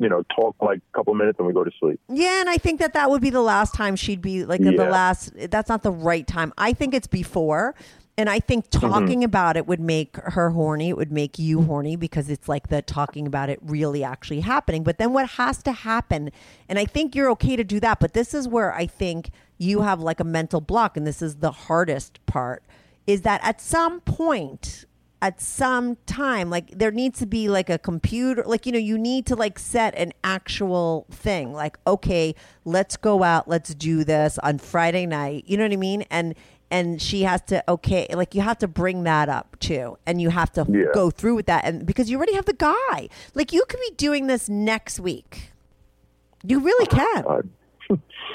you 0.00 0.08
know 0.08 0.24
talk 0.34 0.56
like 0.60 0.78
a 0.78 0.96
couple 0.96 1.14
minutes, 1.14 1.38
and 1.38 1.46
we 1.46 1.52
go 1.52 1.62
to 1.62 1.70
sleep. 1.78 2.00
Yeah, 2.08 2.40
and 2.40 2.50
I 2.50 2.58
think 2.58 2.80
that 2.80 2.94
that 2.94 3.10
would 3.10 3.22
be 3.22 3.30
the 3.30 3.42
last 3.42 3.74
time 3.74 3.94
she'd 3.94 4.22
be 4.22 4.44
like 4.44 4.62
the 4.62 4.72
last. 4.72 5.32
That's 5.50 5.68
not 5.68 5.82
the 5.82 5.92
right 5.92 6.26
time. 6.26 6.52
I 6.58 6.72
think 6.72 6.94
it's 6.94 7.06
before. 7.06 7.74
And 8.18 8.28
I 8.28 8.38
think 8.40 8.68
Mm-hmm. 8.68 8.86
talking 8.86 9.24
about 9.24 9.56
it 9.56 9.66
would 9.66 9.80
make 9.80 10.16
her 10.16 10.50
horny. 10.50 10.90
It 10.90 10.96
would 10.96 11.12
make 11.12 11.38
you 11.38 11.62
horny 11.62 11.96
because 11.96 12.28
it's 12.28 12.48
like 12.48 12.68
the 12.68 12.82
talking 12.82 13.26
about 13.26 13.48
it 13.48 13.58
really 13.62 14.04
actually 14.04 14.40
happening. 14.40 14.82
But 14.82 14.98
then 14.98 15.14
what 15.14 15.26
has 15.30 15.62
to 15.62 15.72
happen, 15.72 16.30
and 16.68 16.78
I 16.78 16.84
think 16.84 17.14
you're 17.14 17.30
okay 17.30 17.56
to 17.56 17.64
do 17.64 17.80
that, 17.80 17.98
but 17.98 18.12
this 18.12 18.34
is 18.34 18.46
where 18.46 18.74
I 18.74 18.86
think 18.86 19.30
you 19.56 19.82
have 19.82 20.00
like 20.00 20.20
a 20.20 20.24
mental 20.24 20.60
block, 20.60 20.98
and 20.98 21.06
this 21.06 21.22
is 21.22 21.36
the 21.36 21.52
hardest 21.52 22.24
part, 22.26 22.62
is 23.06 23.22
that 23.22 23.40
at 23.42 23.58
some 23.60 24.00
point, 24.00 24.84
at 25.22 25.40
some 25.40 25.96
time 26.06 26.48
like 26.48 26.70
there 26.70 26.90
needs 26.90 27.18
to 27.18 27.26
be 27.26 27.48
like 27.48 27.68
a 27.68 27.78
computer 27.78 28.42
like 28.46 28.64
you 28.64 28.72
know 28.72 28.78
you 28.78 28.96
need 28.96 29.26
to 29.26 29.36
like 29.36 29.58
set 29.58 29.94
an 29.96 30.12
actual 30.24 31.06
thing 31.10 31.52
like 31.52 31.78
okay 31.86 32.34
let's 32.64 32.96
go 32.96 33.22
out 33.22 33.46
let's 33.46 33.74
do 33.74 34.02
this 34.02 34.38
on 34.38 34.56
friday 34.58 35.04
night 35.04 35.44
you 35.46 35.56
know 35.56 35.64
what 35.64 35.72
i 35.72 35.76
mean? 35.76 36.04
And 36.10 36.34
and 36.70 37.02
she 37.02 37.24
has 37.24 37.42
to 37.42 37.62
okay 37.68 38.06
like 38.14 38.34
you 38.34 38.40
have 38.42 38.56
to 38.58 38.68
bring 38.68 39.02
that 39.02 39.28
up 39.28 39.58
too 39.58 39.98
and 40.06 40.22
you 40.22 40.30
have 40.30 40.52
to 40.52 40.64
Yeah. 40.68 40.84
go 40.94 41.10
through 41.10 41.34
with 41.34 41.46
that 41.46 41.64
and 41.64 41.84
because 41.84 42.08
you 42.08 42.16
already 42.16 42.34
have 42.34 42.44
the 42.46 42.52
guy. 42.54 43.08
Like 43.34 43.52
you 43.52 43.64
could 43.68 43.80
be 43.80 43.92
doing 43.96 44.26
this 44.28 44.48
next 44.48 45.00
week. 45.00 45.50
You 46.44 46.60
really 46.60 46.86
can 46.86 47.24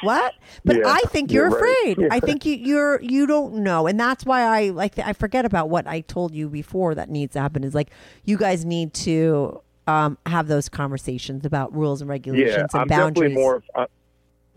what? 0.01 0.33
But 0.63 0.77
Yeah, 0.77 0.83
I 0.87 0.99
think 1.07 1.31
you're 1.31 1.49
you're, 1.49 1.59
right. 1.59 1.95
afraid. 1.97 2.11
I 2.11 2.19
think 2.19 2.45
you, 2.45 2.55
you're 2.55 3.01
you 3.01 3.25
don't 3.27 3.55
know, 3.55 3.87
and 3.87 3.99
that's 3.99 4.25
why 4.25 4.41
I 4.41 4.69
like 4.69 4.99
I 4.99 5.13
forget 5.13 5.45
about 5.45 5.69
what 5.69 5.87
I 5.87 6.01
told 6.01 6.33
you 6.33 6.49
before 6.49 6.95
that 6.95 7.09
needs 7.09 7.33
to 7.33 7.39
happen. 7.41 7.63
Is 7.63 7.75
like 7.75 7.89
you 8.23 8.37
guys 8.37 8.65
need 8.65 8.93
to 8.95 9.61
um, 9.87 10.17
have 10.25 10.47
those 10.47 10.69
conversations 10.69 11.45
about 11.45 11.73
rules 11.75 12.01
and 12.01 12.09
regulations 12.09 12.55
yeah, 12.55 12.61
and 12.73 12.81
I'm 12.81 12.87
boundaries. 12.87 13.29
definitely 13.29 13.33
more. 13.33 13.63
Uh, 13.73 13.85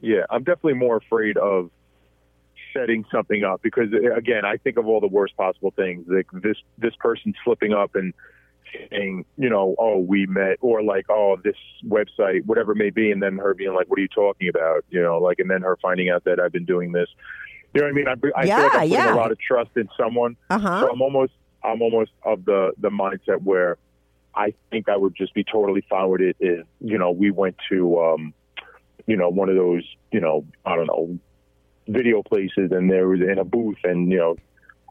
yeah, 0.00 0.24
I'm 0.30 0.42
definitely 0.42 0.74
more 0.74 0.96
afraid 0.96 1.36
of 1.36 1.70
setting 2.72 3.04
something 3.10 3.44
up 3.44 3.62
because 3.62 3.88
uh, 3.92 4.14
again, 4.14 4.44
I 4.44 4.56
think 4.56 4.76
of 4.78 4.86
all 4.86 5.00
the 5.00 5.08
worst 5.08 5.36
possible 5.36 5.72
things. 5.72 6.06
Like 6.08 6.26
this 6.32 6.56
this 6.78 6.94
person 6.96 7.34
slipping 7.44 7.72
up 7.72 7.94
and 7.94 8.14
saying, 8.90 9.24
you 9.36 9.50
know, 9.50 9.74
oh, 9.78 9.98
we 9.98 10.26
met, 10.26 10.58
or 10.60 10.82
like, 10.82 11.06
oh, 11.08 11.36
this 11.42 11.56
website, 11.86 12.44
whatever 12.46 12.72
it 12.72 12.76
may 12.76 12.90
be, 12.90 13.10
and 13.10 13.22
then 13.22 13.38
her 13.38 13.54
being 13.54 13.74
like, 13.74 13.88
what 13.88 13.98
are 13.98 14.02
you 14.02 14.08
talking 14.08 14.48
about? 14.48 14.84
You 14.90 15.02
know, 15.02 15.18
like, 15.18 15.38
and 15.38 15.50
then 15.50 15.62
her 15.62 15.76
finding 15.80 16.10
out 16.10 16.24
that 16.24 16.40
I've 16.40 16.52
been 16.52 16.64
doing 16.64 16.92
this. 16.92 17.08
You 17.74 17.82
know 17.82 17.86
what 17.86 17.92
I 17.92 17.94
mean? 17.94 18.08
I, 18.08 18.40
I 18.40 18.46
feel 18.46 18.56
like 18.56 18.74
I'm 18.74 18.80
putting 18.80 18.92
yeah. 18.92 19.14
a 19.14 19.16
lot 19.16 19.30
of 19.30 19.38
trust 19.38 19.70
in 19.76 19.88
someone. 19.98 20.36
Uh-huh. 20.50 20.80
So 20.80 20.90
I'm 20.90 21.02
almost, 21.02 21.32
I'm 21.62 21.82
almost 21.82 22.12
of 22.24 22.44
the 22.44 22.72
the 22.78 22.90
mindset 22.90 23.42
where 23.42 23.76
I 24.34 24.54
think 24.70 24.88
I 24.88 24.96
would 24.96 25.14
just 25.14 25.34
be 25.34 25.44
totally 25.44 25.84
fine 25.88 26.08
with 26.08 26.20
it. 26.20 26.36
Is 26.40 26.64
you 26.80 26.98
know, 26.98 27.10
we 27.10 27.30
went 27.30 27.56
to, 27.70 28.00
um, 28.00 28.34
you 29.06 29.16
know, 29.16 29.28
one 29.28 29.48
of 29.48 29.56
those, 29.56 29.84
you 30.12 30.20
know, 30.20 30.44
I 30.64 30.76
don't 30.76 30.86
know, 30.86 31.18
video 31.88 32.22
places, 32.22 32.70
and 32.70 32.90
there 32.90 33.08
was 33.08 33.20
in 33.20 33.38
a 33.38 33.44
booth, 33.44 33.78
and 33.84 34.10
you 34.10 34.18
know, 34.18 34.36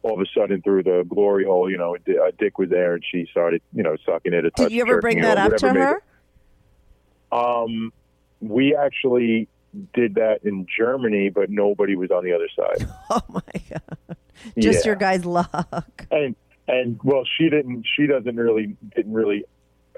all 0.08 0.14
of 0.14 0.22
a 0.22 0.26
sudden 0.40 0.62
through 0.62 0.84
the 0.84 1.04
glory 1.08 1.44
hole, 1.46 1.70
you 1.70 1.78
know, 1.78 1.96
a 1.96 2.32
dick 2.40 2.58
was 2.58 2.70
there, 2.70 2.94
and 2.94 3.04
she 3.12 3.28
started, 3.30 3.62
you 3.74 3.84
know, 3.84 3.98
sucking 4.06 4.34
it. 4.34 4.46
Did 4.56 4.72
you 4.72 4.82
ever 4.82 5.02
bring 5.02 5.22
that 5.22 5.38
up 5.38 5.58
to 5.58 5.68
whatever 5.68 5.68
it 5.68 5.74
may 5.74 7.38
her? 7.38 7.64
Um, 7.66 7.94
we 8.40 8.76
actually 8.76 9.50
did 9.94 10.16
that 10.16 10.40
in 10.44 10.66
Germany, 10.78 11.30
but 11.30 11.50
nobody 11.50 11.96
was 11.96 12.10
on 12.10 12.24
the 12.24 12.34
other 12.34 12.48
side. 12.56 12.88
Oh 13.10 13.22
my 13.30 13.42
god! 13.70 14.18
Just 14.58 14.86
Yeah. 14.86 14.90
your 14.90 14.96
guys' 14.96 15.26
luck. 15.26 16.06
and 16.12 16.36
and 16.68 17.00
well, 17.04 17.24
she 17.38 17.50
didn't. 17.50 17.86
She 17.96 18.06
doesn't 18.08 18.36
really 18.36 18.76
didn't 18.96 19.14
really 19.14 19.46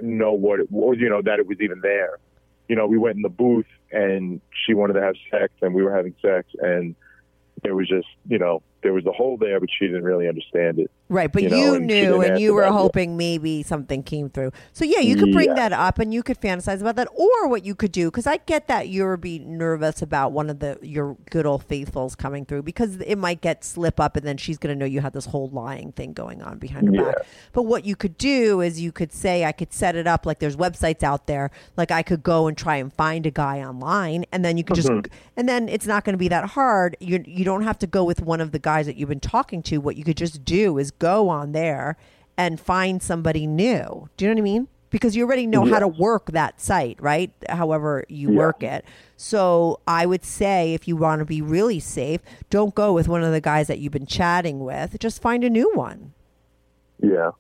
know 0.02 0.34
what 0.34 0.60
it 0.60 0.72
was. 0.72 0.98
You 1.00 1.10
know 1.10 1.22
that 1.22 1.40
it 1.40 1.48
was 1.48 1.58
even 1.62 1.82
there. 1.82 2.18
You 2.68 2.76
know, 2.76 2.86
we 2.88 2.98
went 3.00 3.16
in 3.16 3.24
the 3.24 3.30
booth 3.30 3.66
and 3.92 4.42
she 4.66 4.74
wanted 4.76 4.94
to 4.94 5.02
have 5.02 5.16
sex, 5.32 5.54
and 5.62 5.74
we 5.74 5.82
were 5.84 5.96
having 5.96 6.16
sex, 6.22 6.48
and 6.60 6.96
it 7.64 7.72
was 7.72 7.88
just 7.88 8.08
you 8.28 8.38
know 8.38 8.62
there 8.82 8.94
was 8.94 9.06
a 9.06 9.12
hole 9.12 9.38
there, 9.38 9.60
but 9.60 9.70
she 9.78 9.88
didn't 9.88 10.04
really 10.04 10.28
understand 10.28 10.80
it. 10.80 10.90
Right, 11.10 11.32
but 11.32 11.42
you 11.44 11.50
you, 11.50 11.66
know, 11.66 11.74
and 11.76 11.88
knew 11.88 12.22
and 12.22 12.40
you 12.40 12.54
were 12.54 12.62
about 12.64 12.76
it. 12.76 12.82
hoping 12.82 13.18
maybe 13.18 13.64
something 13.64 14.04
came 14.04 14.30
through. 14.30 14.52
So 14.74 14.86
yeah, 14.86 15.00
you 15.00 15.16
could 15.16 15.32
bring 15.32 15.50
Yeah. 15.50 15.56
that 15.56 15.74
up 15.74 15.98
and 15.98 16.14
you 16.14 16.22
could 16.22 16.40
fantasize 16.40 16.82
about 16.82 16.96
that 16.98 17.08
or 17.16 17.48
what 17.48 17.66
you 17.66 17.74
could 17.74 17.92
do 17.92 18.12
cuz 18.12 18.28
I 18.28 18.38
get 18.38 18.68
that 18.68 18.90
you're 18.90 19.18
be 19.18 19.40
nervous 19.40 20.04
about 20.04 20.32
one 20.34 20.52
of 20.52 20.60
the 20.60 20.78
your 20.84 21.18
good 21.32 21.48
old 21.48 21.64
faithfuls 21.64 22.16
coming 22.16 22.46
through 22.46 22.62
because 22.62 22.98
it 23.02 23.18
might 23.18 23.42
get 23.42 23.64
slip 23.64 24.00
up 24.00 24.16
and 24.18 24.26
then 24.26 24.38
she's 24.38 24.60
going 24.60 24.74
to 24.74 24.80
know 24.80 24.86
you 24.86 25.02
had 25.02 25.14
this 25.14 25.26
whole 25.26 25.50
lying 25.50 25.92
thing 25.94 26.14
going 26.14 26.44
on 26.44 26.60
behind 26.60 26.96
her 26.96 27.04
back. 27.06 27.16
But 27.54 27.64
what 27.64 27.86
you 27.86 27.96
could 27.96 28.16
do 28.18 28.62
is 28.62 28.80
you 28.80 28.92
could 28.92 29.12
say 29.12 29.46
I 29.46 29.52
could 29.52 29.74
set 29.74 29.96
it 29.96 30.06
up 30.06 30.28
like 30.28 30.38
there's 30.38 30.58
websites 30.58 31.02
out 31.02 31.26
there 31.26 31.50
like 31.76 31.90
I 31.90 32.04
could 32.04 32.22
go 32.22 32.46
and 32.48 32.56
try 32.56 32.76
and 32.76 32.94
find 32.94 33.26
a 33.26 33.32
guy 33.32 33.62
online 33.64 34.26
and 34.32 34.46
then 34.46 34.58
you 34.58 34.64
could 34.64 34.76
just 34.76 34.90
Mhm. 34.90 35.08
and 35.36 35.50
then 35.50 35.68
it's 35.68 35.88
not 35.88 36.04
going 36.06 36.14
to 36.14 36.18
be 36.20 36.28
that 36.28 36.46
hard. 36.52 36.96
You 37.00 37.24
you 37.26 37.44
don't 37.44 37.64
have 37.64 37.80
to 37.80 37.88
go 37.88 38.04
with 38.04 38.22
one 38.22 38.42
of 38.42 38.52
the 38.52 38.60
guys 38.60 38.69
that 38.88 38.96
you've 38.98 39.10
been 39.10 39.20
talking 39.20 39.62
to. 39.64 39.78
What 39.80 39.96
you 39.98 40.04
could 40.04 40.18
just 40.18 40.44
do 40.46 40.78
is 40.78 40.92
go 40.92 41.30
on 41.30 41.52
there 41.52 41.98
and 42.38 42.60
find 42.60 43.02
somebody 43.02 43.46
new. 43.48 44.10
Do 44.18 44.26
you 44.26 44.30
know 44.30 44.36
what 44.36 44.42
I 44.42 44.44
mean? 44.44 44.68
Because 44.92 45.16
you 45.16 45.24
already 45.26 45.46
know 45.46 45.66
how 45.66 45.78
to 45.80 45.88
work 45.88 46.32
that 46.32 46.60
site, 46.60 46.98
right? 47.00 47.32
However 47.48 48.06
you 48.10 48.32
Yeah. 48.32 48.38
work 48.40 48.64
it. 48.64 48.86
So 49.18 49.80
I 49.88 50.06
would 50.08 50.24
say 50.26 50.74
if 50.74 50.88
you 50.88 50.96
want 50.96 51.20
to 51.20 51.26
be 51.26 51.42
really 51.42 51.80
safe, 51.80 52.22
don't 52.50 52.74
go 52.74 52.94
with 52.94 53.08
one 53.08 53.24
of 53.24 53.32
the 53.32 53.42
guys 53.42 53.68
that 53.68 53.78
you've 53.80 53.94
been 53.94 54.08
chatting 54.08 54.62
with. 54.62 54.98
Just 55.00 55.22
find 55.22 55.44
a 55.44 55.50
new 55.50 55.72
one, 55.76 56.14
Yeah, 57.02 57.32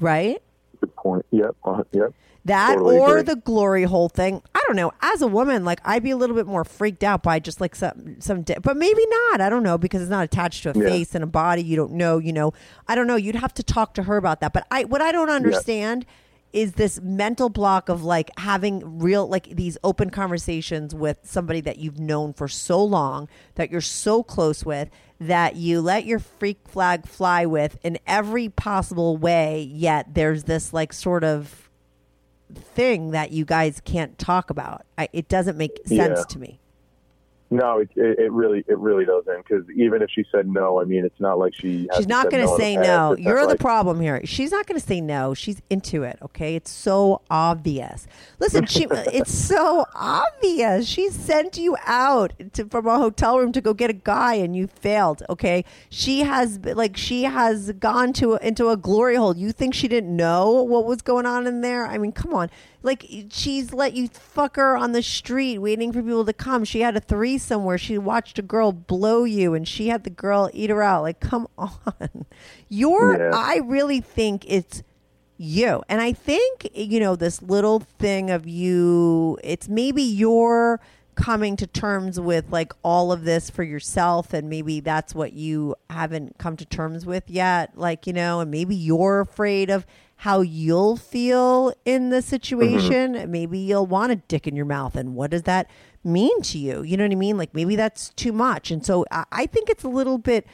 right? 0.00 0.42
good 0.80 0.94
point. 0.96 1.24
Yep, 1.30 1.56
uh, 1.64 1.82
yep. 1.92 2.12
That 2.46 2.74
Totally 2.76 2.98
or 2.98 3.18
agree. 3.18 3.34
the 3.34 3.36
glory 3.36 3.82
hole 3.84 4.08
thing. 4.08 4.42
I 4.54 4.62
don't 4.66 4.76
know. 4.76 4.92
As 5.02 5.20
a 5.20 5.26
woman, 5.26 5.64
like 5.64 5.80
I'd 5.84 6.02
be 6.02 6.10
a 6.10 6.16
little 6.16 6.34
bit 6.34 6.46
more 6.46 6.64
freaked 6.64 7.04
out 7.04 7.22
by 7.22 7.38
just 7.38 7.60
like 7.60 7.74
some 7.74 8.18
some, 8.20 8.42
di- 8.42 8.56
but 8.62 8.76
maybe 8.78 9.04
not. 9.30 9.40
I 9.42 9.50
don't 9.50 9.62
know 9.62 9.76
because 9.76 10.00
it's 10.00 10.10
not 10.10 10.24
attached 10.24 10.62
to 10.62 10.70
a 10.70 10.74
Yeah. 10.82 10.88
face 10.88 11.14
and 11.14 11.22
a 11.22 11.26
body. 11.26 11.62
You 11.62 11.76
don't 11.76 11.92
know. 11.92 12.16
You 12.18 12.32
know. 12.32 12.52
I 12.88 12.94
don't 12.94 13.06
know. 13.06 13.16
You'd 13.16 13.34
have 13.36 13.52
to 13.54 13.62
talk 13.62 13.92
to 13.94 14.04
her 14.04 14.16
about 14.16 14.40
that. 14.40 14.52
But 14.54 14.66
I 14.70 14.84
what 14.84 15.02
I 15.02 15.12
don't 15.12 15.28
understand 15.30 16.06
is 16.52 16.72
this 16.72 16.98
mental 17.00 17.48
block 17.48 17.88
of 17.88 18.02
like 18.02 18.30
having 18.38 18.98
real 18.98 19.26
like 19.28 19.54
these 19.54 19.76
open 19.84 20.10
conversations 20.10 20.94
with 20.94 21.18
somebody 21.22 21.60
that 21.60 21.78
you've 21.78 22.00
known 22.00 22.32
for 22.32 22.48
so 22.48 22.82
long 22.82 23.28
that 23.54 23.70
you're 23.70 23.80
so 23.80 24.22
close 24.22 24.64
with 24.64 24.88
that 25.20 25.54
you 25.54 25.80
let 25.80 26.06
your 26.06 26.18
freak 26.18 26.58
flag 26.66 27.06
fly 27.06 27.46
with 27.46 27.78
in 27.84 27.98
every 28.04 28.48
possible 28.48 29.16
way 29.16 29.62
yet 29.70 30.14
there's 30.14 30.42
this 30.44 30.72
like 30.72 30.92
sort 30.92 31.22
of 31.22 31.69
thing 32.54 33.10
that 33.10 33.32
you 33.32 33.44
guys 33.44 33.80
can't 33.84 34.18
talk 34.18 34.50
about. 34.50 34.84
I, 34.98 35.08
it 35.12 35.28
doesn't 35.28 35.56
make 35.56 35.78
sense 35.86 36.18
Yeah. 36.20 36.24
to 36.28 36.38
me. 36.38 36.59
No, 37.52 37.78
it, 37.78 37.90
it, 37.96 38.30
really 38.30 38.64
it 38.68 38.78
really 38.78 39.04
doesn't 39.04 39.44
because 39.44 39.64
even 39.74 40.02
if 40.02 40.10
she 40.10 40.24
said 40.30 40.46
no, 40.46 40.80
I 40.80 40.84
mean 40.84 41.04
it's 41.04 41.18
not 41.18 41.36
like 41.36 41.52
she. 41.52 41.88
She's 41.96 42.06
not 42.06 42.30
going 42.30 42.46
to 42.46 42.56
say 42.56 42.76
no. 42.76 43.12
It's 43.12 43.20
not 43.20 43.28
You're 43.28 43.44
the 43.48 43.56
problem 43.56 44.00
here. 44.00 44.20
She's 44.24 44.52
not 44.52 44.68
going 44.68 44.80
to 44.80 44.86
say 44.86 45.00
no. 45.00 45.34
She's 45.34 45.60
into 45.68 46.04
it. 46.04 46.18
Okay, 46.22 46.54
it's 46.54 46.70
so 46.70 47.22
obvious. 47.28 48.06
Listen, 48.38 48.66
she, 48.66 48.86
it's 48.90 49.34
so 49.34 49.84
obvious. 49.96 50.86
She 50.86 51.10
sent 51.10 51.58
you 51.58 51.76
out 51.86 52.34
to, 52.52 52.66
from 52.66 52.86
a 52.86 52.98
hotel 52.98 53.40
room 53.40 53.50
to 53.50 53.60
go 53.60 53.74
get 53.74 53.90
a 53.90 53.94
guy, 53.94 54.34
and 54.34 54.54
you 54.54 54.68
failed. 54.68 55.24
Okay, 55.28 55.64
she 55.88 56.20
has 56.20 56.60
like 56.60 56.96
she 56.96 57.24
has 57.24 57.72
gone 57.72 58.12
to 58.12 58.36
into 58.36 58.68
a 58.68 58.76
glory 58.76 59.16
hole. 59.16 59.36
You 59.36 59.50
think 59.50 59.74
she 59.74 59.88
didn't 59.88 60.14
know 60.14 60.62
what 60.62 60.84
was 60.84 61.02
going 61.02 61.26
on 61.26 61.48
in 61.48 61.62
there? 61.62 61.84
I 61.84 61.98
mean, 61.98 62.12
come 62.12 62.32
on. 62.32 62.48
Like 62.82 63.06
she's 63.30 63.72
let 63.72 63.92
you 63.92 64.08
fuck 64.08 64.56
her 64.56 64.76
on 64.76 64.92
the 64.92 65.02
street, 65.02 65.58
waiting 65.58 65.92
for 65.92 66.02
people 66.02 66.24
to 66.24 66.32
come. 66.32 66.64
She 66.64 66.80
had 66.80 66.96
a 66.96 67.00
three 67.00 67.36
somewhere. 67.38 67.76
she 67.76 67.98
watched 67.98 68.38
a 68.38 68.42
girl 68.42 68.72
blow 68.72 69.24
you, 69.24 69.54
and 69.54 69.68
she 69.68 69.88
had 69.88 70.04
the 70.04 70.10
girl 70.10 70.50
eat 70.52 70.70
her 70.70 70.82
out. 70.82 71.02
Like, 71.02 71.20
come 71.20 71.46
on, 71.58 72.26
you're. 72.68 73.18
Yeah. 73.18 73.30
I 73.34 73.58
really 73.58 74.00
think 74.00 74.44
it's 74.46 74.82
you, 75.36 75.82
and 75.88 76.00
I 76.00 76.12
think 76.12 76.70
you 76.74 77.00
know 77.00 77.16
this 77.16 77.42
little 77.42 77.80
thing 77.80 78.30
of 78.30 78.46
you. 78.46 79.38
It's 79.44 79.68
maybe 79.68 80.02
you're 80.02 80.80
coming 81.16 81.56
to 81.56 81.66
terms 81.66 82.18
with 82.18 82.50
like 82.50 82.72
all 82.82 83.12
of 83.12 83.24
this 83.24 83.50
for 83.50 83.62
yourself 83.62 84.32
and 84.32 84.48
maybe 84.48 84.80
that's 84.80 85.14
what 85.14 85.34
you 85.34 85.74
haven't 85.90 86.38
come 86.38 86.56
to 86.56 86.64
terms 86.64 87.04
with 87.04 87.28
yet 87.28 87.76
like 87.76 88.06
you 88.06 88.12
know 88.12 88.40
and 88.40 88.50
maybe 88.50 88.74
you're 88.74 89.20
afraid 89.20 89.68
of 89.68 89.84
how 90.20 90.42
you'll 90.42 90.98
feel 90.98 91.72
in 91.86 92.10
the 92.10 92.20
situation. 92.20 93.30
Maybe 93.30 93.58
you'll 93.58 93.86
want 93.86 94.12
a 94.12 94.16
dick 94.16 94.46
in 94.46 94.54
your 94.54 94.66
mouth 94.66 94.94
and 94.94 95.14
what 95.14 95.30
does 95.30 95.44
that 95.44 95.70
mean 96.04 96.42
to 96.42 96.58
you? 96.58 96.82
You 96.82 96.98
know 96.98 97.04
what 97.04 97.12
i 97.12 97.14
mean? 97.14 97.38
Like 97.38 97.54
maybe 97.54 97.74
that's 97.74 98.10
too 98.10 98.32
much. 98.32 98.70
And 98.70 98.84
so 98.84 99.06
i, 99.10 99.24
I 99.32 99.46
think 99.46 99.70
it's 99.70 99.82
a 99.82 99.88
little 99.88 100.18
bit 100.18 100.46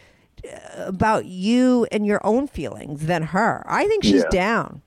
uh, 0.45 0.85
about 0.87 1.25
you 1.25 1.85
and 1.91 2.07
your 2.07 2.25
own 2.25 2.47
feelings 2.47 3.07
than 3.07 3.25
her. 3.25 3.65
I 3.67 3.89
think 3.89 4.05
she's 4.05 4.23
Yeah. 4.23 4.31
down. 4.31 4.83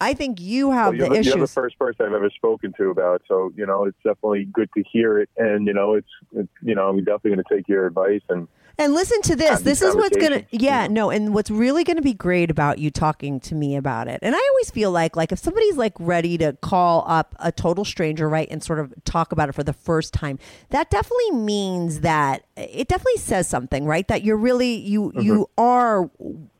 I 0.00 0.14
think 0.14 0.40
you 0.40 0.70
have 0.70 0.92
Well, 0.92 0.94
you're, 0.94 1.08
the 1.08 1.14
the, 1.16 1.22
you're 1.24 1.38
the 1.38 1.46
first 1.48 1.76
person 1.76 2.06
I've 2.06 2.12
ever 2.12 2.30
spoken 2.30 2.74
to 2.78 2.90
about. 2.90 3.22
So 3.26 3.52
you 3.56 3.66
know, 3.66 3.86
it's 3.86 3.96
definitely 4.04 4.44
good 4.52 4.68
to 4.76 4.84
hear 4.92 5.18
it, 5.18 5.30
and 5.36 5.66
you 5.66 5.74
know, 5.74 5.94
it's, 5.94 6.10
it's 6.32 6.52
you 6.62 6.76
know, 6.76 6.88
I'm 6.90 6.98
definitely 6.98 7.32
going 7.32 7.44
to 7.48 7.56
take 7.56 7.68
your 7.68 7.86
advice 7.86 8.22
and 8.28 8.46
And 8.76 8.92
listen 8.92 9.22
to 9.22 9.36
this. 9.36 9.60
This 9.60 9.82
is 9.82 9.94
what's 9.94 10.16
going 10.16 10.32
to, 10.32 10.44
yeah, 10.50 10.88
no. 10.88 11.10
And 11.10 11.32
what's 11.32 11.50
really 11.50 11.84
going 11.84 11.96
to 11.96 12.02
be 12.02 12.12
great 12.14 12.50
about 12.50 12.78
you 12.78 12.90
talking 12.90 13.38
to 13.40 13.54
me 13.54 13.76
about 13.76 14.08
it. 14.08 14.18
And 14.22 14.34
I 14.34 14.48
always 14.50 14.70
feel 14.70 14.90
like, 14.90 15.16
like 15.16 15.30
if 15.30 15.38
somebody's 15.38 15.76
like 15.76 15.92
ready 16.00 16.36
to 16.38 16.54
call 16.54 17.04
up 17.06 17.34
a 17.38 17.52
total 17.52 17.84
stranger, 17.84 18.28
right, 18.28 18.48
and 18.50 18.62
sort 18.62 18.80
of 18.80 18.92
talk 19.04 19.30
about 19.32 19.48
it 19.48 19.52
for 19.54 19.62
the 19.62 19.72
first 19.72 20.12
time, 20.12 20.38
that 20.70 20.90
definitely 20.90 21.32
means 21.32 22.00
that 22.00 22.44
it 22.56 22.88
definitely 22.88 23.18
says 23.18 23.46
something, 23.48 23.84
right? 23.84 24.08
That 24.08 24.22
you're 24.24 24.36
really, 24.36 24.74
you, 24.76 25.12
you 25.14 25.48
are 25.58 26.10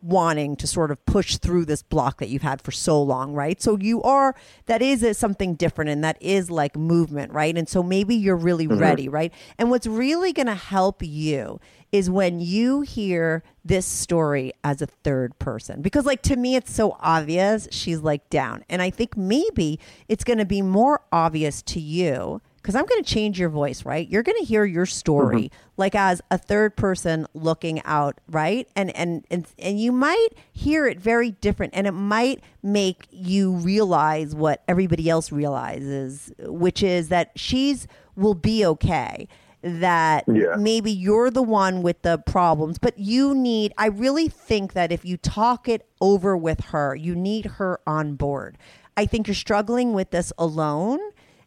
wanting 0.02 0.54
to 0.56 0.66
sort 0.66 0.90
of 0.90 1.04
push 1.06 1.38
through 1.38 1.64
this 1.64 1.82
block 1.82 2.18
that 2.18 2.28
you've 2.28 2.42
had 2.42 2.60
for 2.60 2.70
so 2.72 3.02
long, 3.02 3.32
right? 3.32 3.60
So 3.60 3.78
you 3.78 4.02
are, 4.02 4.34
that 4.66 4.82
is 4.82 5.02
a, 5.02 5.14
something 5.14 5.54
different 5.54 5.90
and 5.90 6.04
that 6.04 6.18
is 6.20 6.50
like 6.50 6.76
movement, 6.76 7.32
right? 7.32 7.56
And 7.56 7.68
so 7.68 7.82
maybe 7.82 8.14
you're 8.14 8.36
really 8.36 8.68
Mhm. 8.68 8.80
ready, 8.80 9.08
right? 9.08 9.32
And 9.58 9.70
what's 9.70 9.86
really 9.86 10.32
going 10.32 10.46
to 10.46 10.54
help 10.54 11.02
you 11.02 11.58
is 11.94 12.10
when 12.10 12.40
you 12.40 12.80
hear 12.80 13.44
this 13.64 13.86
story 13.86 14.52
as 14.64 14.82
a 14.82 14.86
third 14.86 15.38
person. 15.38 15.80
Because, 15.80 16.04
like, 16.04 16.22
to 16.22 16.34
me, 16.34 16.56
it's 16.56 16.74
so 16.74 16.96
obvious 16.98 17.68
she's 17.70 18.00
like 18.00 18.28
down. 18.30 18.64
And 18.68 18.82
I 18.82 18.90
think 18.90 19.16
maybe 19.16 19.78
it's 20.08 20.24
going 20.24 20.40
to 20.40 20.44
be 20.44 20.60
more 20.60 21.02
obvious 21.12 21.62
to 21.62 21.78
you 21.78 22.40
because 22.56 22.74
I'm 22.74 22.84
going 22.84 23.04
to 23.04 23.08
change 23.08 23.38
your 23.38 23.48
voice, 23.48 23.84
right? 23.84 24.08
You're 24.08 24.24
going 24.24 24.38
to 24.38 24.44
hear 24.44 24.64
your 24.64 24.86
story 24.86 25.42
mm-hmm. 25.42 25.70
like 25.76 25.94
as 25.94 26.20
a 26.32 26.38
third 26.38 26.74
person 26.74 27.28
looking 27.32 27.80
out, 27.84 28.20
right? 28.28 28.68
And, 28.74 28.90
and 28.96 29.24
and 29.30 29.46
and 29.60 29.78
you 29.78 29.92
might 29.92 30.30
hear 30.52 30.88
it 30.88 30.98
very 30.98 31.30
different, 31.30 31.74
and 31.76 31.86
it 31.86 31.92
might 31.92 32.42
make 32.60 33.06
you 33.12 33.52
realize 33.52 34.34
what 34.34 34.64
everybody 34.66 35.08
else 35.08 35.30
realizes, 35.30 36.32
which 36.40 36.82
is 36.82 37.08
that 37.10 37.30
she's 37.36 37.86
will 38.16 38.34
be 38.34 38.66
okay. 38.66 39.28
That 39.66 40.24
Yeah. 40.28 40.56
maybe 40.58 40.92
you're 40.92 41.30
the 41.30 41.42
one 41.42 41.82
with 41.82 42.02
the 42.02 42.18
problems, 42.18 42.78
but 42.78 42.98
you 42.98 43.34
need, 43.34 43.72
I 43.78 43.86
really 43.86 44.28
think 44.28 44.74
that 44.74 44.92
if 44.92 45.06
you 45.06 45.16
talk 45.16 45.68
it 45.70 45.88
over 46.02 46.36
with 46.36 46.60
her, 46.66 46.94
you 46.94 47.14
need 47.14 47.46
her 47.56 47.80
on 47.86 48.14
board. 48.14 48.58
I 48.94 49.06
think 49.06 49.26
you're 49.26 49.34
struggling 49.34 49.94
with 49.94 50.10
this 50.10 50.34
alone. 50.36 51.00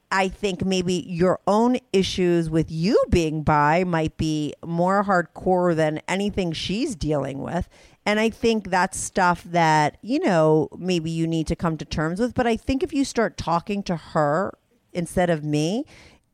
I 0.10 0.30
think 0.30 0.66
maybe 0.66 1.06
your 1.08 1.40
own 1.46 1.78
issues 1.94 2.50
with 2.50 2.72
you 2.72 2.98
being 3.10 3.44
bi 3.44 3.84
might 3.84 4.18
be 4.18 4.54
more 4.66 5.04
hardcore 5.04 5.76
than 5.76 6.02
anything 6.08 6.54
she's 6.54 6.96
dealing 6.96 7.40
with. 7.40 7.70
And 8.06 8.20
I 8.20 8.30
think 8.30 8.70
that's 8.70 8.98
stuff 8.98 9.44
that, 9.44 9.98
you 10.02 10.20
know, 10.20 10.70
maybe 10.78 11.12
you 11.12 11.28
need 11.28 11.46
to 11.48 11.56
come 11.56 11.78
to 11.78 11.86
terms 11.86 12.20
with. 12.20 12.34
But 12.34 12.48
I 12.48 12.56
think 12.56 12.82
if 12.82 12.94
you 12.94 13.04
start 13.04 13.38
talking 13.38 13.84
to 13.84 13.96
her 13.98 14.58
instead 14.94 15.30
of 15.30 15.44
me, 15.44 15.86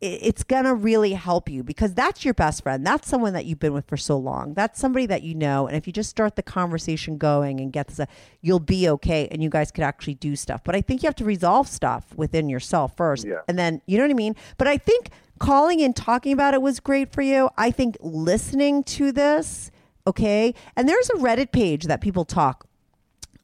it's 0.03 0.43
going 0.43 0.65
to 0.65 0.73
really 0.73 1.13
help 1.13 1.49
you 1.49 1.63
because 1.63 1.93
that's 1.93 2.25
your 2.25 2.33
best 2.33 2.63
friend. 2.63 2.85
That's 2.85 3.07
someone 3.07 3.31
that 3.33 3.45
you've 3.45 3.59
been 3.59 3.73
with 3.73 3.87
for 3.87 3.95
so 3.95 4.17
long. 4.17 4.53
That's 4.53 4.79
somebody 4.79 5.05
that 5.05 5.23
you 5.23 5.33
know. 5.33 5.65
And 5.65 5.77
if 5.77 5.87
you 5.87 5.93
just 5.93 6.09
start 6.09 6.35
the 6.35 6.43
conversation 6.43 7.17
going 7.17 7.61
and 7.61 7.71
get 7.71 7.87
this, 7.87 8.01
uh, 8.01 8.05
you'll 8.41 8.59
be 8.59 8.89
okay 8.89 9.29
and 9.31 9.41
you 9.41 9.49
guys 9.49 9.71
could 9.71 9.83
actually 9.83 10.15
do 10.15 10.35
stuff. 10.35 10.61
But 10.63 10.75
I 10.75 10.81
think 10.81 11.03
you 11.03 11.07
have 11.07 11.15
to 11.15 11.25
resolve 11.25 11.69
stuff 11.69 12.13
within 12.15 12.49
yourself 12.49 12.97
first. 12.97 13.25
Yeah. 13.25 13.39
And 13.47 13.57
then, 13.57 13.81
you 13.85 13.97
know 13.97 14.03
what 14.03 14.11
I 14.11 14.15
mean? 14.15 14.35
But 14.57 14.67
I 14.67 14.77
think 14.77 15.09
calling 15.39 15.81
and 15.81 15.95
talking 15.95 16.33
about 16.33 16.53
it 16.53 16.61
was 16.61 16.81
great 16.81 17.13
for 17.13 17.21
you. 17.21 17.49
I 17.57 17.71
think 17.71 17.95
listening 18.01 18.83
to 18.83 19.13
this, 19.13 19.71
okay? 20.05 20.53
And 20.75 20.89
there's 20.89 21.09
a 21.11 21.15
Reddit 21.15 21.53
page 21.53 21.85
that 21.85 22.01
people 22.01 22.25
talk 22.25 22.67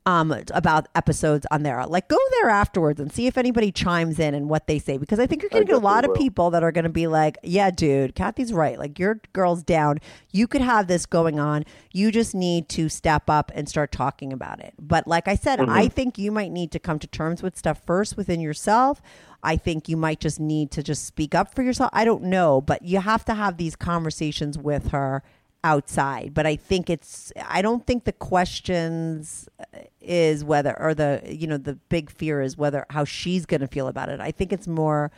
um, 0.09 0.35
about 0.53 0.87
episodes 0.95 1.45
on 1.51 1.61
there. 1.61 1.85
Like, 1.85 2.07
go 2.07 2.17
there 2.31 2.49
afterwards 2.49 2.99
and 2.99 3.11
see 3.11 3.27
if 3.27 3.37
anybody 3.37 3.71
chimes 3.71 4.17
in 4.17 4.33
and 4.33 4.49
what 4.49 4.65
they 4.65 4.79
say, 4.79 4.97
because 4.97 5.19
I 5.19 5.27
think 5.27 5.43
you're 5.43 5.49
going 5.49 5.63
to 5.65 5.71
get 5.71 5.75
a 5.75 5.85
lot 5.85 6.03
of 6.03 6.15
people 6.15 6.49
that 6.49 6.63
are 6.63 6.71
going 6.71 6.83
to 6.83 6.89
be 6.89 7.05
like, 7.05 7.37
"Yeah, 7.43 7.69
dude, 7.69 8.15
Kathy's 8.15 8.51
right. 8.51 8.79
Like, 8.79 8.97
your 8.97 9.21
girl's 9.33 9.61
down. 9.61 9.99
You 10.31 10.47
could 10.47 10.61
have 10.61 10.87
this 10.87 11.05
going 11.05 11.39
on. 11.39 11.63
You 11.93 12.11
just 12.11 12.33
need 12.33 12.69
to 12.69 12.89
step 12.89 13.29
up 13.29 13.51
and 13.53 13.69
start 13.69 13.91
talking 13.91 14.33
about 14.33 14.59
it." 14.59 14.73
But 14.79 15.07
like 15.07 15.27
I 15.27 15.35
said, 15.35 15.59
Mm-hmm. 15.59 15.69
I 15.69 15.87
think 15.89 16.17
you 16.17 16.31
might 16.31 16.51
need 16.51 16.71
to 16.71 16.79
come 16.79 16.99
to 16.99 17.07
terms 17.07 17.43
with 17.43 17.57
stuff 17.57 17.83
first 17.85 18.15
within 18.15 18.39
yourself. 18.39 19.01
I 19.43 19.57
think 19.57 19.89
you 19.89 19.97
might 19.97 20.19
just 20.19 20.39
need 20.39 20.71
to 20.71 20.83
just 20.83 21.05
speak 21.05 21.35
up 21.35 21.53
for 21.53 21.63
yourself. 21.63 21.89
I 21.93 22.05
don't 22.05 22.23
know, 22.23 22.61
but 22.61 22.81
you 22.83 22.99
have 22.99 23.25
to 23.25 23.33
have 23.33 23.57
these 23.57 23.75
conversations 23.75 24.57
with 24.57 24.89
her 24.89 25.23
outside 25.63 26.33
but 26.33 26.45
i 26.45 26.55
think 26.55 26.89
it's 26.89 27.33
i 27.45 27.61
don't 27.61 27.85
think 27.85 28.05
the 28.05 28.13
questions 28.13 29.49
uh, 29.59 29.79
is 29.99 30.43
whether 30.43 30.77
or 30.79 30.93
the 30.93 31.21
you 31.27 31.45
know 31.47 31.57
the 31.57 31.73
big 31.89 32.09
fear 32.09 32.41
is 32.41 32.57
whether 32.57 32.85
how 32.89 33.03
she's 33.03 33.45
going 33.45 33.59
to 33.61 33.67
feel 33.67 33.87
about 33.87 34.07
it 34.09 34.19
i 34.21 34.31
think 34.31 34.53
it's 34.53 34.67
more 34.67 35.11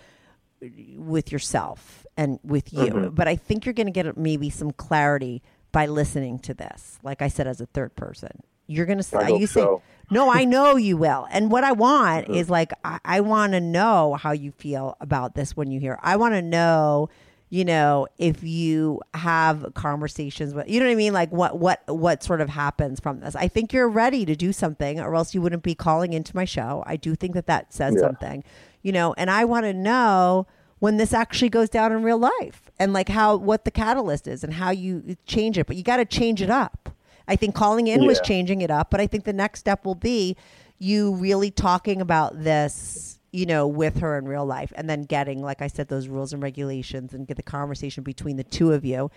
with 0.97 1.31
yourself 1.31 2.05
and 2.17 2.39
with 2.43 2.71
you 2.73 2.85
Mhm. 2.91 3.15
but 3.15 3.27
i 3.27 3.35
think 3.35 3.65
you're 3.65 3.73
going 3.73 3.87
to 3.87 3.91
get 3.91 4.17
maybe 4.17 4.49
some 4.49 4.71
clarity 4.71 5.41
by 5.71 5.85
listening 5.85 6.39
to 6.39 6.53
this 6.53 6.99
like 7.03 7.21
i 7.21 7.27
said 7.27 7.47
as 7.47 7.61
a 7.61 7.65
third 7.67 7.95
person 7.95 8.41
you're 8.67 8.85
going 8.85 8.97
to 8.99 9.03
say 9.03 9.27
you 9.37 9.47
say 9.47 9.61
so. 9.61 9.81
no 10.09 10.29
i 10.31 10.43
know 10.55 10.75
you 10.75 10.97
will 10.97 11.27
and 11.31 11.51
what 11.51 11.63
i 11.63 11.71
want 11.71 12.25
Mm-hmm. 12.25 12.35
is 12.35 12.49
like 12.49 12.71
i, 12.83 12.99
I 13.05 13.21
want 13.21 13.53
to 13.53 13.59
know 13.61 14.15
how 14.15 14.31
you 14.31 14.51
feel 14.51 14.97
about 14.99 15.35
this 15.35 15.55
when 15.55 15.71
you 15.71 15.79
hear 15.79 15.99
i 16.01 16.15
want 16.15 16.33
to 16.33 16.41
know 16.41 17.09
you 17.52 17.64
know 17.66 18.08
if 18.18 18.41
you 18.43 18.99
have 19.14 19.74
conversations 19.76 20.54
with 20.56 20.68
you 20.70 20.80
know 20.80 20.86
what 20.88 20.93
i 20.93 20.95
mean? 20.95 21.14
Like 21.14 21.32
what 21.32 21.60
what 21.60 21.84
what 21.88 22.24
sort 22.24 22.41
of 22.41 22.49
happens 22.49 22.99
from 22.99 23.20
this? 23.20 23.36
I 23.36 23.47
think 23.47 23.74
you're 23.74 23.89
ready 23.89 24.26
to 24.26 24.36
do 24.36 24.52
something 24.54 24.99
or 24.99 25.14
else 25.16 25.36
you 25.36 25.41
wouldn't 25.41 25.62
be 25.62 25.76
calling 25.76 26.14
into 26.14 26.36
my 26.36 26.45
show. 26.45 26.84
I 26.88 26.95
do 26.95 27.14
think 27.14 27.34
that 27.36 27.45
that 27.47 27.74
says 27.74 27.93
Yeah. 27.95 28.02
something 28.08 28.43
you 28.82 28.91
know? 28.91 29.14
And 29.16 29.30
i 29.30 29.45
want 29.45 29.66
to 29.66 29.74
know 29.74 30.47
when 30.80 30.97
this 30.97 31.14
actually 31.14 31.49
goes 31.49 31.70
down 31.70 31.91
in 31.91 32.02
real 32.02 32.18
life 32.18 32.72
and 32.80 32.93
like 32.93 33.10
how 33.10 33.36
what 33.36 33.66
the 33.66 33.72
catalyst 33.72 34.28
is 34.28 34.43
and 34.43 34.54
how 34.54 34.72
you 34.72 35.16
change 35.28 35.58
it. 35.60 35.68
But 35.68 35.76
you 35.76 35.84
got 35.84 35.97
to 35.97 36.06
change 36.06 36.41
it 36.41 36.49
up. 36.49 36.89
I 37.28 37.36
think 37.36 37.54
calling 37.54 37.86
in 37.88 38.06
was 38.06 38.20
changing 38.22 38.62
it 38.62 38.72
up 38.72 38.89
but 38.89 38.99
i 38.99 39.08
think 39.08 39.24
the 39.24 39.32
next 39.34 39.60
step 39.60 39.86
will 39.86 39.95
be 39.95 40.36
you 40.80 41.14
really 41.16 41.52
talking 41.52 42.02
about 42.02 42.43
this 42.43 43.20
you 43.32 43.45
know 43.45 43.65
with 43.67 43.97
her 43.99 44.17
in 44.17 44.27
real 44.27 44.45
life 44.45 44.71
and 44.75 44.89
then 44.89 45.03
getting 45.03 45.41
like 45.41 45.61
i 45.61 45.67
said 45.67 45.88
those 45.88 46.07
rules 46.07 46.34
and 46.34 46.43
regulations 46.43 47.13
and 47.13 47.27
get 47.27 47.38
the 47.38 47.43
conversation 47.43 48.03
between 48.03 48.36
the 48.38 48.43
two 48.43 48.73
of 48.73 48.84
you 48.84 49.09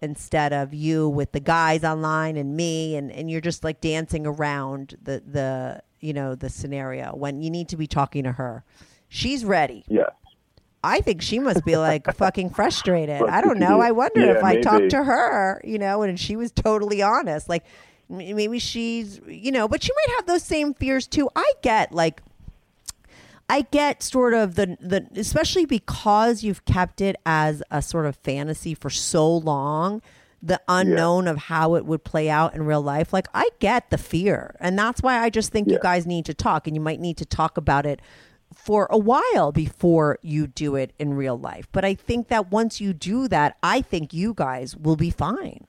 instead 0.00 0.52
of 0.52 0.74
you 0.74 1.08
with 1.08 1.32
the 1.32 1.40
guys 1.40 1.84
online 1.84 2.36
and 2.36 2.56
me 2.56 2.96
and, 2.96 3.10
and 3.12 3.30
you're 3.30 3.40
just 3.40 3.62
like 3.64 3.80
dancing 3.80 4.26
around 4.26 4.96
the 5.02 5.22
the 5.26 5.82
you 6.00 6.12
know 6.12 6.34
the 6.34 6.48
scenario 6.50 7.14
when 7.14 7.40
you 7.40 7.50
need 7.50 7.68
to 7.68 7.76
be 7.76 7.86
talking 7.86 8.24
to 8.24 8.32
her 8.32 8.64
she's 9.08 9.44
ready 9.44 9.84
Yeah. 9.88 10.04
I 10.84 11.00
think 11.00 11.22
she 11.22 11.38
must 11.38 11.64
be 11.64 11.76
like 11.76 12.12
fucking 12.16 12.50
frustrated. 12.50 13.22
I 13.22 13.40
don't 13.40 13.60
know. 13.60 13.80
I 13.80 13.92
wonder 13.92 14.20
yeah, 14.20 14.32
if 14.32 14.42
I 14.42 14.54
maybe. 14.54 14.62
talked 14.62 14.90
to 14.90 15.04
her, 15.04 15.60
you 15.62 15.78
know, 15.78 16.02
and 16.02 16.18
she 16.18 16.34
was 16.34 16.50
totally 16.50 17.00
honest. 17.02 17.48
Like 17.48 17.64
maybe 18.08 18.58
she's, 18.58 19.20
you 19.28 19.52
know, 19.52 19.68
but 19.68 19.80
she 19.84 19.90
might 19.94 20.16
have 20.16 20.26
those 20.26 20.42
same 20.42 20.74
fears 20.74 21.06
too. 21.06 21.30
I 21.36 21.52
get 21.62 21.92
like 21.92 22.20
I 23.52 23.66
get 23.70 24.02
sort 24.02 24.32
of 24.32 24.54
the 24.54 24.78
the 24.80 25.06
especially 25.14 25.66
because 25.66 26.42
you've 26.42 26.64
kept 26.64 27.02
it 27.02 27.16
as 27.26 27.62
a 27.70 27.82
sort 27.82 28.06
of 28.06 28.16
fantasy 28.16 28.72
for 28.72 28.88
so 28.88 29.30
long, 29.30 30.00
the 30.42 30.58
unknown 30.68 31.28
of 31.28 31.36
how 31.36 31.74
it 31.74 31.84
would 31.84 32.02
play 32.02 32.30
out 32.30 32.54
in 32.54 32.64
real 32.64 32.80
life. 32.80 33.12
Like 33.12 33.28
I 33.34 33.50
get 33.60 33.90
the 33.90 33.98
fear. 33.98 34.56
And 34.58 34.78
that's 34.78 35.02
why 35.02 35.18
I 35.18 35.28
just 35.28 35.52
think 35.52 35.70
you 35.70 35.78
guys 35.78 36.06
need 36.06 36.24
to 36.24 36.34
talk 36.34 36.66
and 36.66 36.74
you 36.74 36.80
might 36.80 36.98
need 36.98 37.18
to 37.18 37.26
talk 37.26 37.58
about 37.58 37.84
it 37.84 38.00
for 38.54 38.86
a 38.90 38.96
while 38.96 39.52
before 39.52 40.18
you 40.22 40.46
do 40.46 40.74
it 40.74 40.94
in 40.98 41.12
real 41.12 41.38
life. 41.38 41.68
But 41.72 41.84
I 41.84 41.92
think 41.92 42.28
that 42.28 42.50
once 42.50 42.80
you 42.80 42.94
do 42.94 43.28
that, 43.28 43.58
I 43.62 43.82
think 43.82 44.14
you 44.14 44.32
guys 44.32 44.74
will 44.74 44.96
be 44.96 45.10
fine. 45.10 45.66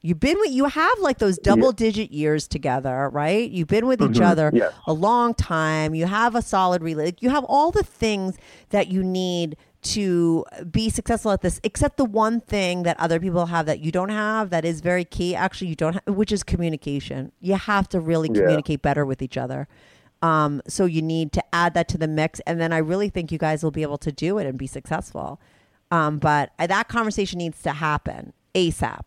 You've 0.00 0.20
been 0.20 0.38
with 0.38 0.52
you 0.52 0.66
have 0.66 0.98
like 1.00 1.18
those 1.18 1.38
double 1.38 1.72
digit 1.72 2.12
years 2.12 2.46
together, 2.46 3.08
right? 3.12 3.50
You've 3.50 3.66
been 3.68 3.86
with 3.86 4.00
each 4.00 4.10
Mhm. 4.18 4.26
other 4.26 4.50
Yes. 4.54 4.72
a 4.86 4.92
long 4.92 5.34
time. 5.34 5.94
You 5.94 6.06
have 6.06 6.34
a 6.36 6.42
solid 6.42 6.82
relationship. 6.82 7.22
You 7.22 7.30
have 7.30 7.44
all 7.44 7.70
the 7.72 7.82
things 7.82 8.36
that 8.70 8.88
you 8.88 9.02
need 9.02 9.56
to 9.82 10.44
be 10.70 10.90
successful 10.90 11.30
at 11.32 11.40
this, 11.40 11.60
except 11.62 11.96
the 11.98 12.04
one 12.04 12.40
thing 12.40 12.82
that 12.82 12.98
other 12.98 13.18
people 13.20 13.46
have 13.46 13.66
that 13.66 13.80
you 13.80 13.90
don't 13.92 14.08
have 14.08 14.50
that 14.50 14.64
is 14.64 14.80
very 14.80 15.04
key. 15.04 15.34
Actually, 15.36 15.68
you 15.68 15.76
don't 15.76 15.94
have, 15.94 16.16
which 16.16 16.32
is 16.32 16.42
communication. 16.42 17.30
You 17.40 17.54
have 17.54 17.88
to 17.90 18.00
really 18.00 18.28
Yeah. 18.32 18.40
communicate 18.40 18.82
better 18.82 19.04
with 19.06 19.22
each 19.22 19.36
other. 19.36 19.68
Um, 20.20 20.62
so 20.66 20.84
you 20.84 21.00
need 21.00 21.32
to 21.32 21.42
add 21.54 21.74
that 21.74 21.86
to 21.88 21.98
the 21.98 22.08
mix, 22.08 22.40
and 22.40 22.60
then 22.60 22.72
I 22.72 22.78
really 22.78 23.08
think 23.08 23.30
you 23.30 23.38
guys 23.38 23.62
will 23.62 23.70
be 23.70 23.82
able 23.82 23.98
to 23.98 24.10
do 24.10 24.38
it 24.38 24.46
and 24.48 24.58
be 24.58 24.66
successful. 24.66 25.40
Um, 25.92 26.18
but 26.18 26.50
uh, 26.58 26.66
that 26.66 26.88
conversation 26.88 27.38
needs 27.38 27.62
to 27.62 27.70
happen 27.70 28.32
ASAP, 28.56 29.04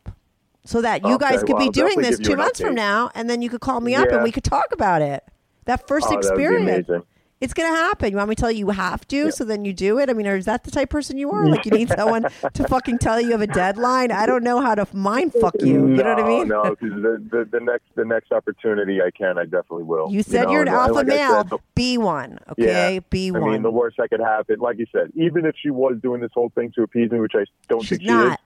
so 0.65 0.81
that 0.81 1.05
you 1.05 1.15
Okay, 1.15 1.29
guys 1.31 1.39
could 1.41 1.49
well, 1.53 1.59
be 1.59 1.65
I'll 1.65 1.71
doing 1.71 2.01
this 2.01 2.19
two 2.19 2.35
months 2.35 2.61
from 2.61 2.75
now, 2.75 3.09
and 3.15 3.29
then 3.29 3.41
you 3.41 3.49
could 3.49 3.61
call 3.61 3.81
me 3.81 3.95
up 3.95 4.09
and 4.11 4.23
we 4.23 4.31
could 4.31 4.43
talk 4.43 4.65
about 4.71 5.01
it. 5.01 5.23
That 5.65 5.87
first 5.87 6.07
Oh, 6.07 6.11
that 6.11 6.17
experience. 6.19 6.87
amazing. 6.89 7.03
It's 7.39 7.55
going 7.55 7.71
to 7.71 7.75
happen. 7.75 8.11
You 8.11 8.17
want 8.17 8.29
me 8.29 8.35
to 8.35 8.39
tell 8.39 8.51
you 8.51 8.59
you 8.59 8.69
have 8.69 9.07
to, 9.07 9.31
so 9.31 9.43
then 9.43 9.65
you 9.65 9.73
do 9.73 9.97
it? 9.97 10.11
I 10.11 10.13
mean, 10.13 10.27
or 10.27 10.35
is 10.35 10.45
that 10.45 10.63
the 10.63 10.69
type 10.69 10.83
of 10.83 10.89
person 10.91 11.17
you 11.17 11.31
are? 11.31 11.47
Like, 11.47 11.65
you 11.65 11.71
need 11.71 11.89
someone 11.97 12.27
to 12.53 12.67
fucking 12.67 12.99
tell 12.99 13.19
you 13.19 13.27
you 13.27 13.31
have 13.31 13.41
a 13.41 13.47
deadline? 13.47 14.11
I 14.11 14.27
don't 14.27 14.43
know 14.43 14.61
how 14.61 14.75
to 14.75 14.85
mind 14.95 15.33
fuck 15.33 15.55
you. 15.59 15.87
You 15.87 16.03
know 16.03 16.13
what 16.13 16.23
I 16.23 16.27
mean? 16.27 16.47
No, 16.49 16.75
because 16.79 17.01
the, 17.01 17.17
the, 17.31 17.49
the 17.51 17.59
next 17.59 17.85
the 17.95 18.05
next 18.05 18.31
opportunity 18.31 19.01
I 19.01 19.09
can, 19.09 19.39
I 19.39 19.45
definitely 19.45 19.85
will. 19.85 20.11
You 20.11 20.21
said 20.21 20.51
you 20.51 20.59
are 20.59 20.61
an 20.61 20.67
alpha 20.67 20.93
like 20.93 21.07
male. 21.07 21.47
said, 21.49 21.59
Be 21.73 21.97
one, 21.97 22.37
okay? 22.51 22.93
Yeah. 22.95 22.99
Be 23.09 23.29
I 23.29 23.39
one. 23.39 23.51
mean, 23.53 23.63
the 23.63 23.71
worst 23.71 23.97
that 23.97 24.11
could 24.11 24.19
happen, 24.19 24.59
like 24.59 24.77
you 24.77 24.85
said, 24.91 25.09
even 25.15 25.43
if 25.47 25.55
she 25.59 25.71
was 25.71 25.97
doing 25.99 26.21
this 26.21 26.31
whole 26.35 26.51
thing 26.53 26.71
to 26.75 26.83
appease 26.83 27.09
me, 27.09 27.19
which 27.21 27.33
I 27.35 27.45
don't 27.67 27.81
She's 27.81 27.97
think 27.97 28.01
she 28.03 28.07
not. 28.09 28.33
is, 28.33 28.37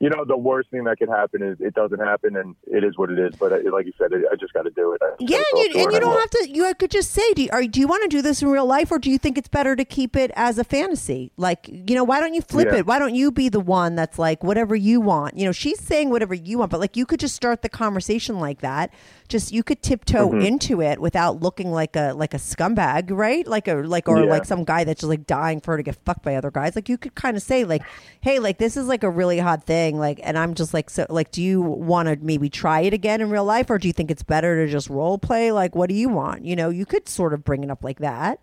you 0.00 0.08
know, 0.10 0.24
the 0.24 0.36
worst 0.36 0.70
thing 0.70 0.84
that 0.84 0.98
could 0.98 1.08
happen 1.08 1.42
is 1.42 1.56
it 1.60 1.74
doesn't 1.74 1.98
happen, 1.98 2.36
and 2.36 2.54
it 2.66 2.84
is 2.84 2.96
what 2.96 3.10
it 3.10 3.18
is. 3.18 3.34
But 3.38 3.52
I, 3.52 3.56
like 3.70 3.86
you 3.86 3.92
said, 3.98 4.10
I 4.30 4.36
just 4.36 4.52
got 4.52 4.62
to 4.62 4.70
do 4.70 4.92
it. 4.92 5.00
Yeah, 5.20 5.38
and 5.52 5.74
you, 5.74 5.82
and 5.82 5.92
you 5.92 6.00
don't 6.00 6.18
have 6.18 6.30
to. 6.30 6.48
You 6.50 6.72
could 6.78 6.90
just 6.90 7.10
say, 7.10 7.32
do 7.34 7.42
you, 7.42 7.48
are, 7.52 7.62
do 7.66 7.80
you 7.80 7.88
want 7.88 8.02
to 8.04 8.08
do 8.08 8.22
this 8.22 8.40
in 8.42 8.48
real 8.48 8.66
life, 8.66 8.90
or 8.92 8.98
do 8.98 9.10
you 9.10 9.18
think 9.18 9.36
it's 9.38 9.48
better 9.48 9.74
to 9.74 9.84
keep 9.84 10.14
it 10.16 10.30
as 10.36 10.58
a 10.58 10.64
fantasy? 10.64 11.32
Like, 11.36 11.68
you 11.68 11.94
know, 11.94 12.04
why 12.04 12.20
don't 12.20 12.34
you 12.34 12.42
flip 12.42 12.68
Yeah. 12.70 12.78
it? 12.78 12.86
Why 12.86 12.98
don't 12.98 13.14
you 13.14 13.30
be 13.32 13.48
the 13.48 13.60
one 13.60 13.96
that's 13.96 14.18
like 14.18 14.44
whatever 14.44 14.76
you 14.76 15.00
want? 15.00 15.36
You 15.36 15.46
know, 15.46 15.52
she's 15.52 15.80
saying 15.80 16.10
whatever 16.10 16.34
you 16.34 16.58
want, 16.58 16.70
but 16.70 16.80
like 16.80 16.96
you 16.96 17.04
could 17.06 17.20
just 17.20 17.34
start 17.34 17.62
the 17.62 17.68
conversation 17.68 18.38
like 18.38 18.60
that. 18.60 18.92
Just 19.28 19.52
you 19.52 19.62
could 19.62 19.82
tiptoe 19.82 20.30
Mhm. 20.30 20.44
into 20.46 20.80
it 20.80 21.00
without 21.00 21.42
looking 21.42 21.70
like 21.70 21.96
a 21.96 22.12
like 22.14 22.32
a 22.34 22.38
scumbag, 22.38 23.10
right? 23.10 23.46
Like 23.46 23.68
a 23.68 23.74
like 23.74 24.08
or 24.08 24.20
Yeah. 24.20 24.30
like 24.30 24.44
some 24.44 24.64
guy 24.64 24.84
that's 24.84 25.00
just 25.00 25.08
like 25.10 25.26
dying 25.26 25.60
for 25.60 25.72
her 25.72 25.76
to 25.78 25.82
get 25.82 25.96
fucked 26.04 26.22
by 26.22 26.34
other 26.36 26.50
guys. 26.50 26.74
Like 26.76 26.88
you 26.88 26.96
could 26.96 27.14
kind 27.14 27.36
of 27.36 27.42
say 27.42 27.64
like, 27.64 27.82
hey, 28.20 28.38
like 28.38 28.58
this 28.58 28.76
is 28.76 28.86
like 28.86 29.02
a 29.02 29.10
really 29.10 29.38
hot 29.38 29.64
thing, 29.64 29.87
like, 29.96 30.20
and 30.22 30.36
I'm 30.36 30.54
just 30.54 30.74
like 30.74 30.90
so 30.90 31.06
like, 31.08 31.30
do 31.30 31.40
you 31.42 31.62
want 31.62 32.08
to 32.08 32.16
maybe 32.20 32.50
try 32.50 32.80
it 32.80 32.92
again 32.92 33.20
in 33.20 33.30
real 33.30 33.44
life, 33.44 33.70
or 33.70 33.78
do 33.78 33.86
you 33.88 33.92
think 33.94 34.10
it's 34.10 34.22
better 34.24 34.66
to 34.66 34.70
just 34.70 34.90
role 34.90 35.16
play? 35.18 35.52
Like, 35.52 35.74
what 35.74 35.88
do 35.88 35.94
you 35.94 36.08
want? 36.08 36.44
You 36.44 36.56
know, 36.56 36.68
you 36.68 36.84
could 36.84 37.08
sort 37.08 37.32
of 37.32 37.44
bring 37.44 37.64
it 37.64 37.70
up 37.70 37.82
like 37.84 38.00
that, 38.00 38.40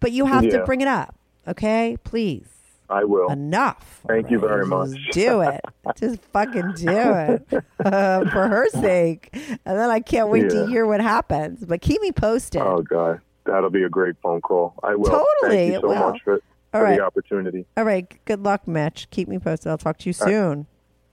but 0.00 0.10
you 0.12 0.26
have 0.26 0.48
to 0.48 0.64
bring 0.64 0.80
it 0.80 0.88
up. 0.88 1.14
Okay, 1.46 1.96
please. 2.02 2.46
I 2.88 3.04
will. 3.04 3.30
Enough. 3.30 4.00
Thank 4.08 4.32
you 4.32 4.40
very 4.40 4.66
much. 4.66 4.90
Just 4.90 5.12
do 5.12 5.42
it. 5.42 5.60
Just 5.96 6.20
fucking 6.32 6.72
do 6.74 6.88
it 6.90 7.46
uh, 7.84 8.24
for 8.30 8.48
her 8.48 8.66
sake. 8.70 9.30
And 9.32 9.78
then 9.78 9.90
I 9.90 10.00
can't 10.00 10.28
wait 10.28 10.42
Yeah. 10.52 10.62
to 10.62 10.66
hear 10.66 10.86
what 10.86 11.00
happens. 11.00 11.64
But 11.64 11.82
keep 11.82 12.00
me 12.02 12.10
posted. 12.10 12.60
Oh 12.60 12.82
God, 12.82 13.20
that'll 13.44 13.70
be 13.70 13.84
a 13.84 13.88
great 13.88 14.16
phone 14.20 14.40
call. 14.40 14.74
I 14.82 14.96
will. 14.96 15.04
Totally, 15.08 15.70
Thank 15.70 15.84
you 15.84 15.88
so 15.94 15.94
much 16.10 16.20
for, 16.24 16.32
All 16.34 16.40
for 16.72 16.82
right. 16.82 16.98
the 16.98 17.04
opportunity. 17.04 17.64
All 17.76 17.84
right. 17.84 18.12
Good 18.24 18.42
luck, 18.42 18.66
Mitch. 18.66 19.06
Keep 19.10 19.28
me 19.28 19.38
posted. 19.38 19.70
I'll 19.70 19.78
talk 19.78 19.98
to 19.98 20.08
you 20.10 20.14
All 20.20 20.26
right. 20.26 20.66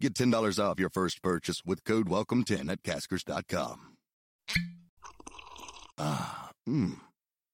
Get 0.00 0.14
$10 0.14 0.58
off 0.58 0.80
your 0.80 0.88
first 0.88 1.22
purchase 1.22 1.62
with 1.62 1.84
code 1.84 2.08
WELCOME10 2.08 2.70
at 2.70 2.82
Caskers.com. 2.82 3.98
Ah, 5.98 6.52
mmm. 6.66 6.98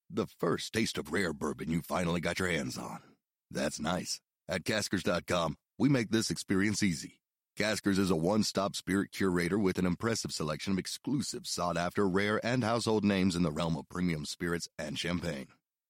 The 0.09 0.27
first 0.39 0.71
taste 0.71 0.97
of 0.97 1.11
rare 1.11 1.33
bourbon 1.33 1.69
you 1.69 1.81
finally 1.81 2.21
got 2.21 2.39
your 2.39 2.47
hands 2.47 2.77
on. 2.77 2.99
That's 3.51 3.81
nice. 3.81 4.21
At 4.47 4.63
Caskers.com, 4.63 5.57
we 5.77 5.89
make 5.89 6.09
this 6.09 6.31
experience 6.31 6.81
easy. 6.81 7.19
Caskers 7.59 7.99
is 7.99 8.11
a 8.11 8.15
one 8.15 8.43
stop 8.43 8.77
spirit 8.77 9.11
curator 9.11 9.59
with 9.59 9.77
an 9.77 9.85
impressive 9.85 10.31
selection 10.31 10.71
of 10.71 10.79
exclusive, 10.79 11.47
sought 11.47 11.75
after, 11.75 12.07
rare, 12.07 12.39
and 12.45 12.63
household 12.63 13.03
names 13.03 13.35
in 13.35 13.43
the 13.43 13.51
realm 13.51 13.75
of 13.75 13.89
premium 13.89 14.23
spirits 14.23 14.69
and 14.79 14.97
champagne. 14.97 15.47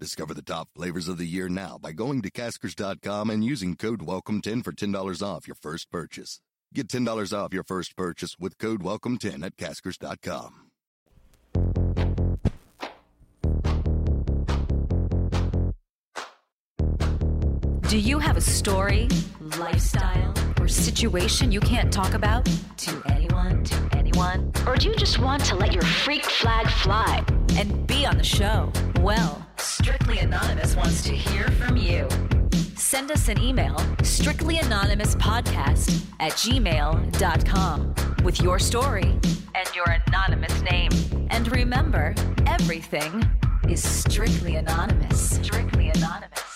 Discover 0.00 0.34
the 0.34 0.42
top 0.42 0.68
flavors 0.74 1.06
of 1.06 1.18
the 1.18 1.26
year 1.26 1.48
now 1.48 1.78
by 1.78 1.92
going 1.92 2.20
to 2.22 2.30
Caskers.com 2.30 3.30
and 3.30 3.44
using 3.44 3.76
code 3.76 4.00
WELCOME10 4.00 4.64
for 4.64 4.72
$10 4.72 5.22
off 5.22 5.46
your 5.46 5.54
first 5.54 5.90
purchase. 5.90 6.40
Get 6.72 6.88
$10 6.88 7.32
off 7.32 7.54
your 7.54 7.62
first 7.62 7.96
purchase 7.96 8.36
with 8.38 8.58
code 8.58 8.82
WELCOME10 8.82 9.44
at 9.44 9.56
Caskers.com. 9.56 10.64
Do 17.88 18.00
you 18.00 18.18
have 18.18 18.36
a 18.36 18.40
story, 18.40 19.06
lifestyle, 19.58 20.34
or 20.58 20.66
situation 20.66 21.52
you 21.52 21.60
can't 21.60 21.92
talk 21.92 22.14
about 22.14 22.44
to 22.78 23.02
anyone, 23.06 23.62
to 23.62 23.88
anyone? 23.96 24.50
Or 24.66 24.74
do 24.74 24.88
you 24.88 24.96
just 24.96 25.20
want 25.20 25.44
to 25.44 25.54
let 25.54 25.72
your 25.72 25.84
freak 25.84 26.24
flag 26.24 26.68
fly? 26.68 27.24
And 27.56 27.86
be 27.86 28.04
on 28.04 28.18
the 28.18 28.24
show? 28.24 28.72
Well, 29.00 29.46
Strictly 29.58 30.18
Anonymous 30.18 30.74
wants 30.76 31.02
to 31.04 31.14
hear 31.14 31.48
from 31.52 31.76
you. 31.76 32.08
Send 32.76 33.10
us 33.10 33.28
an 33.28 33.40
email, 33.40 33.76
strictlyanonymouspodcast 34.02 36.04
at 36.20 36.32
gmail.com, 36.32 37.94
with 38.24 38.40
your 38.40 38.58
story 38.58 39.18
and 39.54 39.74
your 39.74 39.86
anonymous 40.06 40.62
name. 40.62 40.90
And 41.30 41.50
remember, 41.54 42.14
everything 42.46 43.24
is 43.68 43.82
strictly 43.82 44.56
anonymous. 44.56 45.36
Strictly 45.36 45.90
anonymous. 45.90 46.53